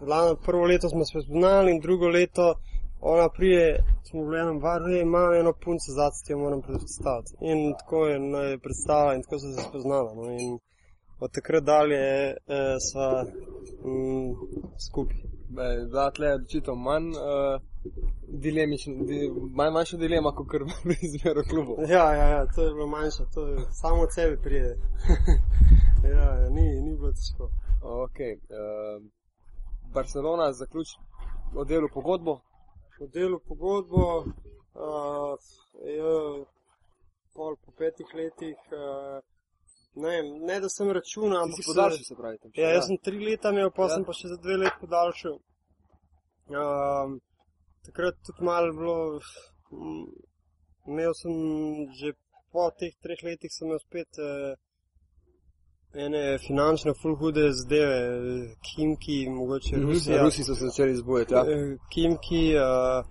lano, 0.00 0.36
prvo 0.36 0.64
leto 0.64 0.88
smo 0.88 1.04
se 1.04 1.10
spoznali 1.10 1.72
in 1.72 1.80
drugo 1.80 2.08
leto 2.08 2.54
ona 3.02 3.28
prije, 3.28 3.84
smo 4.06 4.20
bili 4.20 4.36
v 4.36 4.42
enem 4.42 4.58
baru, 4.60 4.84
"Ej, 4.94 5.02
imam 5.02 5.34
eno 5.34 5.52
punco 5.64 5.88
zate, 5.98 6.18
ti 6.24 6.32
jo 6.32 6.38
moram 6.38 6.62
predstaviti. 6.62 7.30
In 7.40 7.74
tako 7.78 8.06
je 8.06 8.18
no, 8.18 8.38
je 8.38 8.58
predstavila 8.58 9.14
in 9.14 9.22
tako 9.22 9.38
so 9.38 9.46
se 9.52 9.62
spoznala. 9.68 10.10
No, 10.14 10.24
in 10.30 10.58
od 11.24 11.30
takrat 11.32 11.64
dalje 11.64 12.04
eh, 12.30 12.76
sva 12.86 13.24
mm, 13.84 14.30
skupaj. 14.86 15.22
Da, 15.92 16.10
tle 16.10 16.26
je 16.26 16.34
odločitev 16.34 16.74
manj, 16.74 17.08
uh, 17.10 17.60
dilemičn, 18.44 18.90
di, 19.08 19.18
manj 19.58 19.72
manjša 19.72 19.96
dilema, 19.96 20.30
kot 20.36 20.48
kar 20.52 20.62
v 20.88 20.96
izmeru 21.08 21.42
klubov. 21.50 21.82
Ja, 21.90 22.06
ja, 22.14 22.28
ja, 22.28 22.46
to 22.54 22.62
je 22.62 22.74
bilo 22.74 22.86
manjše, 22.86 23.26
to 23.34 23.46
je 23.48 23.56
samo 23.80 24.00
od 24.06 24.14
sebe 24.14 24.36
prije. 24.36 24.78
ja, 26.14 26.24
ja, 26.40 26.48
ni, 26.56 26.64
ni 26.84 26.96
bilo 26.96 27.12
težko. 27.18 27.50
Ok, 27.82 28.18
uh, 28.20 28.96
Barcelona 29.94 30.52
zaključ 30.52 30.88
o 31.56 31.64
delu 31.64 31.88
pogodbo. 31.94 32.40
Delu 33.08 33.40
pogodbo, 33.40 34.04
uh, 34.74 35.34
je, 35.84 36.44
pol 37.34 37.56
po 37.56 37.72
petih 37.72 38.06
letih, 38.14 38.56
uh, 38.70 39.18
ne, 39.94 40.08
vem, 40.08 40.26
ne 40.40 40.60
da 40.60 40.68
sem 40.68 40.90
računal, 40.90 41.42
ampak 41.42 41.56
si 41.56 41.62
se- 41.62 41.70
podaljšal, 41.70 42.04
se 42.04 42.16
pravi. 42.16 42.38
Tam, 42.38 42.50
še, 42.52 42.60
Ja, 42.60 42.68
jaz 42.70 42.86
sem 42.86 42.98
tri 42.98 43.18
leta 43.18 43.50
imel, 43.50 43.70
pa 43.70 43.82
Ja. 43.82 43.88
ja. 43.88 43.94
sem 43.94 44.04
pa 44.04 44.12
še 44.12 44.28
za 44.28 44.36
dve 44.36 44.56
leti 44.56 44.76
podaljšal. 44.80 45.36
Um, 46.52 47.20
takrat 47.82 48.14
tudi 48.26 48.44
malo 48.44 48.72
bilo, 48.72 48.96
imel 50.86 51.12
sem 51.14 51.32
že 51.92 52.12
po 52.52 52.70
teh 52.78 52.92
treh 53.02 53.20
letih 53.24 53.50
sem 53.50 53.68
imel 53.68 53.80
spet 53.80 54.10
uh, 54.20 54.52
ene 55.94 56.38
finančne 56.38 56.94
full 56.94 57.16
hude 57.16 57.52
zadeve, 57.52 57.96
eh, 57.96 58.54
Kimki, 58.62 59.28
mogoče 59.30 59.76
Mhm, 59.76 59.86
Rusija. 59.86 60.22
Rusi 60.22 60.44
so 60.44 60.54
se 60.54 60.64
začeli 60.66 60.96
zbujati. 60.96 61.34
Ja. 61.34 61.40
Eh, 61.40 61.76
Kimki, 61.88 62.54
uh, 62.56 63.04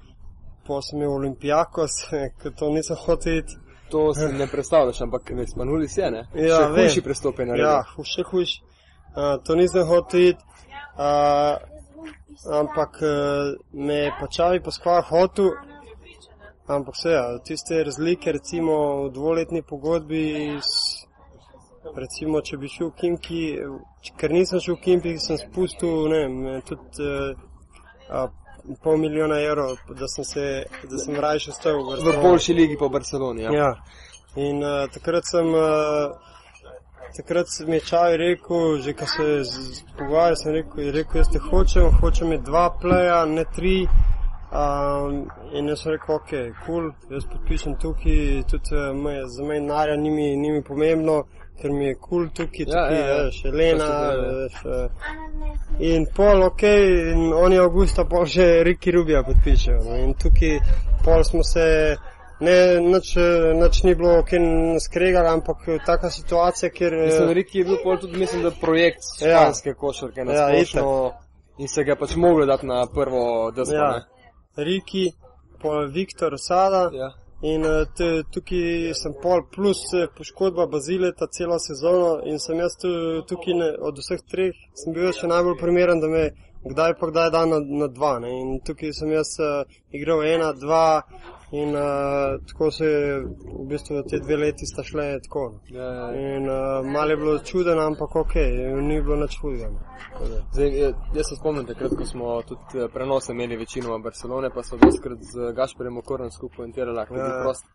pa 0.68 0.82
sem 0.82 1.00
imel 1.00 1.14
Olimpijakos, 1.14 1.92
ker 2.42 2.52
to 2.54 2.70
nisem 2.70 2.96
hotel 2.96 3.38
iti. 3.38 3.56
To 3.90 4.14
si 4.14 4.26
ne 4.26 4.48
predstavljaš, 4.48 5.02
ampak 5.02 5.30
ne 5.30 5.48
spanuli 5.48 5.88
se, 5.88 6.12
ne? 6.12 6.28
Ja, 6.34 6.58
Še 6.58 6.64
vem. 6.64 6.76
hujši 6.76 7.02
prestop 7.02 7.40
je 7.40 7.46
naredil. 7.46 7.66
Ja, 7.66 7.84
še 8.04 8.24
hujš. 8.24 8.62
Uh, 9.12 9.44
to 9.44 9.56
nisem 9.56 9.84
hotel 9.86 10.20
iti. 10.22 10.44
Uh, 10.96 11.60
ampak 12.54 13.02
uh, 13.02 13.52
me 13.74 13.94
je 13.96 14.14
pačavi 14.22 14.62
poskval 14.64 15.02
hotel. 15.04 15.52
Ampak 16.68 16.96
vse, 16.96 17.10
ja, 17.10 17.40
tiste 17.44 17.84
razlike, 17.84 18.32
recimo 18.32 19.04
v 19.04 19.12
dvoletni 19.12 19.62
pogodbi, 19.62 20.56
s, 20.62 21.01
recimo, 21.96 22.42
če 22.42 22.58
bi 22.58 22.70
šel 22.70 22.92
v 22.92 22.96
Kimki, 23.00 23.42
ker 24.20 24.32
nisem 24.32 24.62
šel 24.62 24.78
v 24.78 24.82
Kimki, 24.86 25.16
sem 25.20 25.40
spustil, 25.42 26.08
ne 26.12 26.60
tudi 26.68 27.08
uh, 27.08 27.36
uh, 28.10 28.30
pol 28.84 28.98
milijona 29.02 29.40
evrov, 29.42 29.78
da 29.98 30.08
sem 30.08 30.26
se, 30.28 30.48
da 30.90 30.98
sem 31.02 31.16
raje 31.16 31.50
ostal 31.50 31.80
v 31.80 31.84
V 31.84 31.88
Barceloni. 31.96 32.22
boljši 32.28 32.54
ligi 32.54 32.78
po 32.78 32.90
Barceloni. 32.90 33.42
Ja. 33.48 33.54
Ja. 33.54 33.72
In 34.36 34.62
uh, 34.64 34.86
takrat 34.94 35.26
sem, 35.28 35.48
uh, 35.48 36.14
takrat 37.18 37.50
sem 37.50 37.70
mi 37.70 37.80
je 37.80 37.88
Čavi 37.90 38.18
rekel, 38.18 38.78
že 38.86 38.94
ko 38.94 39.06
se 39.06 39.24
je 39.24 39.44
pogovarjal, 39.98 40.36
sem 40.36 40.54
rekel, 40.54 40.84
je 40.86 40.92
rekel, 40.92 41.22
jaz 41.22 41.34
te 41.34 41.40
hočem, 41.50 41.90
hočem 42.02 42.28
imeti 42.28 42.50
dva 42.52 42.70
pleja, 42.82 43.26
ne 43.26 43.46
tri. 43.56 43.88
Um, 44.52 45.30
in 45.56 45.68
jaz 45.72 45.82
sem 45.84 45.94
rekel, 45.96 46.16
ok, 46.16 46.30
kul, 46.30 46.56
cool, 46.66 47.16
jaz 47.16 47.26
podpišem 47.32 47.76
tukaj, 47.80 48.44
tudi 48.52 48.82
me, 49.00 49.22
za 49.28 49.44
me 49.48 49.60
narja 49.64 49.96
ni 49.96 50.12
mi, 50.12 50.36
ni 50.36 50.52
mi 50.52 50.64
pomembno, 50.64 51.24
ker 51.62 51.72
mi 51.72 51.86
je 51.86 51.96
kul 51.96 52.08
cool 52.10 52.30
tukaj, 52.34 52.66
Ja, 52.66 52.66
tukaj, 52.68 53.00
ja, 53.00 53.08
ja. 53.08 53.24
veš, 53.24 53.42
Elena, 53.46 53.90
zdi, 54.12 54.36
veš, 54.36 54.56
uh, 54.66 55.20
In 55.80 56.06
pol, 56.16 56.44
ok, 56.44 56.62
in 57.14 57.34
oni 57.34 57.58
avgusta 57.58 58.06
pol 58.06 58.26
še 58.26 58.64
Riki 58.64 58.92
Rubija 58.92 59.24
podpišejo. 59.24 59.80
No, 59.86 59.96
in 59.98 60.14
tukaj 60.14 60.60
pol 61.06 61.24
smo 61.24 61.44
se, 61.44 61.96
ne, 62.40 62.56
nič, 62.82 63.14
eh, 63.18 63.54
nič 63.56 63.84
ni 63.84 63.96
bilo, 63.96 64.18
ok, 64.20 64.30
skregali, 64.80 65.28
ampak 65.30 65.68
eh, 65.68 65.80
taka 65.86 66.10
situacija, 66.10 66.70
ker. 66.70 66.94
eh, 66.94 67.06
Mislim, 67.06 67.30
Riki 67.32 67.60
je 67.60 67.66
bil 67.66 67.78
pol 67.84 67.98
tudi, 67.98 68.18
mislim, 68.18 68.44
da 68.44 68.52
projekt 68.52 69.02
Ja. 69.20 69.28
španske 69.40 69.74
košarke 69.74 70.26
na 70.26 70.34
Ja, 70.34 70.48
splošno 70.48 71.14
in 71.58 71.68
se 71.68 71.84
ga 71.84 71.96
pač 71.96 72.16
moglo 72.16 72.46
dati 72.46 72.66
na 72.66 72.86
prvo 72.88 73.52
desko. 73.52 73.74
ja, 73.74 73.92
ne. 73.92 74.04
Riki, 74.58 75.12
pol 75.62 75.88
Viktor 75.88 76.34
Sada. 76.38 76.90
Ja. 76.94 77.10
In 77.42 77.66
eh, 77.66 77.86
te, 77.98 78.08
tukaj 78.30 78.94
sem 78.94 79.14
pol 79.22 79.42
plus 79.50 79.80
eh, 79.98 80.06
poškodba 80.18 80.68
Bazileta 80.70 81.26
celo 81.38 81.58
sezono 81.60 82.20
in 82.30 82.38
sem 82.40 82.60
jaz 82.62 82.76
tu, 82.82 82.92
tukaj 83.30 83.56
ne, 83.58 83.70
od 83.90 83.98
vseh 83.98 84.22
treh 84.30 84.60
sem 84.78 84.94
bil 84.94 85.10
še 85.18 85.30
najbolj 85.32 85.58
primeren, 85.58 86.04
da 86.04 86.10
me 86.12 86.28
kdaj 86.70 86.94
pa 87.00 87.10
kdaj 87.10 87.32
da 87.34 87.42
na, 87.50 87.58
na 87.82 87.88
dva. 87.90 88.20
Ne. 88.22 88.30
In 88.44 88.60
tukaj 88.62 88.94
sem 88.94 89.10
jaz 89.16 89.34
uh, 89.42 89.66
igral 89.90 90.22
ena, 90.22 90.52
dva 90.54 91.02
in 91.52 91.76
uh, 91.76 91.82
tako 92.48 92.72
se 92.72 92.86
je 92.86 93.20
v 93.60 93.66
bistvu 93.70 94.04
te 94.10 94.20
dve 94.20 94.38
leti 94.38 94.66
sta 94.66 94.84
šle 94.84 95.20
tako. 95.20 95.54
no. 95.70 95.80
Ja, 95.80 95.84
ja, 95.86 96.08
ja. 96.12 96.36
In 96.38 96.50
uh, 96.50 96.56
malo 96.86 97.10
je 97.10 97.18
bilo 97.18 97.40
čuden, 97.40 97.80
ampak 97.80 98.16
ok, 98.16 98.36
ni 98.82 99.02
bilo 99.02 99.16
nič 99.16 99.40
hudega. 99.42 99.70
no. 99.70 99.80
Da. 100.20 100.42
Zdaj, 100.54 100.68
eh, 100.84 100.94
jaz 101.16 101.26
se 101.30 101.36
spomnim, 101.36 101.66
takrat, 101.66 101.92
ko 101.98 102.06
smo 102.06 102.42
tudi 102.42 102.88
prenose 102.94 103.32
imeli 103.32 103.58
večinoma 103.58 103.98
Barcelone, 103.98 104.50
pa 104.50 104.64
so 104.64 104.78
doskrat 104.78 105.18
z 105.22 105.54
Gašperjem 105.56 105.98
Okornom 105.98 106.32
skupaj 106.32 106.66
in 106.66 106.74
Terela, 106.74 107.06
ki 107.06 107.14
je 107.14 107.20
Ja. 107.20 107.42
prost. 107.44 107.66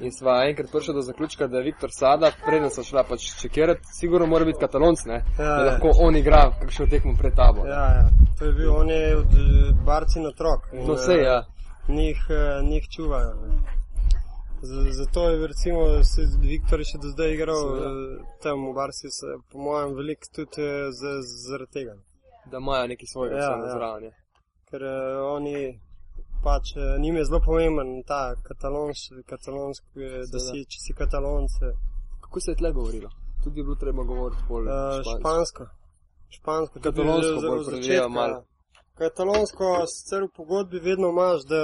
In 0.00 0.10
sva 0.12 0.44
enkrat 0.48 0.70
prišla 0.72 0.94
do 0.94 1.00
zaključka, 1.00 1.46
da 1.46 1.56
je 1.58 1.62
Viktor 1.64 1.90
Sada, 1.92 2.30
preden 2.46 2.70
so 2.70 2.82
šla 2.82 3.04
pač 3.04 3.40
čekirati, 3.40 3.80
sigurno 4.00 4.26
mora 4.26 4.44
biti 4.44 4.58
katalonc, 4.58 5.04
ne? 5.06 5.14
Ja, 5.38 5.44
da 5.44 5.44
ja. 5.44 5.64
lahko 5.64 5.90
on 6.00 6.16
igra 6.16 6.50
kakšno 6.60 6.86
tekmo 6.86 7.12
pred 7.18 7.34
tabo. 7.34 7.62
ne. 7.64 7.70
Ja, 7.70 7.84
ja. 7.94 8.08
To 8.38 8.44
je 8.44 8.52
bil 8.52 8.74
on 8.76 8.90
je 8.90 9.16
od 9.16 9.26
barci 9.86 10.20
na 10.20 10.30
trok. 10.32 10.60
in, 10.72 10.86
No, 10.86 10.94
vse, 10.94 11.12
eh, 11.12 11.22
ja. 11.22 11.44
Njih, 11.88 12.26
eh, 12.30 12.62
njih 12.62 12.88
čuvajo. 12.88 13.34
Zato 14.90 15.30
je 15.30 15.46
recimo 15.46 15.80
Viktor 16.40 16.80
še 16.84 16.98
do 16.98 17.08
zdaj 17.08 17.34
igral 17.34 17.60
Seveda. 17.60 17.86
eh, 17.86 18.40
tam 18.42 18.66
v 18.68 18.74
Barsi, 18.74 19.08
po 19.52 19.58
mojem, 19.58 19.94
veliko 19.94 20.26
tudi 20.32 20.62
eh, 20.62 20.88
zaradi 21.46 21.72
tega. 21.72 21.94
Da 22.50 22.58
imajo 22.58 22.86
neki 22.86 23.06
svojega 23.06 23.36
Ja, 23.36 23.50
ja, 23.50 23.70
zraven. 23.70 24.04
Ja. 24.04 24.10
Ker 24.70 24.82
uh, 24.82 24.92
oni 25.36 25.80
pač 26.44 26.72
uh, 26.76 27.00
njim 27.00 27.16
je 27.16 27.24
zelo 27.24 27.40
pomemben 27.40 28.02
ta 28.02 28.34
katalonski, 28.42 29.22
katalonski, 29.26 29.86
eh, 29.96 30.10
da 30.22 30.38
Seveda. 30.38 30.44
si, 30.50 30.64
če 30.66 30.78
si 30.80 30.92
katalonc, 30.92 31.50
uh, 31.62 31.76
Kako 32.20 32.40
se 32.40 32.50
je 32.50 32.56
tle 32.56 32.72
govorilo? 32.72 33.10
Tudi 33.44 33.60
je 33.60 33.64
bilo 33.64 33.76
treba 33.76 34.02
govoriti 34.02 34.42
bolj 34.48 34.66
špansko. 34.66 35.20
špansko. 35.20 35.64
Špansko, 36.30 36.74
tudi 36.74 36.84
Katalonsko 36.90 37.40
bolj 37.48 37.64
začetka. 37.64 38.08
malo. 38.08 38.44
Katalonsko, 38.98 39.86
sicer 39.90 40.22
v 40.22 40.30
pogodbi 40.36 40.78
vedno 40.78 41.08
imaš, 41.10 41.42
da, 41.50 41.62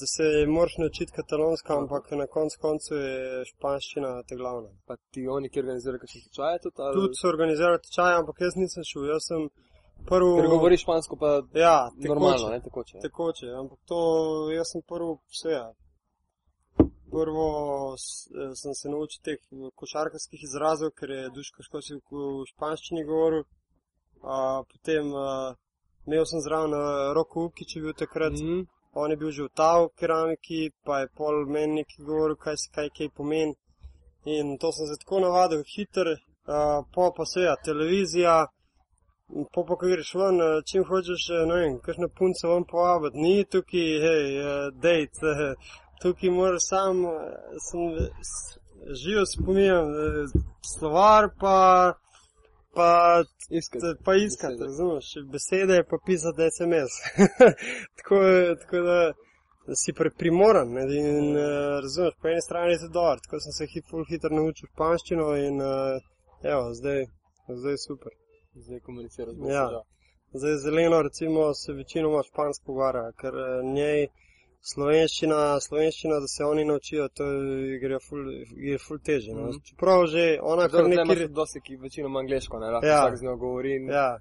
da 0.00 0.06
se 0.06 0.46
moraš 0.46 0.76
naučiti 0.78 1.12
katalonsko, 1.12 1.72
ampak 1.80 2.10
na 2.10 2.26
koncu 2.26 2.56
koncu 2.60 2.94
je 2.94 3.44
španščina 3.50 4.10
te 4.28 4.36
glavna. 4.36 4.68
Pa 4.86 4.96
ti 5.10 5.26
oni, 5.28 5.50
ki 5.50 5.62
organizirajo 5.64 6.00
kakšne 6.04 6.20
tečaje 6.28 6.58
tudi? 6.62 6.76
Ali... 6.78 6.94
Tudi 7.00 7.18
so 7.20 7.28
organizirali 7.28 7.82
tečaje, 7.86 8.14
ampak 8.20 8.40
jaz 8.46 8.54
nisem 8.62 8.84
šel. 8.90 9.08
Jaz 9.10 9.26
sem 9.30 9.48
prvi. 10.06 10.30
Ker 10.38 10.48
govoriš 10.54 10.84
špansko, 10.86 11.16
pa 11.22 11.30
Ja, 11.58 11.76
tekoče. 11.90 12.08
normalno, 12.08 12.48
ne 12.54 12.60
tekoče. 12.66 12.96
ja. 12.96 13.02
tekoče, 13.08 13.46
ampak 13.62 13.78
to 13.90 13.98
jaz 14.54 14.70
sem 14.72 14.82
prvo 14.86 15.18
vse. 15.34 15.50
Ja. 15.50 15.68
Prvo 17.10 17.46
sem 18.54 18.74
se 18.78 18.88
naučil 18.88 19.20
teh 19.26 19.40
košarkarskih 19.74 20.44
izrazov, 20.46 20.92
ker 20.94 21.10
je 21.10 21.24
Duško 21.34 21.62
Škosi 21.66 21.98
v 21.98 22.22
španščini 22.52 23.02
govoril. 23.04 23.42
A, 24.22 24.62
potem 24.70 25.10
a, 25.16 25.56
imel 26.06 26.26
sem 26.26 26.40
zraven 26.40 26.74
a, 26.74 26.84
Roko 27.16 27.48
Uki, 27.48 27.64
če 27.64 27.80
bil 27.80 27.96
takrat. 27.96 28.32
Mhm. 28.32 28.66
On 28.92 29.10
je 29.10 29.16
bil 29.16 29.30
že 29.30 29.44
v 29.46 29.54
tavu 29.54 29.90
keramiki, 29.98 30.72
pa 30.84 31.00
je 31.00 31.08
pol 31.14 31.46
meni 31.46 31.84
govoril, 31.98 32.36
kaj 32.36 32.56
se 32.58 32.68
kaj, 32.74 32.88
kaj 32.96 33.08
pomeni. 33.16 33.54
In 34.24 34.58
to 34.58 34.72
sem 34.72 34.86
se 34.86 34.98
tako 34.98 35.20
navadil, 35.20 35.62
hiter, 35.62 36.08
uh, 36.10 36.82
po 36.94 37.12
pa 37.16 37.24
se 37.24 37.40
ja, 37.46 37.54
televizija, 37.56 38.46
po 39.52 39.64
pa, 39.64 39.76
ko 39.76 39.86
greš 39.86 40.14
ven, 40.14 40.40
eh, 40.40 40.62
čim 40.68 40.84
hočeš, 40.84 41.22
eh, 41.30 41.46
ne 41.46 41.54
vem, 41.60 41.78
kakšne 41.84 42.08
punce 42.18 42.48
ven 42.50 42.64
povabiti, 42.72 43.22
ni 43.24 43.44
tukaj, 43.44 43.88
hej, 44.04 44.26
uh, 44.42 44.66
dejt, 44.82 45.22
uh, 45.22 45.54
tukaj 46.02 46.30
moraš 46.34 46.66
sam, 46.68 47.04
uh, 47.04 47.14
sem 47.66 47.80
živo 49.02 49.24
spominjam, 49.34 49.86
uh, 49.88 50.34
slovar 50.74 51.30
pa, 51.40 51.56
pa 52.74 53.24
Iskati. 53.50 53.84
Pa 54.04 54.14
iskati, 54.14 54.52
besede. 54.52 54.64
razumeš, 54.64 55.06
besede 55.32 55.76
pa 55.90 55.96
pisati 56.06 56.42
SMS. 56.56 56.92
tako, 57.96 58.16
tako 58.60 58.78
da 58.88 59.00
si 59.80 59.92
pre, 59.92 60.10
primoran 60.18 60.68
ne, 60.76 60.82
in 60.98 61.28
uh, 61.36 61.44
razumeš, 61.84 62.14
po 62.20 62.28
eni 62.28 62.42
strani 62.48 62.72
je 62.72 62.82
to 62.84 62.88
dobro, 62.98 63.20
tako 63.24 63.36
sem 63.44 63.52
se 63.58 63.64
hit, 63.72 63.86
hitro 64.10 64.30
naučil 64.38 64.66
španščino 64.72 65.26
in 65.46 65.56
uh, 65.60 65.72
evo, 66.52 66.64
zdaj, 66.78 67.00
zdaj 67.60 67.72
je 67.74 67.84
super. 67.88 68.12
Zdaj 68.64 68.80
komuniciraš. 68.86 69.34
Ja. 69.56 69.66
Zdaj 70.40 70.54
zeleno 70.64 71.02
recimo 71.08 71.54
se 71.54 71.72
večinoma 71.72 72.22
špansko 72.30 72.64
govarja, 72.72 73.06
ker 73.20 73.34
uh, 73.34 73.48
njej 73.76 74.00
slovenščina, 74.62 75.60
slovenščina, 75.60 76.14
da 76.14 76.26
se 76.26 76.44
oni 76.44 76.64
naučijo, 76.64 77.08
to 77.08 77.24
je- 77.24 77.98
ful, 78.00 78.24
ful 78.78 78.98
teže. 78.98 79.32
No. 79.32 79.42
Mhm. 79.42 79.60
Čeprav 79.64 80.06
že 80.06 80.38
ona 80.42 80.62
kar 80.62 80.70
Zdaj 80.70 80.88
nekaj... 80.88 81.06
tudi 81.06 81.28
dosti, 81.28 81.60
ki 81.60 81.76
večinoma 81.76 82.18
angliško, 82.18 82.58
ne, 82.58 82.66
lahko 82.66 82.86
Ja. 82.86 83.00
vsak 83.00 83.16
z 83.16 83.22
njo 83.22 83.36
govori. 83.36 83.76
in- 83.76 83.88
Ja, 83.88 84.18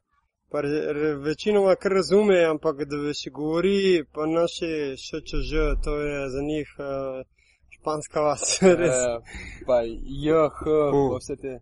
pa 0.52 0.62
re- 0.62 1.16
večinoma 1.18 1.76
kar 1.76 1.92
razume, 1.92 2.44
ampak 2.46 2.78
da 2.86 3.14
še 3.14 3.30
govori, 3.32 3.78
pa 4.06 4.26
naši 4.28 4.72
še 4.98 5.18
čež, 5.22 5.50
to 5.84 6.00
je 6.00 6.30
za 6.30 6.42
njih 6.42 6.68
uh, 6.80 7.24
španska 7.72 8.22
vas, 8.22 8.60
res. 8.82 8.96
Eh, 8.96 9.20
pa 9.66 9.82
JH, 9.84 10.60
Uh. 10.92 11.12
pa 11.12 11.18
vse 11.18 11.36
te. 11.36 11.60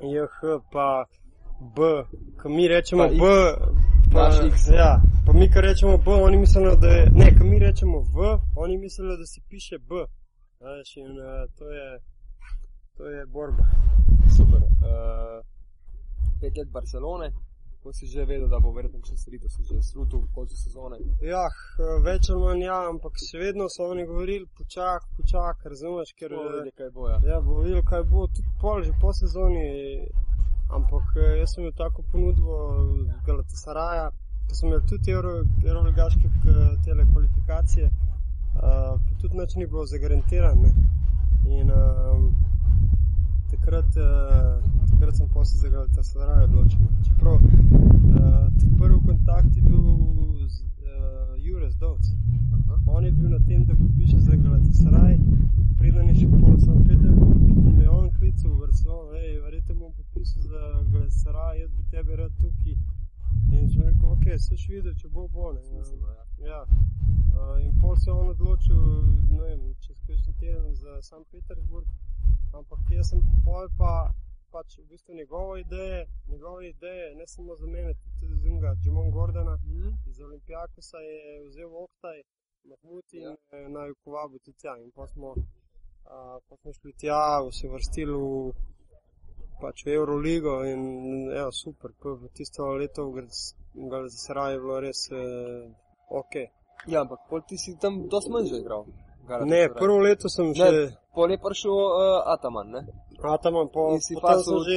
JH 0.00 0.38
pa 0.72 1.04
B, 1.74 1.78
ko 2.42 2.48
mi 2.48 2.68
rečemo 2.68 3.02
Pa. 3.02 3.10
B, 3.10 3.22
pa, 4.12 4.30
ja, 4.74 5.00
pa 5.26 5.32
mi, 5.32 5.50
ko 5.52 5.60
rečemo 5.60 5.96
B, 5.98 6.10
oni 6.10 6.36
mislijo, 6.36 6.76
da 6.76 6.88
je, 6.88 7.10
ne, 7.14 7.28
ko 7.38 7.44
mi 7.44 7.58
rečemo 7.58 7.98
V, 8.00 8.38
oni 8.56 8.78
mislijo, 8.78 9.16
da 9.16 9.26
se 9.26 9.40
piše 9.48 9.78
B. 9.78 10.06
Veš, 10.60 10.96
in 10.96 11.10
uh, 11.10 11.46
to 11.58 11.70
je, 11.70 12.00
to 12.96 13.06
je 13.06 13.26
borba. 13.26 13.64
Super. 14.36 14.62
Uh, 14.62 15.44
pet 16.40 16.56
let 16.58 16.68
Barcelone, 16.70 17.32
ko 17.82 17.92
si 17.92 18.06
že 18.06 18.24
vedel, 18.24 18.48
da 18.48 18.58
bo 18.60 18.72
verjetno 18.72 19.00
še 19.06 19.16
selitev, 19.16 19.50
si 19.50 19.62
že 19.64 19.82
slutil 19.82 20.20
v 20.20 20.30
koncu 20.34 20.56
sezone. 20.56 20.98
Ja, 21.22 21.44
več 22.04 22.30
ali 22.30 22.40
manj 22.42 22.64
ja, 22.66 22.78
ampak 22.90 23.18
še 23.22 23.38
vedno 23.42 23.68
so 23.72 23.90
oni 23.92 24.06
govorili, 24.06 24.46
počak, 24.58 25.06
počak, 25.16 25.62
razumeš, 25.72 26.14
ker 26.18 26.34
Bo 26.34 26.42
eh, 26.44 26.52
videl, 26.56 26.72
kaj 26.80 26.90
bo. 26.94 27.08
Ja. 27.10 27.18
ja, 27.32 27.38
bo 27.40 27.60
videl, 27.62 27.82
kaj 27.86 28.04
bo, 28.10 28.26
tudi 28.34 28.50
pol, 28.62 28.82
že 28.86 28.92
po 29.00 29.14
sezoni. 29.14 29.68
Ampak 30.68 31.16
eh, 31.16 31.38
jaz 31.38 31.54
sem 31.54 31.62
imel 31.62 31.72
tako 31.72 32.02
ponudbo 32.02 32.54
z 33.06 33.24
Galatasaraja, 33.26 34.10
ko 34.48 34.54
sem 34.54 34.68
imel 34.68 34.80
tudi 34.82 35.10
Euro- 35.10 35.44
Euroligaške 35.64 36.28
k- 36.42 36.76
tele 36.84 37.06
kvalifikacije, 37.12 37.86
uh, 37.86 38.60
pa 38.98 39.12
tudi 39.18 39.36
nič 39.36 39.56
ni 39.56 39.66
bilo 39.66 39.86
zagarantirano. 39.86 40.62
ne. 40.62 40.72
In 41.50 41.70
um, 41.70 42.34
takrat, 43.50 43.88
uh, 43.96 44.60
takrat 44.90 45.16
sem 45.16 45.28
posel 45.28 45.60
za 45.60 45.68
Galatasaray 45.68 46.44
odločil. 46.44 46.78
Čeprav 47.02 47.34
uh, 47.34 47.40
prvi 48.78 48.98
kontakt 49.06 49.56
je 49.56 49.62
bil 49.62 49.80
z 50.48 50.60
uh, 50.60 50.68
Jurek 51.38 51.74
Dovc. 51.74 52.04
On 52.86 53.04
je 53.04 53.12
bil 53.12 53.30
na 53.30 53.38
tem, 53.38 53.64
da 53.64 53.74
podpiše 53.74 54.20
za 54.20 54.36
Galatasaray, 54.36 55.16
preden 55.78 56.08
je 56.08 56.14
še 56.14 56.28
pol 56.28 56.56
in 57.48 57.76
me 57.76 57.84
je 57.84 57.90
on 57.90 58.10
klical 58.10 58.50
v 58.50 58.58
Barcelono, 58.58 59.12
hej, 59.12 59.40
bom 60.18 60.24
podpisal 60.24 60.42
za 60.42 60.82
Galatasaray, 60.92 61.60
jaz 61.60 61.70
bi 61.70 61.82
tebe 61.90 62.16
rad 62.16 62.32
tukaj. 62.40 62.74
In 63.52 63.70
sem 63.70 63.82
rekel, 63.82 64.08
ok, 64.12 64.24
se 64.38 64.56
še 64.56 64.72
videl, 64.72 64.94
če 64.98 65.08
bo 65.08 65.28
bo. 65.28 65.52
Ne. 65.52 65.60
Smiselno, 65.62 66.08
ja. 66.10 66.24
Ja. 66.48 66.60
Uh, 67.38 67.60
in 67.62 67.70
pol 67.80 67.94
se 67.96 68.10
je 68.10 68.14
on 68.14 68.28
odločil, 68.32 68.80
ne 69.30 69.40
vem, 69.42 69.60
čez 69.84 69.98
kakšen 70.06 70.34
teden 70.40 70.74
za 70.74 70.98
San 71.02 71.22
Petersburg, 71.30 71.86
ampak 72.52 72.80
jaz 72.90 73.12
sem 73.12 73.22
pol 73.44 73.68
pa 73.78 74.10
pač 74.50 74.78
v 74.78 74.86
bistvu 74.90 75.14
njegove 75.14 75.60
ideje, 75.60 76.00
njegove 76.28 76.68
ideje, 76.68 77.14
ne 77.14 77.26
samo 77.26 77.54
za 77.56 77.66
mene, 77.66 77.94
tudi 78.18 78.34
za 78.42 78.48
njega, 78.48 78.74
Džemon 78.82 79.10
Gordona 79.10 79.54
Mhm. 79.56 79.92
iz 80.06 80.20
Olimpijakosa 80.20 80.98
je 80.98 81.18
vzel 81.48 81.70
Oktaj, 81.84 82.22
Mahmut 82.64 83.12
in 83.12 83.22
Ja. 83.22 83.36
ja. 83.52 83.68
naj 83.68 83.94
povabil 84.04 84.38
tudi 84.38 84.58
tja. 84.58 84.74
In 84.82 84.90
pa 84.90 85.06
smo, 85.06 85.28
uh, 85.30 86.36
pa 86.48 86.56
smo 86.56 86.72
šli 86.72 86.92
tja, 86.92 87.22
se 87.52 87.68
vrstili 87.68 88.12
v, 88.12 88.52
pač 89.60 89.84
v 89.86 89.94
Euroligo 89.98 90.62
in 90.64 90.80
ja, 91.30 91.48
super. 91.52 91.90
Pa 92.02 92.14
v 92.14 92.30
tisto 92.34 92.66
leto 92.74 93.10
v 93.10 93.26
Galatasaray 93.74 94.54
je 94.54 94.58
bilo 94.58 94.80
res 94.80 95.00
eh, 95.12 95.68
ok. 96.10 96.34
ja, 96.86 97.02
ampak 97.02 97.20
pol 97.30 97.42
ti 97.46 97.58
si 97.58 97.76
tam 97.78 98.08
dosti 98.08 98.30
manj 98.30 98.48
že 98.48 98.56
igral. 98.62 98.86
Ne, 99.44 99.68
prvo 99.68 99.98
leto 100.00 100.28
sem 100.32 100.54
še, 100.56 100.70
Ne, 100.72 100.96
pol 101.12 101.28
je 101.30 101.38
prišel 101.38 101.68
uh, 101.68 102.32
Ataman, 102.32 102.70
ne? 102.72 102.82
a 103.20 103.36
tam 103.36 103.58
po, 103.68 103.92
In 103.92 104.00
si 104.00 104.14
potem 104.14 104.24
pasel 104.24 104.58
sem 104.64 104.64
že 104.64 104.74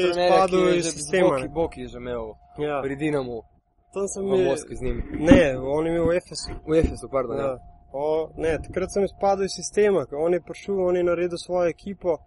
je 0.51 0.77
iz 0.77 0.85
že 0.85 0.91
sistema. 0.91 1.29
Boki, 1.29 1.47
ne. 1.47 1.53
Boki 1.53 1.79
je 1.81 1.87
že 1.87 1.97
imel 2.03 2.25
Ja, 2.59 2.81
pri 2.83 2.95
Dinamu, 2.99 3.45
tam 3.93 4.09
sem 4.11 4.25
v 4.27 4.35
je, 4.35 4.45
Moskvi 4.49 4.75
z 4.75 4.81
njim. 4.81 4.97
ne, 5.23 5.55
on 5.55 5.85
je 5.85 5.89
imel 5.93 6.05
v 6.09 6.17
Efesu. 6.19 6.51
V 6.67 6.73
Efesu, 6.83 7.07
pardon. 7.07 7.37
Ja. 7.37 7.45
Ja. 7.45 7.55
O, 7.93 8.31
ne, 8.35 8.57
takrat 8.59 8.91
sem 8.91 9.03
izpadel 9.07 9.45
iz 9.47 9.55
sistema, 9.55 10.03
ker 10.09 10.19
on 10.19 10.33
je 10.33 10.41
prišel, 10.43 10.79
on 10.83 10.95
je 10.99 11.03
naredil 11.03 11.37
svojo 11.37 11.69
ekipo, 11.71 12.17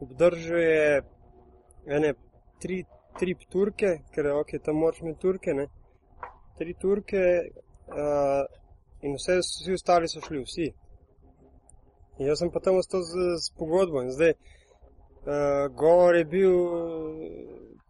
obdržal 0.00 0.56
je 0.56 1.02
ene, 1.96 2.14
tri, 2.60 2.82
tri 3.18 3.34
turke, 3.50 3.94
ker 4.14 4.26
je 4.26 4.34
ok, 4.40 4.54
tam 4.64 4.80
moraš 4.82 5.00
imeti 5.02 5.20
turke, 5.20 5.54
ne. 5.54 5.66
Tri 6.58 6.74
turke 6.80 7.22
uh, 7.88 8.44
in 9.02 9.14
vse, 9.16 9.38
vsi 9.42 9.76
ostali 9.78 10.08
so 10.08 10.22
šli, 10.24 10.42
vsi. 10.44 10.68
In 12.18 12.26
jaz 12.26 12.42
sem 12.42 12.50
pa 12.50 12.60
tam 12.60 12.80
ostal 12.80 13.04
z, 13.06 13.30
z 13.38 13.54
pogodbo 13.58 14.02
in 14.02 14.10
zdaj 14.10 14.34
uh, 14.34 15.68
govor 15.78 16.16
je 16.16 16.24
bil, 16.24 16.56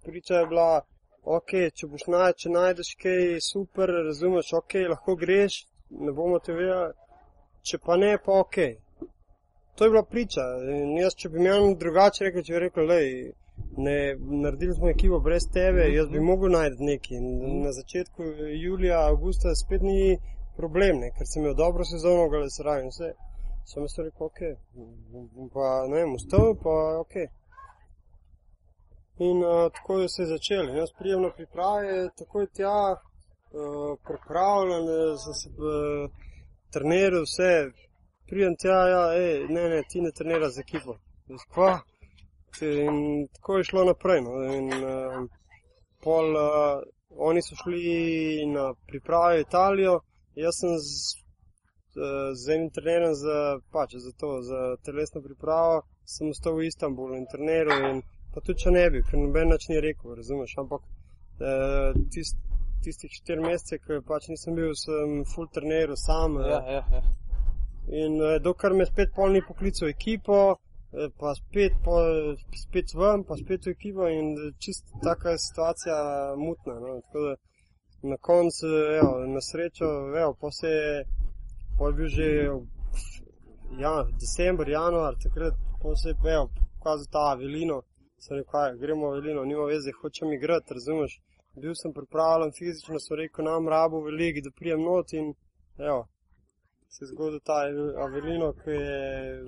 priča 0.04 0.42
je 0.42 0.46
bila, 0.46 0.82
ok, 1.24 1.54
če 1.74 1.88
boš 1.88 2.06
naj, 2.12 2.34
če 2.42 2.52
najdeš 2.52 2.94
kaj 3.02 3.24
super, 3.44 3.92
razumeš, 4.08 4.52
ok, 4.60 4.76
lahko 4.92 5.16
greš, 5.16 5.62
ne 5.90 6.12
bomo 6.12 6.38
te 6.44 6.56
vedeli, 6.56 6.92
če 7.64 7.80
pa 7.84 7.96
ne, 7.96 8.14
pa 8.24 8.40
ok. 8.44 8.60
To 9.78 9.86
je 9.86 9.90
bila 9.90 10.02
priča. 10.02 10.44
In 10.74 10.96
jaz, 10.98 11.14
če 11.14 11.28
bi 11.30 11.38
imel 11.38 11.74
drugače 11.78 12.24
rekel, 12.28 12.44
če 12.46 12.54
bi 12.54 12.62
rekel, 12.64 12.88
lej, 12.90 13.10
ne, 13.78 14.16
naredili 14.42 14.74
smo 14.74 14.88
ekipo 14.88 15.20
brez 15.20 15.46
tebe, 15.52 15.86
jaz 15.94 16.08
bi 16.08 16.20
mogel 16.20 16.50
najti 16.50 16.84
nekaj. 16.90 17.16
In 17.16 17.62
na 17.62 17.72
začetku 17.72 18.22
julija, 18.62 19.06
avgusta 19.06 19.54
spet 19.54 19.82
ni 19.82 20.18
problem, 20.56 21.00
ne, 21.02 21.10
ker 21.16 21.26
sem 21.26 21.42
imel 21.42 21.54
dobro 21.54 21.84
sezono, 21.84 22.28
ga 22.28 22.42
le 22.42 22.50
srajem. 22.50 22.88
Vse, 22.92 23.10
sem 23.70 23.82
jaz 23.86 23.98
rekel, 23.98 24.26
ok, 24.26 24.40
pa 25.54 25.66
ne 25.90 26.00
vem, 26.00 26.14
ustal, 26.18 26.54
pa 26.62 26.78
ok. 27.02 27.18
In 29.28 29.42
uh, 29.42 29.66
tako 29.74 30.00
je 30.00 30.08
se 30.08 30.26
začel. 30.30 30.74
Jaz 30.76 30.90
prijem 30.98 31.22
na 31.22 31.30
priprave, 31.34 32.08
takoj 32.18 32.46
tja, 32.54 32.78
uh, 32.94 33.92
pripravljen, 34.06 34.86
sem 35.24 35.34
se 35.40 35.48
uh, 35.50 36.10
treniral, 36.74 37.26
vse. 37.26 37.52
Prijem 38.30 38.54
tja, 38.60 38.78
ja, 38.94 39.04
ej, 39.18 39.46
ne, 39.48 39.68
ne, 39.72 39.82
ti 39.90 40.02
ne 40.04 40.10
treniraš 40.12 40.58
z 40.58 40.66
ekipo. 40.66 40.98
Kva? 41.54 41.78
In 42.62 43.26
tako 43.32 43.58
je 43.58 43.64
šlo 43.64 43.84
naprej. 43.84 44.20
No. 44.26 44.42
In, 44.54 44.72
uh, 44.72 45.26
pol, 46.02 46.36
uh, 46.36 46.82
oni 47.16 47.42
so 47.42 47.56
šli 47.56 48.46
na 48.46 48.74
priprave 48.86 49.36
v 49.36 49.46
Italijo, 49.46 50.00
jaz 50.34 50.60
sem 50.60 50.76
z, 50.78 51.16
z 52.34 52.54
enim 52.54 52.70
trenerjem 52.70 53.14
za, 53.14 53.38
pač, 53.72 53.96
za, 53.96 54.12
to, 54.20 54.42
za 54.42 54.76
telesno 54.86 55.22
pripravo, 55.22 55.82
sem 56.04 56.30
ostal 56.30 56.54
v 56.56 56.68
Istanbulu 56.68 57.16
in 57.16 57.26
treniral. 57.30 57.90
In, 57.90 58.02
pa 58.34 58.42
tudi 58.44 58.62
če 58.62 58.74
ne 58.74 58.84
bi, 58.92 59.02
ker 59.02 59.18
noben 59.18 59.54
več 59.54 59.68
ni 59.70 59.80
rekel, 59.82 60.14
razumeš. 60.18 60.54
Ampak 60.62 60.84
uh, 60.84 61.96
tist, 62.14 62.38
tistih 62.84 63.12
štiri 63.12 63.42
mesece, 63.42 63.80
ki 63.82 64.02
pač 64.06 64.28
nisem 64.32 64.58
bil, 64.58 64.74
sem 64.78 65.22
full 65.32 65.50
treniral 65.54 65.98
sam. 65.98 66.38
Ja, 66.44 66.62
ja, 66.78 66.84
ja. 66.92 67.02
In 68.04 68.20
uh, 68.20 68.36
dokler 68.44 68.76
me 68.76 68.86
spet 68.86 69.14
polni 69.16 69.42
poklical 69.42 69.88
ekipo, 69.90 70.58
pa 70.90 71.34
spet, 71.34 71.72
po, 71.84 71.96
spet 72.56 72.94
ven, 72.94 73.24
pa 73.28 73.36
spet 73.36 73.66
v 73.66 73.74
ekipo 73.76 74.08
in 74.08 74.32
čist 74.58 74.88
taka 75.04 75.36
situacija 75.38 75.98
mutna. 76.36 76.78
No. 76.80 77.00
Tako 77.04 77.24
da 77.26 77.34
na 78.02 78.16
koncu, 78.16 78.66
evo, 79.00 79.26
na 79.26 79.40
srečo, 79.40 79.86
evo, 80.22 80.36
pa 80.40 80.50
se 80.50 80.68
je, 80.68 81.04
pa 81.78 81.86
je 81.86 81.92
bil 81.92 82.08
že 82.08 82.28
ja, 83.78 84.06
december, 84.20 84.68
januar, 84.68 85.14
takrat 85.22 85.54
pa 85.82 85.96
se 85.96 86.08
je, 86.08 86.34
evo, 86.34 86.48
pokazal 86.78 87.06
ta 87.12 87.30
Avelino, 87.32 87.82
sem 88.18 88.36
rekel, 88.36 88.78
gremo 88.78 89.10
v 89.10 89.12
Avelino, 89.12 89.44
nima 89.44 89.64
veze, 89.64 89.92
hočem 90.00 90.32
igrati, 90.32 90.74
razumeš. 90.74 91.20
Bil 91.58 91.74
sem 91.74 91.92
pripravljen 91.92 92.52
fizično, 92.58 93.00
so 93.02 93.16
rekel, 93.18 93.44
nam 93.44 93.68
rabo 93.68 94.00
veliki, 94.00 94.44
da 94.46 94.50
prijem 94.54 94.82
not 94.82 95.12
in, 95.12 95.34
evo, 95.78 96.06
se 96.88 97.04
je 97.04 97.08
zgodil 97.12 97.40
ta 97.44 97.64
Avelino, 98.04 98.52
ki 98.62 98.70
je 98.70 99.42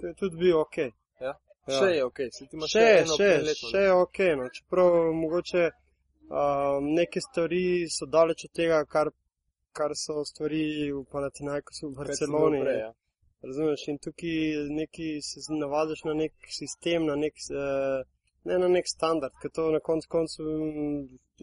To 0.00 0.06
je 0.06 0.14
tudi 0.14 0.36
bil 0.36 0.58
ok. 0.60 0.78
Ja? 1.20 1.32
Ja. 1.66 1.78
Še 1.78 1.90
je 1.96 2.04
ok, 2.04 2.18
se 2.32 2.46
ti 2.46 2.58
imaš 2.58 2.74
še, 2.74 2.88
še, 3.08 3.28
še 3.60 3.84
je 3.86 3.92
ok. 3.96 4.18
No. 4.40 4.48
Čeprav 4.52 4.96
mogoče 5.16 5.62
uh, 5.68 6.80
neke 6.84 7.22
stvari 7.24 7.64
so 7.90 8.08
daleč 8.10 8.44
od 8.48 8.52
tega, 8.58 8.82
kar, 8.90 9.10
kar 9.76 9.94
so 9.96 10.24
stvari 10.28 10.90
v 10.92 11.04
Panatinajku 11.12 11.78
v 11.86 11.92
Barceloni. 12.00 12.60
Pre, 12.66 12.76
ja. 12.82 12.92
Razumeš, 13.44 13.86
in 13.92 14.00
tukaj 14.00 14.68
neki 14.72 15.08
se 15.24 15.40
navadiš 15.52 16.04
na 16.08 16.14
nek 16.16 16.48
sistem, 16.48 17.08
na 17.08 17.16
nek, 17.20 17.40
uh, 17.52 18.04
ne 18.48 18.60
na 18.60 18.70
nek 18.72 18.88
standard, 18.88 19.36
ker 19.40 19.52
to 19.52 19.68
na 19.72 19.80
koncu 19.84 20.08
koncu 20.08 20.46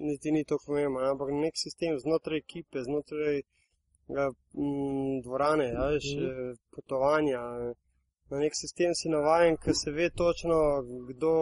niti 0.01 0.31
ni 0.33 0.45
to 0.45 0.57
pomembno, 0.65 1.03
ampak 1.11 1.29
nek 1.33 1.57
sistem 1.57 1.99
znotraj 2.01 2.41
ekipe, 2.41 2.81
znotraj 2.85 3.41
uh, 3.41 4.33
dvorane, 5.25 5.69
ja, 5.73 5.87
veš, 5.93 6.09
mm. 6.17 6.57
potovanja 6.73 7.41
na 8.31 8.39
nek 8.39 8.55
sistem 8.55 8.93
si 8.95 9.09
navaden, 9.09 9.57
ker 9.63 9.75
se 9.75 9.91
ve 9.91 10.09
točno, 10.09 10.55
kdo 11.09 11.33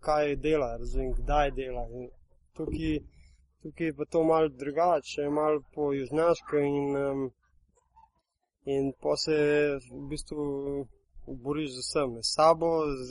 kaj 0.00 0.36
dela, 0.36 0.76
razumem, 0.76 1.14
kdaj 1.20 1.50
dela. 1.56 1.86
In 1.96 2.10
tukaj, 2.56 2.98
tukaj 3.62 3.86
je 3.86 3.94
pa 3.96 4.04
to 4.04 4.24
malo 4.24 4.48
drugače, 4.48 5.30
malo 5.30 5.62
po 5.74 5.92
južnaškem 5.92 6.64
in, 6.64 6.96
um, 6.96 7.30
in 8.64 8.92
pa 9.00 9.16
se 9.16 9.36
v 9.90 10.04
bistvu 10.10 10.44
boriš 11.44 11.70
z 11.70 11.78
vsem, 11.78 12.10
s 12.22 12.34
sabo, 12.36 12.70
z, 13.08 13.10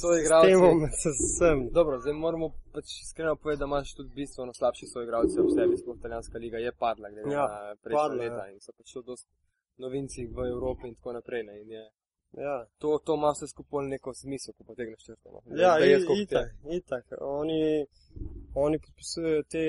tem, 0.42 0.60
z 1.02 1.04
vsem. 1.18 1.68
Dobro, 1.70 2.00
zdaj 2.00 2.14
moramo 2.14 2.50
pač 2.72 2.86
iskreno 3.02 3.36
povedati, 3.36 3.58
da 3.58 3.70
imaš 3.70 3.94
tudi 3.94 4.10
bistveno 4.14 4.54
slabši 4.54 4.86
svoj 4.86 5.04
igralci 5.04 5.40
v 5.40 5.50
sebi, 5.54 5.76
sploh 5.76 5.96
italijanska 5.98 6.38
liga 6.38 6.58
je 6.58 6.72
padla, 6.72 7.10
glede 7.10 7.34
ja, 7.34 7.46
na 7.46 7.74
prejšnja 7.82 8.14
leta 8.22 8.44
ja. 8.46 8.52
in 8.52 8.60
so 8.60 8.72
pač 8.72 8.92
to 8.92 9.02
dosti 9.02 9.30
novinci 9.78 10.26
v 10.26 10.46
Evropi 10.54 10.88
in 10.88 10.94
tako 10.94 11.12
naprej. 11.18 11.42
Ne, 11.42 11.60
in 11.62 11.70
je, 11.70 11.84
Ja. 12.32 12.66
To, 12.78 12.98
to 13.04 13.14
ima 13.14 13.30
vse 13.34 13.46
skupaj 13.46 13.86
neko 13.86 14.14
smisel, 14.14 14.54
ko 14.56 14.64
potegneš 14.64 15.04
črto. 15.04 15.30
No. 15.32 15.40
Ja, 15.56 15.78
da 15.78 15.84
je 15.84 15.98
itak, 16.22 16.48
itak. 16.70 17.04
Oni, 17.20 17.86
oni 18.54 18.78
podpisujejo 18.78 19.42
te 19.42 19.64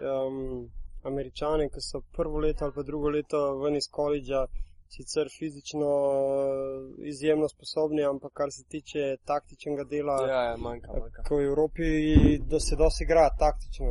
um, 0.00 0.70
američane, 1.02 1.68
ki 1.68 1.80
so 1.80 2.00
prvo 2.16 2.38
leto 2.38 2.64
ali 2.64 2.74
pa 2.74 2.82
drugo 2.82 3.10
leto 3.10 3.58
ven 3.58 3.76
iz 3.76 3.88
koledža, 3.90 4.46
sicer 4.88 5.28
fizično 5.38 5.90
uh, 5.90 7.06
izjemno 7.12 7.48
sposobni, 7.48 8.04
ampak 8.04 8.32
kar 8.32 8.48
se 8.52 8.64
tiče 8.68 9.16
taktičnega 9.24 9.84
dela, 9.84 10.16
ja, 10.28 10.42
ja, 10.50 10.56
manjka, 10.56 10.92
manjka. 11.00 11.22
ko 11.28 11.36
v 11.36 11.44
Evropi 11.44 12.38
da 12.50 12.60
se 12.60 12.76
dosti 12.76 13.04
igra 13.04 13.28
taktično, 13.38 13.86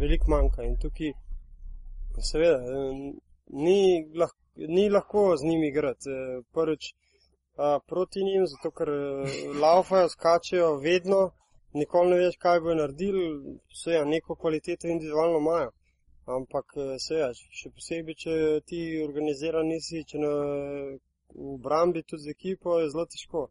veliko 0.00 0.30
manjka. 0.30 0.64
In 0.64 0.76
tukaj, 0.80 1.12
seveda, 2.32 2.58
ni 3.64 3.80
lahko 4.16 4.47
ni 4.58 4.88
lahko 4.90 5.36
z 5.36 5.46
njimi 5.46 5.68
igrati. 5.68 6.10
Eh, 6.10 6.42
prvič 6.52 6.94
proti 7.86 8.24
njim, 8.24 8.46
zato 8.46 8.70
ker 8.70 8.88
eh, 8.88 9.58
laufajo, 9.62 10.08
skačejo 10.08 10.76
vedno, 10.76 11.30
nikoli 11.72 12.10
ne 12.10 12.16
veš, 12.16 12.36
kaj 12.38 12.60
bo 12.60 12.74
naredili, 12.74 13.24
vse 13.74 13.90
je 13.90 14.04
neko 14.06 14.36
kvaliteto 14.36 14.88
individualno 14.88 15.38
imajo. 15.38 15.70
Ampak 16.26 16.66
eh, 16.76 16.98
se 17.06 17.14
je, 17.14 17.30
še 17.60 17.70
posebej, 17.74 18.14
če 18.24 18.34
ti 18.66 18.80
organiziran 19.04 19.66
nisi, 19.66 20.04
če 20.04 20.18
na, 20.22 20.34
v 21.34 21.56
brambi 21.64 22.02
tudi 22.02 22.28
z 22.28 22.36
ekipo, 22.36 22.78
je 22.80 22.90
zelo 22.92 23.06
težko. 23.06 23.48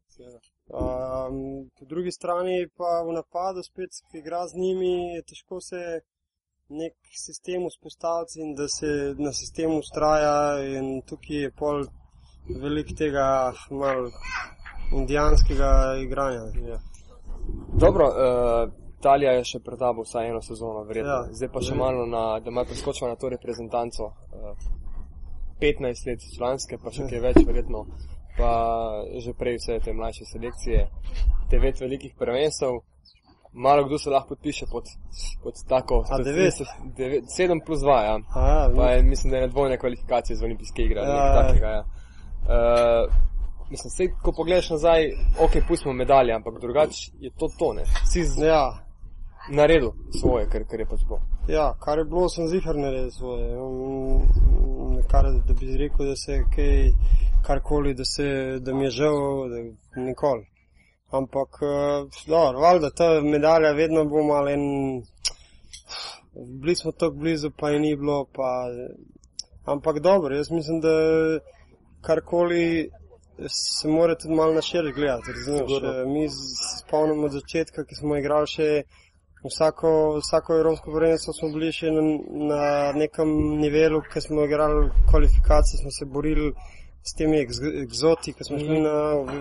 Um, 0.68 1.70
po 1.80 1.86
drugi 1.86 2.12
strani 2.12 2.68
pa 2.76 3.02
v 3.08 3.14
napadu 3.16 3.64
spet, 3.64 4.02
ki 4.12 4.20
igra 4.20 4.42
z 4.48 4.60
njimi, 4.60 5.16
je 5.16 5.22
težko 5.32 5.62
se 5.64 6.02
nek 6.70 6.94
sistem 7.16 7.68
vzpostaviti 7.70 8.42
in 8.42 8.56
da 8.56 8.68
se 8.68 9.16
na 9.18 9.32
sistemu 9.34 9.80
ustraja, 9.80 10.64
in 10.64 11.02
tukaj 11.02 11.44
je 11.44 11.52
pol 11.52 11.86
velik 12.62 12.92
tega 12.98 13.54
malo 13.72 14.12
indijanskega 14.92 15.72
igranja. 16.04 16.44
Ja. 16.68 16.80
Dobro, 17.80 18.06
uh, 18.06 18.72
Italija 19.00 19.32
je 19.32 19.44
še 19.46 19.60
pred 19.64 19.80
tabo 19.80 20.04
vsaj 20.04 20.30
eno 20.30 20.42
sezono, 20.42 20.84
verjetno. 20.84 21.14
Ja. 21.14 21.34
Zdaj 21.40 21.52
pa 21.54 21.62
še 21.62 21.74
ja. 21.76 21.80
malo, 21.80 22.06
na, 22.10 22.24
da 22.40 22.52
ima 22.52 22.66
preskočila 22.66 23.12
na 23.14 23.20
to 23.20 23.30
reprezentanco. 23.30 24.12
Uh, 24.34 24.52
eh, 24.52 24.76
15 25.62 26.08
let 26.08 26.26
članske, 26.36 26.78
pa 26.84 26.92
še 26.92 27.06
ja. 27.06 27.10
kaj 27.12 27.24
več, 27.24 27.42
verjetno. 27.48 27.86
Pa 28.38 28.52
že 29.18 29.34
prej 29.34 29.58
vse 29.58 29.80
te 29.82 29.94
mlajše 29.98 30.28
selekcije, 30.30 30.84
devet 31.50 31.80
velikih 31.82 32.14
prvenstv 32.20 32.76
malo 33.58 33.84
kdo 33.84 33.98
se 33.98 34.10
lahko 34.10 34.30
podpiše 34.30 34.66
pod, 34.72 34.84
pod 35.44 35.54
tako. 35.68 36.04
7 36.10 37.66
plus 37.66 37.80
2, 37.80 38.04
ja. 38.04 38.20
A, 38.36 38.92
je, 38.92 39.04
mislim, 39.04 39.32
da 39.32 39.38
je 39.38 39.48
dvojne 39.48 39.78
kvalifikacije 39.78 40.38
z 40.38 40.44
olimpijske 40.44 40.82
igre. 40.82 41.02
Ja, 41.02 41.42
takega, 41.42 41.68
ja. 41.68 41.84
uh, 41.84 43.14
mislim, 43.70 43.92
sej, 43.92 44.08
ko 44.24 44.32
pogledaš 44.32 44.70
nazaj, 44.70 45.12
ok, 45.40 45.52
pustimo 45.68 45.94
medalje, 45.94 46.34
ampak 46.34 46.60
drugače 46.62 47.12
je 47.20 47.32
to 47.40 47.50
tone. 47.60 47.84
Si 48.12 48.24
z... 48.24 48.46
ja. 48.46 48.84
naredil 49.52 49.92
svoje, 50.22 50.50
kar, 50.50 50.64
kar 50.70 50.80
je 50.80 50.86
pač 50.86 51.04
bilo. 51.08 51.22
Ja, 51.48 51.74
kar 51.80 51.98
je 51.98 52.06
bilo, 52.06 52.30
sem 52.30 52.48
zihar 52.48 52.76
naredil 52.76 53.12
svoje. 53.12 53.58
Um, 53.62 55.02
kar, 55.12 55.26
da 55.48 55.54
bi 55.54 55.78
rekel, 55.78 56.06
da 56.06 56.16
se 56.16 56.44
kaj, 56.56 56.92
karkoli, 57.48 57.94
da, 57.94 58.06
se, 58.06 58.60
da 58.60 58.74
mi 58.74 58.84
je 58.84 58.90
žal, 58.90 59.50
da 59.50 59.58
nikoli. 60.02 60.46
Ampak, 61.12 61.60
no, 62.28 62.40
valjda, 62.60 62.90
ta 62.90 63.22
medalja 63.22 63.72
vedno 63.72 64.06
bo 64.06 64.24
malo 64.24 64.50
en. 64.50 65.02
Bili 66.62 66.76
smo 66.76 66.92
tako 66.92 67.16
blizu, 67.16 67.52
pa 67.58 67.70
je 67.70 67.80
ni 67.80 67.96
bilo. 67.96 68.26
Pa, 68.34 68.68
ampak 69.66 70.00
dobro, 70.00 70.36
jaz 70.36 70.52
mislim, 70.52 70.82
da 70.82 70.90
karkoli 72.02 72.90
se 73.50 73.88
mora 73.88 74.16
tudi 74.16 74.36
malo 74.36 74.54
na 74.54 74.62
širš 74.62 74.94
gledati. 74.96 75.32
Razumeš, 75.32 75.72
mi 76.08 76.28
spomnimo 76.80 77.26
od 77.26 77.32
začetka, 77.32 77.84
ki 77.86 77.96
smo 77.96 78.18
igrali 78.18 78.48
še 78.48 78.70
vsako, 79.46 79.92
vsako 80.24 80.58
evropsko 80.58 80.92
prvenstvo, 80.92 81.34
smo 81.34 81.50
bili 81.54 81.72
še 81.72 81.92
na, 81.94 82.04
na 82.52 82.64
nekem 82.98 83.34
nivelu, 83.62 84.02
ki 84.14 84.22
smo 84.22 84.46
igrali 84.46 84.90
kvalifikacije, 85.12 85.82
smo 85.82 85.92
se 85.92 86.06
borili 86.06 86.52
s 87.08 87.16
temi 87.16 87.40
egzoti, 87.84 88.34
ki 88.36 88.48
smo 88.48 88.60
šli 88.60 88.80
na, 88.84 88.96
v, 89.28 89.36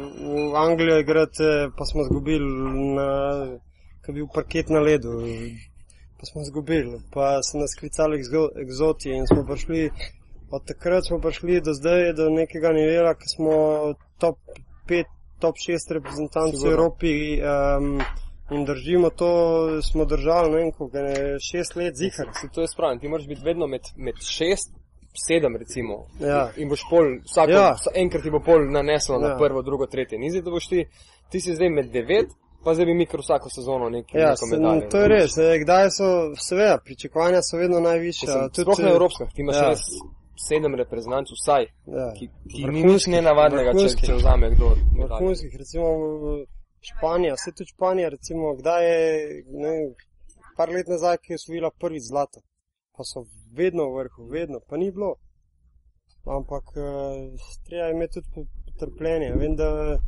v 0.53 0.57
Anglijo 0.61 0.99
igrati, 1.03 1.43
eh, 1.43 1.71
pa 1.79 1.85
smo 1.85 2.05
izgubili, 2.07 2.51
ki 4.05 4.11
je 4.11 4.15
bil 4.21 4.29
parket 4.35 4.71
na 4.71 4.81
ledu. 4.81 5.19
Pa 6.21 6.27
smo 6.31 6.43
izgubili, 6.43 7.01
pa 7.13 7.41
so 7.43 7.59
nas 7.59 7.75
klicali 7.79 8.21
egzoti 8.63 9.11
in 9.13 9.27
smo 9.27 9.43
prišli, 9.49 9.91
od 10.51 10.63
takrat 10.65 11.07
smo 11.07 11.19
prišli 11.21 11.61
do 11.61 11.75
zdaj, 11.75 12.13
do 12.17 12.31
nekega 12.31 12.73
nivela, 12.73 13.17
ki 13.19 13.35
smo 13.35 13.57
top 14.23 14.39
5, 14.89 15.11
top 15.43 15.59
6 15.61 15.99
reprezentantov 15.99 16.63
v 16.63 16.73
Evropi. 16.73 17.13
Um, 17.43 18.01
In 18.51 18.65
držimo 18.65 19.11
to, 19.11 19.29
smo 19.83 20.05
držali, 20.05 20.51
ne 20.51 20.57
vem, 20.57 20.69
kako 20.73 20.99
je 20.99 21.39
šest 21.43 21.77
let 21.77 21.97
zihar. 21.99 22.29
To 22.55 22.61
je 22.61 22.69
spravno, 22.69 23.01
ti 23.01 23.09
moraš 23.09 23.27
biti 23.27 23.43
vedno 23.45 23.67
med, 23.67 23.81
med 23.97 24.15
šest 24.23 24.71
sedem, 25.19 25.57
recimo. 25.57 26.07
Ja. 26.21 26.51
In 26.57 26.69
boš 26.69 26.83
pol, 26.91 27.05
vsako, 27.23 27.51
Ja. 27.51 27.77
enkrat 27.95 28.23
ti 28.23 28.31
bo 28.31 28.41
pol 28.41 28.71
naneslo 28.71 29.19
na 29.19 29.29
Ja. 29.29 29.37
prvo, 29.37 29.63
drugo, 29.63 29.87
tretje. 29.87 30.19
Ni 30.19 30.31
zdaj, 30.31 30.43
da 30.43 30.51
boš 30.51 30.69
ti, 30.69 30.87
ti 31.31 31.41
si 31.41 31.55
zdaj 31.55 31.71
med 31.71 31.87
devet, 31.89 32.29
pa 32.65 32.75
zdaj 32.75 32.87
bi 32.87 32.95
mi 32.95 33.07
kar 33.07 33.21
vsako 33.21 33.51
sezono 33.51 33.89
nekaj 33.89 34.21
Ja, 34.21 34.37
se, 34.37 34.47
medaljo. 34.49 34.89
to 34.89 34.99
je 34.99 35.09
res. 35.09 35.39
eh, 35.39 35.59
Kdaj 35.59 35.91
so, 35.91 36.09
seveda, 36.39 36.79
pričakovanja 36.79 37.41
so 37.43 37.57
vedno 37.57 37.81
najvišja. 37.81 38.27
Mislim, 38.27 38.51
tudi, 38.51 38.63
Sploh 38.65 38.79
na 38.81 38.91
evropskih, 38.91 39.27
ti 39.35 39.41
imaš 39.41 39.57
ja. 39.57 39.69
res 39.69 39.83
sedem 40.39 40.75
reprezentantov, 40.75 41.35
vsaj, 41.35 41.65
Ja. 41.89 42.13
ki, 42.13 42.27
ki 42.47 42.59
ni 42.59 42.67
Vrhunskih, 42.67 42.93
nič 42.93 43.07
nenavadnega, 43.09 43.71
če, 43.71 43.77
vrhunskih. 43.77 44.05
če 44.05 44.15
vzame 44.15 44.51
kdo. 44.51 44.69
vrhunskih, 45.01 45.53
recimo 45.55 45.87
Španija, 46.83 47.35
vse 47.35 47.53
tudi 47.53 47.69
Španija, 47.69 48.09
recimo, 48.09 48.55
kdaj 48.55 48.83
je, 48.85 49.01
ne 49.55 49.73
par 50.57 50.69
let 50.69 50.87
nazaj, 50.87 51.17
ki 51.19 51.33
je 51.33 51.37
osvojila 51.37 51.71
prvi 51.73 52.01
zlato, 52.01 52.41
pa 52.93 53.03
so 53.05 53.25
vedno 53.53 53.91
v 53.91 53.99
vrhu, 53.99 54.27
vedno, 54.31 54.61
pa 54.69 54.77
ni 54.77 54.91
bilo. 54.93 55.15
Ampak 56.27 56.65
uh, 56.77 57.41
treba 57.67 57.91
imeti 57.91 58.21
tudi 58.23 58.49
potrpljenje. 58.67 59.35
Vem, 59.35 59.57
da 59.57 59.99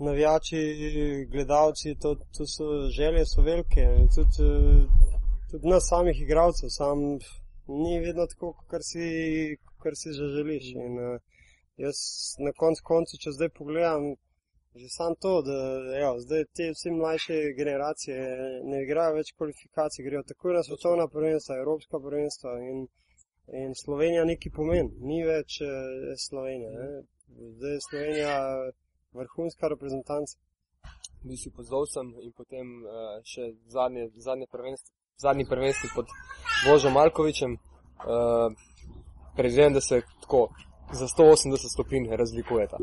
navijači, 0.00 0.60
gledalci, 1.30 1.94
to, 2.00 2.14
to 2.14 2.46
so 2.46 2.64
želje 2.96 3.26
so 3.26 3.42
velike, 3.42 3.84
tudi, 4.14 4.42
eh, 4.42 4.86
tudi 5.50 5.68
nas 5.68 5.88
samih 5.88 6.20
igralcev, 6.20 6.68
sam 6.70 6.98
ni 7.68 8.00
vedno 8.00 8.26
tako, 8.26 8.52
kar 8.70 8.80
si, 8.82 9.04
kar 9.82 9.92
si 9.94 10.12
že 10.18 10.26
želiš. 10.36 10.64
In, 10.74 10.98
uh, 10.98 11.20
jaz 11.76 11.96
na 12.38 12.52
koncu 12.52 12.82
koncu, 12.84 13.18
če 13.22 13.30
zdaj 13.36 13.50
pogledam, 13.58 14.14
že 14.74 14.88
sam 14.88 15.14
to, 15.20 15.42
da 15.42 15.56
evo, 16.00 16.20
zdaj 16.20 16.44
te 16.56 16.70
vse 16.72 16.90
mlajše 16.90 17.34
generacije 17.56 18.16
ne 18.64 18.82
igrajo 18.84 19.18
več 19.18 19.32
kvalifikacij, 19.36 20.04
grejo 20.04 20.22
takoj 20.28 20.56
na 20.56 20.62
svetovna 20.64 21.06
prvenstva, 21.08 21.58
evropska 21.60 22.00
prvenstva 22.06 22.54
in, 22.70 22.86
in 23.62 23.74
Slovenija 23.84 24.24
neki 24.24 24.50
pomen, 24.50 24.88
ni 25.00 25.20
več 25.28 25.60
eh, 25.60 25.68
Slovenija. 26.28 26.70
Ne? 26.70 27.02
Zdaj 27.58 27.72
je 27.76 27.84
Slovenija 27.90 28.32
vrhunska 29.12 29.68
reprezentanca. 29.68 30.38
Si 31.22 31.50
pod 31.54 31.66
Zovcem 31.70 32.08
in 32.18 32.32
potem 32.34 32.66
uh, 32.82 33.20
še 33.22 33.52
zadnje, 33.70 34.08
zadnje 34.18 34.48
prvenstvo, 34.50 34.90
zadnji 35.22 35.44
prvenstvi 35.46 35.90
pod 35.94 36.10
Božom 36.66 36.96
Malkovičem. 36.98 37.54
Uh, 38.02 38.50
Predvidevam, 39.36 39.72
da 39.72 39.80
se 39.80 40.00
tako 40.20 40.48
za 40.92 41.06
180 41.06 41.70
stopinj 41.74 42.10
razlikujeta. 42.10 42.76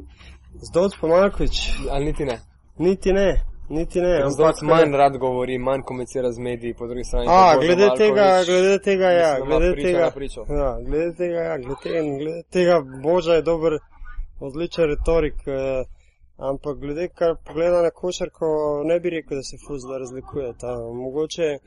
Zdovc 0.54 0.94
pa 1.02 1.08
Markovič, 1.08 1.72
Ali 1.92 2.06
niti 2.06 2.26
ne? 2.26 2.40
niti 2.78 3.14
ne, 3.14 3.42
niti 3.70 4.02
ne. 4.02 4.30
Zdovc 4.30 4.62
eh, 4.62 4.66
manj 4.66 4.92
rad 4.92 5.18
govori, 5.18 5.58
manj 5.58 5.82
komunicira 5.82 6.32
z 6.32 6.40
mediji, 6.40 6.74
po 6.74 6.88
drugi 6.88 7.04
strani. 7.04 7.28
A, 7.30 7.56
glede 7.62 7.88
tega, 7.98 8.22
Maljković, 8.22 8.48
glede 8.48 8.80
tega, 8.80 9.10
ja, 9.10 9.40
glede 9.46 9.72
pričo 9.74 9.88
tega, 9.88 10.00
na 10.00 10.12
pričo. 10.12 10.46
ja, 10.50 10.78
glede 10.88 11.14
tega, 11.16 11.40
ja, 11.40 11.58
glede 11.58 11.76
tega, 11.84 12.02
glede 12.20 12.44
tega 12.52 12.76
Boža 13.04 13.34
je 13.34 13.42
dober, 13.42 13.74
odličen 14.40 14.86
retorik, 14.86 15.48
eh, 15.48 15.84
ampak 16.38 16.78
glede, 16.78 17.08
kar 17.08 17.36
pogleda 17.48 17.82
na 17.82 17.90
košarko, 17.90 18.48
ne 18.86 19.00
bi 19.00 19.10
rekel, 19.10 19.38
da 19.38 19.44
se 19.44 19.58
fuzla 19.68 19.98
razlikuje. 19.98 20.54
Ta. 20.60 20.72
Mogoče 20.94 21.50
eh, 21.54 21.60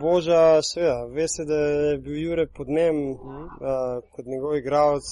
Boža, 0.00 0.62
seveda, 0.62 1.04
ve 1.16 1.28
se, 1.28 1.44
da 1.44 1.54
je 1.54 1.98
bil 1.98 2.16
Jure 2.24 2.46
pod 2.46 2.68
njem, 2.68 2.96
eh, 3.10 4.00
kot 4.12 4.24
njegov 4.26 4.56
igralec 4.56 5.08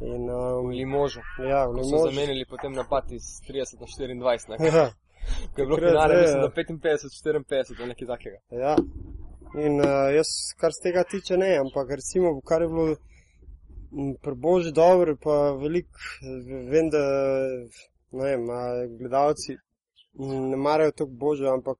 in 0.00 0.28
V 0.28 0.60
um, 0.60 0.70
Limožu. 0.70 1.20
ja, 1.48 1.66
v 1.66 1.72
Ko 1.72 1.84
so 1.84 1.96
Limožu. 1.96 2.10
zamenjali 2.10 2.44
potem 2.48 2.72
napad 2.72 3.12
iz 3.12 3.40
30 3.48 3.80
na 3.80 3.86
24, 3.86 4.48
ne? 4.48 4.66
Ja. 4.66 4.90
ko 5.52 5.60
je 5.60 5.66
bilo 5.66 5.76
finale, 5.76 6.20
mislim, 6.20 6.40
ja. 6.40 6.48
da 6.48 6.54
55, 6.54 7.44
54 7.48 7.80
ali 7.80 7.88
nekaj 7.88 8.06
takega. 8.06 8.38
Ja. 8.50 8.76
In 9.64 9.80
uh, 9.80 10.08
jaz, 10.14 10.28
kar 10.60 10.72
se 10.72 10.82
tega 10.82 11.04
tiče, 11.04 11.36
ne, 11.36 11.56
ampak 11.58 11.90
recimo, 11.90 12.40
kar 12.40 12.62
je 12.62 12.68
bilo 12.68 12.96
pri 14.22 14.34
Božji 14.34 14.72
dobro, 14.72 15.16
pa 15.22 15.50
velik, 15.50 15.88
vem, 16.70 16.90
da 16.90 17.02
ne 18.12 18.24
vem, 18.24 18.46
gledalci 18.98 19.56
ne 20.50 20.56
marajo 20.56 20.90
tako 20.90 21.10
Božje, 21.10 21.48
ampak 21.48 21.78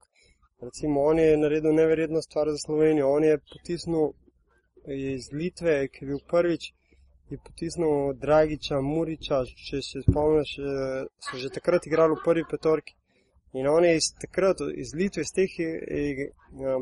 recimo 0.61 1.01
on 1.01 1.19
je 1.19 1.37
naredil 1.37 1.73
neverjetno 1.73 2.21
stvar 2.21 2.49
za 2.49 2.57
Slovenijo. 2.65 3.09
On 3.09 3.23
je 3.23 3.37
potisnil 3.37 4.11
iz 4.87 5.31
Litve, 5.31 5.87
ki 5.87 6.05
je 6.05 6.07
bil 6.07 6.19
prvič, 6.29 6.73
je 7.31 7.37
potisnil 7.43 8.13
Dragiča, 8.13 8.81
Muriča, 8.81 9.43
če 9.67 9.81
se 9.81 10.01
spomniš, 10.07 10.57
eh, 10.59 11.05
so 11.25 11.37
že 11.37 11.49
takrat 11.49 11.87
igrali 11.87 12.15
v 12.15 12.23
prvi 12.25 12.43
petorki. 12.51 12.95
In 13.53 13.67
on 13.67 13.85
je 13.85 13.95
iz 13.95 14.07
takrat, 14.21 14.57
iz 14.75 14.93
Litve, 14.95 15.21
iz 15.27 15.31
teh, 15.35 15.51
eh, 15.59 16.27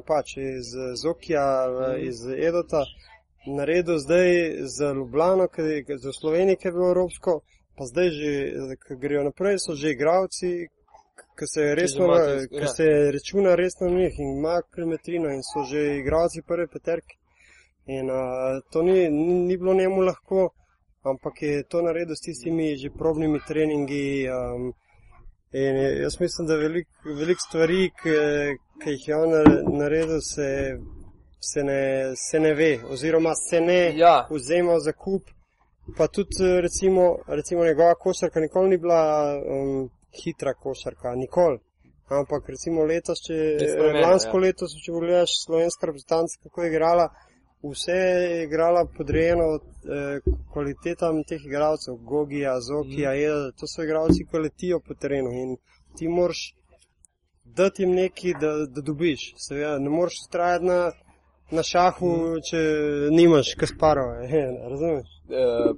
pač 0.05 0.37
iz 0.37 0.73
Zokija, 1.01 1.45
eh, 1.67 2.01
iz 2.09 2.25
Edota, 2.27 2.83
naredil 3.47 3.97
zdaj 3.97 4.29
za 4.77 4.91
Ljubljano, 4.93 5.47
za 5.97 6.11
Slovenijo, 6.13 6.57
ki 6.57 6.67
je 6.67 6.71
bilo 6.71 6.89
evropsko, 6.89 7.41
pa 7.77 7.85
zdaj 7.85 8.09
že, 8.09 8.33
ki 8.87 8.95
grejo 8.95 9.23
naprej, 9.23 9.57
so 9.59 9.75
že 9.75 9.91
igravci, 9.91 10.67
ki 11.39 11.47
se 11.47 11.75
resno, 11.75 12.07
ki 12.49 12.65
ja. 12.65 12.67
se 12.67 12.85
računa 13.13 13.55
resno 13.55 13.89
na 13.89 13.99
njih 13.99 14.19
in 14.19 14.37
ima 14.37 14.61
kilometrino 14.75 15.29
in 15.33 15.41
so 15.43 15.63
že 15.63 15.97
igravci 15.97 16.41
prve 16.41 16.67
peterke. 16.67 17.18
In 17.89 18.09
uh, 18.09 18.61
to 18.71 18.81
ni, 18.83 19.09
ni, 19.47 19.57
bilo 19.57 19.73
njemu 19.73 20.01
lahko, 20.01 20.49
ampak 21.01 21.41
je 21.41 21.63
to 21.63 21.81
naredil 21.81 22.15
s 22.15 22.21
tistimi 22.21 22.75
že 22.77 22.89
probnimi 22.89 23.39
treningi. 23.47 24.27
Um, 24.29 24.73
in 25.51 25.75
jaz 26.03 26.19
mislim, 26.21 26.47
da 26.47 26.55
velik, 26.55 26.87
velik 27.05 27.37
stvari, 27.47 27.89
ki, 28.01 28.09
jih 28.91 29.07
je 29.07 29.15
on 29.17 29.29
nare- 29.29 29.63
naredil, 29.79 30.21
se, 30.21 30.49
se, 31.41 31.63
ne, 31.63 31.81
se 32.29 32.39
ne 32.39 32.53
ve, 32.53 32.71
oziroma 32.91 33.33
se 33.49 33.61
ne 33.61 33.97
Ja. 33.97 34.27
vzema 34.29 34.79
za 34.79 34.91
kup. 34.93 35.23
Pa 35.97 36.07
tudi 36.07 36.61
recimo, 36.61 37.17
recimo 37.27 37.65
njegova 37.65 37.95
košarka 37.95 38.39
nikoli 38.39 38.69
ni 38.69 38.77
bila 38.77 39.01
um, 39.41 39.89
hitra 40.23 40.53
košarka, 40.53 41.15
nikoli. 41.15 41.57
Ampak 42.09 42.49
recimo 42.49 42.83
letos, 42.85 43.17
če 43.25 43.33
lansko 44.03 44.37
ja. 44.37 44.41
leto, 44.45 44.65
če 44.85 44.91
pogledaš 44.93 45.31
slovenska 45.45 45.87
reprezentanca, 45.89 46.39
kako 46.43 46.63
je 46.63 46.69
igrala, 46.71 47.09
vse 47.63 47.91
je 47.91 48.43
igrala 48.43 48.85
podrejeno 48.97 49.43
eh, 49.55 50.19
kvalitetam 50.53 51.23
teh 51.23 51.45
igralcev, 51.45 51.95
Gogija, 51.95 52.59
Zokija, 52.61 53.09
Mhm. 53.11 53.19
mm. 53.19 53.23
Eda, 53.25 53.51
to 53.51 53.67
so 53.67 53.83
igralci, 53.83 54.25
ki 54.25 54.37
letijo 54.37 54.79
po 54.79 54.93
terenu 54.93 55.31
in 55.31 55.57
ti 55.97 56.07
moraš 56.07 56.55
dati 57.43 57.83
jim 57.83 57.91
nekaj, 57.91 58.33
da, 58.33 58.51
da 58.65 58.81
dobiš. 58.81 59.33
Seveda, 59.37 59.79
ne 59.79 59.89
moreš 59.89 60.13
ustrajati 60.23 60.65
na, 60.65 60.91
na 61.51 61.63
šahu, 61.63 62.07
Mhm. 62.17 62.39
če 62.49 62.59
nimaš 63.11 63.55
Kasparova, 63.55 64.15
razumeš? 64.71 65.07
Uh, 65.29 65.75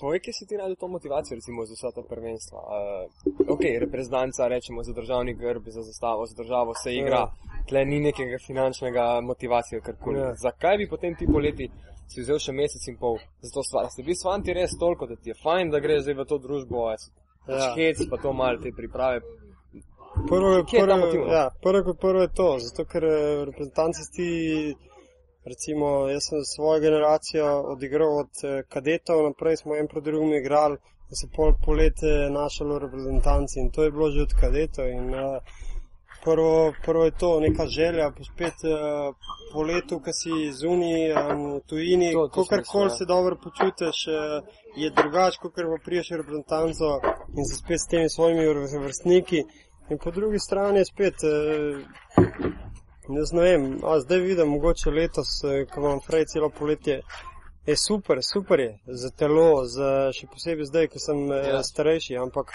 Povej, 0.00 0.20
kje 0.24 0.32
si 0.32 0.46
ti 0.48 0.56
najdel 0.56 0.76
to 0.80 0.88
motivacijo, 0.88 1.36
recimo, 1.36 1.64
za 1.68 1.74
vsa 1.76 1.90
ta 1.94 2.02
prvenstva? 2.12 2.58
Uh, 2.58 3.52
ok, 3.54 3.64
reprezentanca, 3.84 4.48
rečemo, 4.48 4.82
za 4.82 4.92
državni 4.92 5.34
grb, 5.34 5.68
za 5.76 5.82
zastavo, 5.82 6.26
za 6.26 6.34
državo 6.42 6.74
se 6.74 6.94
igra, 6.94 7.26
tle 7.68 7.84
ni 7.84 8.00
nekega 8.00 8.38
finančnega 8.46 9.20
motivacije, 9.20 9.80
karkoli. 9.80 10.18
Ja. 10.18 10.34
Zakaj 10.34 10.76
bi 10.76 10.88
potem 10.88 11.16
ti 11.16 11.28
poleti 11.32 11.70
si 12.08 12.24
vzel 12.24 12.40
še 12.42 12.52
mesec 12.52 12.88
in 12.88 12.96
pol 12.98 13.18
za 13.44 13.52
to 13.54 13.62
stvar? 13.62 13.90
Ste 13.92 14.02
bili 14.02 14.16
svanti 14.16 14.56
res 14.56 14.74
toliko, 14.80 15.06
da 15.06 15.16
ti 15.16 15.30
je 15.30 15.38
fajn, 15.42 15.70
da 15.70 15.82
greš 15.84 16.06
zdaj 16.06 16.18
v 16.22 16.26
to 16.32 16.38
družbo, 16.46 16.88
a 16.90 16.96
si 16.98 17.10
pač 17.46 17.60
Ja. 17.60 17.74
hec, 17.74 18.02
pa 18.10 18.16
to 18.16 18.32
malo 18.32 18.58
te 18.62 18.72
priprave. 18.72 19.20
Prvo, 20.28 20.64
prvo, 20.70 20.96
no? 20.96 21.32
ja, 21.32 21.50
prvo, 21.62 21.94
prvo 21.94 22.20
je 22.20 22.30
to, 22.34 22.48
zato 22.58 22.84
ker 22.84 23.04
eh, 23.04 23.44
reprezentanci 23.44 24.02
ti, 24.16 24.30
recimo, 25.44 26.08
jaz 26.08 26.22
sem 26.28 26.44
svojo 26.44 26.80
generacijo 26.80 27.62
odigral 27.62 28.18
od 28.18 28.30
eh, 28.44 28.62
kadetov 28.68 29.22
naprej, 29.22 29.56
smo 29.56 29.76
en 29.76 29.88
proti 29.88 30.10
drugim 30.10 30.34
igrali, 30.34 30.76
da 31.08 31.14
se 31.16 31.26
pol 31.36 31.52
polete 31.64 32.30
našalo 32.30 32.78
reprezentanci 32.78 33.60
in 33.60 33.70
to 33.70 33.82
je 33.82 33.90
bilo 33.90 34.10
že 34.10 34.22
od 34.22 34.34
kadetov. 34.40 34.88
In, 34.88 35.14
uh, 35.14 35.42
prvo, 36.24 36.72
prvo 36.84 37.04
je 37.04 37.10
to 37.10 37.40
neka 37.40 37.66
želja, 37.66 38.10
pa 38.16 38.24
spet 38.24 38.58
uh, 38.64 39.14
po 39.52 39.62
letu, 39.62 40.00
ko 40.04 40.12
si 40.12 40.52
zunaj, 40.52 41.02
um, 41.12 41.42
v 41.56 41.60
tujini, 41.68 42.12
kakorkoli 42.14 42.64
smisel, 42.64 42.82
ja. 42.82 42.90
se 42.90 43.04
dobro 43.04 43.36
počutiš, 43.44 43.98
uh, 44.06 44.46
je 44.76 44.90
drugače, 44.90 45.38
kot 45.42 45.54
pa 45.54 45.78
priješ 45.84 46.10
v 46.10 46.20
reprezentanco 46.22 47.00
in 47.38 47.44
se 47.44 47.56
spet 47.56 47.80
s 47.80 47.90
temi 47.90 48.08
svojimi 48.08 48.46
vrstniki. 48.84 49.44
In 49.90 49.98
po 49.98 50.10
drugi 50.10 50.38
strani 50.38 50.78
je 50.78 50.84
spet, 50.84 51.14
eh, 51.24 51.82
jaz 53.08 53.32
ne 53.32 53.42
vem, 53.42 53.66
a 53.84 54.00
zdaj 54.00 54.20
vidim, 54.20 54.48
mogoče 54.48 54.90
letos, 54.90 55.44
eh, 55.44 55.66
ko 55.70 55.80
imam 55.80 56.00
frej 56.06 56.24
celo 56.32 56.50
poletje, 56.50 57.00
je 57.66 57.76
super, 57.76 58.18
super 58.32 58.60
je 58.60 58.78
za 58.86 59.10
telo, 59.10 59.64
za, 59.66 60.10
še 60.16 60.26
posebej 60.32 60.68
zdaj, 60.70 60.88
ko 60.88 60.98
sem 60.98 61.28
Ja. 61.28 61.42
ja. 61.54 61.62
starejši, 61.62 62.16
ampak 62.16 62.52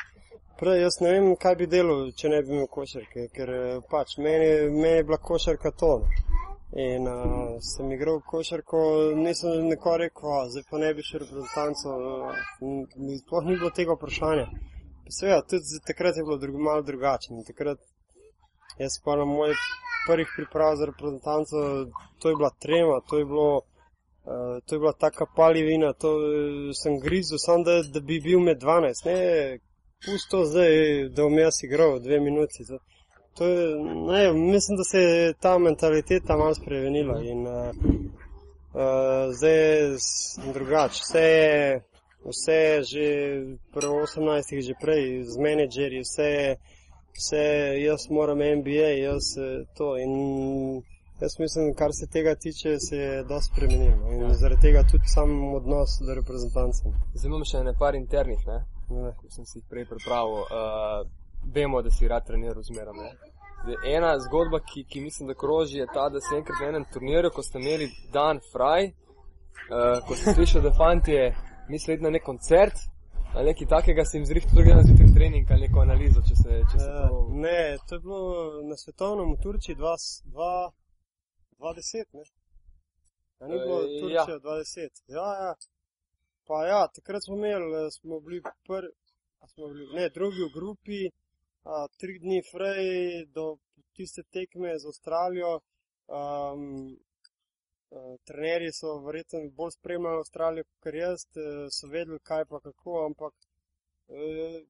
prej 0.59 0.81
jaz 0.81 0.99
ne 1.01 1.11
vem, 1.11 1.35
kaj 1.35 1.55
bi 1.55 1.67
delal, 1.67 2.11
če 2.11 2.29
ne 2.29 2.41
bi 2.43 2.55
imel 2.55 2.67
košarke, 2.67 3.29
ker 3.35 3.49
eh, 3.49 3.79
pač 3.91 4.17
meni, 4.17 4.69
meni 4.69 4.97
je 5.01 5.03
bila 5.03 5.17
košarka 5.17 5.71
to. 5.71 5.99
no. 5.99 6.35
In 6.75 7.07
uh, 7.07 7.55
sem 7.61 7.91
igral 7.91 8.17
košarko, 8.27 8.79
nisem 9.15 9.67
neko 9.69 9.93
rekel, 9.97 10.31
a, 10.35 10.47
zdaj 10.51 10.63
pa 10.69 10.79
ne 10.81 10.89
bi 10.93 11.03
šel 11.07 11.21
reprezentanco, 11.21 11.93
uh, 11.95 13.19
sploh 13.21 13.45
ni 13.47 13.55
bilo 13.55 13.69
tega 13.77 13.95
vprašanja. 13.95 14.49
Seveda, 15.17 15.45
tudi 15.47 15.79
takrat 15.87 16.17
je 16.17 16.25
bilo 16.27 16.35
drug, 16.41 16.57
malo 16.59 16.81
drugače. 16.83 17.31
in 17.31 17.45
Takrat, 17.47 17.79
jaz 18.79 18.99
pa 19.03 19.15
na 19.15 19.25
moj 19.25 19.53
prvih 20.07 20.27
priprav 20.35 20.75
za 20.75 20.85
reprezentanco, 20.85 21.55
to 22.19 22.29
je 22.29 22.35
bila 22.35 22.51
trema, 22.59 22.99
to 23.09 23.17
je 23.17 23.25
bilo 23.25 23.61
Uh, 24.25 24.63
to 24.65 24.75
je 24.75 24.79
bila 24.79 24.93
taka 24.93 25.25
palivina, 25.35 25.93
to 25.93 26.09
uh, 26.09 26.23
sem 26.83 26.99
grizel, 26.99 27.37
samo 27.37 27.63
da, 27.63 27.83
da 27.93 27.99
bi 27.99 28.19
bil 28.19 28.39
med 28.39 28.57
12. 28.57 29.05
Ne, 29.05 29.59
pusto 30.05 30.45
zdaj, 30.45 30.73
da 31.09 31.23
bom 31.23 31.37
jaz 31.37 31.63
igral 31.63 31.99
dve 31.99 32.19
minuti. 32.19 32.65
To, 32.67 32.79
to 33.37 33.47
je, 33.47 33.75
ne, 34.11 34.33
mislim, 34.33 34.77
da 34.77 34.83
se 34.83 34.99
je 34.99 35.33
ta 35.33 35.57
mentaliteta 35.57 36.37
malo 36.37 36.55
spremenila 36.55 37.21
in 37.21 37.47
uh, 37.47 37.69
uh, 38.73 39.29
zdaj 39.37 39.53
je 39.53 39.97
drugače. 40.53 41.01
Vse 41.03 41.21
je, 41.21 41.81
vse 42.25 42.53
je 42.53 42.83
že 42.83 43.07
pri 43.73 43.87
18. 43.87 44.61
že 44.67 44.73
prej, 44.81 45.23
z 45.23 45.37
menedžerji, 45.37 46.01
vse 46.01 46.23
je, 46.23 46.57
vse 47.17 47.45
jaz 47.81 48.09
moram 48.09 48.43
MBA, 48.59 48.91
jaz 49.05 49.33
to. 49.77 49.95
In, 49.97 50.83
Jaz 51.21 51.39
mislim, 51.39 51.73
kar 51.73 51.91
se 51.93 52.07
tega 52.11 52.35
tiče, 52.35 52.79
se 52.79 52.97
je 52.97 53.23
dosti 53.23 53.53
spremenil 53.53 54.13
in 54.13 54.21
ja. 54.21 54.33
zaradi 54.33 54.61
tega 54.61 54.81
tudi 54.91 55.07
sam 55.07 55.53
odnos 55.53 55.89
do 56.07 56.15
reprezentancov. 56.15 56.91
Zdaj 57.13 57.29
imamo 57.29 57.45
še 57.51 57.61
nekaj 57.63 57.97
internih, 57.97 58.41
ne? 58.47 58.57
ja. 58.97 59.11
ki 59.21 59.31
sem 59.31 59.45
si 59.47 59.61
jih 59.61 59.69
prej 59.69 59.85
pripravil. 59.91 60.43
Uh, 60.43 61.07
vemo, 61.55 61.81
da 61.81 61.91
si 61.91 62.07
rad 62.11 62.27
treniral 62.27 62.63
zmerom. 62.67 62.99
Ena 63.87 64.11
zgodba, 64.19 64.59
ki, 64.59 64.83
ki 64.89 65.05
mislim, 65.07 65.31
da 65.31 65.37
kroži, 65.39 65.79
je 65.79 65.87
ta, 65.93 66.09
da 66.09 66.19
si 66.21 66.35
enkrat 66.35 66.59
na 66.59 66.67
enem 66.73 66.85
turnirju, 66.93 67.31
ko 67.31 67.43
ste 67.47 67.63
imeli 67.63 67.87
dan 68.13 68.43
fraj, 68.51 68.91
uh, 68.91 70.03
ko 70.07 70.19
si 70.19 70.35
slišal, 70.35 70.67
da 70.67 70.75
fanti 70.75 71.15
je 71.15 71.29
mislili 71.71 72.03
na 72.03 72.11
nek 72.17 72.27
koncert. 72.27 72.83
Ali 73.35 73.45
nekaj 73.45 73.67
takega 73.67 74.05
si 74.05 74.17
jim 74.17 74.25
zrihtel, 74.25 74.63
na 74.75 74.83
zjutraj 74.87 75.09
trening 75.15 75.51
ali 75.51 75.67
neko 75.67 75.79
analizo, 75.79 76.21
če 76.27 76.35
se. 76.41 76.59
Če 76.71 76.79
se 76.79 76.89
uh, 76.89 77.33
ne, 77.45 77.77
to 77.87 77.97
je 77.97 78.01
bilo 78.05 78.21
na 78.69 78.77
svetovnem 78.79 79.33
v 79.33 79.41
Turčiji 79.43 79.75
2. 79.75 79.95
20, 81.59 82.05
ne? 82.19 82.23
Ja, 83.39 83.47
ni 83.47 83.59
bilo 83.59 83.81
Eh, 83.83 83.99
Turčija 83.99 84.37
ja. 84.37 84.39
20. 84.39 85.03
Ja, 85.17 85.27
ja. 85.43 85.51
Pa 86.47 86.61
ja, 86.67 86.81
takrat 86.95 87.25
smo 87.25 87.35
imeli, 87.35 87.67
eh, 87.75 87.91
smo 87.91 88.19
bili 88.23 88.39
prvi, 88.67 88.91
smo 89.53 89.67
bili, 89.67 89.89
ne, 89.97 90.09
drugi 90.09 90.41
v 90.47 90.51
grupi, 90.55 91.01
a, 91.63 91.87
tri 91.99 92.19
dni 92.19 92.39
frej 92.51 93.25
do 93.35 93.57
tiste 93.97 94.23
tekme 94.31 94.79
z 94.79 94.87
Avstralijo. 94.91 95.59
Um, 96.07 96.95
trenerji 98.25 98.71
so 98.73 98.99
verjetno 99.05 99.39
bolj 99.57 99.71
spremljali 99.71 100.17
Avstralijo 100.17 100.63
kot 100.83 100.93
jaz, 100.93 101.19
eh, 101.35 101.67
so 101.71 101.87
vedeli 101.87 102.19
kaj 102.19 102.45
pa 102.45 102.59
kako, 102.59 103.05
ampak 103.05 103.33
eh, 104.07 104.63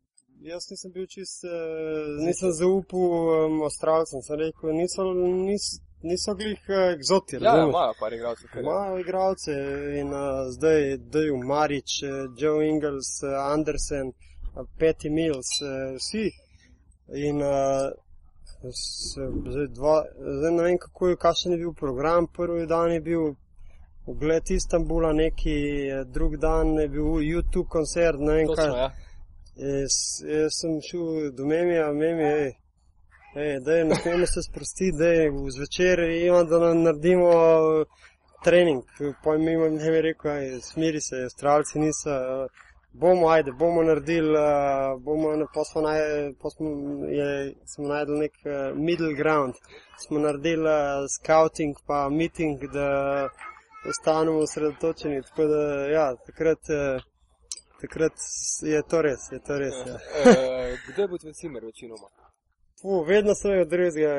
jaz 0.51 0.69
nisem 0.71 0.91
bil 0.91 1.07
čist, 1.07 1.43
eh, 1.43 2.25
nisem 2.27 2.51
zaupal 2.51 3.01
um, 3.01 3.63
Avstralcem, 3.67 4.21
sem 4.21 4.39
rekel, 4.39 4.73
niso, 4.81 5.03
niso, 5.49 5.81
niso 6.03 6.35
glih 6.35 6.61
uh, 6.69 6.93
egzoti. 6.95 7.35
Ja, 7.35 7.41
razumeš? 7.41 7.73
imajo 7.73 7.93
par 7.99 8.13
igralcev, 8.13 8.47
kar 8.51 8.59
je. 8.59 8.63
Imajo 8.63 8.99
igralce 8.99 9.51
in 9.99 10.13
uh, 10.13 10.45
zdaj 10.55 10.97
Daju 10.97 11.37
Marič, 11.51 11.91
uh, 12.03 12.09
Joe 12.39 12.67
Ingles, 12.67 13.11
uh, 13.23 13.37
Andersen, 13.53 14.07
uh, 14.09 14.67
Petty 14.79 15.09
Mills, 15.09 15.51
uh, 15.61 15.95
vsi. 15.99 16.27
In 17.25 17.41
uh, 17.41 17.93
s, 18.71 19.17
zdaj, 19.51 19.67
dva, 19.67 20.03
zdaj 20.39 20.51
ne 20.51 20.63
vem, 20.63 20.77
kako 20.77 21.07
je, 21.07 21.15
kakšen 21.15 21.51
je 21.51 21.57
bil 21.57 21.73
program. 21.73 22.27
Prvi 22.27 22.67
dan 22.67 22.91
je 22.91 23.01
bil 23.01 23.33
ogled 24.05 24.51
Istanbula, 24.51 25.13
neki 25.13 25.55
eh, 25.87 26.03
drug 26.05 26.37
dan 26.37 26.79
je 26.79 26.87
bil 26.89 27.03
YouTube 27.03 27.67
koncert, 27.69 28.19
ne 28.19 28.33
vem 28.33 28.47
kaj. 28.47 28.55
Točno, 28.55 28.77
ja. 28.77 28.91
Jaz, 29.55 29.97
jaz 30.27 30.51
sem 30.61 30.79
šel 30.83 31.31
do 31.31 31.45
Memija, 31.45 31.93
Memi, 31.93 32.23
ej, 32.23 32.51
ej, 33.35 33.59
da 33.63 33.77
je 33.77 33.85
na 33.85 33.95
tem 34.03 34.25
se 34.27 34.41
sprosti, 34.43 34.91
da 34.99 35.07
je 35.07 35.31
zvečer 35.57 35.99
imamo, 35.99 36.43
da 36.43 36.59
nam 36.59 36.83
naredimo 36.83 37.31
eh, 37.31 37.85
trening. 38.43 38.83
Pojem 39.23 39.45
mimo 39.45 39.69
ne 39.69 39.91
bi 39.91 40.01
rekel, 40.01 40.31
aj, 40.31 40.59
smiri 40.61 41.01
se, 41.01 41.23
avstralci 41.23 41.79
niso. 41.79 42.09
eh, 42.09 42.64
Bomo, 42.99 43.29
ajde, 43.29 43.51
bomo 43.51 43.83
naredili, 43.83 44.37
uh, 44.39 45.01
bomo, 45.01 45.47
pa 45.53 45.63
smo, 45.63 45.81
naj, 45.81 45.99
pa 46.41 46.49
smo, 46.49 46.69
je, 47.07 47.53
smo 47.65 47.87
najdel 47.87 48.17
nek 48.17 48.33
uh, 48.45 48.77
middle 48.77 49.13
ground. 49.13 49.53
Smo 50.07 50.19
naredili 50.19 50.69
uh, 50.69 51.03
scouting 51.15 51.75
pa 51.87 52.09
meeting, 52.09 52.63
da 52.73 52.87
ostanemo 53.89 54.39
osredotočeni. 54.39 55.21
Tako 55.21 55.43
da, 55.43 55.61
ja, 55.97 56.15
takrat, 56.25 56.59
uh, 56.69 57.03
takrat 57.81 58.13
je 58.61 58.81
to 58.89 59.01
res, 59.01 59.19
je 59.31 59.39
to 59.47 59.59
res. 59.59 59.75
Ja. 59.87 59.97
Eh, 60.25 60.77
Kdo 60.87 61.07
bo 61.07 61.17
tvoj 61.17 61.33
cimer 61.33 61.65
večinoma? 61.65 62.07
Fu, 62.81 63.03
vedno 63.03 63.35
sem 63.35 63.51
imel 63.51 63.65
drugega, 63.65 64.15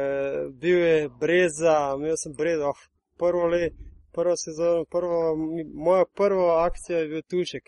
bil 0.60 0.78
je 0.78 1.08
breza, 1.20 1.76
imel 1.96 2.16
sem 2.16 2.32
breza, 2.38 2.68
oh, 2.68 2.80
prvo 3.18 3.46
le, 3.46 3.70
prvo 4.12 4.36
sezono, 4.36 4.84
prvo, 4.84 5.36
moja 5.74 6.04
prva 6.14 6.64
akcija 6.66 6.98
je 6.98 7.08
bil 7.08 7.22
tušek. 7.30 7.64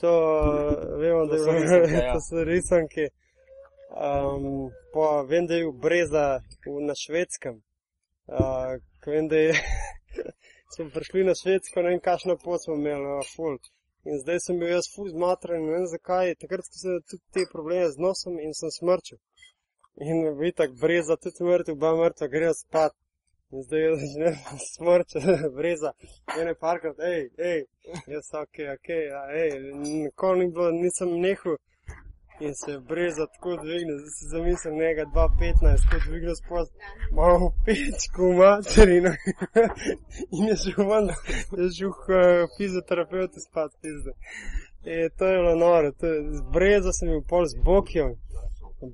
To 0.00 0.12
vemo, 1.00 1.26
da 1.26 1.36
je 1.36 1.42
bilo- 1.42 2.12
to 2.14 2.20
so 2.28 2.44
risanke. 2.44 3.08
Um, 3.90 4.70
pa 4.92 5.22
vem, 5.28 5.46
da 5.46 5.54
je 5.54 5.62
bil 5.62 5.72
breza 5.72 6.40
v, 6.66 6.80
na 6.88 6.94
švedskem. 6.94 7.62
Uh, 8.26 8.76
vem, 9.06 9.28
da 9.28 9.36
je, 9.36 9.52
smo 10.76 10.90
prišli 10.94 11.24
na 11.24 11.34
švedsko, 11.34 11.82
ne 11.82 11.94
vem, 11.94 12.00
kakšno 12.00 12.36
pot 12.44 12.60
smo 12.64 12.74
imeli, 12.74 13.06
uh, 13.06 13.24
full. 13.36 13.56
In 14.06 14.20
zdaj 14.22 14.38
sem 14.44 14.58
bil 14.58 14.68
jaz 14.70 14.86
fuz 14.94 15.14
matren, 15.18 15.64
ne 15.66 15.72
vem 15.78 15.86
zakaj, 15.90 16.34
takrat 16.42 16.66
sem 16.66 16.90
imel 16.90 17.00
tudi 17.10 17.24
te 17.34 17.46
probleme 17.52 17.88
z 17.90 18.02
nosom 18.04 18.36
in 18.42 18.52
sem 18.54 18.70
smrčil. 18.70 19.18
In 20.08 20.28
vitak 20.38 20.76
breza, 20.82 21.16
tudi 21.16 21.46
mrtev, 21.48 21.78
ba 21.82 21.94
mrtev, 21.96 22.30
gre 22.30 22.52
spat. 22.54 22.94
In 23.56 23.62
zdaj 23.62 23.82
jaz 23.82 24.00
začnem 24.00 24.34
smrčati, 24.74 25.26
breza. 25.56 25.90
Ene 26.40 26.54
parkrat, 26.54 26.96
hej, 27.08 27.22
hej, 27.38 27.62
jaz 28.06 28.26
ok, 28.42 28.56
ok, 28.76 28.88
ja, 29.12 29.20
hej, 29.36 29.52
nikoli 30.02 30.38
ni 30.40 30.52
bilo, 30.52 30.70
nisem 30.70 31.10
nehal. 31.24 31.56
In 32.40 32.52
se 32.54 32.72
breza 32.88 33.26
tako 33.26 33.56
dvigne, 33.62 33.92
zdaj 33.98 34.12
si 34.16 34.24
zamislim 34.32 34.74
njega 34.78 35.04
2.15, 35.14 35.86
kot 35.90 36.02
dvigne 36.08 36.34
spod, 36.36 36.66
malo 37.18 37.36
v 37.38 38.36
materinu. 38.40 39.12
In 40.36 40.44
je 40.50 40.56
šel 40.62 40.82
ven, 40.90 41.08
je 41.60 41.68
šel 41.76 41.88
uh, 41.88 42.44
fizioterapeutu 42.56 43.40
spat, 43.46 43.70
pizde. 43.80 44.12
E, 44.84 45.08
to 45.16 45.26
je 45.26 45.38
bilo 45.38 45.54
noro, 45.56 45.92
to 45.92 46.06
je, 46.06 46.18
z 46.38 46.42
breza 46.52 46.92
sem 46.92 47.08
bil 47.08 47.24
pol 47.32 47.48
z 47.52 47.56
Bokjem, 47.64 48.12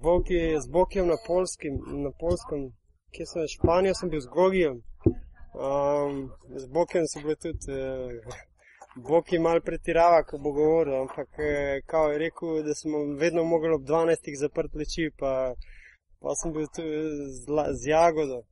Boki, 0.04 0.38
z 0.64 0.66
Bokjem 0.70 1.06
na 1.10 1.18
polskim, 1.26 1.74
na 2.04 2.10
polskem, 2.20 2.70
kje 3.12 3.26
sem, 3.26 3.42
Španijo 3.48 3.94
sem 3.94 4.08
bil 4.08 4.20
z 4.20 4.28
Gogijem, 4.28 4.76
um, 5.54 6.16
z 6.54 6.66
Bokjem 6.68 7.04
so 7.06 7.20
bili 7.20 7.36
tudi, 7.36 7.68
uh, 7.68 8.34
Boki 8.98 9.38
mal 9.38 9.60
pretirava, 9.60 10.22
ko 10.22 10.38
bo 10.38 10.52
govoril, 10.52 11.00
ampak 11.00 11.28
eh, 11.40 11.80
kao 11.86 12.08
je 12.08 12.18
rekel, 12.18 12.62
da 12.62 12.74
smo 12.74 12.98
vedno 13.16 13.44
mogli 13.44 13.70
ob 13.70 13.82
12. 13.82 14.16
zaprt 14.36 14.74
leči, 14.74 15.10
pa, 15.18 15.54
pa 16.20 16.34
sem 16.34 16.52
bil 16.52 16.66
tu 16.68 16.82
z, 17.32 17.48
la- 17.48 17.72
z 17.72 17.88
jagodo. 17.88 18.42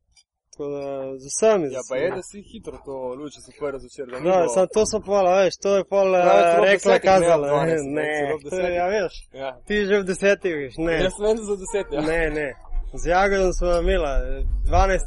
Tako 0.51 0.65
da 0.69 0.85
z 1.17 1.25
vsemi. 1.27 1.67
Ja, 1.71 1.81
pa 1.89 1.95
je, 1.95 2.07
da 2.11 2.23
si 2.23 2.41
hitro 2.43 2.77
to 2.85 2.95
luči 3.13 3.39
si 3.39 3.51
prvi 3.59 3.79
začer. 3.79 4.05
da 4.07 4.17
No, 4.19 4.23
bilo- 4.31 4.49
samo 4.49 4.67
to 4.67 4.85
so 4.85 4.99
pola, 5.01 5.31
veš, 5.37 5.55
to 5.57 5.77
je 5.77 5.83
pol 5.85 6.07
Ja, 6.09 6.19
uh, 6.19 6.25
celo 6.25 6.57
ob 6.57 6.65
rekla 6.65 6.91
desetih, 6.91 7.03
ne 7.03 7.07
kazala. 7.11 7.65
ne, 7.65 7.75
Ne, 7.91 8.09
to 8.21 8.27
je, 8.27 8.43
desetih. 8.43 8.75
ja 8.75 8.87
veš, 8.87 9.13
Ja. 9.33 9.51
ti 9.67 9.75
že 9.85 9.95
v 9.95 10.05
desetih 10.05 10.53
veš, 10.55 10.73
ne. 10.79 10.95
Jaz 10.99 11.13
sem 11.13 11.25
vedno 11.25 11.43
za 11.43 11.55
deset, 11.55 11.87
ja. 11.91 12.01
Ne, 12.03 12.21
ne. 12.31 12.47
Z 12.93 13.07
jagodom 13.07 13.53
smo 13.53 13.79
imela 13.79 14.19
12. 14.65 14.99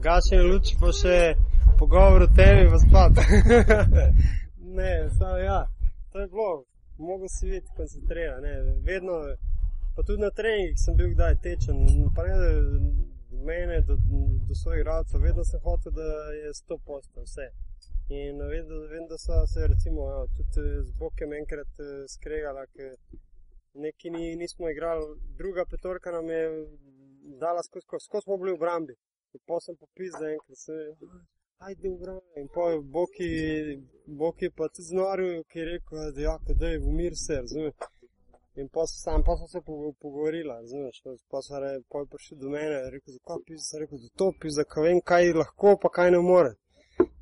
Gačene 0.00 0.42
luči 0.42 0.76
pa 0.80 0.88
še 1.00 1.16
pogovor 1.78 2.22
o 2.24 2.28
temi 2.36 2.64
v 2.72 2.78
spad. 2.84 3.12
ne, 4.78 4.92
samo 5.18 5.36
ja, 5.36 5.60
to 6.12 6.20
je 6.20 6.28
bilo, 6.32 6.64
mogo 6.98 7.28
si 7.28 7.50
videti, 7.50 7.76
koncentriran, 7.76 8.40
ne, 8.42 8.54
vedno, 8.88 9.12
pa 9.94 10.02
tudi 10.02 10.24
na 10.24 10.30
treningih 10.38 10.80
sem 10.84 10.96
bil 10.96 11.12
kdaj 11.12 11.36
tečen, 11.44 11.76
pa 12.16 12.24
ne 12.24 12.34
da 12.42 12.50
mene 13.44 13.80
do, 13.88 13.96
do 14.48 14.54
svojih 14.54 14.80
igralcev, 14.80 15.20
vedno 15.20 15.44
sem 15.44 15.60
hotel, 15.60 15.92
da 15.92 16.08
je 16.40 16.48
100 16.64 16.78
posto 16.86 17.20
vse. 17.26 17.46
In 18.08 18.38
da, 18.38 18.46
vem, 18.92 19.04
da 19.10 19.18
so 19.18 19.46
se 19.52 19.66
recimo 19.66 20.00
jo, 20.10 20.26
tudi 20.36 20.60
eh, 20.64 20.82
z 20.88 20.90
Bokem 20.98 21.32
enkrat 21.42 21.72
eh, 21.84 22.04
skregala, 22.14 22.66
ker 22.72 22.94
neki 23.76 24.10
ni, 24.10 24.36
nismo 24.36 24.70
igrali, 24.70 25.06
druga 25.38 25.64
petorka 25.70 26.10
nam 26.10 26.30
je 26.30 26.42
dala 27.42 27.62
skozi, 27.62 27.84
skozi, 27.84 28.24
smo 28.24 28.36
bili 28.36 28.52
v 28.52 28.60
brambi. 28.64 28.94
In 29.34 29.40
pa 29.46 29.60
sem 29.60 29.76
popisal 29.76 30.28
enkrat, 30.34 30.58
se, 30.58 30.72
ajde 31.66 31.88
v 31.88 31.98
brambi. 32.02 32.40
In 32.40 32.48
pa 32.54 32.70
je 32.70 32.80
Boki, 32.96 33.28
Boki 34.06 34.50
pa 34.56 34.68
tudi 34.68 34.88
znoril, 34.90 35.44
ki 35.50 35.58
je 35.58 35.66
rekel, 35.72 35.98
da 36.16 36.20
ja, 36.28 36.34
da 36.60 36.72
je 36.72 36.78
v 36.78 36.96
mir 36.98 37.14
se, 37.26 37.40
razumeš. 37.44 37.74
In 38.56 38.68
pa 38.72 38.86
so 38.88 38.96
sam, 39.04 39.24
pa 39.26 39.36
so 39.36 39.46
se 39.52 39.60
po- 39.66 39.92
pogovorila, 40.00 40.60
razumeš, 40.60 41.02
pa 41.30 41.42
so 41.42 41.60
re, 41.60 41.72
pa 41.92 41.98
je 41.98 42.06
prišel 42.12 42.38
do 42.38 42.48
mene, 42.54 42.78
rekel, 42.94 43.12
zakaj 43.18 43.42
pisa, 43.46 43.80
rekel, 43.82 43.98
da 44.04 44.08
to 44.20 44.30
pisa, 44.40 44.64
ka 44.64 44.80
vem, 44.86 45.00
kaj 45.10 45.32
lahko, 45.42 45.76
pa 45.82 45.88
kaj 45.96 46.10
ne 46.14 46.20
more. 46.30 46.54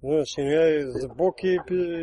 Znaš, 0.05 0.39
in 0.39 0.47
je, 0.47 0.87
za 1.01 1.09
Boki 1.09 1.49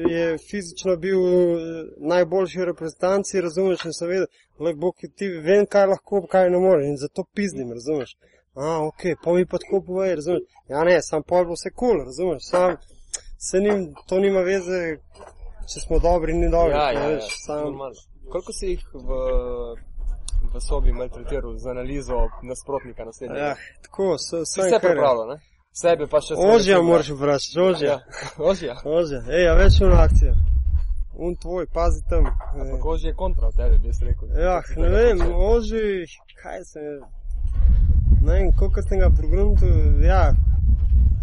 je 0.10 0.38
fizično 0.38 0.96
bil 0.98 1.20
eh, 1.20 1.86
najboljši 1.98 2.66
reprezentanci, 2.66 3.42
razumeš, 3.42 3.86
in 3.86 3.94
seveda, 3.94 4.26
le 4.60 4.74
Boki 4.74 5.08
ti 5.18 5.28
vem, 5.28 5.66
kaj 5.66 5.86
lahko, 5.94 6.22
kaj 6.32 6.50
ne 6.50 6.60
more, 6.60 6.88
in 6.88 6.98
zato 6.98 7.24
pizdim, 7.36 7.70
razumeš. 7.78 8.16
A, 8.56 8.66
ok, 8.88 9.02
pa 9.24 9.34
mi 9.34 9.46
pa 9.46 9.58
tako 9.58 9.84
povej, 9.88 10.16
razumeš. 10.16 10.42
Ja, 10.70 10.84
ne, 10.84 10.98
sam 11.02 11.24
pol 11.24 11.46
bo 11.46 11.54
vse 11.60 11.70
kul, 11.70 11.88
cool, 11.90 12.06
razumeš, 12.10 12.42
sam, 12.50 12.76
se 13.50 13.62
nim, 13.66 13.94
to 14.10 14.20
nima 14.20 14.42
veze, 14.50 14.82
če 15.70 15.86
smo 15.86 16.00
dobri, 16.00 16.34
ni 16.34 16.50
dobro. 16.50 16.74
Ja, 16.78 16.90
ja, 16.92 17.04
ja. 17.04 17.08
veš, 17.14 17.38
sam, 17.46 17.64
Normalno. 17.70 18.02
Koliko 18.32 18.54
si 18.54 18.74
jih 18.74 18.84
v, 18.94 19.22
v 20.54 20.66
sobi 20.68 20.92
maltretiral 20.92 21.54
z 21.58 21.70
analizo 21.70 22.26
nasprotnika 22.50 23.06
naslednjega? 23.06 23.46
ja, 23.46 23.56
tako, 23.86 24.16
se, 24.18 24.42
vse 24.48 24.62
vse 24.62 24.80
pripravljal, 24.88 25.28
ne? 25.36 25.40
Sebe 25.72 26.04
pa 26.12 26.20
še 26.20 26.36
Ožja 26.36 26.82
moraš 26.84 27.10
vprašati, 27.16 27.60
ožja. 27.64 27.92
Ja, 27.92 28.32
ožja. 28.52 28.74
Ožja, 28.84 29.22
ej, 29.32 29.46
a 29.48 29.54
več 29.56 29.78
una 29.80 30.02
akcija. 30.04 30.34
Un 31.16 31.38
tvoj, 31.40 31.68
pazi 31.72 32.02
tam. 32.10 32.28
Ampak 32.60 32.86
ožje 32.94 33.14
je 33.14 33.16
kontra 33.16 33.48
od 33.48 33.56
tebe, 33.56 33.78
bi 33.80 33.88
jaz 33.88 34.02
rekel. 34.04 34.34
Ja, 34.36 34.58
ne 34.82 34.90
vem, 34.92 35.24
oži, 35.32 36.04
kaj 36.42 36.60
se 36.68 36.84
je. 36.84 36.98
Ne 38.20 38.34
vem, 38.34 38.52
koliko 38.60 38.84
sem 38.84 39.00
ga 39.00 39.10
pogruntu, 39.16 39.72
ja, 40.04 40.26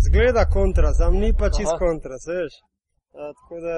zgleda 0.07 0.47
kontra, 0.57 0.95
sam 0.97 1.21
ni 1.21 1.35
pa 1.37 1.53
čist 1.53 1.75
Aha. 1.75 1.79
kontra, 1.85 2.17
veš. 2.17 2.57
A, 3.19 3.33
tako 3.37 3.61
da 3.67 3.77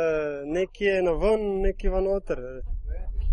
nekje 0.55 0.94
je 0.97 1.02
na 1.02 1.16
ven, 1.18 1.47
nekje 1.66 1.90
v 1.90 2.05
noter. 2.06 2.44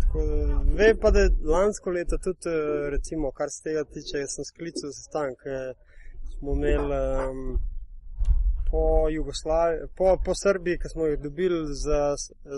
Tako 0.02 0.26
da, 0.26 0.60
ve 0.80 0.90
pa, 1.00 1.14
da 1.14 1.22
je 1.22 1.34
lansko 1.54 1.94
leto 1.94 2.18
tudi, 2.24 2.50
eh, 2.50 2.88
recimo, 2.94 3.30
kar 3.30 3.48
se 3.54 3.62
tega 3.68 3.84
tiče, 3.94 4.26
sem 4.34 4.44
sklical 4.50 4.90
sestanek, 4.98 5.46
eh, 5.46 5.87
smo 6.38 6.52
imeli 6.52 6.94
um, 7.30 7.58
po 8.70 9.08
Jugoslaviji, 9.10 9.80
po, 9.96 10.16
po 10.24 10.32
Srbiji, 10.42 10.78
ki 10.78 10.88
smo 10.92 11.06
jih 11.06 11.18
dobili 11.20 11.58
za, 11.84 12.02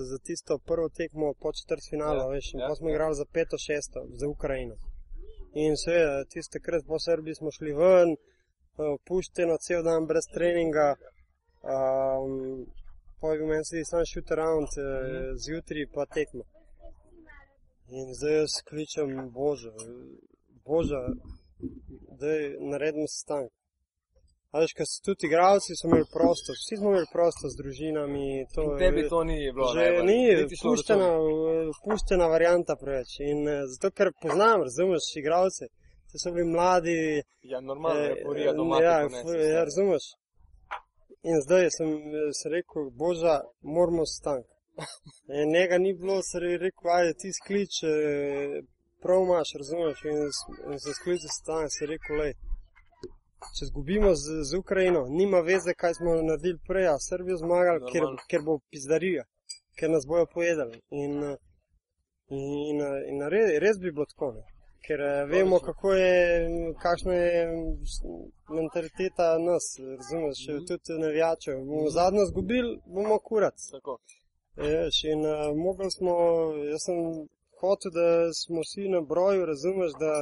za 0.08 0.18
tisto 0.26 0.58
prvo 0.58 0.88
tekmo 0.88 1.34
po 1.42 1.52
četrtfinalu, 1.52 2.20
Ja, 2.20 2.26
ja, 2.26 2.32
veš, 2.34 2.46
in 2.54 2.60
ja, 2.60 2.68
pa 2.68 2.74
smo 2.74 2.88
ja. 2.88 2.92
igrali 2.92 3.14
za 3.14 3.26
peto, 3.34 3.56
šesto, 3.66 3.98
za 4.20 4.26
Ukrajino. 4.28 4.76
In 5.54 5.76
seveda, 5.84 6.24
tiste 6.32 6.60
krat 6.60 6.82
po 6.86 6.98
Srbiji 7.06 7.34
smo 7.34 7.50
šli 7.50 7.72
ven, 7.72 8.10
eh, 8.12 8.96
pušteno 9.06 9.56
cel 9.66 9.82
dan 9.82 10.06
brez 10.06 10.26
treninga, 10.34 10.88
um, 11.74 12.66
pa 13.20 13.32
je 13.32 13.38
bil 13.38 13.46
meni 13.46 13.64
se 13.64 13.84
sam 13.84 14.04
shoot 14.10 14.30
around, 14.30 14.68
eh, 14.76 14.82
zjutraj 15.44 15.86
pa 15.94 16.06
tekmo. 16.16 16.44
In 17.98 18.06
zdaj 18.18 18.34
jaz 18.40 18.52
kličem 18.68 19.10
Boža, 19.30 19.72
Boža, 20.66 21.02
da 22.20 22.30
naredim 22.70 23.06
sestanek. 23.08 23.59
Veš, 24.52 24.72
ker 24.74 24.86
so 24.90 24.98
tudi 25.06 25.28
igravci, 25.28 25.76
so 25.78 25.86
imeli 25.88 26.06
prosto, 26.12 26.54
vsi 26.58 26.76
smo 26.78 26.88
imeli 26.90 27.06
prosto 27.12 27.48
z 27.52 27.54
družinami. 27.60 28.24
To, 28.54 28.62
In 28.62 28.78
tebi 28.82 29.02
to 29.12 29.20
ni 29.24 29.36
bilo. 29.54 29.68
Že 29.74 29.84
najbolj- 29.84 30.06
ni, 30.10 30.20
račun. 30.34 31.70
puštena 31.84 32.26
varianta 32.34 32.74
preveč. 32.82 33.10
In 33.30 33.38
eh, 33.48 33.60
zato, 33.72 33.90
ker 33.98 34.10
poznam, 34.22 34.58
razumeš, 34.68 35.04
igravce, 35.22 35.64
te 36.10 36.16
so 36.22 36.32
bili 36.34 36.48
mladi. 36.56 37.22
Ja, 37.52 37.60
normalno 37.60 38.02
eh, 38.10 38.22
porija 38.24 38.52
doma. 38.58 38.82
Ja, 38.82 38.96
vse. 39.06 39.38
ja, 39.54 39.62
razumeš. 39.70 40.04
In 41.30 41.36
zdaj 41.46 41.70
sem 41.78 41.88
eh, 41.94 42.34
se 42.38 42.46
rekel, 42.56 42.90
boža, 43.02 43.36
moramo 43.62 44.04
stank. 44.16 44.46
In 45.42 45.48
njega 45.56 45.78
ni 45.78 45.94
bilo, 45.94 46.22
se 46.28 46.38
je 46.38 46.58
rekel, 46.66 46.86
ajde 46.98 47.12
ti 47.20 47.30
sklič, 47.38 47.74
eh, 47.86 48.62
prav 49.02 49.18
imaš, 49.26 49.48
razumeš. 49.62 49.98
In, 50.10 50.16
in 50.72 50.78
sem 50.82 50.94
sklical 50.98 51.30
stank, 51.40 51.68
se 51.74 51.84
je 51.84 51.92
rekel, 51.94 52.16
lej. 52.22 52.34
Če 53.56 53.66
zgubimo 53.66 54.14
z, 54.14 54.42
z 54.48 54.58
Ukrajino, 54.58 55.06
nima 55.08 55.40
veze, 55.40 55.74
kaj 55.74 55.94
smo 55.94 56.14
naredili 56.22 56.58
prej, 56.68 56.86
a 56.92 56.96
Srbijo 57.00 57.36
zmagali, 57.36 57.80
ker, 57.92 58.06
ker 58.30 58.42
bo 58.46 58.58
pizdarija, 58.70 59.24
ker 59.78 59.90
nas 59.90 60.06
bojo 60.06 60.26
pojedali. 60.34 60.80
In, 60.90 61.14
in, 62.28 62.80
in 63.10 63.28
res, 63.34 63.54
res 63.64 63.78
bi 63.82 63.92
bilo 63.92 64.06
tako. 64.12 64.32
Ne? 64.36 64.44
Ker 64.86 65.00
eh, 65.00 65.24
vemo, 65.32 65.58
kako 65.60 65.92
je, 65.92 66.14
kakšna 66.82 67.14
je 67.14 67.40
mm, 67.46 68.22
mentaliteta 68.58 69.26
nas, 69.38 69.66
razumeš, 69.98 70.38
Mhm. 70.48 70.56
mm. 70.56 70.66
tudi 70.66 71.00
navijačev. 71.04 71.56
Bomo 71.64 71.90
zadnjo 71.90 72.24
zgubili, 72.30 72.72
bomo 72.86 73.18
kurat. 73.18 73.56
Tako. 73.70 73.98
Veš, 74.56 75.04
in 75.12 75.20
uh, 75.26 75.56
mogli 75.64 75.90
smo, 75.96 76.14
jaz 76.72 76.82
sem 76.86 76.98
hotel, 77.60 77.90
da 77.98 78.06
smo 78.42 78.60
vsi 78.64 78.88
na 78.94 79.00
broju, 79.00 79.46
razumeš, 79.52 79.92
da, 80.02 80.12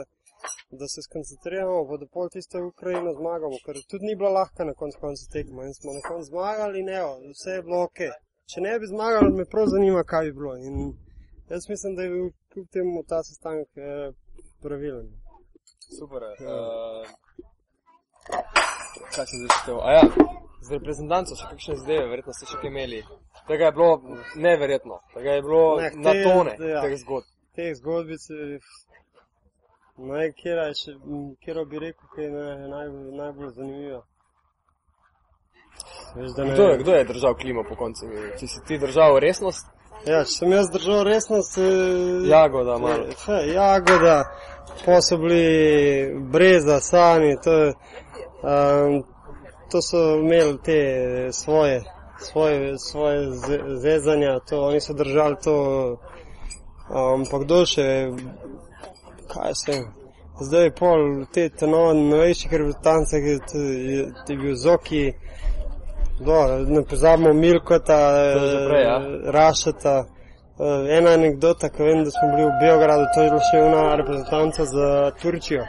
da 0.70 0.86
se 0.93 1.01
skoncentriramo, 1.06 1.86
pa 1.89 1.97
da 1.97 2.06
pol 2.15 2.28
tisto 2.35 2.56
Ukrajino 2.73 3.10
zmagamo, 3.20 3.56
ker 3.65 3.77
tudi 3.90 4.05
ni 4.06 4.16
bila 4.16 4.31
lahka 4.39 4.65
na 4.65 4.74
koncu 4.81 4.98
konca 5.01 5.24
tekma 5.32 5.65
in 5.65 5.74
smo 5.74 5.93
na 5.93 6.02
koncu 6.09 6.27
zmagali 6.31 6.81
in 6.81 6.89
evo, 7.01 7.12
vse 7.35 7.51
je 7.56 7.62
bilo 7.66 7.82
ok. 7.89 8.01
Če 8.51 8.60
ne 8.65 8.78
bi 8.81 8.86
zmagali, 8.86 9.32
me 9.39 9.44
prav 9.52 9.66
zanima, 9.74 10.02
kaj 10.12 10.24
bi 10.27 10.32
bilo. 10.40 10.56
In 10.56 10.74
jaz 11.52 11.69
mislim, 11.69 11.97
da 11.97 12.02
je 12.02 12.10
bil 12.15 12.28
kljub 12.52 12.66
temu 12.73 13.02
ta 13.09 13.23
sestanek 13.23 13.70
eh, 13.77 14.12
pravilen. 14.62 15.09
Super. 15.98 16.23
Ja. 16.23 16.55
Uh, 16.55 17.06
kaj 19.15 19.27
sem 19.27 19.39
zdaj 19.43 19.56
štel? 19.62 19.78
A 19.81 19.93
ja, 19.93 20.02
z 20.65 20.77
reprezentanco 20.77 21.36
še 21.39 21.48
kakšne 21.52 21.77
zdaj, 21.82 22.05
verjetno 22.12 22.36
ste 22.36 22.48
še 22.51 22.60
kaj 22.60 22.70
imeli. 22.73 23.01
Tega 23.48 23.70
je 23.70 23.77
bilo 23.78 24.19
neverjetno. 24.36 25.01
Tega 25.15 25.36
je 25.39 25.43
bilo 25.43 25.62
Ne, 25.81 25.90
na 26.05 26.15
tone 26.24 26.56
ja. 26.60 26.82
teh 26.85 26.97
zgodb. 27.05 27.28
Te 27.56 27.73
zgodbice, 27.74 28.35
ne, 29.99 30.33
kjera, 30.33 30.69
je 30.70 30.75
še, 30.75 30.93
kjero 31.45 31.65
bi 31.65 31.79
rekel, 31.79 32.07
ki 32.15 32.23
je 32.23 32.31
naj, 32.31 32.69
najbolj, 32.69 33.16
najbolj 33.16 33.51
zanimiva. 33.57 34.03
Veš, 36.16 36.31
ne, 36.37 36.53
Kdo 36.55 36.62
je, 36.62 36.79
kdo 36.79 36.93
je 36.93 37.05
držal 37.05 37.35
klimo 37.35 37.65
po 37.69 37.77
koncu? 37.77 38.07
Če 38.41 38.47
si 38.47 38.62
ti 38.66 38.79
držal 38.79 39.19
resnost, 39.19 39.66
Ja, 40.07 40.20
če 40.23 40.31
sem 40.31 40.53
jaz 40.53 40.69
držal 40.70 41.03
resnost, 41.05 41.57
eh, 41.59 42.29
jagoda 42.31 42.79
malo. 42.79 43.09
Fe, 43.19 43.39
jagoda, 43.51 44.25
pa 44.85 45.01
so 45.03 45.16
bili 45.19 46.15
breza, 46.31 46.81
sani, 46.81 47.35
to, 47.45 47.53
je, 47.53 47.73
um, 48.43 49.03
to 49.70 49.83
so 49.83 50.19
imeli 50.20 50.59
te 50.65 50.79
svoje, 51.33 51.83
svoje, 52.20 52.79
svoje 52.79 53.31
ze- 53.31 53.65
zezanja, 53.77 54.39
to, 54.41 54.62
oni 54.62 54.81
so 54.81 54.95
držali 54.95 55.37
to, 55.45 55.57
um, 56.91 57.27
pa 57.31 57.39
kdo 57.39 57.65
še, 57.66 57.87
kaj 59.39 59.55
se, 59.55 59.78
zdaj 60.40 60.65
je 60.65 60.74
pol 60.74 61.24
te 61.35 61.48
teno, 61.48 61.93
novejši 61.94 62.48
krvitance, 62.48 63.20
ki 63.23 63.35
je, 63.35 63.40
je, 64.28 64.36
bil 64.36 64.55
Zoki, 64.55 65.12
Do, 66.20 66.59
ne 66.66 66.82
pozabimo 66.82 67.32
Milkota, 67.32 67.98
prej, 68.69 68.82
ja. 68.82 68.97
eh, 68.97 69.31
Rašeta. 69.31 70.05
Eh, 70.59 70.97
Ena 70.98 71.10
anekdota, 71.10 71.69
ki 71.69 71.82
vem, 71.82 72.05
da 72.05 72.10
smo 72.10 72.31
bili 72.35 72.47
v 72.48 72.55
Beogradu, 72.60 73.05
to 73.15 73.23
je 73.23 73.31
bila 73.31 73.44
še 73.47 73.59
ena 73.62 73.82
reprezentanca 74.01 74.65
za 74.66 74.89
Turčijo. 75.23 75.66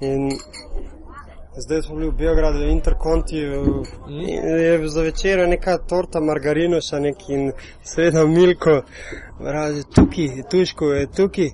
In 0.00 0.30
zdaj 1.60 1.82
smo 1.82 1.98
bili 1.98 2.08
v 2.08 2.16
Beogradu, 2.22 2.62
v 2.64 2.70
Interkontiju, 2.72 3.84
in 4.08 4.48
je 4.64 4.88
za 4.88 5.04
večer 5.04 5.44
neka 5.48 5.76
torta 5.78 6.20
margarinoša 6.24 7.00
nek 7.04 7.28
in 7.28 7.50
seveda 7.84 8.24
Milko, 8.24 8.80
pravi, 9.38 9.84
tukaj, 9.94 10.46
tuško 10.50 10.92
je 10.94 11.10
tukaj. 11.16 11.50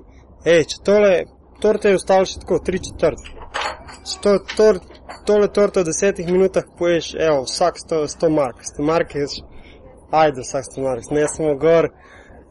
Ej, 0.47 0.61
če 0.71 0.77
tole, 0.87 1.15
torte 1.59 1.91
je 1.91 1.99
ostalo 1.99 2.27
še 2.31 2.39
tako, 2.39 2.61
tri 2.63 2.79
četrt. 2.79 3.25
Če 4.07 4.19
to, 4.23 4.35
tor, 4.53 4.77
tole 5.27 5.49
torto 5.51 5.83
v 5.83 5.89
desetih 5.89 6.29
minutah 6.31 6.69
poješ, 6.79 7.09
evo, 7.19 7.41
vsak 7.49 7.81
sto, 7.83 8.05
sto 8.07 8.31
mark, 8.31 8.61
sto 8.69 8.87
mark 8.87 9.17
je, 9.19 9.27
ajde, 10.15 10.45
vsak 10.47 10.69
sto 10.69 10.85
mark, 10.85 11.11
ne 11.11 11.27
smo 11.33 11.57
gor. 11.59 11.91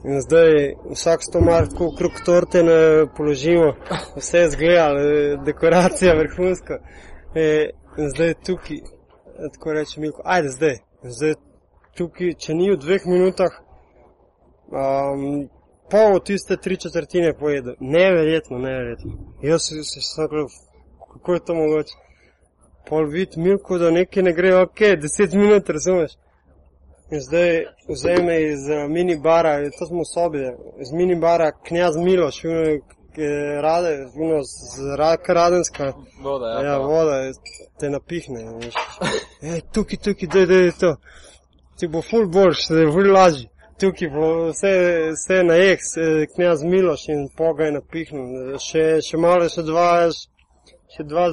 In 0.03 0.19
zdaj 0.22 0.76
vsak 0.91 1.23
sto 1.23 1.39
mark 1.41 1.72
tako 1.72 1.88
okrog 1.93 2.19
torte 2.27 2.65
ne 2.67 2.77
položimo, 3.15 3.72
vse 4.19 4.43
je 4.43 4.51
zgledalo, 4.57 5.07
dekoracija 5.47 6.19
vrhunska. 6.19 6.81
E, 7.31 7.47
in 7.95 8.11
zdaj 8.11 8.35
tukaj, 8.43 8.84
eh, 8.84 9.49
tako 9.55 9.80
reče 9.80 10.03
Milko, 10.03 10.22
ajde 10.35 10.51
zdaj. 10.57 10.80
In 10.99 11.15
zdaj 11.22 11.38
tukaj, 11.95 12.35
če 12.43 12.59
ni 12.59 12.73
v 12.76 12.77
dveh 12.84 13.07
minutah, 13.07 13.55
um, 14.67 15.45
pol 15.91 16.20
tiste 16.20 16.57
tri 16.57 16.78
četrtine 16.78 17.34
pojedo. 17.34 17.74
Neverjetno, 17.80 18.57
neverjetno. 18.57 19.12
Jaz 19.41 19.62
se 19.62 19.84
se 19.84 20.02
sem 20.02 20.24
rekel, 20.24 20.48
kako 21.14 21.34
je 21.34 21.45
to 21.45 21.56
mogoče. 21.56 21.94
Pol 22.90 23.06
vid 23.06 23.38
Milko, 23.38 23.78
da 23.78 23.91
nekaj 23.91 24.24
ne 24.24 24.34
gre, 24.34 24.56
ok, 24.56 24.80
deset 25.02 25.34
minut, 25.34 25.70
razumeš. 25.70 26.12
In 27.12 27.22
zdaj 27.22 27.66
vzame 27.90 28.41
iz 28.41 28.70
uh, 28.70 28.90
minibara, 28.90 29.70
to 29.80 29.86
smo 29.86 30.02
v 30.02 30.10
sobi, 30.14 30.40
iz 30.82 30.91
minibara 30.91 31.52
knjaz 31.68 31.98
Miloš, 31.98 32.44
je 33.18 33.62
rade, 33.62 34.07
uno, 34.16 34.44
z 34.44 34.95
raka 34.95 35.34
radenska, 35.34 35.94
Voda, 36.22 36.45
ja. 36.45 36.62
ja, 36.62 36.78
to. 36.78 36.88
voda 36.88 37.32
te 37.80 37.90
napihne. 37.90 38.44
veš. 38.64 38.74
Ej, 39.41 39.62
tukaj, 39.74 39.98
tukaj, 39.98 40.28
daj, 40.34 40.45
daj, 40.45 40.72
to. 40.80 40.95
Ti 41.80 41.88
bo 41.88 42.02
ful 42.02 42.28
boljš, 42.28 42.68
se 42.68 42.74
je 42.74 42.91
ful 42.91 43.12
lažji. 43.14 43.49
Tukaj 43.80 44.10
bo 44.10 44.27
vse, 44.49 44.72
vse 45.11 45.43
na 45.43 45.56
eks, 45.72 45.97
eh, 45.97 46.26
knjaz 46.35 46.64
Miloš 46.64 47.07
in 47.07 47.27
poga 47.38 47.65
je 47.65 47.72
napihnil. 47.76 48.60
Še, 48.64 48.84
še 49.03 49.18
malo, 49.19 49.49
še 49.52 49.65
dva, 49.68 49.89
še 50.95 51.03
dva, 51.03 51.26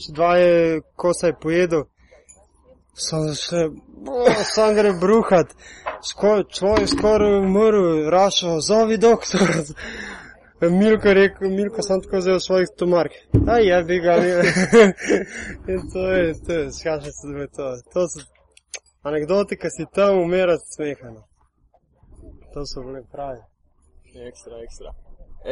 še 0.00 0.14
dva 0.16 0.32
je 0.40 0.80
kosa 0.98 1.30
je 1.30 1.36
pojedel. 1.44 1.84
Sam 3.06 3.28
še, 3.38 3.68
sam 4.54 4.74
gre 4.74 4.94
bruhat. 5.00 5.54
Človek 6.10 6.88
skoraj 6.90 7.38
umrl, 7.42 8.08
rašel, 8.10 8.58
zovi 8.60 8.98
doktor. 8.98 9.46
Milko 10.80 11.08
je 11.08 11.14
rekel, 11.14 11.54
Milko 11.54 11.82
sem 11.86 12.02
tako 12.02 12.18
vzel 12.22 12.40
svojih 12.40 12.72
stomark. 12.72 13.14
Aj, 13.46 13.62
ja 13.62 13.82
bi 13.86 14.00
ga 14.00 14.16
imel. 14.24 14.50
In 15.70 15.86
to 15.92 16.08
je, 16.10 16.34
to 16.46 16.58
je, 16.58 16.66
skašem 16.80 17.12
se, 17.12 17.32
da 17.32 17.46
je 17.46 17.48
to. 17.60 17.70
To 17.94 18.08
so, 18.10 18.26
anekdote, 19.06 19.60
ki 19.60 19.70
si 19.70 19.86
tam 19.94 20.22
umirati 20.24 20.74
smehano. 20.74 21.25
To 22.56 22.62
so 22.64 22.80
bile 22.86 23.02
pravi. 23.12 23.40
Ekstra, 24.28 24.54
ekstra. 24.66 24.90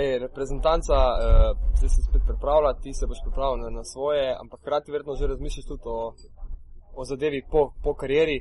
Ej, 0.01 0.19
reprezentanca, 0.19 0.97
uh, 1.13 1.19
zdaj 1.79 1.91
se 1.95 2.01
spet 2.09 2.23
pripravlja, 2.31 2.71
ti 2.83 2.91
se 2.99 3.07
boš 3.11 3.21
pripravil 3.25 3.57
na, 3.65 3.69
na 3.79 3.85
svoje, 3.93 4.25
ampak 4.43 4.61
hkrati 4.61 4.93
verjetno 4.93 5.15
že 5.21 5.27
razmišljaš 5.33 5.67
tudi 5.71 5.83
o, 5.97 5.99
o 7.01 7.03
zadevi 7.11 7.41
po, 7.53 7.61
po 7.85 7.93
karieri. 8.01 8.39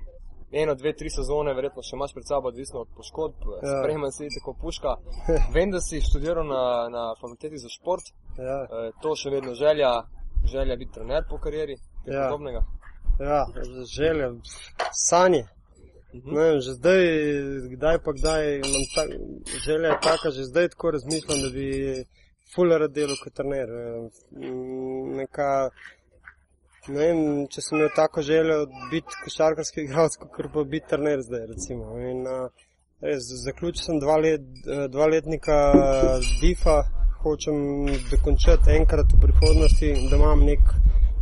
Eno, 0.62 0.74
dve, 0.76 0.92
tri 1.00 1.10
sezone, 1.10 1.54
verjetno 1.58 1.82
še 1.84 1.96
imaš 1.98 2.14
pred 2.16 2.28
sabo, 2.32 2.48
odvisno 2.54 2.78
od 2.86 2.90
poškodb, 2.98 3.38
ja. 3.64 3.72
sprejema 3.80 4.12
se 4.16 4.30
tako 4.38 4.54
puška. 4.62 4.92
Vem, 5.56 5.72
da 5.76 5.80
si 5.82 6.02
študiral 6.08 6.46
na, 6.56 6.64
na 6.96 7.04
fakulteti 7.22 7.58
za 7.66 7.70
šport, 7.78 8.06
Ja, 8.38 8.58
uh, 8.64 8.88
to 9.02 9.12
še 9.22 9.30
vedno 9.36 9.52
želja, 9.64 9.92
želja 10.54 10.76
biti 10.82 10.94
trener 10.96 11.28
po 11.30 11.38
karieri, 11.44 11.76
kaj 12.06 12.16
Ja. 12.16 12.24
podobnega. 12.30 12.62
ja 13.20 13.42
želje, 13.98 14.32
sanje. 15.10 15.44
Mhm. 16.14 16.36
Ne 16.36 16.62
že 16.62 16.74
zdaj, 16.80 17.04
kdaj 17.76 17.98
pa 18.06 18.12
kdaj, 18.14 18.44
imam 18.56 18.84
ta, 18.96 19.04
želja 19.66 19.88
je 19.88 20.00
taka, 20.02 20.32
že 20.32 20.44
zdaj 20.44 20.70
tako 20.70 20.92
razmišljam, 20.92 21.42
da 21.42 21.50
bi 21.50 21.70
fuller 22.56 22.88
delal 22.90 23.18
kot 23.24 23.34
trener. 23.34 23.70
Mm, 24.32 25.18
Neka, 25.18 25.50
ne 26.88 27.00
vem, 27.00 27.22
če 27.50 27.62
sem 27.62 27.78
imel 27.78 27.90
tako 27.96 28.22
željo 28.22 28.66
biti 28.92 29.22
košarkarski 29.24 29.82
igralec, 29.88 30.18
kot 30.22 30.52
pa 30.54 30.64
biti 30.64 30.90
trener 30.90 31.22
zdaj. 31.22 31.48
Recimo. 31.54 31.98
In, 32.12 32.28
a, 32.28 32.50
res, 33.02 33.30
zaključil 33.46 33.84
sem 33.84 34.02
dva, 34.04 34.18
let, 34.26 34.46
eh, 34.68 34.88
dva 34.94 35.08
letnika 35.14 35.58
DIFA, 36.42 36.78
hočem 37.24 37.58
dokončati 38.12 38.76
enkrat 38.80 39.16
v 39.16 39.22
prihodnosti, 39.26 39.94
da 40.12 40.20
imam 40.20 40.46
nek, 40.46 40.64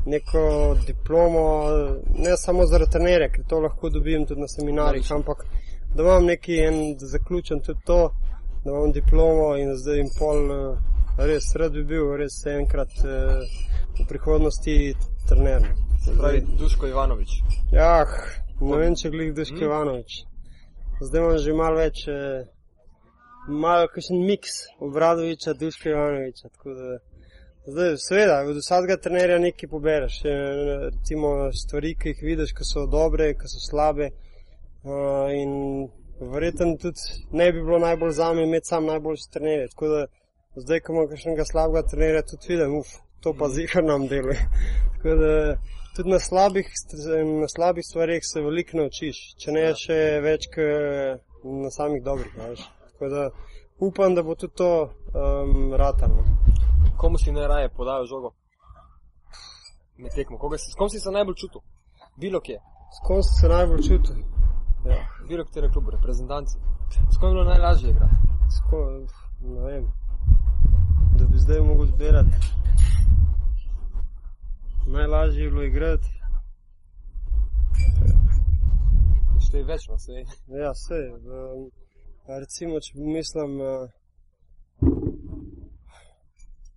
neko 0.05 0.75
diplomo, 0.87 1.69
ne 2.17 2.37
samo 2.37 2.65
za 2.65 2.79
trenerje, 2.85 3.29
ker 3.31 3.45
to 3.49 3.59
lahko 3.59 3.89
dobim 3.89 4.25
tudi 4.25 4.41
na 4.41 4.47
seminarjih, 4.47 5.11
ampak 5.11 5.45
da 5.95 6.03
imam 6.03 6.25
neki 6.25 6.57
en, 6.57 6.97
da 6.97 7.05
zaključim 7.05 7.59
tudi 7.59 7.79
to, 7.85 8.13
da 8.65 8.71
imam 8.71 8.91
diplomo 8.91 9.57
in 9.57 9.75
zdaj 9.75 9.99
in 9.99 10.09
pol, 10.19 10.51
eh, 10.51 10.77
res 11.17 11.55
rad 11.55 11.73
bi 11.73 11.83
bil, 11.83 12.15
res 12.17 12.45
enkrat 12.45 12.91
eh, 13.05 13.45
v 13.99 14.07
prihodnosti 14.09 14.95
trener. 15.29 15.67
Se 16.05 16.17
pravi, 16.17 16.41
Duško 16.59 16.87
Ivanovič. 16.87 17.29
Ja, 17.71 18.05
ne 18.61 18.77
vem, 18.77 18.95
če 18.95 19.09
glih 19.09 19.33
Duško 19.35 19.55
Mm. 19.55 19.63
Ivanovič. 19.63 20.23
Zdaj 21.01 21.21
imam 21.21 21.37
že 21.37 21.53
malo 21.53 21.77
več, 21.77 22.07
eh, 22.07 22.45
malo 23.47 23.87
kakšen 23.93 24.25
miks 24.25 24.65
Obradoviča, 24.79 25.53
Duška 25.53 25.89
Ivanoviča. 25.89 26.49
tako 26.49 26.73
da 26.73 26.97
Zdaj, 27.65 27.97
seveda, 27.97 28.39
od 28.49 28.57
vsakega 28.57 28.95
trenerja 28.97 29.37
nekaj 29.39 29.69
pobereš. 29.69 30.15
Recimo 30.83 31.51
stvari, 31.53 31.91
ki 31.95 32.09
jih 32.09 32.21
vidiš, 32.25 32.53
ki 32.57 32.65
so 32.65 32.87
dobre, 32.89 33.35
ki 33.37 33.49
so 33.51 33.59
slabe. 33.61 34.07
Uh, 34.81 35.29
in 35.29 35.51
verjetno 36.33 36.73
tudi 36.81 37.19
ne 37.37 37.51
bi 37.51 37.61
bilo 37.61 37.77
najbolj 37.79 38.15
za 38.17 38.31
me 38.33 38.43
imeti 38.43 38.67
sam 38.67 38.85
najboljši 38.89 39.29
trener. 39.33 39.67
Tako 39.69 39.87
da 39.87 39.99
zdaj, 40.55 40.79
ko 40.79 40.93
imam 40.93 41.07
kakšnega 41.11 41.45
slabega 41.45 41.83
trenerja, 41.91 42.23
tudi 42.31 42.49
vidim, 42.53 42.73
uf, 42.79 42.95
to 43.21 43.35
pa 43.37 43.49
zihar 43.49 43.85
nam 43.85 44.07
deluje. 44.07 44.41
Tako 44.95 45.15
da 45.21 45.31
tudi 45.95 46.09
na 46.09 46.19
slabih, 46.19 46.73
na 47.41 47.47
slabih 47.47 47.85
stvarih 47.85 48.25
se 48.25 48.41
veliko 48.41 48.77
naučiš, 48.77 49.19
če 49.37 49.51
ne 49.51 49.67
Ja. 49.67 49.75
še 49.75 49.99
več 50.25 50.49
kot 50.55 51.45
na 51.45 51.69
samih 51.69 52.01
dobrih. 52.03 52.33
Tako 52.89 53.13
da 53.13 53.29
upam, 53.79 54.15
da 54.15 54.23
bo 54.23 54.35
tudi 54.35 54.57
to 54.57 54.71
um, 55.13 55.73
ratano. 55.77 56.25
Komu 56.97 57.17
si 57.17 57.31
najraje 57.31 57.69
podajal 57.69 58.05
žogo? 58.05 58.33
Med 59.97 60.11
tekmo. 60.15 60.37
Koga 60.37 60.57
si, 60.57 60.71
s 60.71 60.75
kom 60.75 60.89
si 60.89 60.99
se 60.99 61.11
najbolj 61.11 61.35
čutil? 61.35 61.61
Bilo 62.17 62.39
kje, 62.41 62.59
S 62.91 62.99
kom 63.07 63.23
sem 63.23 63.35
se 63.41 63.47
najbolj 63.47 63.81
čutil? 63.87 64.15
Ja, 64.85 64.99
bilo 65.27 65.45
katerem 65.45 65.71
klubu, 65.71 65.91
reprezentanci. 65.91 66.57
S 67.13 67.17
kom 67.17 67.29
je 67.29 67.33
bilo 67.33 67.43
najlažje 67.43 67.89
igrati? 67.89 68.15
s 68.51 68.59
kom, 68.69 69.07
ne 69.41 69.61
vem. 69.61 69.85
Da 71.17 71.25
bi 71.25 71.37
zdaj 71.37 71.59
mogel 71.59 71.85
zbirati. 71.85 72.35
Najlažje 74.87 75.43
je 75.43 75.49
bilo 75.49 75.63
igrati. 75.63 76.09
Šte 79.45 79.57
je 79.57 79.63
več, 79.63 79.87
no 79.89 79.97
se. 79.97 80.11
Ja, 80.47 80.71
vse. 80.75 80.99
Recimo, 82.39 82.79
če 82.79 82.91
mislim 82.95 83.55
uh, 83.61 83.89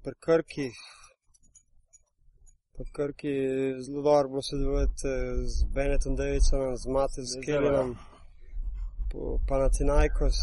pri 0.05 0.14
Krki, 0.20 0.70
pri 2.76 2.85
Krki 2.93 3.28
je 3.28 3.82
zelo 3.82 4.02
dobro 4.02 4.28
bilo 4.28 4.43
sodelovati 4.43 5.09
eh, 5.09 5.47
z 5.47 5.64
Benetom 5.74 6.16
Davidsonom, 6.16 6.76
z 6.76 6.86
Matejem 6.86 7.26
Zelo, 7.26 7.43
Skelinom, 7.43 7.97
Panathinaikos, 9.48 10.39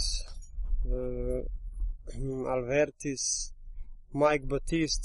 uh, 0.88 1.44
Alvertis, 2.54 3.24
Mike 4.14 4.46
Batist, 4.46 5.04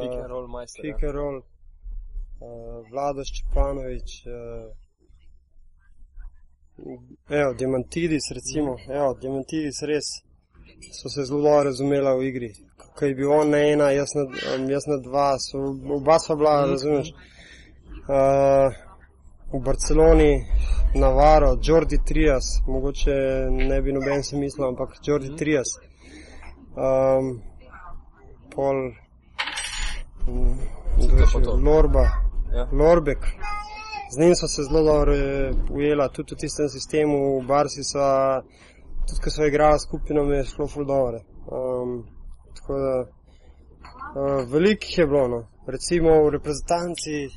Pick 0.00 0.14
and 0.22 0.30
roll 0.30 0.48
majster. 0.48 0.84
ja. 0.84 0.94
Pick 0.94 1.02
and 1.04 1.14
roll, 1.14 1.36
uh, 1.38 1.42
Vlado 2.90 3.24
Ščepanovič, 3.24 4.08
uh, 4.26 4.68
evo, 7.28 7.52
Diamantidis, 7.54 8.30
recimo, 8.38 8.78
evo, 8.88 9.14
Diamantidis 9.20 9.82
res 9.82 10.08
so 10.92 11.08
se 11.08 11.24
zelo 11.24 11.42
dobro 11.42 11.62
razumela 11.62 12.14
v 12.14 12.24
igri. 12.30 12.54
Ko 12.98 13.04
je 13.06 13.14
bil 13.14 13.32
on 13.32 13.50
na 13.50 13.58
ena, 13.58 13.90
jaz 13.90 14.10
na, 14.14 14.22
um, 14.22 14.70
jaz 14.70 14.86
na 14.86 14.96
dva, 14.98 15.36
so, 15.38 15.58
oba 15.94 16.18
sva 16.18 16.34
bila, 16.36 16.62
Mhm. 16.62 16.70
razumeš. 16.70 17.08
Uh, 18.08 18.72
v 19.52 19.60
Barceloni, 19.64 20.44
Navarro, 20.94 21.56
Jordi 21.62 21.98
Trias, 22.06 22.44
mogoče 22.66 23.14
ne 23.50 23.82
bi 23.82 23.92
noben 23.92 24.22
si 24.22 24.36
mislil, 24.36 24.68
ampak 24.68 24.88
Jordi 25.02 25.28
Mhm. 25.28 25.36
Trias. 25.36 25.68
Um, 26.76 27.42
pol, 28.54 28.74
mm, 30.26 30.58
to? 31.44 31.56
Lorba, 31.56 32.08
Ja. 32.54 32.68
Lorbek. 32.72 33.18
Z 34.10 34.18
njim 34.18 34.34
so 34.34 34.48
se 34.48 34.62
zelo 34.62 34.82
dobro 34.82 35.14
eh, 35.16 35.52
ujela, 35.70 36.08
tudi 36.08 36.34
v 36.34 36.38
tistem 36.38 36.68
sistemu, 36.68 37.40
v 37.40 37.46
Barsi 37.46 37.84
so, 37.84 37.98
tudi 39.06 39.20
ko 39.24 39.30
so 39.30 39.44
igrali 39.46 39.78
skupaj, 39.78 40.16
nam 40.16 40.32
je 40.32 40.44
šlo 40.44 40.66
ful 40.66 40.84
dobro. 40.84 41.20
Um, 41.46 42.04
tako 42.68 42.78
da, 42.80 43.00
uh, 43.00 44.52
veliko 44.52 44.84
jih 44.84 44.98
je 44.98 45.06
bilo, 45.06 45.28
no. 45.28 45.46
recimo 45.66 46.24
v 46.24 46.30
reprezentanci, 46.30 47.28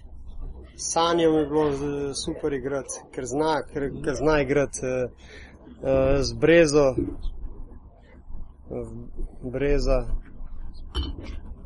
sanjam 0.75 1.33
je 1.33 1.45
bilo 1.45 2.13
super 2.13 2.53
igrati, 2.53 2.99
ker 3.15 3.25
zna, 3.25 3.61
ker, 3.73 3.89
ker 4.03 4.15
zna 4.15 4.41
igrati 4.41 4.79
uh, 4.83 5.11
uh, 5.79 6.21
z 6.21 6.33
Brezo, 6.33 6.95
uh, 8.69 8.87
Breza. 9.51 10.05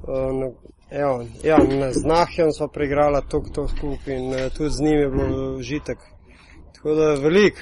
Uh, 0.05 0.53
Evo, 0.91 1.25
ja, 1.43 1.57
z 1.91 2.05
Nahjem 2.05 2.51
smo 2.51 2.67
preigrali 2.67 3.21
to, 3.29 3.41
to 3.53 3.67
skupaj 3.67 4.13
in 4.15 4.33
eh, 4.33 4.49
tudi 4.49 4.69
z 4.69 4.81
njim 4.81 4.99
je 4.99 5.09
bilo 5.09 5.55
užitek. 5.57 5.97
Tako 6.75 6.93
da 6.95 7.13
velik, 7.13 7.53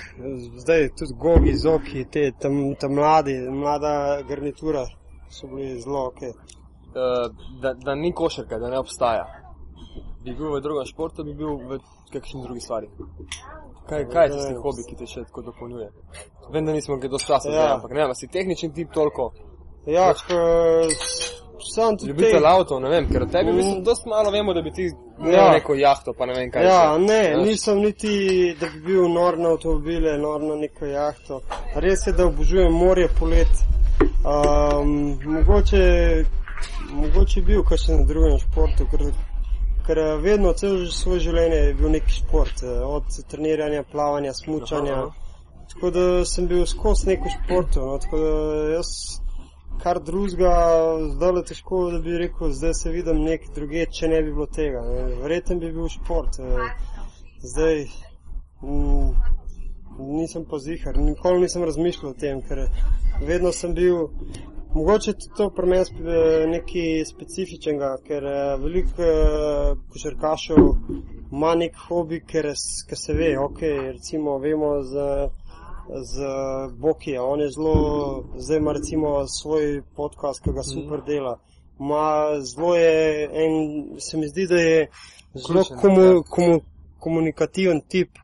zdaj 0.57 0.89
tudi 0.89 1.13
Gogi, 1.13 1.55
Zoki, 1.55 2.05
te 2.11 2.31
tam, 2.39 2.75
tam 2.75 2.93
mladi, 2.93 3.33
mlada 3.49 4.21
garnitura 4.27 4.85
so 5.33 5.47
bili 5.47 5.81
zelo 5.81 6.05
ok. 6.07 6.21
Uh, 6.21 7.31
da, 7.61 7.73
da 7.75 7.95
ni 7.95 8.13
košarka, 8.13 8.59
da 8.59 8.69
ne 8.69 8.79
obstaja. 8.79 9.25
Bi 10.23 10.33
bil 10.33 10.53
v 10.53 10.61
drugem 10.61 10.85
športu, 10.85 11.23
bi 11.23 11.33
bil 11.33 11.57
v 11.59 11.79
kakšni 12.13 12.41
drugi 12.41 12.59
stvari. 12.59 12.87
Kaj, 13.89 14.05
kaj 14.07 14.25
je 14.25 14.31
tisti 14.31 14.53
hobi, 14.55 14.83
ki 14.89 14.95
te 14.95 15.05
še 15.05 15.23
tako 15.23 15.41
dopolnjuje? 15.41 15.89
Vem, 16.51 16.65
da 16.65 16.71
nismo 16.71 16.97
dosti 16.97 17.27
časa 17.27 17.49
Ja. 17.49 17.53
zdaj, 17.53 17.71
ampak 17.71 17.91
ne 17.91 18.01
vem, 18.01 18.13
si 18.15 18.27
tehničen 18.27 18.71
tip 18.71 18.93
toliko. 18.93 19.31
Ja, 19.85 20.13
ko, 20.13 20.37
sam 21.73 21.97
tudi 21.97 22.11
Ljubitelj 22.11 22.39
te- 22.39 22.47
avtov, 22.47 22.79
ne 22.81 22.89
vem, 22.89 23.09
ker 23.09 23.23
o 23.23 23.25
tebi 23.25 23.51
Mm. 23.51 23.55
mislim, 23.55 23.83
dosti 23.83 24.09
malo 24.09 24.31
vemo, 24.31 24.53
da 24.53 24.61
bi 24.61 24.71
ti 24.71 24.85
imel 25.19 25.33
Ja. 25.33 25.51
neko 25.51 25.73
jahto, 25.75 26.13
pa 26.13 26.25
ne 26.25 26.33
vem 26.33 26.51
kaj. 26.51 26.63
Ja, 26.65 26.93
vse. 26.93 27.01
ne, 27.03 27.35
Veš? 27.35 27.45
nisem 27.47 27.77
niti, 27.79 28.13
da 28.59 28.67
bi 28.67 28.79
bil 28.81 29.09
nor 29.09 29.37
na 29.37 29.49
avtomobile, 29.49 30.17
nor 30.17 30.41
na 30.41 30.55
neko 30.55 30.85
jahto. 30.85 31.41
Res 31.75 32.07
je, 32.07 32.13
da 32.13 32.25
obožujem 32.25 32.71
morje 32.73 33.09
polet. 33.19 33.51
Um, 34.23 35.19
mogoče, 35.25 36.25
mogoče 36.91 37.41
bil 37.41 37.63
kakšen 37.67 38.05
drugem 38.07 38.37
športu, 38.39 38.85
ker, 38.91 39.01
ker 39.87 39.99
vedno, 40.23 40.53
cel 40.55 40.85
svoje 40.95 41.25
življenje 41.25 41.57
je 41.59 41.73
bil 41.81 41.91
neki 41.97 42.21
šport. 42.21 42.63
Od 42.87 43.17
treniranja, 43.27 43.83
plavanja, 43.91 44.31
smučanja. 44.37 45.01
Aha. 45.01 45.11
Tako 45.73 45.91
da 45.91 46.05
sem 46.25 46.47
bil 46.47 46.63
skozi 46.65 47.09
neko 47.09 47.33
športu. 47.35 47.83
No, 47.83 47.97
tako 47.99 48.21
da 48.23 48.31
jaz 48.77 48.93
kar 49.83 49.99
drugega, 49.99 50.55
zdaj 51.15 51.35
je 51.35 51.43
težko, 51.51 51.83
da 51.91 51.99
bi 51.99 52.17
rekel, 52.17 52.51
zdaj 52.55 52.73
se 52.79 52.91
vidim 52.95 53.23
nek 53.27 53.49
druge, 53.55 53.85
če 53.91 54.07
ne 54.07 54.21
bi 54.23 54.31
bilo 54.31 54.47
tega. 54.47 54.83
Verjetno 55.21 55.59
bi 55.59 55.71
bil 55.75 55.89
šport. 55.91 56.39
Zdaj 57.43 57.83
mm, 58.63 59.09
nisem 59.99 60.45
pa 60.49 60.59
zihar, 60.59 60.97
nikoli 60.97 61.41
nisem 61.41 61.63
razmišljal 61.63 62.11
o 62.11 62.13
tem, 62.13 62.41
ker 62.41 62.67
vedno 63.27 63.51
sem 63.51 63.73
bil. 63.73 64.07
Mogoče 64.73 65.11
je 65.11 65.29
to 65.37 65.49
pri 65.53 65.67
meni 65.69 65.85
spe- 65.85 66.45
nekaj 66.49 67.05
specifičnega, 67.05 67.91
ker 68.07 68.25
eh, 68.25 68.55
veliko 68.57 69.03
eh, 69.05 69.75
košarkašev 69.93 70.57
ima 71.31 71.53
nek 71.55 71.77
hobi, 71.87 72.23
ker, 72.25 72.47
ker 72.89 72.97
se 72.97 73.13
ve, 73.13 73.35
ok, 73.37 73.61
recimo 73.91 74.37
vemo 74.41 74.71
za, 74.81 75.29
z 76.03 76.31
Bokija, 76.77 77.23
on 77.23 77.41
je 77.41 77.51
zelo, 77.51 77.75
zdaj 78.37 78.57
ima 78.57 78.73
recimo 78.73 79.27
svoj 79.27 79.81
podcast, 79.95 80.43
ki 80.43 80.53
ga 80.57 80.63
super 80.63 81.05
dela. 81.05 81.37
Ma 81.79 82.39
zelo 82.41 82.75
je, 82.75 83.29
en, 83.45 83.53
se 83.99 84.17
mi 84.17 84.27
zdi, 84.27 84.47
da 84.47 84.55
je 84.55 84.87
zelo 85.33 85.61
Vključen, 85.61 85.77
komu, 85.77 86.01
ja. 86.01 86.21
komu, 86.29 86.59
komunikativen 86.99 87.81
tip, 87.87 88.17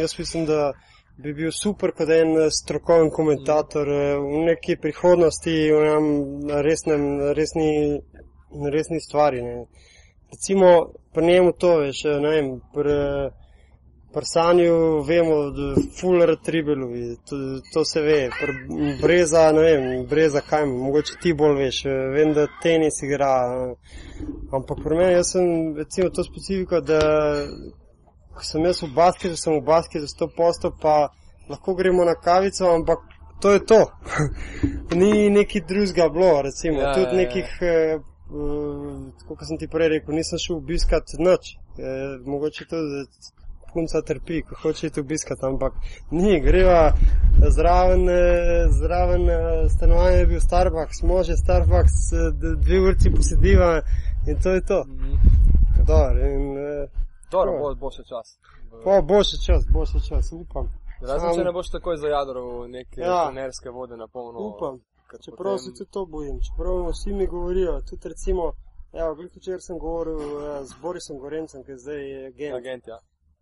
jaz 0.00 0.18
mislim, 0.18 0.46
da 0.46 0.72
bi 1.16 1.32
bil 1.34 1.50
super 1.52 1.92
kot 1.96 2.10
en 2.12 2.36
eh, 2.36 2.50
strokoven 2.50 3.10
komentator 3.10 3.88
eh, 3.88 4.16
v 4.20 4.44
neki 4.50 4.76
prihodnosti, 4.82 5.54
v 5.72 5.80
enem 5.80 6.08
resnem, 6.66 7.06
resni, 7.38 7.70
resni 8.72 9.00
stvari. 9.00 9.42
Ne. 9.42 9.64
Recimo, 10.32 10.92
pri 11.14 11.26
njemu 11.26 11.52
to 11.52 11.72
veš, 11.80 12.04
eh, 12.04 12.20
ne 12.20 12.34
vem, 12.36 12.54
pri, 12.74 12.98
Sanju 14.24 15.02
vemo, 15.04 15.34
da 15.52 15.74
full 16.00 16.24
retribelovi, 16.24 17.16
to, 17.28 17.36
to 17.72 17.84
se 17.84 18.00
ve, 18.00 18.30
pri 18.40 18.52
Breza, 19.02 19.50
ne 19.52 19.60
vem, 19.60 20.06
Breza 20.08 20.40
kaj, 20.40 20.64
mogoče 20.66 21.18
ti 21.22 21.34
bolj 21.36 21.58
veš, 21.58 21.82
vem, 22.14 22.32
da 22.32 22.46
tenis 22.62 23.02
igra, 23.04 23.34
ampak 24.56 24.80
pri 24.84 24.96
meni, 24.96 25.18
jaz 25.18 25.34
sem 25.36 25.76
recimo 25.76 26.08
to 26.08 26.24
specifika, 26.24 26.80
da 26.80 27.00
ko 28.36 28.44
sem 28.44 28.64
jaz 28.64 28.82
v 28.82 28.92
basketu, 28.94 29.36
sem 29.36 29.54
v 29.56 29.64
basketu 29.64 30.06
100%, 30.06 30.72
pa 30.82 31.08
lahko 31.48 31.74
gremo 31.74 32.04
na 32.04 32.14
kavico, 32.14 32.68
ampak 32.74 32.98
to 33.40 33.52
je 33.52 33.64
to. 33.66 33.80
Ni 35.00 35.30
neki 35.30 35.60
drugega 35.60 36.08
bilo, 36.08 36.42
recimo, 36.42 36.80
Ja, 36.80 36.88
ja, 36.88 36.94
tudi 36.94 37.06
ja, 37.06 37.12
ja. 37.12 37.16
nekih, 37.16 37.58
eh, 37.60 37.98
uh, 38.30 39.28
kot 39.28 39.46
sem 39.46 39.58
ti 39.58 39.68
prej 39.68 39.88
rekel, 39.88 40.14
nisem 40.14 40.38
šel 40.38 40.56
obiskat 40.56 41.16
noč. 41.18 41.56
Eh, 41.78 42.18
mogoče 42.24 42.64
tudi 42.64 43.06
punca 43.72 44.00
trpi, 44.02 44.40
ko 44.42 44.54
hoče 44.62 44.86
iti 44.86 45.00
obiskat, 45.00 45.42
ampak 45.44 45.72
ni, 46.10 46.40
greva 46.40 46.92
zraven, 47.56 48.08
eh, 48.08 48.68
zraven 48.72 49.28
stanovanja 49.68 50.16
je 50.16 50.26
bil 50.26 50.40
Starbucks, 50.40 51.02
može 51.02 51.36
Starbucks, 51.36 51.96
dve 52.64 52.80
urci 52.80 53.10
posediva 53.10 53.82
in 54.26 54.40
to 54.40 54.50
je 54.50 54.64
to. 54.64 54.84
Dobar, 55.86 56.16
in, 56.18 56.55
Dobro, 57.30 57.58
bo, 57.58 57.74
bo 57.74 57.90
še 57.90 58.02
čas. 58.08 58.38
Pa 58.84 59.00
bo 59.02 59.22
še 59.24 59.36
čas, 59.46 59.64
bo 59.72 59.86
še 59.86 60.00
čas, 60.08 60.32
upam. 60.32 60.68
Razen, 61.00 61.34
če 61.36 61.44
ne 61.44 61.52
boš 61.52 61.70
takoj 61.70 61.96
zajadral 62.00 62.68
neke 62.72 63.00
ja. 63.00 63.08
Ja. 63.08 63.24
trenerske 63.26 63.70
vode 63.70 63.96
na 63.96 64.06
polno. 64.08 64.38
Upam. 64.40 64.78
Čeprav 65.24 65.58
se 65.58 65.72
tudi 65.72 65.90
to 65.90 66.06
bojim, 66.06 66.40
čeprav 66.40 66.88
vsi 66.90 67.12
mi 67.12 67.26
govorijo, 67.26 67.80
tudi 67.88 68.08
recimo, 68.08 68.52
evo, 68.92 69.14
glih 69.14 69.30
včeraj 69.36 69.60
sem 69.60 69.78
govoril 69.78 70.18
eh, 70.20 70.64
z 70.64 70.80
Borisom 70.82 71.18
Gorencem, 71.18 71.62
ki 71.64 71.70
je 71.70 71.78
zdaj 71.78 72.02
agent. 72.30 72.56
Agent, 72.56 72.88
ja. 72.88 72.98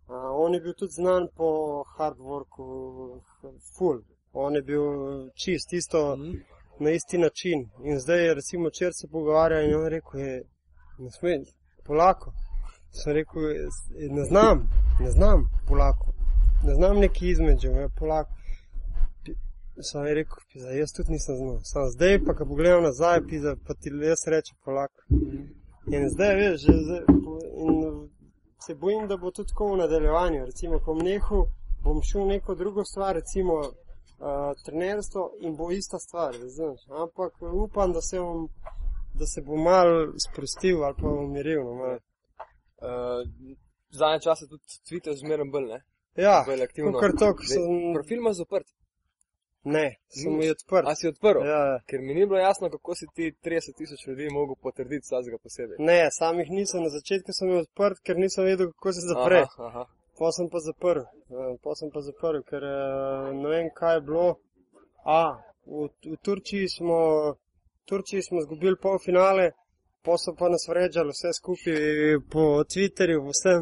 Uh, 0.07 0.29
on 0.37 0.53
je 0.53 0.59
bil 0.61 0.73
tudi 0.77 0.93
znan 0.93 1.27
po 1.37 1.47
hard 1.97 2.19
worku, 2.19 2.65
full. 3.77 4.03
On 4.33 4.55
je 4.55 4.61
bil 4.61 4.83
čist, 5.33 5.73
isto 5.73 6.15
Mhm. 6.15 6.37
na 6.79 6.91
isti 6.91 7.17
način. 7.17 7.69
In 7.83 7.99
zdaj, 7.99 8.33
recimo, 8.33 8.69
včeraj 8.69 8.93
se 8.93 9.07
pogovarja 9.11 9.61
in 9.61 9.75
on 9.75 9.87
rekel, 9.87 10.19
je, 10.19 10.43
ne 10.97 11.11
sme, 11.11 11.39
polako. 11.85 12.31
Sem 12.99 13.13
rekel, 13.13 13.41
"Jaz 13.41 13.75
ne 14.17 14.23
znam, 14.23 14.69
ne 14.99 15.11
znam 15.11 15.49
polako. 15.67 16.07
Ne 16.63 16.73
znam 16.75 16.99
neki 16.99 17.29
između, 17.29 17.67
je 17.67 17.89
polako. 17.99 18.31
Sam 19.81 20.05
je 20.05 20.13
rekel, 20.13 20.37
pizda, 20.53 20.69
jaz 20.69 20.93
tudi 20.97 21.11
nisem 21.11 21.35
znal. 21.35 21.59
Sam 21.63 21.89
zdaj 21.89 22.23
pa, 22.25 22.33
ko 22.33 22.45
pogledam 22.45 22.83
nazaj, 22.83 23.19
pizda, 23.29 23.55
pa 23.67 23.73
ti 23.73 23.89
jaz 23.89 24.21
rečem 24.27 24.57
polako. 24.65 25.01
In 25.95 26.09
zdaj, 26.09 26.35
veš, 26.35 26.61
že 26.61 26.73
zdaj, 26.85 27.03
in 27.63 28.09
se 28.65 28.75
bojim, 28.75 29.07
da 29.07 29.17
bo 29.17 29.31
tudi 29.31 29.49
tako 29.49 29.73
v 29.73 29.77
nadaljevanju. 29.77 30.45
Recimo, 30.45 30.79
ko 30.79 30.93
bom 30.93 31.03
nehal, 31.05 31.45
bom 31.83 32.01
šel 32.01 32.27
neko 32.27 32.55
drugo 32.55 32.85
stvar, 32.85 33.15
recimo 33.15 33.53
uh, 33.59 33.69
trenerstvo 34.65 35.31
in 35.41 35.55
bo 35.55 35.71
ista 35.71 35.99
stvar, 35.99 36.33
razumeš. 36.41 36.81
Ampak 37.03 37.33
upam, 37.65 37.93
da 37.93 38.01
se 38.01 38.19
bom, 38.19 38.49
da 39.13 39.25
se 39.25 39.41
bom 39.41 39.61
mal 39.63 39.87
sprostil 40.25 40.83
ali 40.83 40.95
pa 41.01 41.07
umiril. 41.07 41.63
No, 41.63 41.73
malo. 41.73 41.99
Uh, 42.81 43.55
zadnje 43.89 44.19
čase 44.27 44.47
tudi 44.47 44.63
Twitter 44.87 45.13
zmeraj 45.15 45.47
bolj, 45.51 45.67
ne? 45.73 45.79
ja, 46.15 46.43
bolj 46.47 46.63
aktivno. 46.63 46.99
kar 46.99 47.11
to, 47.19 47.33
ko 47.35 47.43
Zdaj, 47.43 47.57
sem. 47.57 47.93
Profil 47.93 48.17
ima 48.23 48.33
zaprt. 48.33 48.67
Ne, 49.65 49.95
sem 50.21 50.41
je 50.41 50.51
odprt. 50.51 50.87
A 50.87 50.93
si 50.95 51.07
odprl? 51.07 51.41
Ja, 51.41 51.61
ja. 51.71 51.77
Ker 51.89 52.01
mi 52.01 52.13
ni 52.13 52.25
bilo 52.29 52.39
jasno, 52.39 52.69
kako 52.69 52.95
si 52.95 53.05
ti 53.15 53.31
30 53.43 53.73
tisoč 53.77 54.07
ljudi 54.07 54.27
mogel 54.29 54.55
potrditi 54.61 55.07
vsakega 55.07 55.37
posebej. 55.43 55.77
Ne, 55.79 55.99
samih 56.11 56.51
nisem. 56.51 56.83
Na 56.85 56.91
začetku 56.93 57.33
sem 57.33 57.49
jih 57.49 57.63
odprt, 57.63 58.03
ker 58.05 58.19
nisem 58.21 58.45
vedel, 58.45 58.69
kako 58.75 58.93
se 58.93 59.07
zapre. 59.09 59.39
Aha, 59.47 59.69
aha. 59.69 59.85
Pa 60.19 60.29
sem 60.31 60.49
pa 60.53 60.61
zaprl, 60.67 61.01
eh, 61.01 61.55
pa 61.63 61.73
sem 61.79 61.89
pa 61.93 62.03
zaprl, 62.05 62.43
ker 62.49 62.63
eh, 62.63 63.31
ne 63.41 63.49
vem, 63.53 63.71
kaj 63.79 63.97
je 63.97 64.05
bilo. 64.09 64.27
A, 65.17 65.19
v, 65.65 65.89
v 66.13 66.19
Turčiji 66.25 66.69
smo, 66.77 66.99
v 67.33 67.89
Turčiji 67.89 68.21
smo 68.21 68.45
zgubili 68.45 68.77
pol 68.81 69.01
finale, 69.01 69.49
pa 70.05 70.17
so 70.17 70.31
pa 70.39 70.47
nas 70.53 70.63
vređali 70.69 71.11
vse 71.15 71.29
skupaj 71.39 71.75
po 72.33 72.43
Twitterju, 72.71 73.19
vsem, 73.31 73.61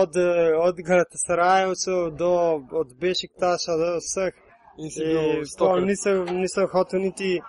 od, 0.00 0.12
eh, 0.16 0.52
od 0.66 0.76
Galatasarajevcev 0.88 1.98
do 2.22 2.32
od 2.80 2.88
Bešiktaša 3.00 3.72
do 3.82 3.90
vseh. 4.06 4.34
In 4.82 4.90
si 4.90 5.00
bil 5.04 5.44
stokrat. 5.54 5.84
nisem, 5.90 6.16
nisem 6.44 6.66
hotel 6.72 7.00
niti 7.00 7.40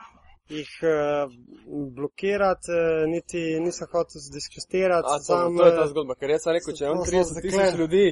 jih 0.50 0.72
uh, 0.82 0.90
blokirati, 1.96 2.72
uh, 2.72 3.10
niti 3.14 3.42
nisem 3.66 3.88
hotel 3.92 4.20
zdiskusirati. 4.30 5.08
A, 5.14 5.18
to, 5.18 5.24
sam, 5.24 5.58
to 5.58 5.66
je 5.66 5.76
ta 5.80 5.86
eh, 5.86 5.92
zgodba, 5.92 6.14
ker 6.20 6.30
jaz 6.34 6.42
sem 6.44 6.56
rekel, 6.58 6.74
če 6.78 6.86
smo 6.86 7.06
30 7.06 7.42
tisoč 7.46 7.78
ljudi 7.82 8.06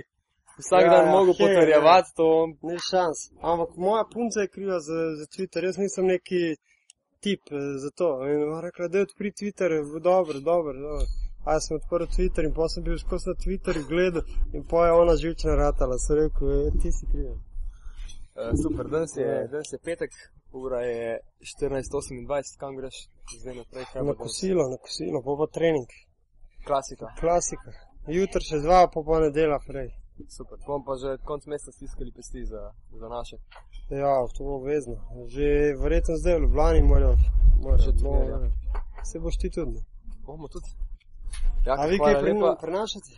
vsak 0.62 0.82
Ja, 0.86 0.90
dan 0.94 1.06
hej, 1.14 1.34
potrjevati, 1.42 2.10
to 2.20 2.28
Ni 2.70 2.78
šans. 2.90 3.18
Ampak 3.52 3.70
moja 3.88 4.04
punca 4.14 4.40
je 4.46 4.54
kriva 4.56 4.78
za, 4.88 5.00
za 5.20 5.26
Twitter, 5.34 5.66
jaz 5.66 5.78
nisem 5.78 6.06
neki 6.14 6.42
tip 7.18 7.42
eh, 7.52 7.56
za 7.78 7.90
to. 7.92 8.28
In 8.28 8.44
ona 8.44 8.62
rekla, 8.62 8.88
da 8.88 8.98
je 8.98 9.04
odpri 9.04 9.32
Twitter, 9.32 9.70
dobro, 10.02 10.40
dobro, 10.42 10.74
dobro. 10.80 11.06
A 11.46 11.54
jaz 11.54 11.68
sem 11.68 11.78
odprl 11.78 12.06
Twitter 12.08 12.44
in 12.44 12.54
potem 12.54 12.70
sem 12.70 12.84
bil 12.84 12.98
skozi 12.98 13.30
na 13.30 13.36
Twitterju 13.36 13.84
gledal 13.88 14.22
in 14.54 14.64
pa 14.64 14.86
je 14.86 14.92
ona 14.94 15.16
živčna 15.16 15.56
ratala. 15.56 15.98
Sem 15.98 16.16
rekel, 16.16 16.48
"E, 16.60 16.72
ti 16.82 16.92
si 16.92 17.06
kriv. 17.06 17.30
Uh, 17.30 17.40
super, 18.64 18.86
danes 18.88 19.16
je, 19.18 19.48
danes 19.48 19.70
je 19.74 19.80
petek, 19.80 20.12
ura 20.54 20.82
je 20.82 21.20
14.28, 21.42 22.58
kam 22.58 22.76
greš, 22.76 22.98
zdaj 23.40 23.56
naprej, 23.56 23.86
bo 23.94 24.00
Na 24.00 24.04
danes? 24.04 24.18
kosilo, 24.18 24.64
na 24.70 24.78
kosilo, 24.78 25.22
pa 25.22 25.32
pa 25.40 25.48
trening. 25.54 25.88
Klasika, 26.66 27.08
Klasika. 27.20 27.72
Jutri 28.08 28.44
še 28.44 28.60
dva, 28.60 28.88
pa 28.88 29.02
pa 29.02 29.20
nedela 29.20 29.58
prej. 29.68 29.90
Super. 30.28 30.58
Bomo 30.68 30.86
pa 30.86 30.94
že 30.96 31.18
konc 31.20 31.46
meseca 31.46 31.72
stiskali 31.72 32.12
pesti 32.12 32.46
za, 32.46 32.62
za 32.92 33.08
naše. 33.08 33.36
Ja, 33.92 34.28
to 34.28 34.44
bo 34.44 34.56
obvezno. 34.56 34.96
Že 35.28 35.46
verjetno 35.76 36.16
zdaj 36.16 36.36
v 36.36 36.42
Ljubljani 36.42 36.82
morajo. 36.84 37.16
bo- 37.62 37.78
turnir, 37.94 38.30
ja. 38.30 38.40
Se 39.04 39.20
boš 39.20 39.38
ti 39.38 39.50
tudi. 39.50 39.80
Bomo 40.26 40.48
tudi. 40.48 40.70
Ja, 41.66 41.74
A 41.74 41.86
vi 41.86 41.98
kaj 41.98 42.22
lepa. 42.24 42.56
prenašate? 42.62 43.10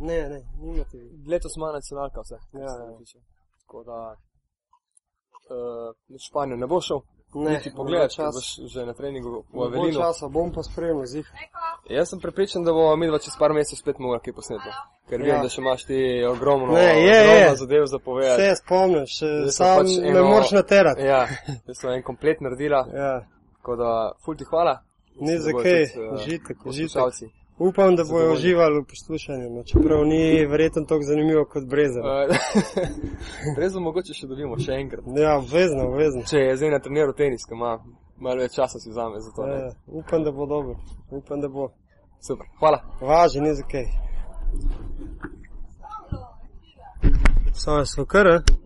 Ne, 0.00 0.28
ne, 0.28 0.40
nimate. 0.56 0.98
Letos 1.26 1.56
ima 1.56 1.72
nacionalka 1.72 2.20
vse. 2.20 2.36
Ja, 2.52 2.60
ja. 2.60 2.98
Tako 3.60 3.84
da 3.84 3.98
uh, 5.46 5.88
v 6.08 6.18
Španijo 6.20 6.56
ne 6.56 6.66
bo 6.66 6.80
šel. 6.80 7.00
Ne, 7.34 7.50
Niti 7.50 7.72
pogledati, 7.72 8.16
ker 8.16 8.24
čas. 8.24 8.34
boš 8.34 8.48
že 8.66 8.86
na 8.86 8.92
treningu 8.92 9.44
v 9.50 9.62
Avelinu. 9.62 9.98
časa, 9.98 10.28
bom 10.28 10.52
pa 10.52 10.62
spremljal 10.62 11.06
zih. 11.06 11.26
Jaz 11.88 12.08
sem 12.08 12.20
prepričan, 12.20 12.62
da 12.62 12.72
bomo 12.72 12.96
mi 12.96 13.06
dva 13.06 13.18
čez 13.18 13.36
par 13.38 13.52
mesecev 13.52 13.78
spet 13.78 13.98
mogli 13.98 14.20
kaj 14.20 14.32
posneti. 14.32 14.68
Ker 15.08 15.20
Ja. 15.20 15.26
vem, 15.26 15.42
da 15.42 15.48
še 15.48 15.60
imaš 15.60 15.84
ti 15.84 15.98
ogromno, 16.26 16.66
Ne, 16.68 16.80
je, 16.80 16.92
ogromno 17.16 17.32
je. 17.42 17.56
zadev 17.56 17.84
za 17.86 17.98
povedati. 17.98 18.42
Vse 18.42 18.56
spomniš, 18.56 19.12
sam 19.50 19.78
pač 19.78 19.88
ne 19.98 20.08
eno- 20.10 20.24
moreš 20.24 20.50
naterati. 20.52 21.02
Ja, 21.02 21.26
jaz 21.66 21.76
sem 21.76 21.90
en 21.90 22.02
komplet 22.02 22.40
naredila, 22.40 22.86
Ja, 22.94 23.24
tako 23.56 23.76
da 23.76 23.90
ful 24.24 24.36
ti 24.36 24.44
hvala. 24.44 24.78
ni 25.16 25.38
za 25.38 25.50
kaj, 25.52 25.82
eh, 25.82 25.88
užitek, 26.14 26.56
užitek. 26.66 27.02
Upam, 27.58 27.96
da 27.96 28.04
bojo 28.04 28.32
uživali 28.32 28.80
v 28.80 28.84
poslušanju, 28.84 29.50
no, 29.50 29.62
čeprav 29.62 30.04
ni 30.06 30.46
verjetno 30.46 30.82
tako 30.84 31.02
zanimivo 31.02 31.44
kot 31.44 31.64
Brezen. 31.64 32.02
Res 33.56 33.72
bo 33.76 33.80
mogoče 33.80 34.16
še 34.16 34.26
dobimo 34.26 34.56
še 34.58 34.78
enkrat. 34.80 35.04
Ja, 35.16 35.36
obvezno, 35.38 35.90
obvezno. 35.92 36.24
Če 36.30 36.38
je 36.38 36.56
zdaj 36.56 36.72
na 36.76 36.80
treniru 36.80 37.12
tenis, 37.12 37.44
ima 37.50 37.76
malo 38.16 38.40
več 38.40 38.56
časa 38.56 38.80
si 38.80 38.90
vzame 38.90 39.20
za 39.20 39.30
to. 39.36 39.46
Ja, 39.46 39.70
upam, 39.86 40.24
da 40.24 40.32
bo 40.32 40.46
dobro. 40.46 40.78
Upam, 41.10 41.40
da 41.44 41.48
bo. 41.48 41.68
Super, 42.26 42.46
hvala. 42.58 42.80
Važi, 43.00 43.40
ni 43.40 43.54
za 43.54 43.66
kaj. 43.68 43.86
Samo 47.52 47.84
smo 47.86 48.04
kar, 48.06 48.26
eh? 48.26 48.61